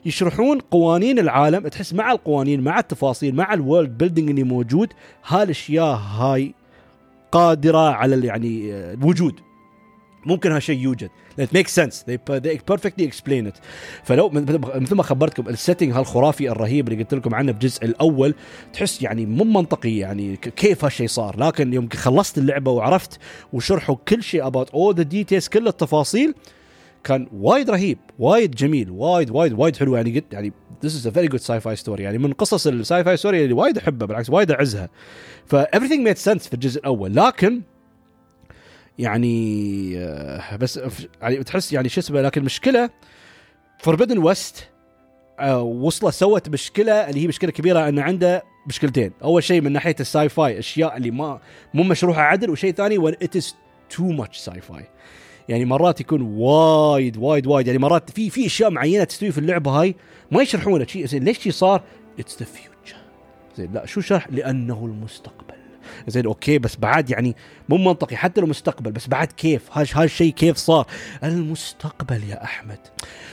يشرحون 0.06 0.60
قوانين 0.60 1.20
العالم. 1.20 1.68
تحس 1.68 1.94
مع 1.94 2.12
القوانين 2.12 2.62
مع 2.62 2.80
التفاصيل 2.80 3.36
مع 3.36 3.54
ال 3.54 3.61
world 3.61 3.98
building 3.98 4.30
اللي 4.30 4.44
موجود 4.44 4.94
هالاشياء 5.28 5.96
هاي 5.96 6.54
قادرة 7.32 7.90
على 7.90 8.28
يعني 8.28 8.72
الوجود 8.94 9.40
ممكن 10.26 10.52
هالشيء 10.52 10.80
يوجد. 10.80 11.10
Makes 11.40 11.74
sense. 11.82 11.96
They, 12.08 12.18
they 12.46 12.58
perfectly 12.74 13.06
explain 13.12 13.46
it. 13.48 13.60
فلو 14.04 14.30
مثل 14.30 14.96
ما 14.96 15.04
خبرتكم 15.04 15.50
ال 15.50 15.55
setting 15.55 15.92
هالخرافي 15.94 16.50
الرهيب 16.50 16.88
اللي 16.88 17.04
قلت 17.04 17.14
لكم 17.14 17.36
عنه 17.36 17.52
بالجزء 17.52 17.86
الأول 17.86 18.36
تحس 18.74 19.02
يعني 19.02 19.26
مو 19.26 19.44
منطقي 19.44 19.98
يعني 19.98 20.36
كيف 20.36 20.84
هالشيء 20.84 21.08
صار. 21.08 21.40
لكن 21.40 21.74
يوم 21.74 21.90
خلصت 21.94 22.38
اللعبة 22.38 22.72
وعرفت 22.72 23.20
وشرحوا 23.54 23.96
كل 24.08 24.24
شيء 24.24 24.50
about 24.50 24.68
all 24.68 24.98
the 24.98 25.04
details 25.04 25.50
كل 25.50 25.68
التفاصيل 25.68 26.34
كان 27.06 27.28
وايد 27.34 27.70
رهيب 27.70 27.98
وايد 28.20 28.56
جميل 28.56 28.92
وايد 28.92 29.32
وايد 29.32 29.54
وايد 29.54 29.76
حلو. 29.76 29.96
يعني 29.96 30.20
قلت 30.20 30.34
يعني 30.34 30.54
this 30.86 30.90
is 30.90 31.06
a 31.06 31.12
very 31.12 31.28
good 31.28 31.42
sci-fi 31.42 31.84
story. 31.84 32.00
يعني 32.00 32.18
من 32.18 32.34
قصص 32.34 32.68
ال 32.68 33.04
sci-fi 33.04 33.18
story 33.18 33.44
اللي 33.44 33.54
وايد 33.54 33.78
أحبها 33.78 34.08
بالعكس 34.08 34.30
وايد 34.30 34.52
أعزها. 34.52 34.90
ف 35.46 35.56
everything 35.56 36.08
made 36.08 36.32
sense 36.32 36.48
في 36.48 36.54
الجزء 36.54 36.80
الأول. 36.80 37.16
لكن 37.16 37.62
يعني 39.00 39.94
آه، 39.98 40.56
بس 40.56 40.80
يعني 41.22 41.44
تحس 41.44 41.74
يعني 41.74 41.90
شو 41.90 42.00
اسمه 42.00 42.22
لكن 42.22 42.42
المشكلة 42.42 42.90
Forbidden 43.80 44.18
West 44.18 44.70
وصله 45.60 46.12
سوت 46.12 46.50
مشكلة 46.50 47.10
اللي 47.10 47.24
هي 47.24 47.28
مشكلة 47.28 47.52
كبيرة 47.52 47.90
إنه 47.90 48.02
عنده 48.02 48.44
مشكلتين. 48.68 49.12
أول 49.24 49.44
شيء 49.44 49.62
من 49.62 49.72
ناحية 49.72 49.96
ال 50.00 50.30
sci-fi 50.30 50.60
أشياء 50.60 50.98
اللي 50.98 51.12
ما 51.12 51.40
مو 51.74 51.84
مشروحة 51.84 52.22
عدل 52.22 52.50
وشيء 52.50 52.74
ثاني 52.74 53.10
it 53.10 53.36
is 53.36 53.56
too 53.90 54.04
much 54.04 54.38
sci-fi 54.38 54.86
يعني 55.50 55.66
مرات 55.66 56.02
يكون 56.02 56.22
وايد 56.22 57.18
وايد 57.18 57.48
وايد. 57.48 57.68
يعني 57.68 57.80
مرات 57.80 58.10
في 58.10 58.30
في 58.30 58.46
أشياء 58.46 58.70
معينة 58.70 59.04
تستوي 59.04 59.32
في 59.32 59.38
اللعبة 59.38 59.72
هاي 59.72 59.96
ما 60.32 60.42
يشرحونها. 60.42 60.86
شيء 60.88 61.06
زين 61.06 61.24
ليش 61.24 61.40
شي 61.40 61.52
صار؟ 61.52 61.82
it's 62.20 62.40
the 62.40 62.46
future 62.46 62.98
زين 63.58 63.74
لا 63.74 63.86
شو 63.86 64.02
شرح؟ 64.02 64.28
لأنه 64.32 64.86
المستقبل. 64.86 65.56
زين 66.08 66.26
أوكي 66.26 66.60
بس 66.60 66.76
بعد 66.76 67.10
يعني 67.10 67.36
مو 67.70 67.78
منطقي 67.78 68.16
حتى 68.16 68.42
لو 68.42 68.48
مستقبل 68.48 68.92
بس 68.92 69.08
بعد 69.08 69.28
كيف؟ 69.28 69.78
هاش 69.78 69.98
هالشيء 69.98 70.34
كيف 70.34 70.58
صار؟ 70.58 70.88
المستقبل 71.24 72.24
يا 72.30 72.44
أحمد 72.44 72.80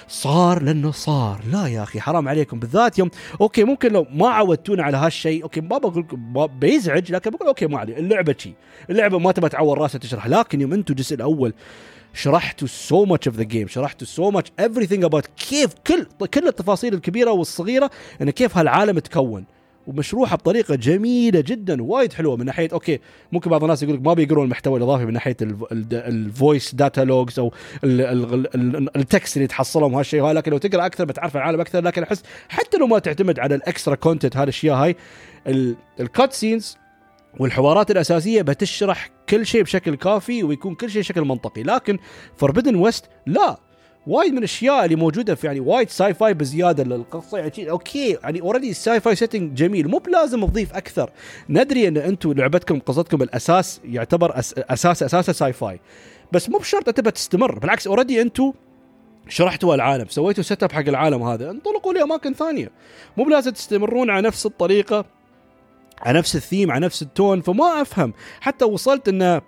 صار 0.08 0.62
لأنه 0.62 0.90
صار. 0.90 1.40
لا 1.52 1.66
يا 1.66 1.82
أخي 1.82 2.00
حرام 2.00 2.28
عليكم. 2.28 2.58
بالذات 2.58 2.98
يوم 2.98 3.10
أوكي 3.40 3.64
ممكن 3.64 3.92
لو 3.92 4.06
ما 4.10 4.28
عودتونا 4.28 4.82
على 4.82 4.96
هالشيء 4.96 5.42
أوكي 5.42 5.60
ما 5.60 5.78
بقول 5.78 6.06
بيزعج 6.60 7.12
لكن 7.12 7.30
بقول 7.30 7.48
أوكي 7.48 7.66
ما 7.66 7.78
علي 7.78 7.98
اللعبة 7.98 8.34
شي. 8.38 8.54
اللعبة 8.90 9.18
ما 9.18 9.32
تبغى 9.32 9.48
تعور 9.48 9.78
راسها 9.78 9.98
تشرح 9.98 10.26
لكن 10.26 10.60
يوم 10.60 10.72
أنتم 10.72 10.94
الجزء 10.94 11.16
الأول 11.16 11.54
شرحتوا 12.14 12.68
so 12.68 13.04
much 13.04 13.28
of 13.28 13.36
the 13.36 13.42
game 13.42 13.68
شرحتوا 13.68 14.06
so 14.06 14.30
much 14.30 14.52
everything 14.60 15.04
about 15.04 15.26
كيف 15.26 15.74
كل 15.86 16.06
كل 16.34 16.48
التفاصيل 16.48 16.94
الكبيرة 16.94 17.30
والصغيرة 17.30 17.90
انه 18.22 18.30
كيف 18.30 18.56
هالعالم 18.56 18.98
تكون. 18.98 19.44
ومشروحة 19.86 20.36
بطريقة 20.36 20.74
جميلة 20.74 21.40
جدا 21.40 21.82
وايد 21.82 22.12
حلوة. 22.12 22.36
من 22.36 22.44
ناحية 22.44 22.68
أوكي 22.72 23.00
ممكن 23.32 23.50
بعض 23.50 23.62
الناس 23.62 23.82
يقول 23.82 23.94
لك 23.94 24.02
ما 24.02 24.14
بيقرون 24.14 24.44
المحتوى 24.44 24.78
الاضافي 24.78 25.04
من 25.04 25.12
ناحية 25.12 25.36
ال 25.92 26.06
voice 26.06 26.74
data 26.74 27.00
logs 27.00 27.38
أو 27.38 27.52
ال 27.84 28.14
text 28.14 29.36
اللي 29.36 29.46
تحصلهم 29.48 29.94
وهالشيء 29.94 30.26
لكن 30.26 30.50
لو 30.50 30.58
تقرأ 30.58 30.86
أكثر 30.86 31.04
بتعرف 31.04 31.36
العالم 31.36 31.60
أكثر. 31.60 31.80
لكن 31.80 32.02
أحس 32.02 32.22
حتى 32.48 32.76
لو 32.76 32.86
ما 32.86 32.98
تعتمد 32.98 33.38
على 33.38 33.54
ال 33.54 33.61
extra 33.61 33.94
content 33.94 34.36
هذه 34.36 34.42
الاشياء 34.42 34.76
هاي 34.76 34.96
ال 36.00 36.32
cutscenes 36.32 36.76
والحوارات 37.40 37.90
الأساسية 37.90 38.42
بتشرح 38.42 39.10
كل 39.28 39.46
شيء 39.46 39.62
بشكل 39.62 39.94
كافي 39.94 40.44
ويكون 40.44 40.74
كل 40.74 40.90
شيء 40.90 41.02
بشكل 41.02 41.20
منطقي. 41.20 41.62
لكن 41.62 41.98
Forbidden 42.36 42.74
West 42.74 43.04
لا. 43.26 43.56
وايد 44.06 44.32
من 44.32 44.38
الأشياء 44.38 44.84
اللي 44.84 44.96
موجودة 44.96 45.34
في 45.34 45.46
يعني 45.46 45.60
وايد 45.60 45.90
sci-fi 45.90 46.34
بزيادة 46.34 46.84
للقصة. 46.84 47.38
يعني 47.38 47.70
أوكي 47.70 48.18
يعني 48.22 48.40
already 48.40 48.70
ال 48.70 49.00
sci-fi 49.00 49.14
setting 49.14 49.54
جميل. 49.54 49.88
مو 49.88 49.98
بلازم 49.98 50.46
تضيف 50.46 50.74
أكثر. 50.74 51.10
ندري 51.48 51.88
إن 51.88 51.96
أنتم 51.96 52.32
لعبتكم 52.32 52.78
قصتكم 52.78 53.22
الأساس 53.22 53.80
يعتبر 53.84 54.38
أس 54.38 54.54
أساس 54.58 55.02
أساسا 55.02 55.32
sci-fi 55.32 55.80
بس 56.32 56.50
مو 56.50 56.58
بشرط 56.58 56.90
تبى 56.90 57.10
تستمر. 57.10 57.58
بالعكس 57.58 57.86
already 57.86 58.22
أنتم 58.22 58.52
شرحتوا 59.28 59.74
العالم. 59.74 60.06
سويتوا 60.08 60.42
setup 60.42 60.72
حق 60.72 60.88
العالم 60.88 61.22
هذا. 61.22 61.50
انطلقوا 61.50 61.92
لأماكن 61.92 62.34
ثانية. 62.34 62.70
مو 63.16 63.24
بلازم 63.24 63.50
تستمرون 63.50 64.10
على 64.10 64.26
نفس 64.26 64.46
الطريقة. 64.46 65.04
على 66.02 66.18
نفس 66.18 66.36
الثيم 66.36 66.70
على 66.70 66.86
نفس 66.86 67.02
ال 67.02 67.10
tone 67.10 67.40
فما 67.40 67.82
أفهم. 67.82 68.12
حتى 68.40 68.64
وصلت 68.64 69.08
انه 69.08 69.42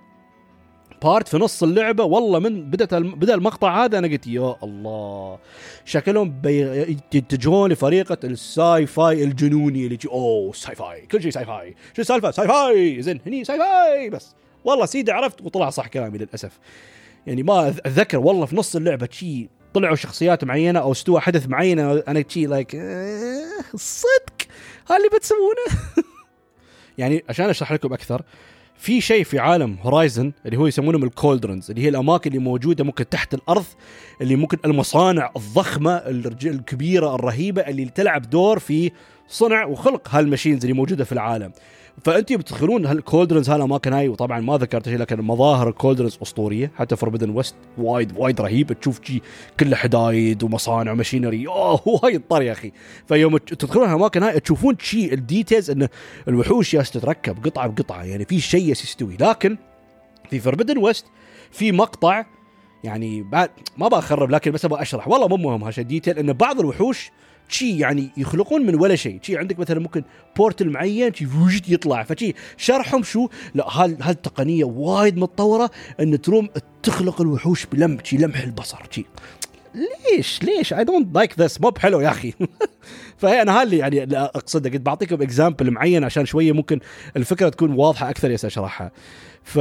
part 1.03 1.29
في 1.29 1.37
نص 1.37 1.63
اللعبة 1.63 2.05
والله 2.05 2.39
من 2.39 2.71
بدأت 2.71 2.95
بدأ 2.95 3.35
المقطع 3.35 3.85
هذا 3.85 3.99
أنا 3.99 4.09
قلت 4.09 4.27
يا 4.27 4.57
الله. 4.63 5.39
شكلهم 5.85 6.43
يتجهون 7.15 7.73
لطريقة 7.73 8.19
ال 8.25 8.87
sci-fi 8.87 9.25
الجنوني 9.25 9.87
اللي 9.87 9.99
أوه 10.07 10.53
sci-fi 10.53 11.07
كل 11.07 11.23
شيء 11.23 11.31
sci-fi 11.31 11.75
شو 11.97 12.03
السالفة؟ 12.03 12.31
sci-fi 12.31 13.03
زين 13.03 13.21
هني 13.27 13.45
sci-fi 13.45 14.11
بس. 14.11 14.35
والله 14.65 14.87
سيدي 14.87 15.13
عرفت 15.13 15.41
وطلع 15.43 15.71
صح 15.71 15.87
كلامي 15.87 16.19
للأسف. 16.19 16.59
يعني 17.27 17.43
ما 17.43 17.69
أتذكر 17.69 18.19
والله 18.19 18.47
في 18.47 18.57
نص 18.57 18.77
اللعبة 18.77 19.09
شي 19.11 19.49
طلعوا 19.75 19.97
شخصيات 19.97 20.45
معينة 20.45 20.81
أو 20.81 20.93
استوى 20.93 21.21
حدث 21.21 21.49
معين 21.49 21.79
أنا 21.79 22.25
شي 22.29 22.47
like 22.47 22.71
صدق 23.75 24.49
هاللي 24.91 25.09
بتسوونه؟ 25.15 25.65
يعني 26.99 27.25
عشان 27.29 27.49
أشرح 27.51 27.73
لكم 27.73 27.93
أكثر 27.93 28.23
في 28.77 29.01
شيء 29.01 29.25
في 29.25 29.39
عالم 29.39 29.77
Horizon 29.83 30.33
اللي 30.47 30.57
هو 30.57 30.67
يسمونهم 30.67 31.05
ال 31.05 31.11
Cauldrons 31.11 31.71
اللي 31.71 31.83
هي 31.85 31.89
الأماكن 31.89 32.31
اللي 32.31 32.43
موجودة 32.43 32.85
ممكن 32.85 33.09
تحت 33.09 33.35
الأرض 33.35 33.65
اللي 34.21 34.37
ممكن 34.37 34.59
المصانع 34.65 35.31
الضخمة 35.37 35.97
الكبيرة 35.97 37.15
الرهيبة 37.15 37.63
اللي 37.63 37.85
تلعب 37.85 38.31
دور 38.31 38.59
في 38.59 38.91
صنع 39.29 39.65
وخلق 39.65 40.09
هال 40.11 40.21
machines 40.21 40.63
اللي 40.65 40.73
موجودة 40.77 41.05
في 41.05 41.13
العالم. 41.13 41.53
فأنتم 42.03 42.37
بتدخلون 42.37 42.87
هال 42.87 42.98
Cauldrons 42.98 43.51
هالاماكن 43.51 43.93
هاي؟ 43.93 44.09
وطبعا 44.09 44.41
ما 44.41 44.57
ذكرت 44.57 44.89
شيء 44.89 44.99
لكن 44.99 45.21
مظاهر 45.21 45.69
ال 45.69 45.74
Cauldrons 45.74 46.19
أسطورية. 46.23 46.73
حتى 46.77 46.97
Forbidden 46.97 47.31
West 47.31 47.55
وايد 47.79 48.13
وايد 48.17 48.41
رهيب. 48.41 48.73
تشوف 48.73 49.01
شيء 49.05 49.23
كله 49.61 49.77
حدايد 49.77 50.43
ومصانع 50.43 50.93
و 50.93 50.98
machinery. 50.98 51.47
أوه 51.47 51.81
وايد 52.03 52.23
طر 52.29 52.43
يا 52.43 52.53
أخي. 52.53 52.73
فيوم 53.09 53.37
تدخلون 53.37 53.89
هالاماكن 53.89 54.23
هاي؟ 54.23 54.41
تشوفون 54.41 54.77
شيء 54.81 55.13
ال 55.13 55.20
details 55.20 55.71
انه 55.71 55.89
الوحوش 56.29 56.75
ياس 56.75 56.91
تتركب 56.91 57.47
قطعة 57.47 57.69
بقطعة. 57.69 58.05
يعني 58.05 58.25
في 58.25 58.41
شيء 58.41 58.71
يستوي. 58.71 59.17
لكن 59.21 59.57
في 60.31 60.41
Forbidden 60.41 60.79
West 60.79 61.07
في 61.51 61.73
مقطع 61.73 62.25
يعني 62.85 63.23
بعد 63.23 63.51
ما 63.79 63.89
بخرب 63.89 64.31
لكن 64.31 64.51
بس 64.51 64.65
أبغى 64.65 64.83
أشرح. 64.83 65.09
والله 65.09 65.29
مو 65.29 65.37
مهم 65.37 65.65
هالشيء. 65.65 65.85
detail 65.85 66.19
إن 66.19 66.33
بعض 66.33 66.61
الوحوش 66.61 67.11
شي 67.49 67.79
يعني 67.79 68.11
يخلقون 68.17 68.67
من 68.67 68.75
ولا 68.75 68.97
شيء 68.97 69.19
شي 69.23 69.39
عندك 69.39 69.59
مثلا 69.59 69.81
ممكن 69.81 70.03
portal 70.37 70.69
معين 70.69 71.15
شي 71.15 71.27
يطلع. 71.69 72.03
فشي 72.03 72.35
شرحهم 72.57 73.03
شو؟ 73.03 73.29
لا 73.55 73.65
هال 73.69 74.03
هالتقنيه 74.03 74.65
وايد 74.65 75.17
متطورة 75.17 75.71
إن 76.01 76.21
تروم 76.21 76.49
تخلق 76.83 77.21
الوحوش 77.21 77.67
بلمح 77.67 78.05
شي 78.05 78.17
لمح 78.17 78.41
البصر 78.41 78.79
شي. 78.91 79.05
ليش؟ 79.75 80.43
ليش؟ 80.43 80.73
I 80.73 80.85
don't 80.85 81.17
like 81.17 81.41
this 81.41 81.61
مو 81.61 81.71
بحلو 81.71 82.01
يا 82.01 82.09
أخي. 82.09 82.33
فهي 83.19 83.43
أنا 83.43 83.61
هاللي 83.61 83.79
يعني 83.79 84.17
أقصده. 84.19 84.71
قلت 84.71 84.81
بعطيكم 84.81 85.23
example 85.23 85.71
معين 85.71 86.05
عشان 86.05 86.27
شوية 86.27 86.53
ممكن 86.53 86.81
الفكرة 87.17 87.49
تكون 87.49 87.73
واضحة 87.73 88.11
أكثر 88.11 88.31
yes 88.31 88.45
اشرحها 88.45 88.91
ف 89.45 89.59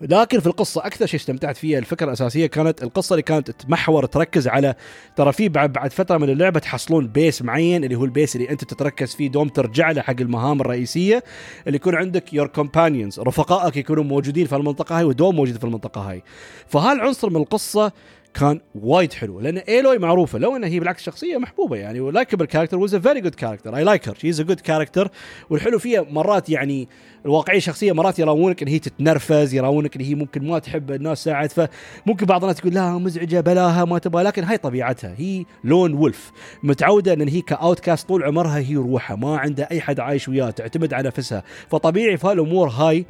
لكن 0.00 0.40
في 0.40 0.46
القصة 0.46 0.86
أكثر 0.86 1.06
شيء 1.06 1.20
استمتعت 1.20 1.56
فيها 1.56 1.78
الفكرة 1.78 2.06
الأساسية 2.06 2.46
كانت 2.46 2.82
القصة 2.82 3.12
اللي 3.14 3.22
كانت 3.22 3.50
تمحور 3.50 4.06
تركز 4.06 4.48
على 4.48 4.74
ترى 5.16 5.32
في 5.32 5.48
بعد 5.48 5.72
بعد 5.72 5.92
فترة 5.92 6.18
من 6.18 6.30
اللعبة 6.30 6.60
تحصلون 6.60 7.08
base 7.08 7.42
معين 7.42 7.84
اللي 7.84 7.96
هو 7.96 8.04
ال 8.04 8.10
base 8.10 8.36
اللي 8.36 8.50
أنت 8.50 8.64
تتركز 8.64 9.14
فيه 9.14 9.28
دوم 9.28 9.48
ترجع 9.48 9.90
له 9.90 10.02
حق 10.02 10.20
المهام 10.20 10.60
الرئيسية 10.60 11.24
اللي 11.66 11.76
يكون 11.76 11.94
عندك 11.94 12.34
your 12.34 12.46
companions 12.46 13.20
رفقائك 13.20 13.76
يكونوا 13.76 14.04
موجودين 14.04 14.46
في 14.46 14.56
المنطقة 14.56 14.98
هاي 14.98 15.04
ودوم 15.04 15.36
موجود 15.36 15.58
في 15.58 15.64
المنطقة 15.64 16.00
هاي. 16.10 16.22
فهالعنصر 16.68 17.30
من 17.30 17.36
القصة 17.36 17.92
كان 18.40 18.60
وايد 18.74 19.12
حلو 19.12 19.40
لأن 19.40 19.56
إيلوي 19.58 19.98
معروفة 19.98 20.38
لو 20.38 20.56
انها 20.56 20.68
هي 20.68 20.78
بالعكس 20.80 21.02
شخصية 21.02 21.36
محبوبة 21.38 21.76
يعني 21.76 22.00
و 22.00 22.05
likable 22.05 22.44
character 22.44 22.78
was 22.78 22.94
a 22.94 22.98
very 22.98 23.20
good 23.20 23.34
character 23.34 23.76
I 23.76 23.84
like 23.84 24.08
her 24.08 24.14
she 24.18 24.28
is 24.30 24.40
a 24.40 24.44
good 24.44 24.60
character 24.60 25.10
والحلو 25.50 25.78
فيها 25.78 26.02
مرات 26.10 26.50
يعني 26.50 26.88
الواقعية 27.24 27.56
الشخصية 27.56 27.92
مرات 27.92 28.18
يراونك 28.18 28.62
إن 28.62 28.68
هي 28.68 28.78
تتنرفز 28.78 29.54
يراونك 29.54 29.96
إن 29.96 30.02
هي 30.02 30.14
ممكن 30.14 30.46
ما 30.46 30.58
تحب 30.58 30.90
الناس 30.90 31.24
ساعد 31.24 31.50
فممكن 31.52 32.26
بعض 32.26 32.44
الناس 32.44 32.56
تقول 32.56 32.74
لا 32.74 32.98
مزعجة 32.98 33.40
بلاها 33.40 33.84
ما 33.84 33.98
تبغى 33.98 34.22
لكن 34.22 34.44
هاي 34.44 34.58
طبيعتها 34.58 35.14
هي 35.18 35.44
lone 35.64 35.94
wolf 35.94 36.32
متعودة 36.62 37.12
إن 37.12 37.28
هي 37.28 37.40
ك 37.40 37.80
outcast 37.80 38.08
طول 38.08 38.24
عمرها 38.24 38.58
هي 38.58 38.76
روحها 38.76 39.16
ما 39.16 39.36
عندها 39.36 39.70
أي 39.70 39.80
حد 39.80 40.00
عايش 40.00 40.28
وياها 40.28 40.50
تعتمد 40.50 40.94
على 40.94 41.06
نفسها 41.06 41.42
فطبيعي 41.68 42.16
في 42.16 42.26
هالأمور 42.26 42.68
هاي 42.68 43.06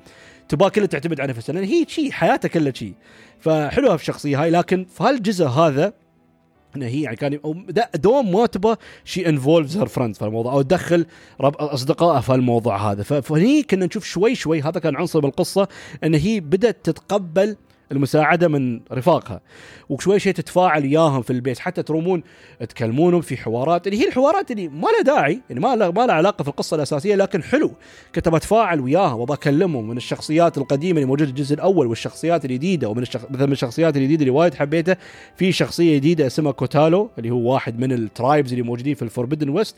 تبغى 0.48 0.70
كلها 0.70 0.86
تعتمد 0.86 1.20
على 1.20 1.32
نفسها 1.32 1.52
لأن 1.52 1.64
هي 1.64 1.84
شيء 1.88 2.10
حياتها 2.10 2.48
كلها 2.48 2.72
شيء 2.72 2.94
فحلوة 3.40 3.96
في 3.96 4.02
الشخصيه 4.02 4.42
هاي 4.42 4.50
لكن 4.50 4.84
في 4.84 5.04
هالجزء 5.04 5.46
هذا 5.46 5.92
انه 6.76 6.86
هي 6.86 7.02
يعني 7.02 7.16
كان 7.16 7.38
دوم 7.94 8.32
ما 8.32 8.46
تبغى 8.46 8.76
she 9.04 9.28
involves 9.28 9.76
her 9.76 9.86
friends 9.86 10.18
في 10.18 10.24
الموضوع 10.24 10.52
أو 10.52 10.62
تدخل 10.62 11.06
أصدقائها 11.40 12.20
في 12.20 12.34
الموضوع 12.34 12.92
هذا. 12.92 13.02
فهني 13.02 13.62
كنا 13.62 13.86
نشوف 13.86 14.04
شوي 14.04 14.34
شوي 14.34 14.62
هذا 14.62 14.80
كان 14.80 14.96
عنصر 14.96 15.20
بالقصة 15.20 15.68
إن 16.04 16.14
هي 16.14 16.40
بدأت 16.40 16.76
تتقبل 16.84 17.56
المساعدة 17.92 18.48
من 18.48 18.80
رفاقها. 18.92 19.40
وشوي 19.88 20.18
شيء 20.18 20.32
تتفاعل 20.32 20.82
وياهم 20.82 21.22
في 21.22 21.30
البيت. 21.32 21.58
حتى 21.58 21.82
ترومون 21.82 22.22
تكلمونهم 22.68 23.20
في 23.20 23.36
حوارات. 23.36 23.86
اللي 23.86 24.00
هي 24.00 24.08
الحوارات 24.08 24.50
اللي 24.50 24.68
ما 24.68 24.88
لها 24.88 25.02
داعي. 25.02 25.40
يعني 25.50 25.60
ما 25.60 25.76
لها 25.76 25.90
ما 25.90 26.06
لها 26.06 26.14
علاقة 26.14 26.42
في 26.42 26.48
القصة 26.48 26.74
الأساسية 26.74 27.14
لكن 27.14 27.42
حلو. 27.42 27.70
كنت 28.14 28.28
بتفاعل 28.28 28.80
وياهم 28.80 29.20
وبكلمهم 29.20 29.88
من 29.88 29.96
الشخصيات 29.96 30.58
القديمة 30.58 30.96
اللي 30.96 31.06
موجودة 31.06 31.30
الجزء 31.30 31.54
الأول 31.54 31.86
والشخصيات 31.86 32.44
الجديدة. 32.44 32.88
ومن 32.88 33.02
الشخ... 33.02 33.20
مثلا 33.30 33.46
من 33.46 33.52
الشخصيات 33.52 33.96
الجديدة 33.96 34.20
اللي 34.20 34.30
وايد 34.30 34.54
حبيتها. 34.54 34.96
في 35.36 35.52
شخصية 35.52 35.96
جديدة 35.96 36.26
اسمها 36.26 36.52
كوتالو 36.52 37.10
اللي 37.18 37.30
هو 37.30 37.52
واحد 37.52 37.78
من 37.78 37.92
ال 37.92 38.01
tribes 38.01 38.52
اللي 38.52 38.62
موجودين 38.62 38.94
في 38.94 39.02
ال 39.02 39.07
Forbidden 39.07 39.48
West 39.48 39.76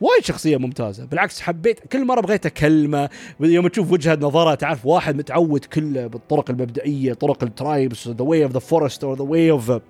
وايد 0.00 0.24
شخصية 0.24 0.56
ممتازة. 0.56 1.04
بالعكس 1.04 1.40
حبيت 1.40 1.80
كل 1.92 2.04
مرة 2.04 2.20
بغيت 2.20 2.46
أكلمه. 2.46 3.08
يوم 3.40 3.68
تشوف 3.68 3.92
وجهة 3.92 4.18
نظره 4.20 4.54
تعرف 4.54 4.86
واحد 4.86 5.16
متعود 5.16 5.64
كله 5.64 6.06
بالطرق 6.06 6.50
المبدئية 6.50 7.12
طرق 7.12 7.44
ال 7.44 7.53
tribes 7.53 8.08
the 8.08 8.24
way 8.24 8.44
of 8.44 8.52
the 8.52 8.58
forest 8.58 9.04
or 9.04 9.16
the 9.16 9.22
way 9.22 9.50
of 9.50 9.70
the 9.70 9.80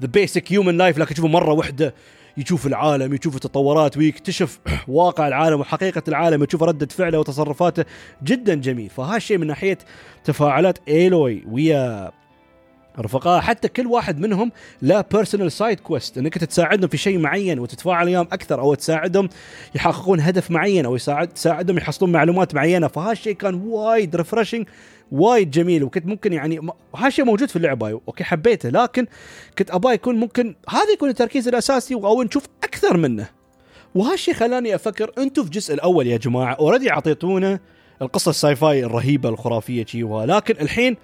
basic 0.00 0.52
human 0.52 0.76
life 0.76 0.98
لكن 0.98 1.14
تشوفه 1.14 1.28
مرة 1.28 1.52
واحدة 1.52 1.94
يشوف 2.36 2.66
العالم 2.66 3.14
يشوف 3.14 3.34
التطورات 3.34 3.96
ويكتشف 3.96 4.60
واقع 4.88 5.28
العالم 5.28 5.60
وحقيقة 5.60 6.02
العالم 6.08 6.44
يشوف 6.44 6.62
ردة 6.62 6.86
فعله 6.86 7.18
وتصرفاته. 7.18 7.84
جدا 8.24 8.54
جميل. 8.54 8.90
فهالشيء 8.90 9.38
من 9.38 9.46
ناحية 9.46 9.78
تفاعلات 10.24 10.78
إيلوي 10.88 11.44
ويا 11.48 12.12
رفقاء 12.98 13.40
حتى 13.40 13.68
كل 13.68 13.86
واحد 13.86 14.20
منهم 14.20 14.52
له 14.82 15.00
personal 15.00 15.52
side 15.52 15.80
quest 15.80 16.18
إنك 16.18 16.38
تساعدهم 16.38 16.88
في 16.88 16.96
شيء 16.96 17.18
معين 17.18 17.58
وتتفاعل 17.58 18.06
وياهم 18.06 18.28
أكثر 18.32 18.60
أو 18.60 18.74
تساعدهم 18.74 19.28
يحققون 19.74 20.20
هدف 20.20 20.50
معين 20.50 20.84
أو 20.84 20.96
يساعد 20.96 21.28
تساعدهم 21.28 21.78
يحصلون 21.78 22.12
معلومات 22.12 22.54
معينة. 22.54 22.88
فهالشيء 22.88 23.34
كان 23.34 23.54
وايد 23.54 24.16
refreshing 24.16 24.66
وايد 25.12 25.50
جميل 25.50 25.84
وكنت 25.84 26.06
ممكن 26.06 26.32
يعني 26.32 26.60
هالشيء 26.96 27.24
موجود 27.24 27.48
في 27.48 27.56
اللعبة. 27.56 27.90
أوكي 27.90 28.24
حبيته 28.24 28.68
لكن 28.68 29.06
كنت 29.58 29.70
أبغى 29.70 29.94
يكون 29.94 30.16
ممكن 30.16 30.54
هذا 30.68 30.92
يكون 30.92 31.08
التركيز 31.08 31.48
الأساسي 31.48 31.94
أو 31.94 32.22
نشوف 32.22 32.44
أكثر 32.64 32.96
منه. 32.96 33.28
وهالشيء 33.94 34.34
خلاني 34.34 34.74
أفكر 34.74 35.12
أنتم 35.18 35.42
في 35.42 35.48
الجزء 35.48 35.74
الأول 35.74 36.06
يا 36.06 36.16
جماعة 36.16 36.54
already 36.54 36.90
أعطيتونا 36.90 37.60
القصة 38.02 38.30
ال 38.30 38.56
sci-fi 38.56 38.84
الرهيبة 38.84 39.28
الخرافية 39.28 39.84
شي 39.84 40.02
لكن 40.02 40.54
الحين 40.60 40.96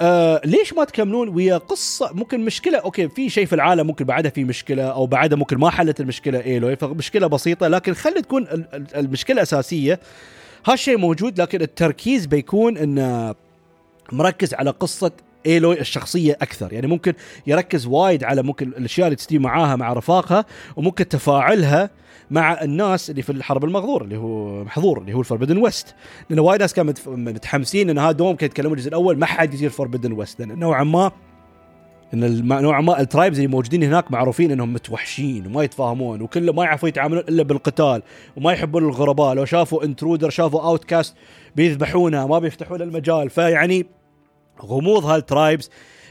آه 0.00 0.40
ليش 0.44 0.72
ما 0.72 0.84
تكملون 0.84 1.28
ويا 1.28 1.58
قصة؟ 1.58 2.10
ممكن 2.12 2.40
مشكلة 2.40 2.78
أوكي 2.78 3.08
في 3.08 3.30
شيء 3.30 3.46
في 3.46 3.54
العالم 3.54 3.86
ممكن 3.86 4.04
بعدها 4.04 4.30
في 4.30 4.44
مشكلة 4.44 4.82
أو 4.82 5.06
بعدها 5.06 5.38
ممكن 5.38 5.58
ما 5.58 5.70
حلت 5.70 6.00
المشكلة 6.00 6.40
ايلوي 6.40 6.76
فمشكله 6.76 7.26
بسيطة 7.26 7.68
لكن 7.68 7.94
خلي 7.94 8.22
تكون 8.22 8.66
المشكلة 8.94 9.36
الاساسيه 9.36 10.00
هالشيء 10.66 10.98
موجود 10.98 11.40
لكن 11.40 11.62
التركيز 11.62 12.26
بيكون 12.26 12.76
إنه 12.76 13.34
مركز 14.12 14.54
على 14.54 14.70
قصة 14.70 15.10
إيلوي 15.46 15.80
الشخصية 15.80 16.38
أكثر. 16.42 16.72
يعني 16.72 16.86
ممكن 16.86 17.12
يركز 17.46 17.86
وايد 17.86 18.24
على 18.24 18.42
ممكن 18.42 18.68
الأشياء 18.68 19.06
اللي 19.06 19.16
تستوي 19.16 19.38
معاها 19.38 19.76
مع 19.76 19.92
رفاقها 19.92 20.44
وممكن 20.76 21.08
تفاعلها 21.08 21.90
مع 22.30 22.62
الناس 22.62 23.10
اللي 23.10 23.22
في 23.22 23.32
الغرب 23.32 23.64
المحظور 23.64 24.02
اللي 24.02 24.16
هو 24.16 24.64
محظور 24.64 24.98
اللي 24.98 25.12
هو 25.12 25.20
ال 25.20 25.24
Forbidden 25.24 25.58
West 25.58 25.94
لأن 26.30 26.38
وايد 26.38 26.60
ناس 26.60 26.74
كانوا 26.74 26.92
متحمسين 27.06 27.90
إن 27.90 27.98
هذا 27.98 28.12
دوم 28.12 28.36
كانوا 28.36 28.50
يتكلمون 28.50 28.72
الجزء 28.72 28.88
الأول 28.88 29.18
ما 29.18 29.26
حد 29.26 29.54
يصير 29.54 29.70
Forbidden 29.70 30.12
West 30.12 30.40
لأن 30.40 30.58
نوعا 30.58 30.84
ما 30.84 31.12
إن 32.14 32.48
نوعا 32.48 32.80
ما 32.80 33.00
ال 33.00 33.05
tribes 33.05 33.38
اللي 33.38 33.48
موجودين 33.48 33.82
هناك 33.82 34.12
معروفين 34.12 34.50
إنهم 34.50 34.72
متوحشين 34.72 35.46
وما 35.46 35.62
يتفاهمون 35.62 36.22
وكله 36.22 36.52
ما 36.52 36.64
يعرفوا 36.64 36.88
يتعاملون 36.88 37.22
إلا 37.28 37.42
بالقتال 37.42 38.02
وما 38.36 38.52
يحبون 38.52 38.84
الغرباء. 38.84 39.34
لو 39.34 39.44
شافوا 39.44 39.84
intruder 39.84 40.30
شافوا 40.30 40.62
outcast 40.62 41.14
بيذبحونها 41.56 42.26
ما 42.26 42.38
بيفتحون 42.38 42.82
المجال. 42.82 43.30
فيعني 43.30 43.86
غموض 44.62 45.04
هال 45.04 45.21
tribes 45.21 45.70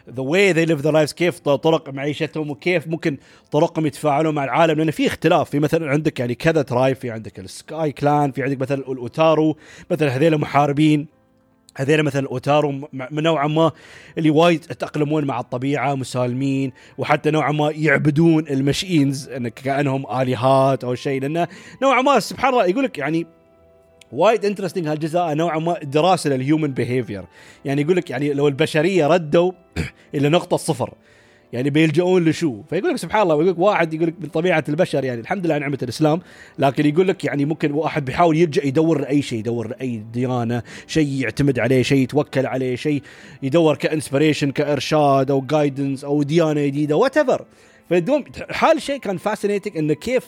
the 0.10 0.22
way 0.22 0.52
they 0.52 0.66
live 0.66 0.82
their 0.82 0.92
lives 0.92 1.14
كيف 1.14 1.40
طرق 1.40 1.90
معيشتهم 1.90 2.52
وكيف 2.52 2.88
ممكن 2.88 3.18
طرقهم 3.52 3.86
يتفاعلون 3.86 4.36
مع 4.36 4.44
العالم 4.44 4.78
لأن 4.78 4.92
في 4.92 5.08
اختلاف. 5.08 5.50
في 5.50 5.60
مثلا 5.60 5.90
عندك 5.90 6.20
يعني 6.20 6.36
كذا 6.36 6.62
tribe 6.62 6.96
في 6.96 7.12
عندك 7.12 7.40
ال 7.40 7.53
Sky 7.53 7.92
Clan 7.92 8.32
في 8.32 8.44
عندك 8.44 8.62
مثلا 8.62 8.78
الاوتارو 8.78 9.58
مثلا 9.92 10.16
هذيل 10.16 10.38
محاربين 10.38 11.18
هذول 11.78 12.04
مثلا 12.04 12.22
الاوتارو 12.22 12.90
نوعا 13.12 13.48
ما 13.48 13.72
اللي 14.18 14.30
وايد 14.30 14.64
يتأقلمون 14.72 15.26
مع 15.26 15.40
الطبيعة 15.40 15.96
مسالمين 15.96 16.72
وحتى 16.98 17.32
نوعا 17.32 17.52
ما 17.52 17.72
يعبدون 17.72 18.48
ال 18.48 18.57
machines 18.57 19.30
كأنهم 19.56 20.22
آلهات 20.22 20.84
أو 20.84 20.96
شيء 20.96 21.22
لأنه 21.22 21.48
نوعا 21.82 22.02
ما 22.02 22.20
سبحان 22.20 22.54
الله 22.54 22.66
يقول 22.66 22.84
لك 22.84 22.98
يعني 22.98 23.28
وايد 24.12 24.46
interesting 24.46 24.88
هالجزء. 24.88 25.20
نوعا 25.20 25.60
ما 25.60 25.80
دراسة 25.84 26.30
لل 26.30 26.43
human 26.43 26.74
behavior 26.74 27.24
يعني 27.66 27.82
يقول 27.82 27.98
لك 27.98 28.10
يعني 28.10 28.34
لو 28.34 28.48
البشرية 28.48 29.08
ردوا 29.08 29.52
إلى 30.16 30.30
نقطة 30.30 30.58
صفر. 30.58 30.94
يعني 31.54 31.70
بيلجؤون 31.70 32.26
لشو؟ 32.26 32.62
فيقول 32.70 32.90
لك 32.90 32.96
سبحان 32.96 33.22
الله 33.22 33.34
يقول 33.34 33.48
لك 33.48 33.60
واحد 33.60 33.94
يقول 33.94 34.08
لك 34.08 34.14
من 34.20 34.28
طبيعه 34.28 34.64
البشر 34.70 35.04
يعني 35.04 35.22
الحمد 35.22 35.46
لله 35.46 35.58
نعمة 35.58 35.78
الإسلام 35.84 36.22
لكن 36.60 36.86
يقول 36.86 37.08
لك 37.08 37.24
يعني 37.24 37.46
ممكن 37.46 37.72
واحد 37.72 38.06
بيحاول 38.06 38.38
يرجع 38.38 38.64
يدور 38.64 39.02
لاي 39.02 39.22
شيء 39.22 39.40
يدور 39.40 39.68
لاي 39.68 40.04
ديانة 40.14 40.64
شيء 40.88 41.22
يعتمد 41.22 41.60
عليه 41.60 41.82
شيء 41.82 41.98
يتوكل 41.98 42.46
عليه 42.46 42.76
شيء 42.76 43.02
يدور 43.44 43.76
ك 43.76 43.82
inspiration 43.82 44.52
كإرشاد 44.52 45.32
أو 45.32 45.42
guidance 45.42 46.04
أو 46.04 46.24
ديانة 46.24 46.66
جديدة 46.66 46.96
whatever 46.96 47.46
فيدوم 47.90 48.24
حال 48.50 48.82
شيء 48.82 49.00
كان 49.00 49.18
fascinating 49.18 49.78
إنه 49.78 49.94
كيف 49.94 50.28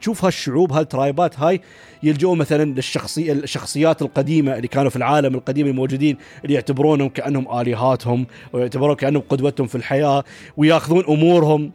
تشوف 0.00 0.24
هالشعوب 0.24 0.72
هالترايبات 0.72 1.38
هاي 1.38 1.60
يلجؤون 2.02 2.38
مثلا 2.38 2.64
للشخصي 2.64 3.32
الشخصيات 3.32 4.02
القديمة 4.02 4.56
اللي 4.56 4.68
كانوا 4.68 4.90
في 4.90 4.96
العالم 4.96 5.34
القديم 5.34 5.66
الموجودين 5.66 6.16
اللي 6.44 6.54
يعتبرونهم 6.54 7.08
كأنهم 7.08 7.60
آلهاتهم 7.60 8.26
ويعتبرون 8.52 8.96
كأنهم 8.96 9.22
قدوتهم 9.28 9.66
في 9.66 9.74
الحياة 9.74 10.24
ويأخذون 10.56 11.04
أمورهم 11.08 11.72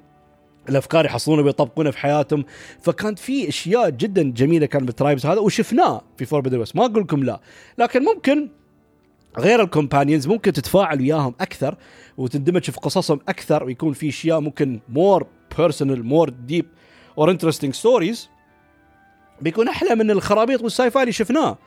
الأفكار 0.70 1.06
يحصلونها 1.06 1.44
ويطبقونها 1.44 1.92
في 1.92 1.98
حياتهم. 1.98 2.46
فكانت 2.82 3.20
في 3.20 3.50
أشياء 3.50 3.90
جدا 3.90 4.24
جميلة 4.24 4.66
كانت 4.66 4.86
بال 4.86 4.96
tribes 4.96 5.26
هذا 5.26 5.40
وشفناه 5.40 6.02
في 6.18 6.26
Forbidden 6.26 6.58
West 6.58 6.76
ما 6.76 6.86
أقول 6.86 7.04
لكم 7.04 7.24
لا. 7.24 7.40
لكن 7.78 8.04
ممكن 8.04 8.50
غير 9.38 9.62
ال 9.62 9.68
companions 9.68 10.28
ممكن 10.28 10.54
تتفاعل 10.54 11.02
وياهم 11.02 11.34
أكثر 11.42 11.76
وتندمج 12.18 12.64
في 12.64 12.80
قصصهم 12.80 13.20
أكثر 13.28 13.64
ويكون 13.64 13.94
في 13.94 14.10
أشياء 14.10 14.40
ممكن 14.40 14.80
more 14.90 15.28
personal 15.58 16.06
more 16.06 16.30
deep 16.30 16.66
or 17.18 17.32
interesting 17.32 17.74
stories 17.74 18.30
بيكون 19.42 19.68
أحلى 19.68 19.96
من 19.96 20.12
الخرابيط 20.12 20.62
وال 20.62 20.92
sci-fi 20.92 21.02
اللي 21.02 21.12
شفناه. 21.12 21.58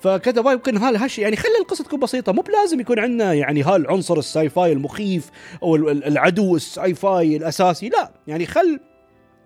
فكذا 0.00 0.52
يمكن 0.52 0.76
هالشيء 0.76 1.24
يعني 1.24 1.36
خلي 1.36 1.58
القصة 1.60 1.84
تكون 1.84 2.00
بسيطة. 2.00 2.32
مو 2.32 2.42
بلازم 2.42 2.80
يكون 2.80 2.98
عندنا 2.98 3.34
يعني 3.34 3.62
هالعنصر 3.62 4.18
ال 4.18 4.48
sci-fi 4.48 4.72
المخيف 4.72 5.30
أو 5.62 5.76
العدو 5.76 6.56
ال 6.56 6.94
sci-fi 6.94 7.36
الأساسي. 7.36 7.88
لا 7.88 8.10
يعني 8.26 8.46
خل 8.46 8.80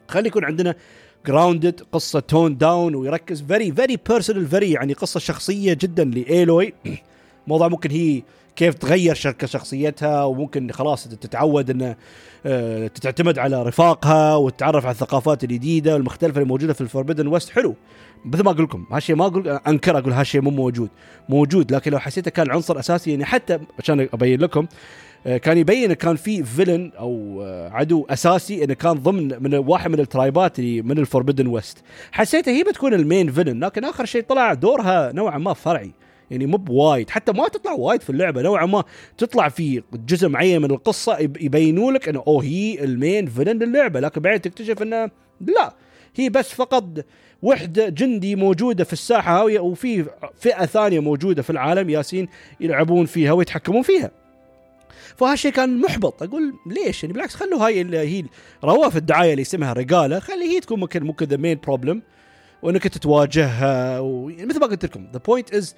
خلي 0.08 0.28
يكون 0.28 0.44
عندنا 0.44 0.74
grounded 1.26 1.80
قصة 1.92 2.20
tone 2.20 2.56
down 2.56 2.94
ويركز 2.94 3.42
very 3.42 3.72
very 3.72 3.98
personal 4.08 4.46
very 4.46 4.72
يعني 4.72 4.92
قصة 4.92 5.20
شخصية 5.20 5.72
جدا 5.72 6.04
لإيلوي. 6.04 6.74
موضوع 7.46 7.68
ممكن 7.68 7.90
هي 7.90 8.22
كيف 8.56 8.74
تغير 8.74 9.14
شركة 9.14 9.46
شخصيتها 9.46 10.24
وممكن 10.24 10.72
خلاص 10.72 11.08
تتعود 11.08 11.70
انه 11.70 11.96
آه، 12.46 12.86
تعتمد 12.86 13.38
على 13.38 13.62
رفاقها 13.62 14.36
وتتعرف 14.36 14.84
على 14.84 14.92
الثقافات 14.92 15.44
الجديدة 15.44 15.94
والمختلفة 15.94 16.38
اللي 16.38 16.48
موجودة 16.48 16.72
في 16.72 16.80
ال 16.80 16.85
Forbidden 16.85 17.26
West 17.26 17.50
حلو. 17.50 17.74
مثل 18.24 18.44
ما 18.44 18.50
أقول 18.50 18.64
لكم 18.64 18.86
هالشيء 18.92 19.16
ما 19.16 19.26
أقول 19.26 19.48
أنكر 19.48 19.98
أقول 19.98 20.12
هالشيء 20.12 20.40
مو 20.40 20.50
موجود. 20.50 20.88
موجود 21.28 21.72
لكن 21.72 21.90
لو 21.90 21.98
حسيته 21.98 22.30
كان 22.30 22.50
عنصر 22.50 22.78
أساسي 22.78 23.10
يعني 23.10 23.24
حتى 23.24 23.58
عشان 23.78 24.08
أبين 24.12 24.40
لكم 24.40 24.66
آه، 25.26 25.36
كان 25.36 25.58
يبين 25.58 25.92
كان 25.92 26.16
في 26.16 26.42
villain 26.42 26.92
أو 26.98 27.42
آه، 27.42 27.70
عدو 27.70 28.06
أساسي 28.10 28.64
انه 28.64 28.74
كان 28.74 28.92
ضمن 28.92 29.42
من 29.42 29.54
واحد 29.54 29.90
من 29.90 30.00
الترايبات 30.00 30.58
اللي 30.58 30.82
من 30.82 30.98
ال 30.98 31.03
Forbidden 31.03 31.46
West 31.46 31.78
حسيته 32.12 32.52
هي 32.52 32.62
بتكون 32.62 32.94
ال 32.94 33.02
main 33.02 33.32
villain 33.32 33.64
لكن 33.64 33.84
آخر 33.84 34.04
شيء 34.04 34.22
طلع 34.22 34.54
دورها 34.54 35.12
نوعا 35.12 35.38
ما 35.38 35.52
فرعي. 35.54 35.90
يعني 36.30 36.46
مو 36.46 36.56
بوايد 36.56 37.10
حتى 37.10 37.32
ما 37.32 37.48
تطلع 37.48 37.72
وايد 37.72 38.02
في 38.02 38.10
اللعبة 38.10 38.42
نوعا 38.42 38.66
ما 38.66 38.84
تطلع 39.18 39.48
في 39.48 39.82
جزء 39.92 40.28
معين 40.28 40.62
من 40.62 40.70
القصة 40.70 41.18
يبينوا 41.18 41.92
لك 41.92 42.08
إنه 42.08 42.22
أوه 42.26 42.44
هي 42.44 42.84
ال 42.84 42.93
main 42.93 43.26
villain 43.26 43.62
للعبة. 43.62 44.00
لكن 44.00 44.20
بعدين 44.20 44.40
تكتشف 44.40 44.82
إنه 44.82 45.10
لا 45.40 45.74
هي 46.14 46.28
بس 46.28 46.54
فقط 46.54 46.84
وحدة 47.42 47.88
جندي 47.88 48.36
موجودة 48.36 48.84
في 48.84 48.92
الساحة 48.92 49.38
هاوية 49.38 49.60
وفي 49.60 50.04
فئة 50.40 50.66
ثانية 50.66 51.00
موجودة 51.00 51.42
في 51.42 51.50
العالم 51.50 51.90
يالسين 51.90 52.28
يلعبون 52.60 53.06
فيها 53.06 53.32
ويتحكمون 53.32 53.82
فيها. 53.82 54.10
فهالشيء 55.16 55.52
كان 55.52 55.80
محبط. 55.80 56.22
أقول 56.22 56.54
ليش؟ 56.66 57.02
يعني 57.02 57.12
بالعكس 57.12 57.34
خلوا 57.34 57.66
هاي 57.66 57.80
اللي 57.80 57.98
هي 57.98 58.24
رواه 58.64 58.92
الدعاية 58.96 59.32
اللي 59.32 59.42
اسمها 59.42 59.72
ريقالا 59.72 60.18
خلي 60.18 60.44
هي 60.44 60.60
تكون 60.60 60.80
ممكن 60.80 61.02
ممكن 61.02 61.26
the 61.26 61.36
main 61.36 61.58
problem 61.62 62.02
وإنك 62.62 62.82
تتواجهها 62.82 64.00
ومثل 64.00 64.60
ما 64.60 64.66
قلت 64.66 64.84
لكم 64.84 65.06
the 65.12 65.18
point 65.18 65.54
is 65.54 65.74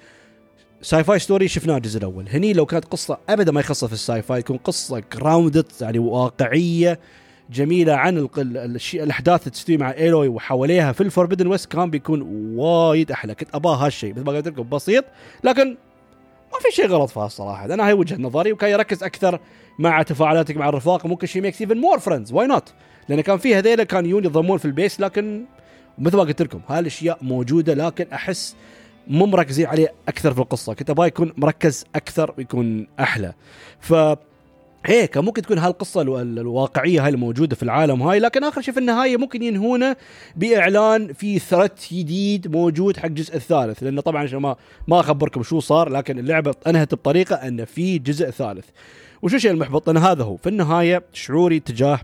sci-fi 0.81 1.19
story 1.19 1.47
شفناه 1.47 1.77
الجزء 1.77 1.97
الأول. 1.97 2.29
هني 2.29 2.53
لو 2.53 2.65
كانت 2.65 2.85
قصة 2.85 3.17
أبدا 3.29 3.51
ما 3.51 3.59
يخصها 3.59 3.87
في 3.87 3.93
ال 3.93 4.21
sci-fi 4.21 4.41
تكون 4.41 4.57
قصة 4.57 5.03
grounded 5.13 5.65
يعني 5.81 5.99
واقعية 5.99 6.99
جميلة 7.49 7.93
عن 7.93 8.27
الشيء 8.37 9.03
الأحداث 9.03 9.41
اللي 9.41 9.51
تستوي 9.51 9.77
مع 9.77 9.91
إيلوي 9.91 10.27
وحواليها 10.27 10.91
في 10.91 11.01
ال 11.01 11.06
Forbidden 11.06 11.47
West 11.47 11.71
كان 11.71 11.89
بيكون 11.89 12.21
وايد 12.55 13.11
أحلى. 13.11 13.35
كنت 13.35 13.49
اباه 13.55 13.75
هالشيء 13.75 14.13
مثل 14.13 14.23
ما 14.23 14.31
قلت 14.31 14.47
لكم 14.47 14.69
بسيط. 14.69 15.05
لكن 15.43 15.69
ما 16.53 16.59
في 16.59 16.75
شيء 16.75 16.87
غلط 16.87 17.09
فيها 17.09 17.25
الصراحة. 17.25 17.65
أنا 17.65 17.87
هاي 17.87 17.93
وجهة 17.93 18.17
نظري 18.17 18.51
وكان 18.51 18.69
يركز 18.69 19.03
أكثر 19.03 19.39
مع 19.79 20.01
تفاعلاتك 20.01 20.57
مع 20.57 20.69
الرفاق 20.69 21.05
ممكن 21.05 21.27
شيء 21.27 21.41
mix 21.41 21.61
even 21.61 21.77
more 21.77 21.99
friends 21.99 22.33
why 22.33 22.47
not 22.47 22.73
لأن 23.09 23.21
كان 23.21 23.37
في 23.37 23.55
هذيلا 23.55 23.83
كان 23.83 24.05
يجون 24.05 24.25
يضمون 24.25 24.57
في 24.57 24.65
البيس 24.65 24.99
لكن 24.99 25.45
مثل 25.97 26.17
ما 26.17 26.23
قلت 26.23 26.41
لكم 26.41 26.59
هالأشياء 26.67 27.17
موجودة 27.21 27.73
لكن 27.73 28.05
أحس 28.13 28.55
مو 29.09 29.25
مركزين 29.25 29.65
عليه 29.65 29.93
أكثر 30.07 30.33
في 30.33 30.39
القصة. 30.39 30.73
كنت 30.73 30.89
أبغى 30.89 31.07
يكون 31.07 31.33
مركز 31.37 31.85
أكثر 31.95 32.33
ويكون 32.37 32.87
أحلى. 32.99 33.33
ف 33.79 33.93
هيك 34.85 35.17
ممكن 35.17 35.41
تكون 35.41 35.57
هالقصة 35.57 36.01
الواقعية 36.01 37.05
هاي 37.05 37.09
الموجودة 37.09 37.55
في 37.55 37.63
العالم 37.63 38.01
هاي 38.01 38.19
لكن 38.19 38.43
آخر 38.43 38.61
شيء 38.61 38.73
في 38.73 38.79
النهاية 38.79 39.17
ممكن 39.17 39.43
ينهونه 39.43 39.95
بإعلان 40.35 41.13
في 41.13 41.39
ثرت 41.39 41.93
جديد 41.93 42.47
موجود 42.55 42.97
حق 42.97 43.05
الجزء 43.05 43.35
الثالث. 43.35 43.83
لأنه 43.83 44.01
طبعا 44.01 44.23
عشان 44.23 44.39
ما 44.39 44.55
ما 44.87 44.99
أخبركم 44.99 45.43
شو 45.43 45.59
صار 45.59 45.89
لكن 45.89 46.19
اللعبة 46.19 46.55
انهت 46.67 46.93
بطريقة 46.93 47.35
أن 47.35 47.65
في 47.65 47.99
جزء 47.99 48.29
ثالث. 48.29 48.65
وشو 49.21 49.35
الشيء 49.35 49.51
المحبط؟ 49.51 49.89
أن 49.89 49.97
هذا 49.97 50.23
هو. 50.23 50.37
في 50.37 50.49
النهاية 50.49 51.03
شعوري 51.13 51.59
تجاه 51.59 51.99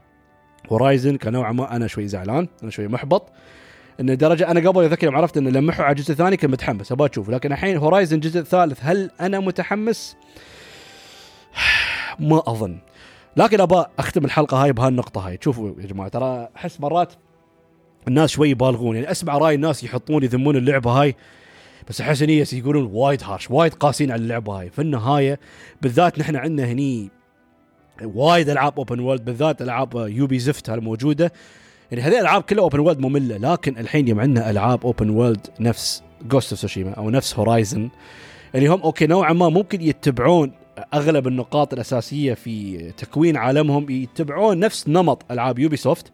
Horizon 0.71 1.17
كان 1.17 1.33
نوعا 1.33 1.51
ما 1.51 1.75
أنا 1.75 1.87
شوي 1.87 2.07
زعلان 2.07 2.47
أنا 2.63 2.71
شوي 2.71 2.87
محبط. 2.87 3.29
إن 3.99 4.17
درجة 4.17 4.51
أنا 4.51 4.69
قبل 4.69 4.83
أذكر 4.83 5.07
يوم 5.07 5.15
عرفت 5.15 5.37
انه 5.37 5.49
لمحوا 5.49 5.85
على 5.85 5.91
الجزء 5.91 6.11
الثاني 6.11 6.37
كنت 6.37 6.51
متحمس 6.51 6.91
أبغى 6.91 7.09
أشوف. 7.09 7.29
لكن 7.29 7.51
الحين 7.51 7.77
Horizon 7.77 8.15
الجزء 8.15 8.39
الثالث 8.39 8.79
هل 8.81 9.11
أنا 9.21 9.39
متحمس؟ 9.39 10.15
ما 12.19 12.43
أظن. 12.47 12.77
لكن 13.37 13.61
أبغى 13.61 13.85
أختم 13.99 14.25
الحلقة 14.25 14.63
هاي 14.63 14.73
بهالنقطة 14.73 15.27
هاي. 15.27 15.39
شوفوا 15.41 15.73
يا 15.79 15.87
جماعة 15.87 16.09
ترى 16.09 16.49
أحس 16.55 16.79
مرات 16.81 17.13
الناس 18.07 18.29
شوي 18.29 18.49
يبالغون. 18.49 18.95
يعني 18.95 19.11
أسمع 19.11 19.37
رأي 19.37 19.55
الناس 19.55 19.83
يحطون 19.83 20.23
يذمون 20.23 20.55
اللعبة 20.55 20.91
هاي 20.91 21.15
بس 21.89 22.01
أحس 22.01 22.21
إني 22.21 22.43
يقولون 22.53 22.89
وايد 22.93 23.23
harsh 23.23 23.51
وايد 23.51 23.73
قاسين 23.73 24.11
على 24.11 24.21
اللعبة 24.21 24.59
هاي. 24.59 24.69
في 24.69 24.81
النهاية 24.81 25.39
بالذات 25.81 26.19
نحن 26.19 26.35
عندنا 26.35 26.67
هني 26.67 27.09
وايد 28.01 28.49
ألعاب 28.49 28.77
open 28.77 28.99
world 28.99 29.25
بالذات 29.25 29.61
ألعاب 29.61 29.95
Ubisoft 29.95 30.69
الموجوده 30.69 31.33
يعني 31.91 32.03
هذه 32.03 32.13
الألعاب 32.13 32.41
كلها 32.41 32.63
open 32.63 32.79
world 32.79 32.99
مملة 32.99 33.37
لكن 33.37 33.77
الحين 33.77 34.07
يوم 34.07 34.19
عندنا 34.19 34.49
ألعاب 34.49 34.85
open 34.85 35.09
world 35.09 35.47
نفس 35.59 36.03
Ghost 36.27 36.51
of 36.51 36.59
Tsushima 36.59 36.91
أو 36.91 37.09
نفس 37.09 37.39
Horizon 37.39 37.89
اللي 38.55 38.67
هم 38.67 38.81
okay 38.81 39.07
نوعا 39.07 39.33
ما 39.33 39.49
ممكن 39.49 39.81
يتبعون 39.81 40.51
أغلب 40.93 41.27
النقاط 41.27 41.73
الأساسية 41.73 42.33
في 42.33 42.77
تكوين 42.97 43.37
عالمهم 43.37 43.89
يتبعون 43.89 44.59
نفس 44.59 44.87
نمط 44.87 45.31
ألعاب 45.31 45.59
Ubisoft 45.59 46.11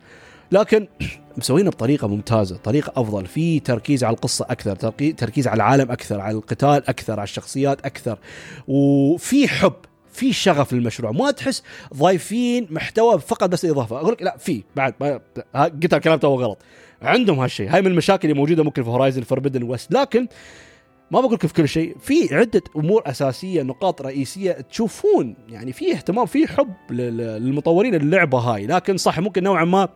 لكن 0.51 0.87
مسوينه 1.37 1.69
بطريقة 1.69 2.07
ممتازة 2.07 2.57
طريقة 2.57 3.01
أفضل 3.01 3.25
في 3.25 3.59
تركيز 3.59 4.03
على 4.03 4.13
القصة 4.13 4.45
أكثر 4.49 4.75
تركيز 5.11 5.47
على 5.47 5.55
العالم 5.55 5.91
أكثر 5.91 6.21
على 6.21 6.37
القتال 6.37 6.89
أكثر 6.89 7.13
على 7.13 7.23
الشخصيات 7.23 7.85
أكثر 7.85 8.17
وفي 8.67 9.47
حب. 9.47 9.73
في 10.19 10.33
شغف 10.33 10.73
للمشروع 10.73 11.11
ما 11.11 11.31
تحس 11.31 11.63
ضايفين 11.93 12.67
محتوى 12.69 13.19
فقط 13.19 13.49
بس 13.49 13.65
إضافة. 13.65 13.97
أقول 13.97 14.11
لك 14.11 14.21
لا 14.21 14.37
في 14.37 14.63
بعد 14.75 14.93
قلت 15.55 15.93
الكلام 15.93 16.19
تو 16.19 16.35
غلط. 16.35 16.61
عندهم 17.01 17.39
هالشيء 17.39 17.69
هاي 17.69 17.81
من 17.81 17.87
المشاكل 17.87 18.29
اللي 18.29 18.39
موجودة 18.39 18.63
ممكن 18.63 18.83
في 18.83 18.89
Horizon 18.89 19.21
Forbidden 19.21 19.63
West 19.63 19.93
لكن 19.93 20.27
ما 21.11 21.21
بقول 21.21 21.37
في 21.39 21.53
كل 21.53 21.67
شيء 21.67 21.97
في 22.01 22.35
عدة 22.35 22.61
أمور 22.75 23.03
أساسية 23.05 23.61
نقاط 23.61 24.01
رئيسية 24.01 24.51
تشوفون. 24.51 25.35
يعني 25.49 25.73
في 25.73 25.93
اهتمام 25.93 26.25
في 26.25 26.47
حب 26.47 26.73
للمطورين 26.91 27.95
اللعبة 27.95 28.37
هاي. 28.37 28.67
لكن 28.67 28.97
صح 28.97 29.19
ممكن 29.19 29.43
نوعا 29.43 29.65
ما 29.65 29.89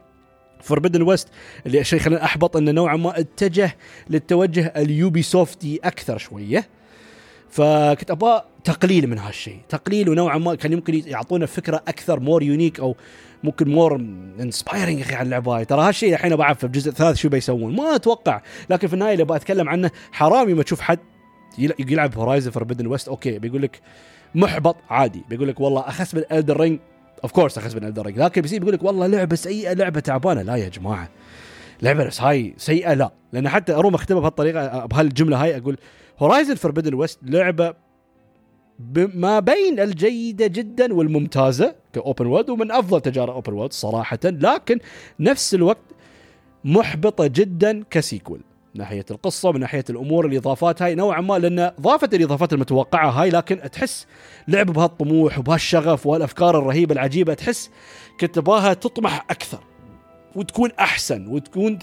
Forbidden 0.61 1.01
West 1.01 1.27
اللي 1.65 1.79
الشيء 1.79 1.99
خلينا 1.99 2.23
أحبط 2.23 2.57
إنه 2.57 2.71
نوعا 2.71 2.97
ما 2.97 3.19
اتجه 3.19 3.77
للتوجه 4.09 4.73
اليوبي 4.77 5.21
سوفتي 5.21 5.79
أكثر 5.83 6.17
شوية. 6.17 6.67
فكنت 7.49 8.11
أبغى 8.11 8.43
تقليل 8.63 9.07
من 9.07 9.19
هالشيء. 9.19 9.59
تقليل 9.69 10.09
ونوعا 10.09 10.37
ما 10.37 10.55
كان 10.55 10.73
يمكن 10.73 11.03
يعطونا 11.07 11.45
فكرة 11.45 11.83
أكثر 11.87 12.19
more 12.19 12.43
unique 12.43 12.79
أو 12.79 12.95
ممكن 13.43 13.69
more 13.69 13.95
inspiring 14.39 14.99
يا 14.99 15.03
أخي 15.03 15.15
على 15.15 15.25
اللعبة 15.25 15.57
هاي. 15.57 15.65
ترى 15.65 15.81
هالشيء 15.81 16.13
الحين 16.13 16.35
بعرف 16.35 16.57
في 16.57 16.63
الجزء 16.63 16.89
الثالث 16.89 17.17
شو 17.17 17.29
بيسوون؟ 17.29 17.75
ما 17.75 17.95
أتوقع. 17.95 18.41
لكن 18.69 18.87
في 18.87 18.93
النهاية 18.93 19.13
اللي 19.13 19.25
بتكلم 19.25 19.69
عنه 19.69 19.91
حرام 20.11 20.55
ما 20.55 20.63
تشوف 20.63 20.81
حد 20.81 20.99
يلعب 21.79 22.17
Horizon 22.17 22.51
Forbidden 22.51 22.87
West 22.87 23.07
okay 23.07 23.39
بيقول 23.39 23.61
لك 23.61 23.79
محبط 24.35 24.75
عادي. 24.89 25.23
بيقول 25.29 25.47
لك 25.47 25.59
والله 25.59 25.81
أخس 25.81 26.15
من 26.15 26.23
Elden 26.31 26.59
Ring 26.59 26.79
of 27.23 27.31
course 27.31 27.57
أخس 27.57 27.75
من 27.75 27.83
Elden 27.83 28.05
Ring 28.05 28.19
لكن 28.19 28.41
بيصير 28.41 28.59
بيقول 28.59 28.73
لك 28.73 28.83
والله 28.83 29.07
لعبة 29.07 29.35
سيئة 29.35 29.73
لعبة 29.73 29.99
تعبانة. 29.99 30.41
لا 30.41 30.55
يا 30.55 30.69
جماعة. 30.69 31.09
لعبة 31.81 32.07
بس 32.07 32.21
هاي 32.21 32.53
سيئة 32.57 32.93
لا. 32.93 33.11
لأن 33.33 33.49
حتى 33.49 33.73
أروم 33.73 33.95
أختمها 33.95 34.21
بهالطريقة 34.21 34.85
بهالجملة 34.85 35.43
هاي 35.43 35.57
أقول 35.57 35.77
Horizon 36.19 36.55
Forbidden 36.55 36.93
West 36.93 37.19
لعبة 37.23 37.73
ما 38.95 39.39
بين 39.39 39.79
الجيدة 39.79 40.47
جدا 40.47 40.93
والممتازة 40.93 41.75
ك 41.93 42.00
open 42.00 42.25
world 42.25 42.49
ومن 42.49 42.71
أفضل 42.71 43.01
تجارب 43.01 43.33
open 43.33 43.53
world 43.53 43.73
صراحة 43.73 44.19
لكن 44.23 44.79
نفس 45.19 45.55
الوقت 45.55 45.93
محبطة 46.63 47.27
جدا 47.27 47.83
ك 47.89 47.95
sequel. 47.95 48.39
من 48.75 48.81
ناحية 48.81 49.05
القصة 49.11 49.51
من 49.51 49.59
ناحية 49.59 49.83
الأمور 49.89 50.25
الإضافات 50.25 50.81
هاي 50.81 50.95
نوعا 50.95 51.21
ما 51.21 51.39
لأن 51.39 51.71
ضافت 51.81 52.13
الإضافات 52.13 52.53
المتوقعة 52.53 53.09
هاي 53.09 53.29
لكن 53.29 53.71
تحس 53.71 54.07
لعبة 54.47 54.73
بهالطموح 54.73 55.39
وبهالشغف 55.39 56.07
وهالأفكار 56.07 56.59
الرهيبة 56.59 56.93
العجيبة 56.93 57.33
تحس 57.33 57.69
كنت 58.19 58.35
تبغاها 58.35 58.73
تطمح 58.73 59.25
أكثر 59.29 59.59
وتكون 60.35 60.71
أحسن 60.79 61.27
وتكون 61.27 61.79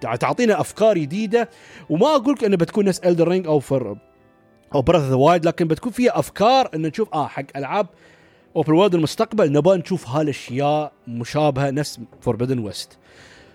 تعطينا 0.00 0.60
أفكار 0.60 0.98
جديدة. 0.98 1.48
وما 1.90 2.06
أقول 2.06 2.34
لك 2.34 2.44
انه 2.44 2.56
بتكون 2.56 2.84
نفس 2.84 2.98
Elden 2.98 3.28
Ring 3.28 3.46
أو 3.46 3.60
فر 3.60 3.96
أو 4.74 4.82
Breath 4.82 5.08
of 5.08 5.10
the 5.10 5.14
Wild 5.14 5.46
لكن 5.46 5.68
بتكون 5.68 5.92
فيها 5.92 6.18
أفكار 6.18 6.70
ان 6.74 6.82
نشوف 6.82 7.08
آه 7.14 7.26
حق 7.26 7.44
ألعاب 7.56 7.86
اوبن 8.56 8.72
وورد 8.72 8.94
المستقبل 8.94 9.52
نبغى 9.52 9.78
نشوف 9.78 10.08
هالأشياء 10.08 10.92
مشابهة 11.08 11.70
نفس 11.70 12.00
Forbidden 12.20 12.58
West 12.58 12.98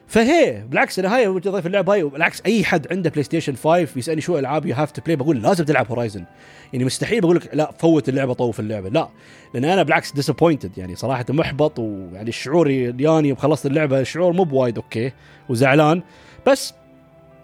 فهي 0.07 0.63
بالعكس 0.69 0.99
أنا 0.99 1.15
هاي 1.15 1.41
في 1.41 1.65
اللعبة 1.65 1.93
هاي 1.93 2.03
بالعكس 2.03 2.41
أي 2.45 2.63
حد 2.63 2.87
عنده 2.91 3.09
PlayStation 3.09 3.55
5 3.55 3.77
يسألني 3.95 4.21
شو 4.21 4.37
ألعاب 4.37 4.65
you 4.65 4.75
have 4.75 4.91
to 4.91 5.01
play 5.01 5.15
بقول 5.15 5.41
لازم 5.41 5.65
تلعب 5.65 5.87
Horizon 5.89 6.25
يعني 6.73 6.85
مستحيل 6.85 7.21
بقول 7.21 7.35
لك 7.35 7.49
لا 7.53 7.71
فوت 7.71 8.09
اللعبة 8.09 8.33
طوف 8.33 8.59
اللعبة. 8.59 8.89
لا 8.89 9.09
لأن 9.53 9.65
أنا 9.65 9.83
بالعكس 9.83 10.11
disappointed 10.11 10.77
يعني 10.77 10.95
صراحة 10.95 11.25
محبط 11.29 11.79
ويعني 11.79 12.29
الشعور 12.29 12.69
ياني 12.69 13.31
وخلصت 13.31 13.65
اللعبة 13.65 13.99
الشعور 13.99 14.33
مو 14.33 14.43
بوايد 14.43 14.77
okay 14.77 15.11
وزعلان. 15.49 16.01
بس 16.47 16.73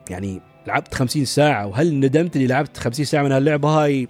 يعني 0.10 0.42
لعبت 0.68 0.94
50 0.94 1.26
ساعة 1.26 1.68
وهل 1.68 2.00
ندمت 2.00 2.36
إني 2.36 2.48
لعبت 2.48 2.78
50 2.78 3.06
ساعة 3.06 3.24
من 3.24 3.32
هاللعبة 3.32 3.70
هاي؟ 3.70 4.08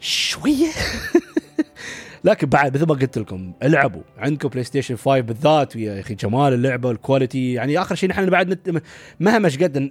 شوية. 0.00 0.70
لكن 2.24 2.46
بعد 2.46 2.74
مثل 2.74 2.86
ما 2.86 2.94
قلت 2.94 3.18
لكم 3.18 3.52
العبوا. 3.62 4.02
عندكم 4.18 4.48
PlayStation 4.48 4.96
5 4.96 5.20
بالذات 5.20 5.76
ويا 5.76 6.00
أخي 6.00 6.14
جمال 6.14 6.52
اللعبة 6.52 6.88
وال 6.88 7.02
quality 7.02 7.52
يعني 7.52 7.80
آخر 7.80 7.94
شيء 7.94 8.08
نحن 8.08 8.30
بعد 8.30 8.48
نت... 8.48 8.82
مهما 9.20 9.46
إيش 9.48 9.58
قد 9.58 9.90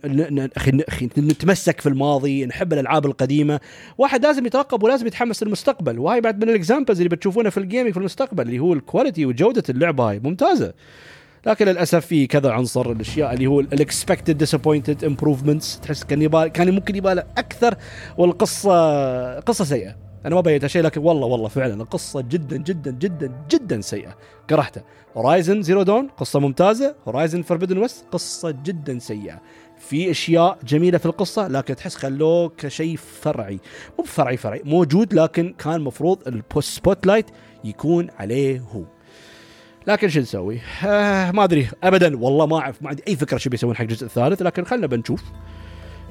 أخي 0.58 1.10
نتمسك 1.18 1.82
في 1.82 1.90
الماضي 1.90 2.46
نحب 2.46 2.74
الألعاب 2.74 3.06
القديمة. 3.06 3.60
واحد 3.98 4.26
لازم 4.26 4.46
يترقب 4.46 4.84
ولازم 4.84 5.08
يتحمس 5.08 5.44
للمستقبل. 5.44 6.00
وهاي 6.00 6.22
بعد 6.22 6.44
من 6.44 6.50
ال 6.50 6.55
examples 6.55 6.98
اللي 6.98 7.10
بتشوفونها 7.10 7.50
في 7.52 7.58
ال 7.58 7.63
gaming 7.63 7.94
في 7.94 8.00
المستقبل 8.00 8.44
اللي 8.44 8.60
هو 8.60 8.74
ال 8.74 8.80
quality 8.80 9.26
وجودة 9.26 9.64
اللعبة 9.70 10.10
هاي. 10.10 10.20
ممتازة. 10.20 10.74
لكن 11.46 11.66
للأسف 11.66 12.06
في 12.06 12.28
كذا 12.28 12.52
عنصر 12.52 12.92
الأشياء 12.92 13.34
اللي 13.34 13.48
هو 13.48 13.60
ال 13.60 13.69
expected 13.69 14.38
disappointed 14.38 15.04
improvements 15.04 15.80
تحس 15.80 16.04
كان 16.04 16.22
يبال 16.22 16.48
كان 16.48 16.76
ممكن 16.76 16.96
يبال 16.96 17.20
أكثر 17.20 17.76
والقصة 18.18 19.40
قصة 19.40 19.66
سيئة. 19.66 19.96
أنا 20.26 20.36
ما 20.36 20.42
بيت 20.42 20.66
شيء 20.66 20.82
لكن 20.82 21.02
والله 21.02 21.28
والله 21.28 21.48
فعلا 21.48 21.82
القصة 21.82 22.22
جدا 22.22 22.58
جدا 22.58 22.92
جدا 22.92 23.46
جدا 23.50 23.82
سيئة. 23.82 24.18
كرهتها 24.50 24.84
Horizon 25.18 25.62
Zero 25.62 25.84
Dawn 25.84 26.08
قصة 26.08 26.40
ممتازة. 26.40 26.96
Horizon 27.08 27.42
Forbidden 27.42 27.78
West 27.78 28.06
قصة 28.12 28.52
جدا 28.52 29.00
سيئة. 29.00 29.42
في 29.78 30.12
أشياء 30.12 30.58
جميلة 30.68 30.98
في 30.98 31.06
القصة 31.06 31.48
لكن 31.48 31.76
تحس 31.76 31.96
خلوه 31.96 32.50
كشيء 32.58 32.98
فرعي. 33.22 33.60
مو 34.00 34.06
فرعي 34.06 34.38
فرعي 34.38 34.62
موجود 34.66 35.14
لكن 35.14 35.54
كان 35.58 35.82
مفروض 35.82 36.44
ال 36.58 37.08
spotlight 37.08 37.26
يكون 37.64 38.10
عليه 38.20 38.60
هو. 38.60 38.84
لكن 39.88 40.10
شو 40.10 40.20
نسوي؟ 40.20 40.60
آه 40.86 41.32
ما 41.32 41.44
أدري 41.44 41.68
ابدا 41.84 42.18
والله 42.18 42.46
ما 42.46 42.58
أعرف 42.58 42.82
ما 42.82 42.90
عندي 42.90 43.04
أي 43.08 43.16
فكرة 43.16 43.38
شو 43.38 43.50
بيسوون 43.50 43.76
حق 43.76 43.82
الجزء 43.82 44.06
الثالث 44.06 44.42
لكن 44.42 44.64
خلنا 44.64 44.88
بنشوف. 44.88 45.24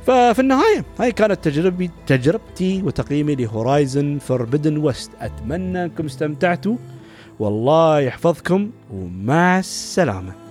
ففي 0.06 0.38
النهاية 0.38 0.84
هاي 0.98 1.12
كانت 1.12 1.44
تجربتي 1.44 1.90
تجربتي 2.06 2.82
وتقييمي 2.82 3.34
ل 3.34 3.45
Horizon 3.45 4.18
Forbidden 4.18 4.76
West 4.76 5.10
أتمنى 5.20 5.84
أنكم 5.84 6.04
استمتعتوا 6.04 6.76
والله 7.38 8.00
يحفظكم 8.00 8.70
ومع 8.90 9.58
السلامة. 9.58 10.41